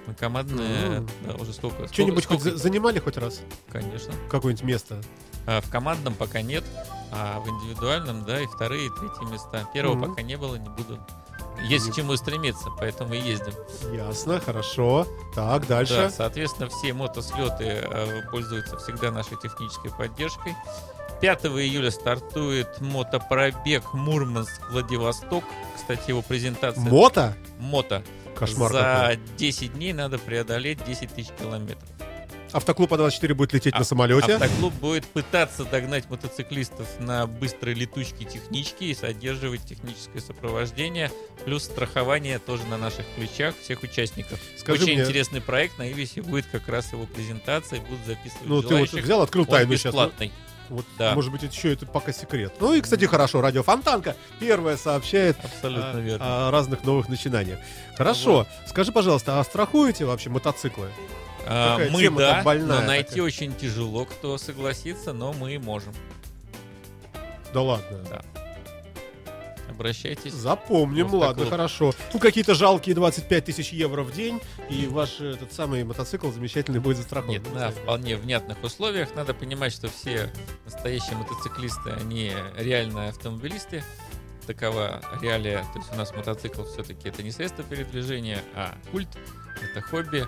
Мы 0.06 0.14
командные, 0.14 1.00
Мгм. 1.00 1.08
да, 1.26 1.34
уже 1.34 1.52
сколько? 1.52 1.76
сколько- 1.76 1.92
Что-нибудь 1.94 2.26
хоть 2.26 2.40
сколько- 2.40 2.56
за- 2.56 2.62
занимали 2.62 2.98
хоть 2.98 3.16
раз? 3.16 3.40
Конечно. 3.70 4.12
Какое-нибудь 4.30 4.64
место? 4.64 5.00
А, 5.46 5.60
в 5.60 5.68
командном 5.70 6.14
пока 6.14 6.40
нет, 6.42 6.64
а 7.12 7.40
в 7.40 7.48
индивидуальном, 7.48 8.24
да, 8.24 8.40
и 8.40 8.46
вторые, 8.46 8.86
и 8.86 8.90
третьи 8.90 9.24
места. 9.30 9.68
Первого 9.72 9.94
Мгм. 9.96 10.10
пока 10.10 10.22
не 10.22 10.36
было, 10.36 10.56
не 10.56 10.68
буду 10.68 10.98
есть 11.64 11.90
к 11.90 11.94
чему 11.94 12.16
стремиться, 12.16 12.70
поэтому 12.78 13.14
и 13.14 13.20
ездим. 13.20 13.52
Ясно, 13.94 14.40
хорошо. 14.40 15.06
Так, 15.34 15.66
Да, 15.68 15.76
дальше. 15.76 16.10
соответственно, 16.16 16.68
все 16.68 16.92
мотослеты 16.92 17.64
э, 17.64 18.22
пользуются 18.30 18.78
всегда 18.78 19.10
нашей 19.12 19.36
технической 19.36 19.90
поддержкой. 19.92 20.56
5 21.20 21.44
июля 21.46 21.90
стартует 21.92 22.80
мотопробег 22.80 23.84
Мурманск-Владивосток. 23.94 25.44
Кстати, 25.76 26.08
его 26.10 26.22
презентация 26.22 26.82
Мото? 26.82 27.36
мото. 27.60 28.02
Кошмар 28.34 28.72
За 28.72 28.78
какой. 28.80 29.36
10 29.36 29.74
дней 29.74 29.92
надо 29.92 30.18
преодолеть 30.18 30.84
10 30.84 31.14
тысяч 31.14 31.30
километров. 31.38 31.88
Автоклуб 32.52 32.92
А24 32.92 33.34
будет 33.34 33.52
лететь 33.52 33.74
А- 33.74 33.78
на 33.78 33.84
самолете. 33.84 34.34
Автоклуб 34.34 34.72
будет 34.74 35.06
пытаться 35.06 35.64
догнать 35.64 36.08
мотоциклистов 36.10 36.86
на 37.00 37.26
быстрой 37.26 37.74
летучке 37.74 38.24
технички 38.24 38.84
и 38.84 38.94
содерживать 38.94 39.64
техническое 39.64 40.20
сопровождение, 40.20 41.10
плюс 41.44 41.64
страхование 41.64 42.38
тоже 42.38 42.64
на 42.66 42.76
наших 42.76 43.06
плечах 43.16 43.54
всех 43.62 43.82
участников. 43.82 44.38
Скажи 44.58 44.82
Очень 44.84 44.94
мне- 44.94 45.02
интересный 45.04 45.40
проект, 45.40 45.78
на 45.78 45.90
Ивисе 45.90 46.22
будет 46.22 46.46
как 46.52 46.68
раз 46.68 46.92
его 46.92 47.06
презентация, 47.06 47.80
будут 47.80 48.04
записывать 48.06 48.46
Ну, 48.46 48.60
ты 48.60 48.68
вот 48.68 48.68
желающих. 48.70 49.04
взял, 49.04 49.22
открыл 49.22 49.44
Он 49.44 49.48
тайну 49.50 49.72
сейчас. 49.72 49.84
бесплатный. 49.92 50.32
Вот, 50.68 50.86
Да. 50.98 51.14
Может 51.14 51.30
быть, 51.32 51.42
это 51.42 51.52
еще 51.54 51.72
это 51.72 51.84
пока 51.84 52.12
секрет. 52.12 52.54
Ну 52.58 52.72
и, 52.72 52.80
кстати, 52.80 53.04
хорошо, 53.04 53.42
радио 53.42 53.62
Фонтанка 53.62 54.16
первое 54.40 54.78
сообщает 54.78 55.36
Абсолютно 55.44 55.98
о, 55.98 56.00
верно. 56.00 56.48
о 56.48 56.50
разных 56.50 56.84
новых 56.84 57.08
начинаниях. 57.10 57.58
Хорошо. 57.98 58.46
Скажи, 58.66 58.90
пожалуйста, 58.90 59.38
а 59.38 59.44
страхуете 59.44 60.06
вообще 60.06 60.30
мотоциклы? 60.30 60.88
А, 61.46 61.76
какая 61.76 61.90
мы 61.90 62.10
да, 62.10 62.42
больная 62.42 62.80
но 62.80 62.86
найти 62.86 63.10
такая. 63.10 63.24
очень 63.24 63.54
тяжело, 63.54 64.04
кто 64.04 64.38
согласится, 64.38 65.12
но 65.12 65.32
мы 65.32 65.58
можем. 65.58 65.94
Да 67.52 67.62
ладно. 67.62 67.98
Да. 68.08 68.22
Обращайтесь. 69.68 70.32
Запомним, 70.32 71.08
Вот 71.08 71.18
ладно, 71.18 71.46
хорошо. 71.46 71.92
Ну, 72.12 72.20
какие-то 72.20 72.54
жалкие 72.54 72.94
25 72.94 73.44
тысяч 73.44 73.72
евро 73.72 74.02
в 74.02 74.12
день, 74.12 74.40
и 74.68 74.86
ваш 74.86 75.20
этот 75.20 75.52
самый 75.52 75.82
мотоцикл 75.82 76.30
замечательный 76.30 76.78
будет 76.78 76.98
застрахован. 76.98 77.32
Нет, 77.32 77.54
на 77.54 77.70
вполне 77.70 78.16
внятных 78.16 78.62
условиях. 78.62 79.14
Надо 79.14 79.34
понимать, 79.34 79.72
что 79.72 79.88
все 79.88 80.30
настоящие 80.64 81.16
мотоциклисты, 81.16 81.90
они 81.90 82.32
реальные 82.56 83.08
автомобилисты. 83.10 83.82
Такова 84.46 85.00
реалия. 85.20 85.64
То 85.72 85.78
есть 85.78 85.92
у 85.92 85.96
нас 85.96 86.14
мотоцикл 86.14 86.64
все-таки 86.64 87.08
это 87.08 87.22
не 87.22 87.30
средство 87.30 87.64
передвижения, 87.64 88.40
а 88.54 88.74
культ, 88.90 89.08
это 89.62 89.80
хобби. 89.80 90.26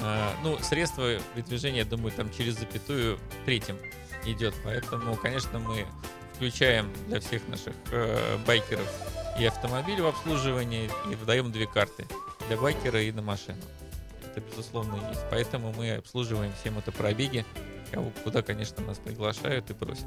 А, 0.00 0.34
ну, 0.42 0.58
средство 0.58 1.18
передвижения, 1.34 1.84
думаю, 1.84 2.12
там 2.12 2.32
через 2.32 2.58
запятую 2.58 3.18
третьим 3.44 3.76
идет. 4.24 4.54
Поэтому, 4.64 5.16
конечно, 5.16 5.58
мы 5.58 5.86
включаем 6.34 6.92
для 7.08 7.20
всех 7.20 7.46
наших 7.48 7.74
э, 7.90 8.38
байкеров 8.46 8.88
и 9.38 9.44
автомобиль 9.44 10.00
в 10.00 10.06
обслуживании, 10.06 10.90
и 11.10 11.14
выдаем 11.14 11.52
две 11.52 11.66
карты 11.66 12.06
для 12.48 12.56
байкера 12.56 13.02
и 13.02 13.12
на 13.12 13.22
машину. 13.22 13.58
Это, 14.24 14.40
безусловно, 14.40 14.96
есть. 15.10 15.22
Поэтому 15.30 15.72
мы 15.72 15.96
обслуживаем 15.96 16.52
все 16.60 16.70
мотопробеги, 16.70 17.44
кого, 17.92 18.10
куда, 18.24 18.42
конечно, 18.42 18.82
нас 18.84 18.98
приглашают 18.98 19.70
и 19.70 19.74
просят. 19.74 20.06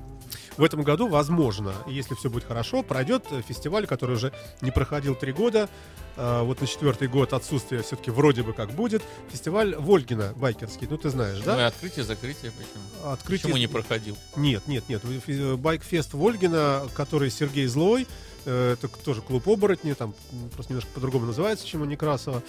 В 0.58 0.64
этом 0.64 0.84
году, 0.84 1.08
возможно, 1.08 1.74
если 1.88 2.16
все 2.16 2.30
будет 2.30 2.46
хорошо, 2.46 2.84
пройдет 2.84 3.26
э, 3.32 3.42
фестиваль, 3.48 3.88
который 3.88 4.16
уже 4.16 4.34
не 4.62 4.72
проходил 4.72 5.16
три 5.16 5.32
года. 5.34 5.70
А, 6.18 6.44
Вот 6.44 6.62
на 6.62 6.68
четвертый 6.68 7.08
год 7.08 7.34
отсутствия 7.34 7.82
все-таки 7.82 8.10
вроде 8.12 8.42
бы 8.44 8.54
как 8.54 8.72
будет. 8.72 9.04
Фестиваль 9.32 9.76
Вольгина 9.76 10.34
байкерский. 10.36 10.88
Ну, 10.90 10.98
ты 10.98 11.10
знаешь, 11.10 11.38
Ну 11.46 11.54
и 11.54 11.56
да? 11.58 11.68
открытие, 11.68 12.06
закрытие, 12.06 12.52
почему? 12.52 13.12
Открытие... 13.12 13.42
Почему 13.44 13.58
не 13.58 13.68
проходил? 13.68 14.18
Нет, 14.36 14.68
нет, 14.68 14.88
нет. 14.90 15.02
Фи- 15.26 15.56
Байкфест 15.56 16.14
Вольгина, 16.14 16.84
который 16.96 17.30
Сергей 17.30 17.68
Злой, 17.68 18.04
э, 18.04 18.06
это 18.50 18.88
тоже 18.88 19.22
клуб 19.22 19.48
оборотни, 19.48 19.94
там 19.94 20.14
просто 20.54 20.74
немножко 20.74 20.92
по-другому 20.94 21.26
называется, 21.26 21.66
чем 21.66 21.82
у 21.82 21.86
Некрасова. 21.86 22.42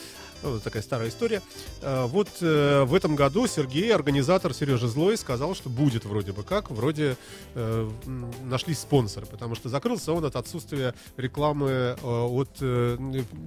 Ну, 0.43 0.52
вот 0.52 0.62
такая 0.62 0.82
старая 0.82 1.09
история. 1.09 1.40
Э, 1.81 2.05
Вот 2.06 2.28
э, 2.43 2.82
в 2.85 2.94
этом 2.94 3.16
году 3.16 3.47
Сергей, 3.47 3.94
организатор 3.94 4.52
Сережа 4.52 4.86
Злой, 4.89 5.16
сказал, 5.16 5.55
что 5.55 5.70
будет 5.70 6.05
вроде 6.05 6.32
бы 6.32 6.43
как, 6.43 6.70
вроде 6.70 7.16
э, 7.55 7.90
м, 8.06 8.31
нашлись 8.44 8.81
спонсоры, 8.81 9.27
потому 9.27 9.55
что 9.55 9.68
закрылся 9.70 10.12
он 10.12 10.24
от 10.24 10.36
отсутствия 10.36 10.94
рекламы 11.16 11.68
э, 11.70 11.97
от 12.02 12.51
э, 12.60 12.98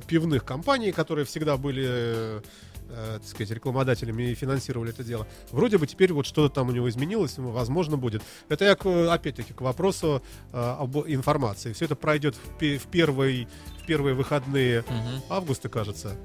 пивных 0.07 0.43
компаний, 0.45 0.91
которые 0.91 1.25
всегда 1.25 1.57
были 1.57 2.41
э, 2.89 3.17
так 3.19 3.27
сказать, 3.27 3.51
рекламодателями 3.51 4.23
и 4.23 4.35
финансировали 4.35 4.91
это 4.91 5.03
дело. 5.03 5.27
Вроде 5.51 5.77
бы 5.77 5.87
теперь 5.87 6.11
вот 6.13 6.25
что-то 6.25 6.53
там 6.55 6.69
у 6.69 6.71
него 6.71 6.89
изменилось, 6.89 7.37
ему, 7.37 7.51
возможно, 7.51 7.97
будет. 7.97 8.21
Это 8.49 8.65
я, 8.65 8.75
к- 8.75 9.11
опять-таки, 9.13 9.53
к 9.53 9.61
вопросу 9.61 10.21
э, 10.51 10.75
об 10.79 10.97
информации. 11.07 11.73
Все 11.73 11.85
это 11.85 11.95
пройдет 11.95 12.35
в, 12.35 12.57
пе- 12.57 12.77
в, 12.77 12.87
первый, 12.87 13.47
в 13.81 13.85
первые 13.85 14.15
выходные 14.15 14.81
Мгм. 14.81 15.21
августа, 15.29 15.69
кажется. 15.69 16.15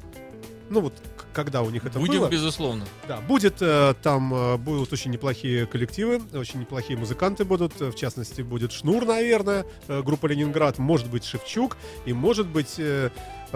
Ну 0.70 0.80
вот, 0.80 0.94
когда 1.34 1.60
у 1.60 1.68
них 1.68 1.84
это 1.84 1.98
Будем, 1.98 2.20
было. 2.20 2.28
безусловно. 2.30 2.86
Да, 3.06 3.20
будет 3.20 3.56
э, 3.60 3.94
там 4.02 4.32
э, 4.34 4.56
будут 4.56 4.90
очень 4.94 5.10
неплохие 5.10 5.66
коллективы, 5.66 6.22
очень 6.32 6.60
неплохие 6.60 6.98
музыканты 6.98 7.44
будут. 7.44 7.78
В 7.80 7.94
частности, 7.94 8.40
будет 8.40 8.72
Шнур, 8.72 9.04
наверное, 9.04 9.66
э, 9.88 10.02
группа 10.02 10.26
Ленинград, 10.26 10.78
может 10.78 11.10
быть 11.10 11.24
Шевчук 11.24 11.76
и 12.06 12.14
может 12.14 12.46
быть, 12.48 12.76
э, 12.78 13.10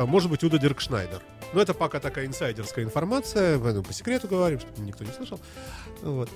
может 0.07 0.31
быть 0.31 0.45
Удо 0.45 0.59
Диркшнайдер. 0.59 1.21
Но 1.53 1.63
это 1.63 1.75
пока 1.75 2.01
такая 2.01 2.27
инсайдерская 2.27 2.85
информация, 2.85 3.59
поэтому 3.59 3.85
по 3.85 3.93
секрету 3.93 4.29
говорим, 4.29 4.61
чтобы 4.61 4.81
никто 4.83 5.05
не 5.05 5.13
слышал. 5.13 5.41
Вот. 6.03 6.29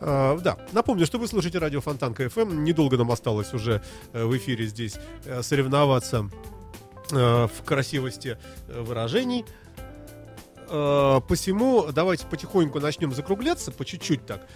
А, 0.00 0.38
да, 0.38 0.58
напомню, 0.72 1.06
что 1.06 1.18
вы 1.18 1.26
слушаете 1.26 1.58
радио 1.58 1.80
Фонтанка 1.80 2.24
FM. 2.24 2.54
Недолго 2.56 2.96
нам 2.96 3.10
осталось 3.10 3.52
уже 3.52 3.82
э, 4.12 4.24
в 4.24 4.36
эфире 4.36 4.66
здесь 4.66 4.96
э, 5.24 5.42
соревноваться 5.42 6.30
э, 7.10 7.46
в 7.46 7.64
красивости 7.64 8.38
выражений. 8.68 9.44
Посему 10.68 11.86
давайте 11.92 12.26
потихоньку 12.26 12.78
начнем 12.78 13.14
закругляться, 13.14 13.72
по 13.72 13.86
чуть-чуть 13.86 14.26
так. 14.26 14.46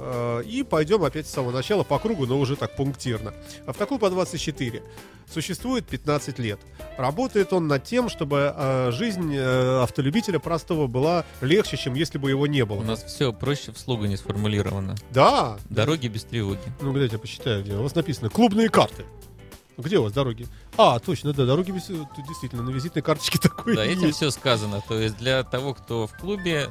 Э, 0.00 0.42
И 0.46 0.62
пойдем 0.62 1.02
опять 1.04 1.26
с 1.26 1.30
самого 1.30 1.50
начала 1.52 1.82
по 1.82 1.98
кругу, 1.98 2.26
но 2.26 2.38
уже 2.38 2.56
так 2.56 2.76
пунктирно. 2.76 3.34
Автоклуб 3.66 4.02
А24 4.04 4.82
существует 5.30 5.86
15 5.86 6.38
лет. 6.38 6.60
Работает 6.96 7.52
он 7.52 7.66
над 7.66 7.84
тем, 7.84 8.08
чтобы 8.08 8.54
э, 8.56 8.90
жизнь 8.92 9.34
э, 9.34 9.82
автолюбителя 9.82 10.38
простого 10.38 10.86
была 10.86 11.24
легче, 11.40 11.76
чем 11.76 11.94
если 11.94 12.18
бы 12.18 12.30
его 12.30 12.46
не 12.46 12.64
было. 12.64 12.78
У 12.78 12.82
нас 12.84 13.02
все 13.04 13.32
проще 13.32 13.72
в 13.72 13.78
слогане 13.78 14.16
сформулировано. 14.16 14.94
Да, 15.10 15.58
Дороги 15.68 16.06
без 16.08 16.24
тревоги. 16.24 16.60
ну, 16.80 16.92
где 16.92 17.06
я 17.06 17.18
почитаю, 17.18 17.62
где 17.64 17.74
у 17.74 17.82
вас 17.82 17.94
написано 17.94 18.30
клубные 18.30 18.68
карты. 18.68 19.04
Где 19.76 19.98
у 19.98 20.02
вас 20.02 20.12
дороги? 20.12 20.46
А, 20.76 20.98
точно, 20.98 21.32
да, 21.32 21.44
дороги 21.46 21.70
без... 21.70 21.86
Действительно 21.86 22.62
на 22.64 22.70
визитной 22.70 23.00
карточке 23.02 23.38
такой 23.42 23.76
Да, 23.76 23.84
этим 23.84 24.06
есть. 24.06 24.16
все 24.16 24.30
сказано. 24.30 24.82
То 24.88 24.98
есть 24.98 25.16
для 25.18 25.44
того, 25.44 25.72
кто 25.74 26.06
в 26.08 26.16
клубе, 26.16 26.68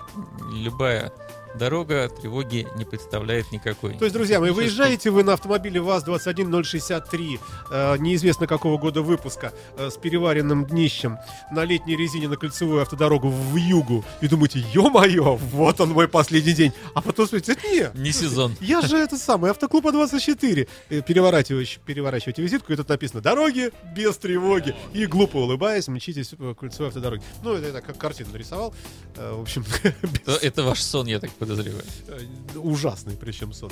любая 0.52 1.14
дорога 1.56 2.10
тревоги 2.10 2.68
не 2.78 2.86
представляет 2.86 3.52
никакой. 3.52 3.94
То 3.98 4.06
есть, 4.06 4.14
друзья 4.16 4.40
мои, 4.40 4.52
выезжаете 4.52 5.10
вы 5.12 5.24
на 5.24 5.34
автомобиле 5.34 5.80
ВАЗ-21063, 5.82 7.40
э, 7.72 7.98
неизвестно 8.00 8.48
какого 8.48 8.78
года 8.78 9.02
выпуска, 9.02 9.54
э, 9.78 9.90
с 9.90 9.96
переваренным 9.98 10.66
днищем 10.66 11.18
на 11.52 11.64
летней 11.64 11.96
резине 11.96 12.28
на 12.28 12.38
кольцевую 12.38 12.82
автодорогу 12.82 13.30
в 13.30 13.56
югу, 13.56 14.04
и 14.22 14.28
думаете, 14.28 14.60
ё-моё, 14.74 15.36
вот 15.36 15.80
он 15.82 15.92
мой 15.92 16.08
последний 16.08 16.54
день. 16.54 16.74
А 16.94 17.02
потом 17.02 17.28
смотрите, 17.28 17.56
нет, 17.72 17.96
Не 17.96 18.12
сезон. 18.12 18.56
я 18.62 18.82
же 18.82 18.98
это 18.98 19.18
самое, 19.18 19.52
автоклуб 19.52 19.86
А24. 19.86 20.68
Э, 20.90 21.02
Переворачиваете, 21.02 21.80
переворачиваете 21.86 22.42
визитку, 22.42 22.74
и 22.74 22.76
тут 22.76 22.90
написано 22.90 23.22
«Дороги 23.22 23.72
без 23.96 24.18
тревоги». 24.18 24.76
И 24.94 25.06
глупо 25.06 25.38
улыбаясь, 25.38 25.88
мчитесь 25.88 26.30
по 26.30 26.54
кольцевой 26.54 26.90
автодороге. 26.90 27.24
Ну, 27.44 27.54
это 27.54 27.68
я 27.68 27.74
так 27.74 27.86
как 27.86 27.98
картину 27.98 28.32
нарисовал. 28.34 28.74
Э, 29.16 29.34
В 29.36 29.42
общем, 29.42 29.64
без- 30.26 30.38
Это 30.44 30.64
ваш 30.64 30.82
сон, 30.82 31.08
я 31.08 31.20
так 31.20 31.32
подозреваю. 31.48 31.84
Э, 32.08 32.20
Ужасный, 32.58 33.16
причем 33.20 33.54
сон. 33.54 33.72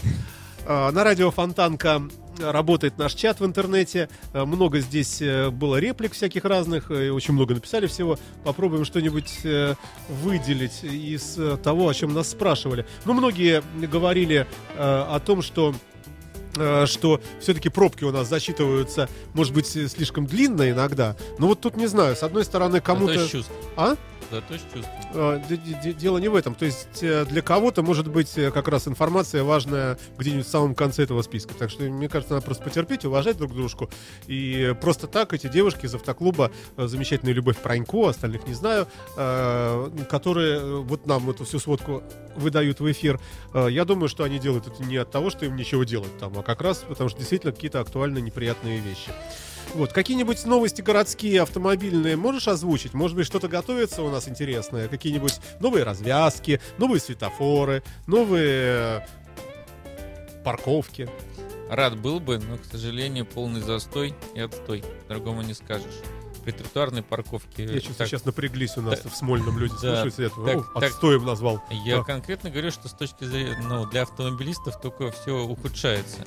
А, 0.66 0.92
На 0.92 1.04
радио 1.04 1.30
Фонтанка 1.32 2.02
работает 2.40 2.98
наш 2.98 3.14
чат 3.14 3.40
в 3.40 3.46
интернете. 3.46 4.10
Э, 4.34 4.46
Много 4.46 4.80
здесь 4.80 5.22
э, 5.22 5.50
было 5.50 5.78
реплик 5.80 6.14
всяких 6.14 6.46
разных, 6.46 6.90
э, 6.92 7.08
и 7.08 7.10
очень 7.10 7.34
много 7.34 7.54
написали 7.54 7.88
всего. 7.88 8.18
Попробуем 8.44 8.86
что-нибудь 8.86 9.40
э, 9.44 9.76
выделить 10.24 10.84
из 10.84 11.38
э, 11.38 11.58
того, 11.58 11.90
о 11.90 11.94
чем 11.94 12.14
нас 12.14 12.30
спрашивали. 12.30 12.86
Ну, 13.06 13.14
многие 13.14 13.62
говорили 13.88 14.48
э, 14.76 14.78
о 14.78 15.20
том, 15.20 15.42
что 15.42 15.72
э, 15.72 15.95
что 16.86 17.22
все-таки 17.40 17.70
пробки 17.70 18.04
у 18.04 18.12
нас 18.12 18.28
засчитываются, 18.28 19.10
может 19.34 19.54
быть, 19.54 19.74
э, 19.76 19.88
слишком 19.88 20.26
длинно 20.26 20.70
иногда. 20.70 21.16
Но 21.38 21.48
вот 21.48 21.62
тут 21.62 21.78
не 21.78 21.88
знаю, 21.88 22.16
с 22.16 22.24
одной 22.24 22.46
стороны, 22.46 22.82
кому-то... 22.82 23.14
А? 23.78 23.96
Зато 24.32 24.56
с 24.56 24.62
чувством. 24.74 24.92
Э, 25.14 25.94
Дело 25.94 26.18
не 26.18 26.28
в 26.28 26.36
этом. 26.36 26.56
То 26.56 26.66
есть 26.66 27.04
э, 27.04 27.26
для 27.26 27.42
кого-то 27.42 27.84
может 27.84 28.08
быть 28.08 28.38
э, 28.38 28.52
как 28.52 28.68
раз 28.68 28.88
информация 28.88 29.44
важная 29.44 29.98
где-нибудь 30.18 30.46
в 30.46 30.50
самом 30.50 30.76
конце 30.76 31.04
этого 31.04 31.22
списка. 31.22 31.54
Так 31.54 31.70
что, 31.70 31.84
мне 31.84 32.10
кажется, 32.10 32.34
надо 32.34 32.46
просто 32.46 32.64
потерпеть, 32.64 33.06
уважать 33.06 33.38
друг 33.38 33.54
дружку. 33.54 33.90
И 34.28 34.76
просто 34.82 35.08
так 35.08 35.34
эти 35.34 35.48
девушки 35.48 35.86
из 35.86 35.94
автоклуба, 35.96 36.52
э, 36.78 36.88
замечательная 36.88 37.34
Любовь 37.34 37.58
Пронько, 37.58 38.10
остальных 38.10 38.48
не 38.48 38.54
знаю, 38.54 38.88
э, 39.16 39.90
которые 40.10 40.60
э, 40.60 40.76
вот 40.80 41.06
нам 41.06 41.30
эту 41.30 41.46
всю 41.46 41.60
сводку 41.60 42.04
выдают 42.36 42.80
в 42.80 42.92
эфир, 42.92 43.20
э, 43.54 43.68
я 43.70 43.86
думаю, 43.86 44.10
что 44.10 44.24
они 44.24 44.40
делают 44.40 44.68
это 44.68 44.84
не 44.84 44.98
от 44.98 45.12
того, 45.12 45.30
что 45.30 45.46
им 45.46 45.56
ничего 45.56 45.84
делать 45.84 46.18
там, 46.18 46.38
а 46.38 46.44
как 46.46 46.62
раз 46.62 46.86
потому 46.88 47.10
что 47.10 47.20
действительно 47.20 47.52
какие-то 47.52 47.82
актуальные 47.82 48.22
неприятные 48.22 48.80
вещи. 48.80 49.12
Вот, 49.74 49.92
какие-нибудь 49.92 50.46
новости 50.46 50.82
городские, 50.82 51.42
автомобильные 51.42 52.16
можешь 52.16 52.48
озвучить? 52.48 52.94
Может 52.94 53.18
быть, 53.18 53.26
что-то 53.26 53.50
готовится 53.50 54.04
у 54.04 54.10
нас 54.10 54.30
интересное? 54.30 54.88
Какие-нибудь 54.88 55.42
новые 55.60 55.84
развязки, 55.84 56.62
новые 56.78 57.02
светофоры, 57.02 57.84
новые 58.08 59.02
э, 59.04 60.44
парковки? 60.46 61.10
Рад 61.70 61.98
был 61.98 62.22
бы, 62.22 62.38
но, 62.38 62.58
к 62.58 62.66
сожалению, 62.72 63.26
полный 63.26 63.60
застой 63.60 64.14
и 64.34 64.40
отстой. 64.40 64.84
Другому 65.10 65.42
не 65.42 65.54
скажешь. 65.54 65.96
При 66.46 66.52
тротуарной 66.52 67.02
парковке... 67.02 67.64
Я 67.64 67.74
чувствую, 67.74 67.96
так, 67.96 68.08
сейчас 68.08 68.24
напряглись 68.24 68.78
у 68.78 68.82
нас 68.82 69.00
так- 69.00 69.12
в 69.12 69.16
Смольном 69.16 69.58
люди 69.58 69.74
да, 69.82 70.04
слушают 70.04 70.20
этого. 70.20 70.48
так- 70.48 70.76
О, 70.76 70.80
так- 70.80 70.92
отстоем 70.92 71.26
назвал. 71.26 71.64
Я 71.72 72.00
А. 72.02 72.04
конкретно 72.04 72.52
говорю, 72.52 72.70
что 72.70 72.88
с 72.88 72.94
точки 72.94 73.24
зрения, 73.24 73.58
ну, 73.68 73.88
для 73.88 74.04
автомобилистов 74.04 74.80
только 74.80 75.12
все 75.12 75.44
ухудшается. 75.44 76.20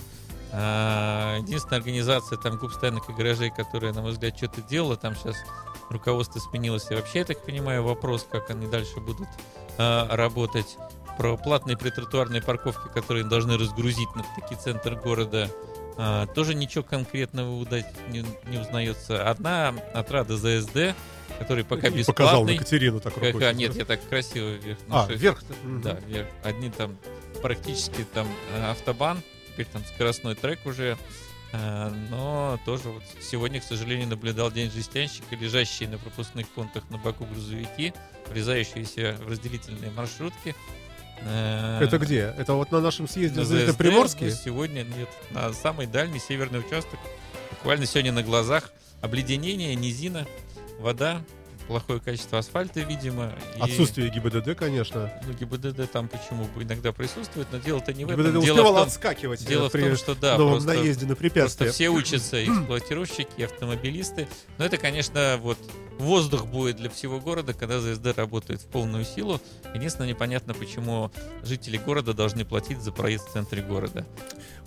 А, 0.50 1.36
единственная 1.38 1.78
организация 1.78 2.36
там 2.36 2.58
клуб 2.58 2.72
стоянок 2.72 3.08
и 3.08 3.12
гаражей, 3.12 3.50
которая, 3.50 3.92
на 3.92 4.02
мой 4.02 4.10
взгляд, 4.10 4.36
что-то 4.36 4.60
делала, 4.62 4.96
там 4.96 5.14
сейчас 5.14 5.36
руководство 5.88 6.40
сменилось, 6.40 6.90
и 6.90 6.94
вообще, 6.94 7.20
я 7.20 7.24
так 7.24 7.44
понимаю, 7.44 7.84
вопрос, 7.84 8.26
как 8.28 8.50
они 8.50 8.66
дальше 8.66 8.98
будут 8.98 9.28
а, 9.78 10.08
работать. 10.16 10.76
Про 11.16 11.36
платные 11.36 11.76
притротуарные 11.76 12.40
парковки, 12.42 12.88
которые 12.94 13.24
должны 13.24 13.56
разгрузить 13.58 14.08
на 14.14 14.24
таки 14.40 14.54
центр 14.54 14.94
города, 14.94 15.48
а, 15.98 16.26
тоже 16.26 16.54
ничего 16.54 16.84
конкретного 16.84 17.56
удать 17.56 17.86
не, 18.08 18.24
не 18.46 18.58
узнается. 18.58 19.28
Одна 19.28 19.74
отрада 19.92 20.36
ЗСД, 20.36 20.94
который 21.38 21.64
пока 21.64 21.88
И 21.88 22.04
показал 22.04 22.44
на 22.44 22.48
бесплатный. 22.52 22.56
Катерину 22.58 23.00
так 23.00 23.14
Как- 23.14 23.24
рукой. 23.24 23.48
а, 23.48 23.52
нет, 23.52 23.74
я 23.74 23.84
так 23.84 24.00
красиво 24.08 24.50
вверх. 24.54 24.78
А, 24.88 25.06
вверх. 25.10 25.42
Да, 25.82 25.94
вверх. 26.06 26.28
Одни 26.44 26.70
там 26.70 26.96
практически 27.42 28.04
там 28.14 28.26
э, 28.54 28.70
автобан, 28.70 29.22
теперь 29.48 29.66
там 29.66 29.84
скоростной 29.84 30.34
трек 30.34 30.64
уже. 30.66 30.96
Э, 31.52 31.90
Но 32.10 32.58
тоже 32.64 32.90
вот 32.90 33.02
сегодня, 33.20 33.60
к 33.60 33.64
сожалению, 33.64 34.08
наблюдал 34.08 34.50
день 34.52 34.70
жестянщика, 34.70 35.34
лежащие 35.34 35.88
на 35.88 35.98
пропускных 35.98 36.48
пунктах 36.48 36.88
на 36.90 36.98
боку 36.98 37.24
грузовики, 37.26 37.92
врезающиеся 38.28 39.16
в 39.24 39.28
разделительные 39.28 39.90
маршрутки. 39.90 40.54
Э, 41.22 41.80
Это 41.82 41.98
где? 41.98 42.34
Это 42.38 42.54
вот 42.54 42.70
на 42.70 42.80
нашем 42.80 43.08
съезде 43.08 43.40
на 43.40 43.46
ну, 43.46 43.50
Сегодня 44.30 44.82
нет. 44.82 45.08
На 45.30 45.52
самый 45.52 45.86
дальний 45.86 46.18
северный 46.18 46.60
участок. 46.60 46.98
Буквально 47.50 47.86
сегодня 47.86 48.12
на 48.12 48.22
глазах. 48.22 48.70
Обледенение, 49.00 49.74
низина, 49.74 50.26
вода, 50.80 51.22
плохое 51.68 52.00
качество 52.00 52.38
асфальта, 52.38 52.80
видимо. 52.80 53.32
и- 53.56 53.60
Отсутствие 53.60 54.08
ГИБДД, 54.08 54.56
конечно. 54.56 55.12
ну, 55.26 55.32
ГИБДД 55.34 55.90
там 55.90 56.08
почему 56.08 56.44
бы 56.46 56.62
иногда 56.64 56.92
присутствует, 56.92 57.46
но 57.52 57.58
дело-то 57.58 57.92
не 57.92 58.04
в 58.04 58.10
этом. 58.10 58.20
ГИБДД 58.24 58.32
дело 58.44 58.54
успевал 58.54 58.72
в 58.72 58.76
том, 58.78 58.86
отскакивать 58.88 59.46
дело 59.46 59.68
в 59.68 59.72
том, 59.72 59.96
что 59.96 60.14
да, 60.14 60.36
новом 60.38 60.54
просто, 60.54 60.68
наезде 60.74 61.04
на 61.06 61.14
просто 61.14 61.22
препятствия. 61.22 61.70
все 61.70 61.88
учатся, 61.90 62.42
эксплуатировщики, 62.44 63.42
автомобилисты. 63.42 64.26
Но 64.56 64.64
это, 64.64 64.76
конечно, 64.78 65.38
вот 65.42 65.58
воздух 65.98 66.46
будет 66.46 66.76
для 66.76 66.88
всего 66.90 67.20
города, 67.20 67.52
когда 67.52 67.80
ЗСД 67.80 68.16
работает 68.16 68.60
в 68.62 68.66
полную 68.66 69.04
силу. 69.04 69.40
Единственное, 69.74 70.08
непонятно, 70.08 70.54
почему 70.54 71.10
жители 71.42 71.76
города 71.76 72.14
должны 72.14 72.44
платить 72.44 72.80
за 72.82 72.92
проезд 72.92 73.28
в 73.28 73.32
центре 73.32 73.62
города. 73.62 74.06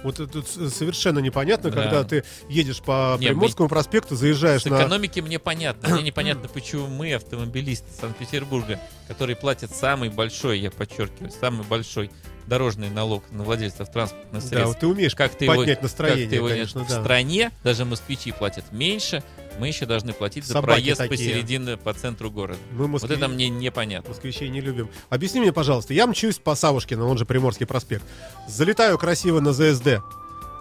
Вот 0.03 0.19
это 0.19 0.41
совершенно 0.69 1.19
непонятно, 1.19 1.69
Да. 1.69 1.81
когда 1.83 2.03
ты 2.03 2.23
едешь 2.49 2.81
по 2.81 3.17
Приморскому 3.17 3.69
проспекту, 3.69 4.15
заезжаешь 4.15 4.63
С 4.63 4.65
на... 4.65 4.77
экономики 4.79 5.19
мне 5.19 5.39
понятно. 5.39 5.89
Мне 5.95 6.03
непонятно, 6.03 6.47
почему 6.49 6.87
мы, 6.87 7.13
автомобилисты 7.13 7.87
Санкт-Петербурга, 7.99 8.79
которые 9.07 9.35
платят 9.35 9.75
самый 9.75 10.09
большой, 10.09 10.59
я 10.59 10.71
подчеркиваю, 10.71 11.31
самый 11.31 11.65
большой 11.65 12.09
дорожный 12.47 12.89
налог 12.89 13.23
на 13.31 13.43
владельцев 13.43 13.89
транспортных 13.91 14.41
Да, 14.43 14.47
средств, 14.49 14.67
вот 14.67 14.79
ты 14.79 14.87
умеешь 14.87 15.15
как 15.15 15.35
ты 15.35 15.45
его, 15.45 15.55
поднять 15.55 15.75
как 15.77 15.83
настроение, 15.83 16.27
ты 16.27 16.35
его 16.35 16.47
не- 16.49 16.55
конечно, 16.55 16.83
в 16.83 16.87
да. 16.89 16.99
стране, 17.01 17.51
даже 17.63 17.85
москвичи 17.85 18.31
платят 18.31 18.71
меньше, 18.71 19.23
мы 19.59 19.67
еще 19.67 19.85
должны 19.85 20.13
платить 20.13 20.45
за 20.45 20.53
Собаки 20.53 20.81
проезд 20.81 20.97
такие. 20.99 21.17
посередине 21.17 21.77
по 21.77 21.93
центру 21.93 22.31
города. 22.31 22.59
Мы 22.71 22.83
Вот 22.87 23.01
москви- 23.01 23.15
это 23.15 23.27
мне 23.27 23.49
непонятно. 23.49 24.09
москвичей 24.09 24.49
не 24.49 24.61
любим. 24.61 24.89
Объясни 25.09 25.39
мне, 25.41 25.51
пожалуйста, 25.53 25.93
я 25.93 26.07
мчусь 26.07 26.37
по 26.39 26.55
Савушкину, 26.55 27.07
он 27.07 27.17
же 27.17 27.25
Приморский 27.25 27.65
проспект. 27.65 28.03
Залетаю 28.47 28.97
красиво 28.97 29.39
на 29.39 29.53
ЗСД, 29.53 29.99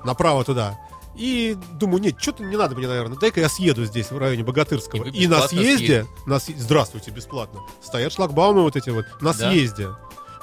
направо 0.05 0.45
туда. 0.45 0.79
И 1.17 1.57
думаю, 1.73 2.01
нет, 2.01 2.15
что-то 2.21 2.45
не 2.45 2.57
надо 2.57 2.77
мне, 2.77 2.87
наверное. 2.87 3.19
Дай-ка 3.19 3.41
я 3.41 3.49
съеду 3.49 3.85
здесь, 3.85 4.11
в 4.11 4.17
районе 4.19 4.45
Богатырского. 4.45 5.05
И 5.07 5.25
И, 5.25 5.27
на 5.27 5.47
съезде, 5.49 6.07
на 6.27 6.35
съ- 6.35 6.55
здравствуйте, 6.57 7.11
бесплатно. 7.11 7.61
Стоят 7.83 8.13
шлагбаумы 8.13 8.63
вот 8.63 8.77
эти 8.77 8.91
вот 8.91 9.05
на 9.21 9.33
Да? 9.35 9.51
съезде. 9.51 9.89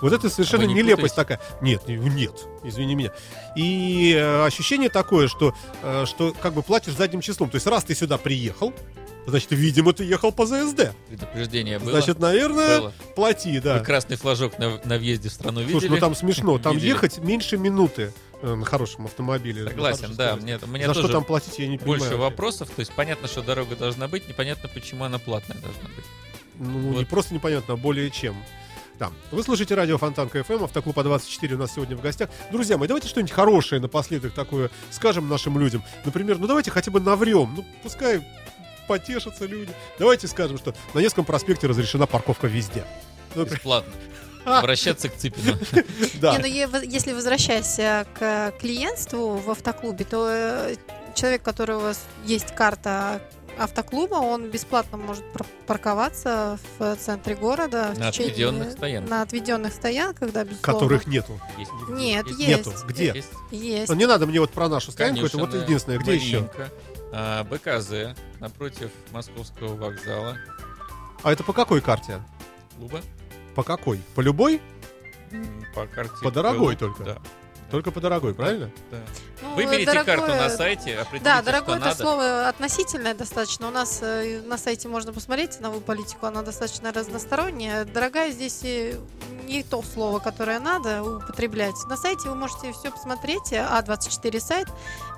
Вот 0.01 0.13
это 0.13 0.29
совершенно 0.29 0.63
А 0.63 0.67
не 0.67 0.73
нелепость 0.75 1.15
путаете? 1.15 1.39
такая. 1.39 1.61
Нет, 1.61 1.87
не- 1.87 1.95
нет, 1.95 2.47
извини 2.63 2.95
меня. 2.95 3.11
И 3.55 4.13
э, 4.15 4.45
ощущение 4.45 4.89
такое, 4.89 5.27
что, 5.27 5.53
э, 5.81 6.05
что 6.05 6.33
как 6.41 6.53
бы 6.53 6.61
платишь 6.63 6.93
задним 6.93 7.21
числом. 7.21 7.49
То 7.49 7.55
есть 7.55 7.67
раз 7.67 7.83
ты 7.83 7.95
сюда 7.95 8.17
приехал, 8.17 8.73
значит, 9.25 9.51
видимо, 9.51 9.93
ты 9.93 10.03
ехал 10.03 10.31
по 10.31 10.45
ЗСД. 10.45 10.91
Предупреждение 11.09 11.79
было. 11.79 11.91
Значит, 11.91 12.19
наверное, 12.19 12.79
было. 12.81 12.93
плати, 13.15 13.59
да. 13.59 13.79
Вы 13.79 13.83
красный 13.85 14.17
флажок 14.17 14.59
на, 14.59 14.79
на 14.85 14.97
въезде 14.97 15.29
в 15.29 15.33
страну 15.33 15.59
видели? 15.61 15.71
Слушай, 15.73 15.89
ну 15.89 15.97
там 15.97 16.15
смешно. 16.15 16.57
Там 16.59 16.75
Видели. 16.75 16.89
ехать 16.89 17.17
меньше 17.17 17.57
минуты 17.57 18.13
э, 18.41 18.53
на 18.53 18.65
хорошем 18.65 19.05
автомобиле. 19.05 19.67
Согласен, 19.67 20.13
да. 20.15 20.35
Мне, 20.35 20.59
мне 20.67 20.85
За 20.85 20.93
тоже 20.93 21.07
что 21.07 21.13
там 21.13 21.23
платить, 21.23 21.57
я 21.59 21.67
не 21.67 21.77
больше 21.77 22.05
понимаю. 22.09 22.29
вопросов. 22.29 22.69
То 22.69 22.79
есть 22.81 22.91
понятно, 22.95 23.27
что 23.27 23.41
дорога 23.41 23.75
должна 23.75 24.07
быть, 24.07 24.27
непонятно, 24.29 24.69
почему 24.73 25.03
она 25.05 25.17
платная 25.17 25.57
должна 25.57 25.89
быть. 25.95 26.05
Ну, 26.59 26.79
не 26.91 26.97
Вот. 26.99 27.07
просто 27.07 27.33
непонятно, 27.33 27.73
а 27.73 27.77
более 27.77 28.09
чем. 28.11 28.35
Да. 28.99 29.11
Вы 29.31 29.43
слушаете 29.43 29.75
радио 29.75 29.97
Фонтан 29.97 30.27
КФМ, 30.27 30.63
Автоклуба 30.63 31.03
24 31.03 31.55
у 31.55 31.59
нас 31.59 31.73
сегодня 31.73 31.95
в 31.95 32.01
гостях. 32.01 32.29
Друзья 32.51 32.77
мои, 32.77 32.87
давайте 32.87 33.07
что-нибудь 33.07 33.31
хорошее 33.31 33.79
напоследок 33.79 34.33
такое 34.33 34.71
скажем 34.89 35.29
нашим 35.29 35.59
людям. 35.59 35.83
Например, 36.03 36.39
ну 36.39 36.47
давайте 36.47 36.71
хотя 36.71 36.89
бы 36.89 36.99
наврем. 36.99 37.53
Ну, 37.55 37.65
пускай 37.83 38.25
потешатся 38.87 39.45
люди. 39.45 39.71
Давайте 39.99 40.27
скажем, 40.27 40.57
что 40.57 40.73
на 40.95 40.99
Невском 40.99 41.25
проспекте 41.25 41.67
разрешена 41.67 42.07
парковка 42.07 42.47
везде. 42.47 42.85
Ну, 43.35 43.45
Бесплатно. 43.45 43.93
Обращаться 44.45 45.09
к 45.09 45.15
Цыпину. 45.15 45.57
да. 46.21 46.37
Не, 46.37 46.65
ну 46.65 46.81
если 46.81 47.11
возвращаясь 47.11 47.77
э, 47.77 48.05
к 48.17 48.53
клиентству 48.59 49.35
в 49.35 49.51
автоклубе, 49.51 50.05
то 50.05 50.27
э, 50.29 50.75
человек, 51.13 51.41
у 51.41 51.45
которого 51.45 51.93
есть 52.25 52.55
карта 52.55 53.21
автоклуба, 53.59 54.15
он 54.15 54.49
бесплатно 54.49 54.97
может 54.97 55.23
пар- 55.33 55.45
парковаться 55.65 56.59
в 56.77 56.95
центре 56.97 57.35
города. 57.35 57.93
На 57.97 58.11
течение- 58.11 58.31
отведенных 58.31 58.71
стоянках. 58.71 59.09
На 59.09 59.21
отведенных 59.21 59.73
стоянках, 59.73 60.31
да, 60.31 60.43
безусловно. 60.43 60.79
Которых 60.79 61.07
нету. 61.07 61.39
Есть. 61.57 61.71
Нет, 61.89 62.27
есть. 62.27 62.39
Нету. 62.39 62.73
Где? 62.87 63.11
Есть. 63.15 63.29
Есть. 63.51 63.89
Ну, 63.89 63.95
не 63.95 64.05
надо 64.05 64.27
мне 64.27 64.39
вот 64.39 64.51
про 64.51 64.67
нашу 64.69 64.91
стоянку, 64.91 65.25
это 65.25 65.37
вот 65.37 65.45
Конюшенная, 65.51 65.65
единственное. 65.65 65.99
Где 65.99 66.15
еще? 66.15 66.35
Маринка, 66.39 66.69
а, 67.11 67.43
БКЗ 67.45 68.15
напротив 68.39 68.91
Московского 69.11 69.75
вокзала. 69.75 70.37
А 71.23 71.31
это 71.31 71.43
по 71.43 71.53
какой 71.53 71.81
карте? 71.81 72.21
Клуба. 72.77 73.01
По 73.55 73.63
какой? 73.63 73.99
По 74.15 74.21
любой? 74.21 74.61
По 75.75 75.85
карте. 75.87 76.13
По 76.23 76.31
дорогой 76.31 76.75
КЛУ, 76.75 76.89
только? 76.89 77.03
Да. 77.03 77.17
Только 77.71 77.91
по 77.91 77.99
дорогой, 77.99 78.33
правильно? 78.33 78.69
да. 78.91 78.97
Ну, 79.41 79.55
Выберите 79.55 79.85
дорогое- 79.85 80.15
карту 80.17 80.33
на 80.35 80.49
сайте, 80.49 80.97
определите, 80.97 81.23
Да, 81.25 81.35
что 81.37 81.45
дорогое 81.45 81.75
это 81.77 81.85
надо. 81.85 82.01
слово 82.01 82.47
относительное 82.47 83.13
достаточно. 83.13 83.67
У 83.67 83.71
нас 83.71 83.99
э, 84.01 84.41
на 84.41 84.57
сайте 84.57 84.87
можно 84.87 85.13
посмотреть 85.13 85.53
ценовую 85.53 85.81
политику, 85.81 86.25
она 86.25 86.41
достаточно 86.41 86.91
разносторонняя. 86.91 87.85
Дорогая 87.85 88.31
здесь 88.31 88.61
э, 88.63 88.95
не 89.43 89.61
то 89.63 89.83
слово, 89.83 90.17
которое 90.19 90.59
надо 90.59 91.03
употреблять. 91.03 91.75
На 91.87 91.97
сайте 91.97 92.29
вы 92.29 92.35
можете 92.35 92.71
все 92.73 92.89
посмотреть, 92.89 93.51
э, 93.51 93.57
А24 93.57 94.39
сайт. 94.39 94.67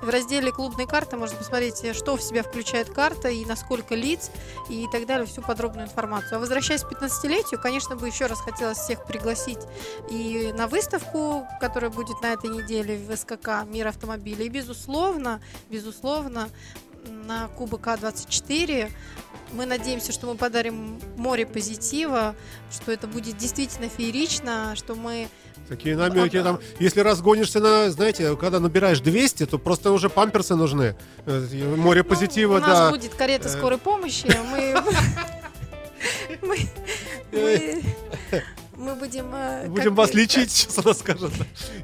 В 0.02 0.08
разделе 0.10 0.52
клубные 0.52 0.86
карты 0.86 1.16
можно 1.16 1.38
посмотреть, 1.38 1.82
э, 1.84 1.94
что 1.94 2.16
в 2.16 2.22
себя 2.22 2.42
включает 2.42 2.90
карта 2.92 3.28
и 3.28 3.44
на 3.46 3.56
сколько 3.56 3.94
лиц 3.94 4.30
и 4.68 4.86
так 4.92 5.06
далее, 5.06 5.24
всю 5.26 5.40
подробную 5.40 5.86
информацию. 5.86 6.36
А 6.36 6.40
возвращаясь 6.40 6.82
к 6.82 6.92
15-летию, 6.92 7.58
конечно, 7.58 7.96
бы 7.96 8.06
еще 8.08 8.26
раз 8.26 8.40
хотелось 8.40 8.78
всех 8.78 9.06
пригласить 9.06 9.60
и 10.10 10.52
на 10.54 10.66
выставку, 10.66 11.46
которая 11.60 11.90
будет 11.90 12.20
на 12.20 12.34
этой 12.40 12.50
неделе 12.50 12.98
в 12.98 13.14
СКК 13.16 13.64
«Мир 13.66 13.88
автомобилей». 13.88 14.46
И, 14.46 14.48
безусловно, 14.48 15.40
безусловно, 15.68 16.48
на 17.26 17.48
Кубок 17.48 17.86
А24 17.86 18.90
мы 19.52 19.66
надеемся, 19.66 20.12
что 20.12 20.26
мы 20.26 20.36
подарим 20.36 21.00
море 21.16 21.46
позитива, 21.46 22.34
что 22.70 22.92
это 22.92 23.06
будет 23.06 23.36
действительно 23.36 23.88
феерично, 23.88 24.74
что 24.76 24.94
мы... 24.94 25.28
Такие 25.68 25.96
намеки 25.96 26.36
А, 26.36 26.42
там. 26.42 26.60
Если 26.78 27.00
разгонишься 27.00 27.60
на, 27.60 27.90
знаете, 27.90 28.36
когда 28.36 28.58
набираешь 28.60 29.00
200, 29.00 29.46
то 29.46 29.58
просто 29.58 29.92
уже 29.92 30.08
памперсы 30.10 30.56
нужны. 30.56 30.96
Э, 31.26 31.74
Море 31.76 32.02
Ну, 32.02 32.08
позитива, 32.08 32.56
у 32.56 32.60
нас 32.60 32.78
да. 32.78 32.90
будет 32.90 33.14
карета 33.14 33.48
Э. 33.48 33.52
скорой 33.52 33.78
помощи, 33.78 34.26
мы... 34.50 34.74
мы- 38.80 38.94
будем... 38.94 39.34
э, 39.34 39.68
Будем 39.68 39.90
как- 39.90 39.98
вас 39.98 40.14
лечить, 40.14 40.50
сейчас 40.50 40.78
она 40.78 40.94
скажет, 40.94 41.32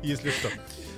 если 0.02 0.30
что. 0.30 0.48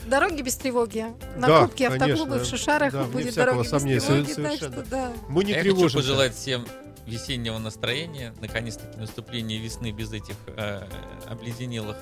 Дороги 0.06 0.40
без 0.42 0.56
тревоги. 0.56 1.04
На 1.36 1.46
Да, 1.46 1.66
Кубке 1.66 1.88
автоклуба 1.88 2.34
в 2.38 2.44
Шишарах 2.46 2.92
Да, 2.92 3.04
будет 3.04 3.34
дороги 3.34 3.62
без 3.64 3.68
сомнения, 3.70 4.00
тревоги. 4.00 4.32
Так 4.34 4.56
что 4.56 4.84
да. 4.90 5.12
Мы 5.28 5.44
не 5.44 5.50
Я 5.52 5.58
хочу 5.58 5.70
тревожимся. 5.74 5.96
пожелать 5.98 6.34
всем 6.34 6.66
весеннего 7.04 7.58
настроения, 7.58 8.34
наконец-таки 8.40 8.98
наступления 8.98 9.60
весны 9.60 9.92
без 9.92 10.12
этих 10.12 10.36
э, 10.56 10.86
обледенелых 11.26 11.96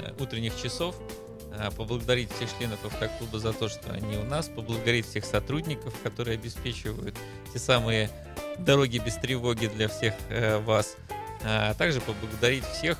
э, 0.00 0.12
утренних 0.18 0.60
часов. 0.60 0.94
а, 1.56 1.70
поблагодарить 1.70 2.32
всех 2.32 2.48
членов 2.58 2.84
автоклуба 2.84 3.38
за 3.38 3.52
то, 3.52 3.68
что 3.68 3.92
они 3.92 4.16
у 4.16 4.24
нас, 4.24 4.48
поблагодарить 4.48 5.06
всех 5.08 5.24
сотрудников, 5.24 5.94
которые 6.02 6.34
обеспечивают 6.34 7.14
те 7.52 7.60
самые 7.60 8.10
дороги 8.58 8.98
без 8.98 9.14
тревоги 9.14 9.68
для 9.68 9.86
всех 9.88 10.14
э, 10.30 10.58
вас, 10.58 10.96
а 11.44 11.74
также 11.74 12.00
поблагодарить 12.00 12.64
всех 12.64 12.98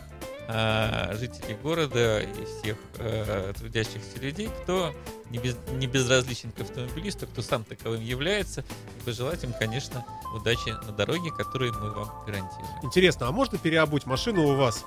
э, 0.48 1.16
жителей 1.16 1.56
города 1.62 2.20
и 2.20 2.44
всех 2.44 2.76
э, 2.98 3.52
трудящихся 3.56 4.18
людей, 4.20 4.50
кто 4.62 4.94
не, 5.30 5.38
без, 5.38 5.56
не 5.72 5.86
безразличен 5.86 6.52
к 6.52 6.60
автомобилисту, 6.60 7.26
кто 7.26 7.42
сам 7.42 7.64
таковым 7.64 8.02
является, 8.02 8.60
и 8.60 9.04
пожелать 9.04 9.42
им, 9.44 9.52
конечно, 9.52 10.04
удачи 10.34 10.68
на 10.86 10.92
дороге, 10.92 11.30
которую 11.30 11.72
мы 11.74 11.90
вам 11.90 12.10
гарантируем. 12.26 12.68
Интересно, 12.82 13.28
а 13.28 13.32
можно 13.32 13.58
переобуть 13.58 14.06
машину 14.06 14.46
у 14.46 14.56
вас 14.56 14.84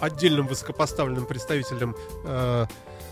отдельным 0.00 0.46
высокопоставленным 0.46 1.26
представителем 1.26 1.94
э, 2.24 2.66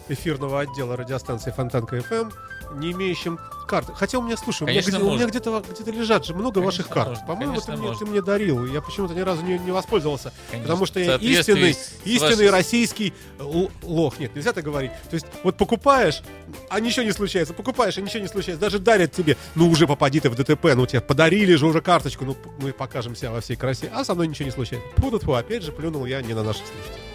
эфирного 0.09 0.61
отдела 0.61 0.97
радиостанции 0.97 1.51
Фонтанка 1.53 2.01
ФМ, 2.01 2.31
не 2.79 2.93
имеющим 2.93 3.39
карт. 3.67 3.89
Хотя 3.95 4.19
у 4.19 4.23
меня, 4.23 4.37
слушай, 4.37 4.65
у 4.65 4.67
меня, 4.67 4.81
Конечно, 4.83 4.99
где, 4.99 5.07
у 5.07 5.15
меня 5.15 5.27
где-то 5.27 5.63
где-то 5.71 5.91
лежат 5.91 6.27
же 6.27 6.35
много 6.35 6.61
Конечно, 6.61 6.67
ваших 6.83 6.89
карт. 6.89 7.09
можно. 7.11 7.27
По-моему, 7.27 7.61
ты 7.61 7.73
мне, 7.73 7.81
можно. 7.83 7.99
ты 7.99 8.11
мне 8.11 8.21
дарил. 8.23 8.67
Я 8.67 8.83
почему-то 8.83 9.15
ни 9.15 9.21
разу 9.21 9.43
не, 9.43 9.59
не 9.59 9.71
воспользовался. 9.71 10.33
Конечно, 10.51 10.69
Потому 10.69 10.87
что 10.87 11.01
я 11.01 11.17
истинный, 11.17 11.71
истинный 12.05 12.19
вашей- 12.31 12.51
российский 12.51 13.15
л- 13.39 13.71
лох. 13.83 14.19
Нет, 14.19 14.35
нельзя 14.35 14.53
так 14.53 14.65
говорить. 14.65 14.91
То 15.09 15.15
есть, 15.15 15.27
вот 15.43 15.57
покупаешь, 15.57 16.23
а 16.69 16.81
ничего 16.81 17.05
не 17.05 17.13
случается. 17.13 17.55
Покупаешь, 17.55 17.97
а 17.97 18.01
ничего 18.01 18.21
не 18.21 18.29
случается. 18.29 18.61
Даже 18.61 18.79
дарят 18.79 19.13
тебе, 19.13 19.37
ну 19.55 19.71
уже 19.71 19.87
попади 19.87 20.21
ты 20.21 20.29
в 20.29 20.35
ДТП, 20.35 20.75
ну 20.75 20.85
тебе 20.87 21.01
подарили 21.01 21.55
же 21.55 21.67
уже 21.67 21.81
карточку, 21.81 22.25
ну 22.25 22.37
мы 22.59 22.73
покажем 22.73 23.17
себя 23.17 23.31
во 23.31 23.41
всей 23.41 23.57
красе. 23.57 23.91
А 23.95 24.05
со 24.05 24.15
мной 24.15 24.29
ничего 24.29 24.47
не 24.47 24.53
случается. 24.53 24.87
Фу, 24.97 25.33
опять 25.35 25.63
же 25.63 25.73
плюнул 25.73 26.05
я 26.05 26.21
не 26.21 26.35
на 26.35 26.43
наших 26.43 26.65
слушателей. 26.67 27.12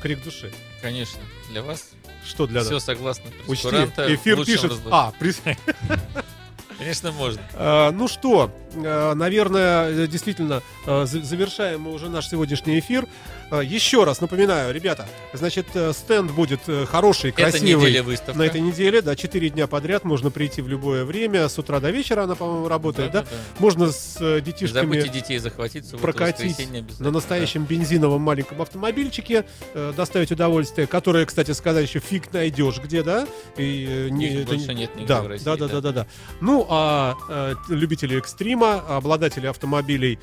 Крик 0.00 0.22
души. 0.22 0.52
Конечно, 0.80 1.20
для 1.50 1.62
вас 1.62 1.90
Что 2.26 2.46
для 2.46 2.62
все 2.62 2.74
нас? 2.74 2.84
согласно 2.84 3.24
Учти, 3.46 3.68
эфир 3.68 4.44
пишет. 4.44 4.70
разло- 4.72 4.88
А, 4.90 5.12
прис- 5.18 5.40
Конечно, 6.78 7.10
можно. 7.10 7.40
Э, 7.54 7.90
Ну 7.90 8.06
что, 8.06 8.52
э, 8.74 9.14
наверное, 9.14 9.90
э, 9.90 10.06
действительно, 10.06 10.62
э, 10.86 11.06
за- 11.06 11.22
завершаем 11.22 11.80
мы 11.82 11.92
уже 11.92 12.08
наш 12.08 12.28
сегодняшний 12.28 12.78
эфир. 12.78 13.06
Э, 13.50 13.62
Еще 13.64 14.04
раз 14.04 14.20
напоминаю, 14.20 14.74
ребята, 14.74 15.06
значит, 15.32 15.66
э, 15.74 15.92
стенд 15.92 16.30
будет 16.32 16.60
э, 16.66 16.84
хороший, 16.86 17.30
Это 17.30 17.42
красивый. 17.42 17.86
неделя 17.86 18.02
выставка. 18.02 18.38
На 18.38 18.42
этой 18.42 18.60
неделе, 18.60 19.00
да, 19.00 19.16
4 19.16 19.48
дня 19.50 19.66
подряд 19.66 20.04
можно 20.04 20.30
прийти 20.30 20.60
в 20.60 20.68
любое 20.68 21.04
время, 21.04 21.48
с 21.48 21.58
утра 21.58 21.80
до 21.80 21.90
вечера 21.90 22.24
она, 22.24 22.34
по-моему, 22.34 22.68
работает, 22.68 23.10
да? 23.12 23.22
Да-да-да. 23.22 23.60
Можно 23.60 23.90
с 23.90 24.16
э, 24.20 24.36
Не 24.36 24.40
детишками 24.42 24.82
забудьте 25.00 25.08
детей 25.08 25.38
захватить 25.38 25.84
субботу, 25.86 26.02
прокатить 26.02 26.68
на 26.98 27.10
настоящем 27.10 27.64
бензиновом 27.64 28.20
маленьком 28.22 28.60
автомобильчике, 28.60 29.44
э, 29.74 29.92
доставить 29.96 30.30
удовольствие, 30.30 30.86
которое, 30.86 31.24
кстати 31.24 31.52
сказать, 31.52 31.88
еще 31.88 32.00
фиг 32.00 32.32
найдешь 32.32 32.78
где, 32.82 33.02
да? 33.02 33.26
И, 33.56 34.08
Их 34.08 34.40
это 34.42 34.46
больше 34.54 34.74
нет 34.74 34.94
нигде 34.94 35.06
да, 35.08 35.22
в 35.22 35.26
России, 35.26 35.44
да, 35.44 35.56
да, 35.56 35.68
да. 35.68 35.74
да, 35.74 35.80
да, 35.80 35.92
да. 35.92 36.06
Ну, 36.40 36.66
а 36.68 37.16
э, 37.30 37.54
любители 37.68 38.18
экстрима, 38.18 38.80
обладатели 38.88 39.46
автомобилей 39.46 40.18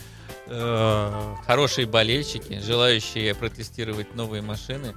Хорошие 0.47 1.88
болельщики, 1.88 2.59
желающие 2.59 3.34
протестировать 3.35 4.15
новые 4.15 4.41
машины 4.41 4.93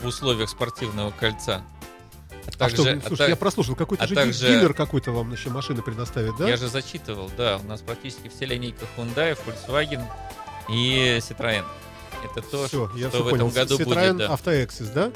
в 0.00 0.06
условиях 0.06 0.48
спортивного 0.48 1.10
кольца. 1.10 1.62
А 2.46 2.48
а 2.48 2.58
также, 2.58 2.76
что, 2.76 2.90
а 2.92 3.00
слушай, 3.06 3.18
так- 3.18 3.28
я 3.28 3.36
прослушал, 3.36 3.74
какой-то 3.74 4.04
а 4.04 4.06
же 4.06 4.14
также- 4.14 4.46
дилер 4.46 4.72
какой-то 4.74 5.12
вам 5.12 5.32
еще 5.32 5.50
машины 5.50 5.82
предоставит, 5.82 6.36
да? 6.36 6.48
Я 6.48 6.56
же 6.56 6.68
зачитывал, 6.68 7.30
да, 7.36 7.58
у 7.62 7.66
нас 7.66 7.80
практически 7.80 8.28
все 8.28 8.46
линейка 8.46 8.86
Hyundai, 8.96 9.36
Volkswagen 9.46 10.02
и 10.70 11.18
Citroën. 11.20 11.64
Это 12.24 12.42
то, 12.42 12.66
Все, 12.66 12.90
я 12.96 13.08
что 13.08 13.18
все 13.18 13.24
в 13.24 13.30
понял. 13.30 13.48
этом 13.48 13.50
году 13.50 13.78
Citroёn 13.78 13.84
будет, 14.14 14.16
да. 14.18 14.32
Автоэксис, 14.32 14.88
да, 14.88 15.10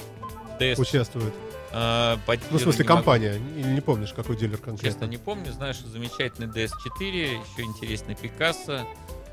DS. 0.61 0.79
участвует? 0.81 1.33
А, 1.73 2.19
Ну, 2.51 2.59
в 2.59 2.61
смысле, 2.61 2.85
не 2.85 2.89
могу- 2.89 2.97
компания. 2.99 3.35
Или 3.57 3.69
не 3.75 3.81
помнишь, 3.81 4.13
какой 4.15 4.37
дилер 4.37 4.59
Честно, 4.59 4.67
конкретно? 4.73 5.05
не 5.07 5.17
помню. 5.17 5.53
Знаю, 5.53 5.75
что 5.75 5.89
замечательный 5.89 6.47
DS4, 6.47 7.41
еще 7.41 7.63
интересный 7.63 8.15
Picasso, 8.15 8.87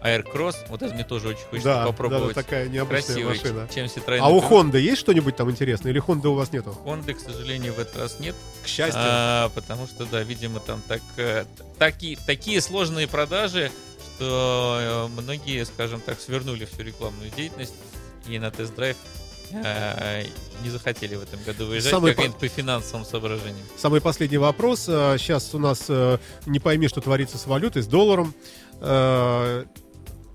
Aircross. 0.03 0.55
Вот 0.69 0.81
это 0.81 0.93
мне 0.93 1.03
тоже 1.03 1.29
очень 1.29 1.43
хочется 1.49 1.69
Да, 1.69 1.75
да, 1.75 1.81
да, 1.81 1.87
попробовать. 1.87 2.35
такая 2.35 2.67
необычная 2.67 3.15
Красивый, 3.15 3.35
машина. 3.37 3.69
чем 3.73 3.85
Citroёn. 3.85 4.19
А 4.21 4.29
у. 4.29 4.41
Honda 4.41 4.79
есть 4.79 4.99
что-нибудь 4.99 5.35
там 5.35 5.49
интересное? 5.51 5.91
Или 5.91 6.01
Honda 6.01 6.27
у 6.27 6.33
вас 6.33 6.51
нету? 6.51 6.75
Honda, 6.85 7.13
к 7.13 7.19
сожалению, 7.19 7.73
в 7.73 7.79
этот 7.79 7.97
раз 7.97 8.19
нет. 8.19 8.35
К 8.63 8.67
счастью. 8.67 8.99
А, 9.03 9.49
потому 9.49 9.85
что, 9.87 10.05
да, 10.05 10.23
видимо, 10.23 10.59
там 10.59 10.81
так, 10.87 11.01
э, 11.17 11.45
таки- 11.77 12.17
такие 12.25 12.61
сложные 12.61 13.07
продажи, 13.07 13.71
что 14.17 15.07
э, 15.15 15.21
многие, 15.21 15.65
скажем 15.65 16.01
так, 16.01 16.19
свернули 16.19 16.65
всю 16.65 16.81
рекламную 16.83 17.29
деятельность 17.31 17.73
и 18.27 18.37
на 18.39 18.49
тест-драйв 18.51 18.97
э, 19.53 20.23
не 20.63 20.69
захотели 20.69 21.15
в 21.15 21.23
этом 21.23 21.43
году 21.43 21.65
выезжать, 21.67 21.91
Самый 21.91 22.13
по- 22.15 22.23
по 22.31 22.47
финансовым 22.47 23.05
соображениям. 23.05 23.65
Самый 23.77 23.99
последний 24.01 24.37
вопрос. 24.37 24.81
Сейчас 24.85 25.53
у 25.53 25.59
нас 25.59 25.89
не 26.45 26.59
пойми, 26.59 26.87
что 26.87 27.01
творится 27.01 27.37
с 27.37 27.45
валютой, 27.45 27.81
с 27.83 27.87
долларом. 27.87 28.33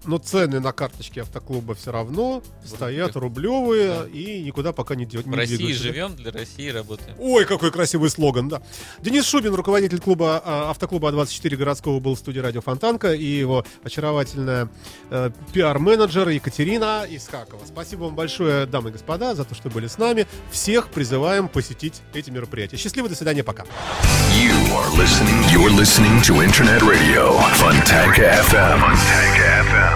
Но 0.07 0.19
цены 0.19 0.61
на 0.61 0.73
карточке 0.73 1.23
автоклуба 1.23 1.74
все 1.74 1.91
равно 1.91 2.43
стоят 2.65 3.16
рублевые 3.16 3.89
Да. 4.03 4.07
и 4.09 4.43
никуда 4.43 4.73
пока 4.73 4.95
не, 4.95 5.05
дё- 5.05 5.23
В 5.23 5.27
не 5.28 5.37
России 5.37 5.57
двигаются, 5.57 5.83
живем, 5.85 6.15
для 6.16 6.31
России 6.31 6.69
работаем. 6.70 7.16
Ой, 7.19 7.45
какой 7.45 7.70
красивый 7.73 8.09
слоган, 8.11 8.49
да. 8.49 8.62
Денис 9.01 9.24
Шубин, 9.27 9.55
руководитель 9.55 9.99
клуба 9.99 10.41
а, 10.45 10.70
автоклуба 10.70 11.11
А24 11.11 11.57
городского, 11.57 11.99
был 12.01 12.15
в 12.15 12.19
студии 12.19 12.39
радио 12.39 12.61
Фонтанка, 12.61 13.12
и 13.15 13.24
его 13.24 13.65
очаровательная 13.83 14.69
э, 15.11 15.31
пиар-менеджер 15.53 16.28
Екатерина 16.28 17.05
Исхакова. 17.09 17.65
Спасибо 17.66 18.05
вам 18.05 18.15
большое, 18.15 18.66
дамы 18.66 18.91
и 18.91 18.93
господа, 18.93 19.35
за 19.35 19.45
то, 19.45 19.55
что 19.55 19.70
были 19.70 19.89
с 19.89 19.99
нами. 19.99 20.27
Всех 20.53 20.89
призываем 20.91 21.49
посетить 21.49 22.01
эти 22.15 22.31
мероприятия. 22.31 22.77
Счастливо, 22.77 23.09
до 23.09 23.16
свидания, 23.16 23.43
пока. 23.43 23.65
You 23.65 24.55
are 24.73 24.91
listening. 24.97 25.43
You're 25.53 25.74
listening 25.77 26.20
to 26.23 26.43
Internet 26.45 26.83
Radio 26.83 27.39
Fontanka 27.57 28.41
FM. 28.45 28.78
Fontanka 28.81 29.65
FM. 29.70 29.95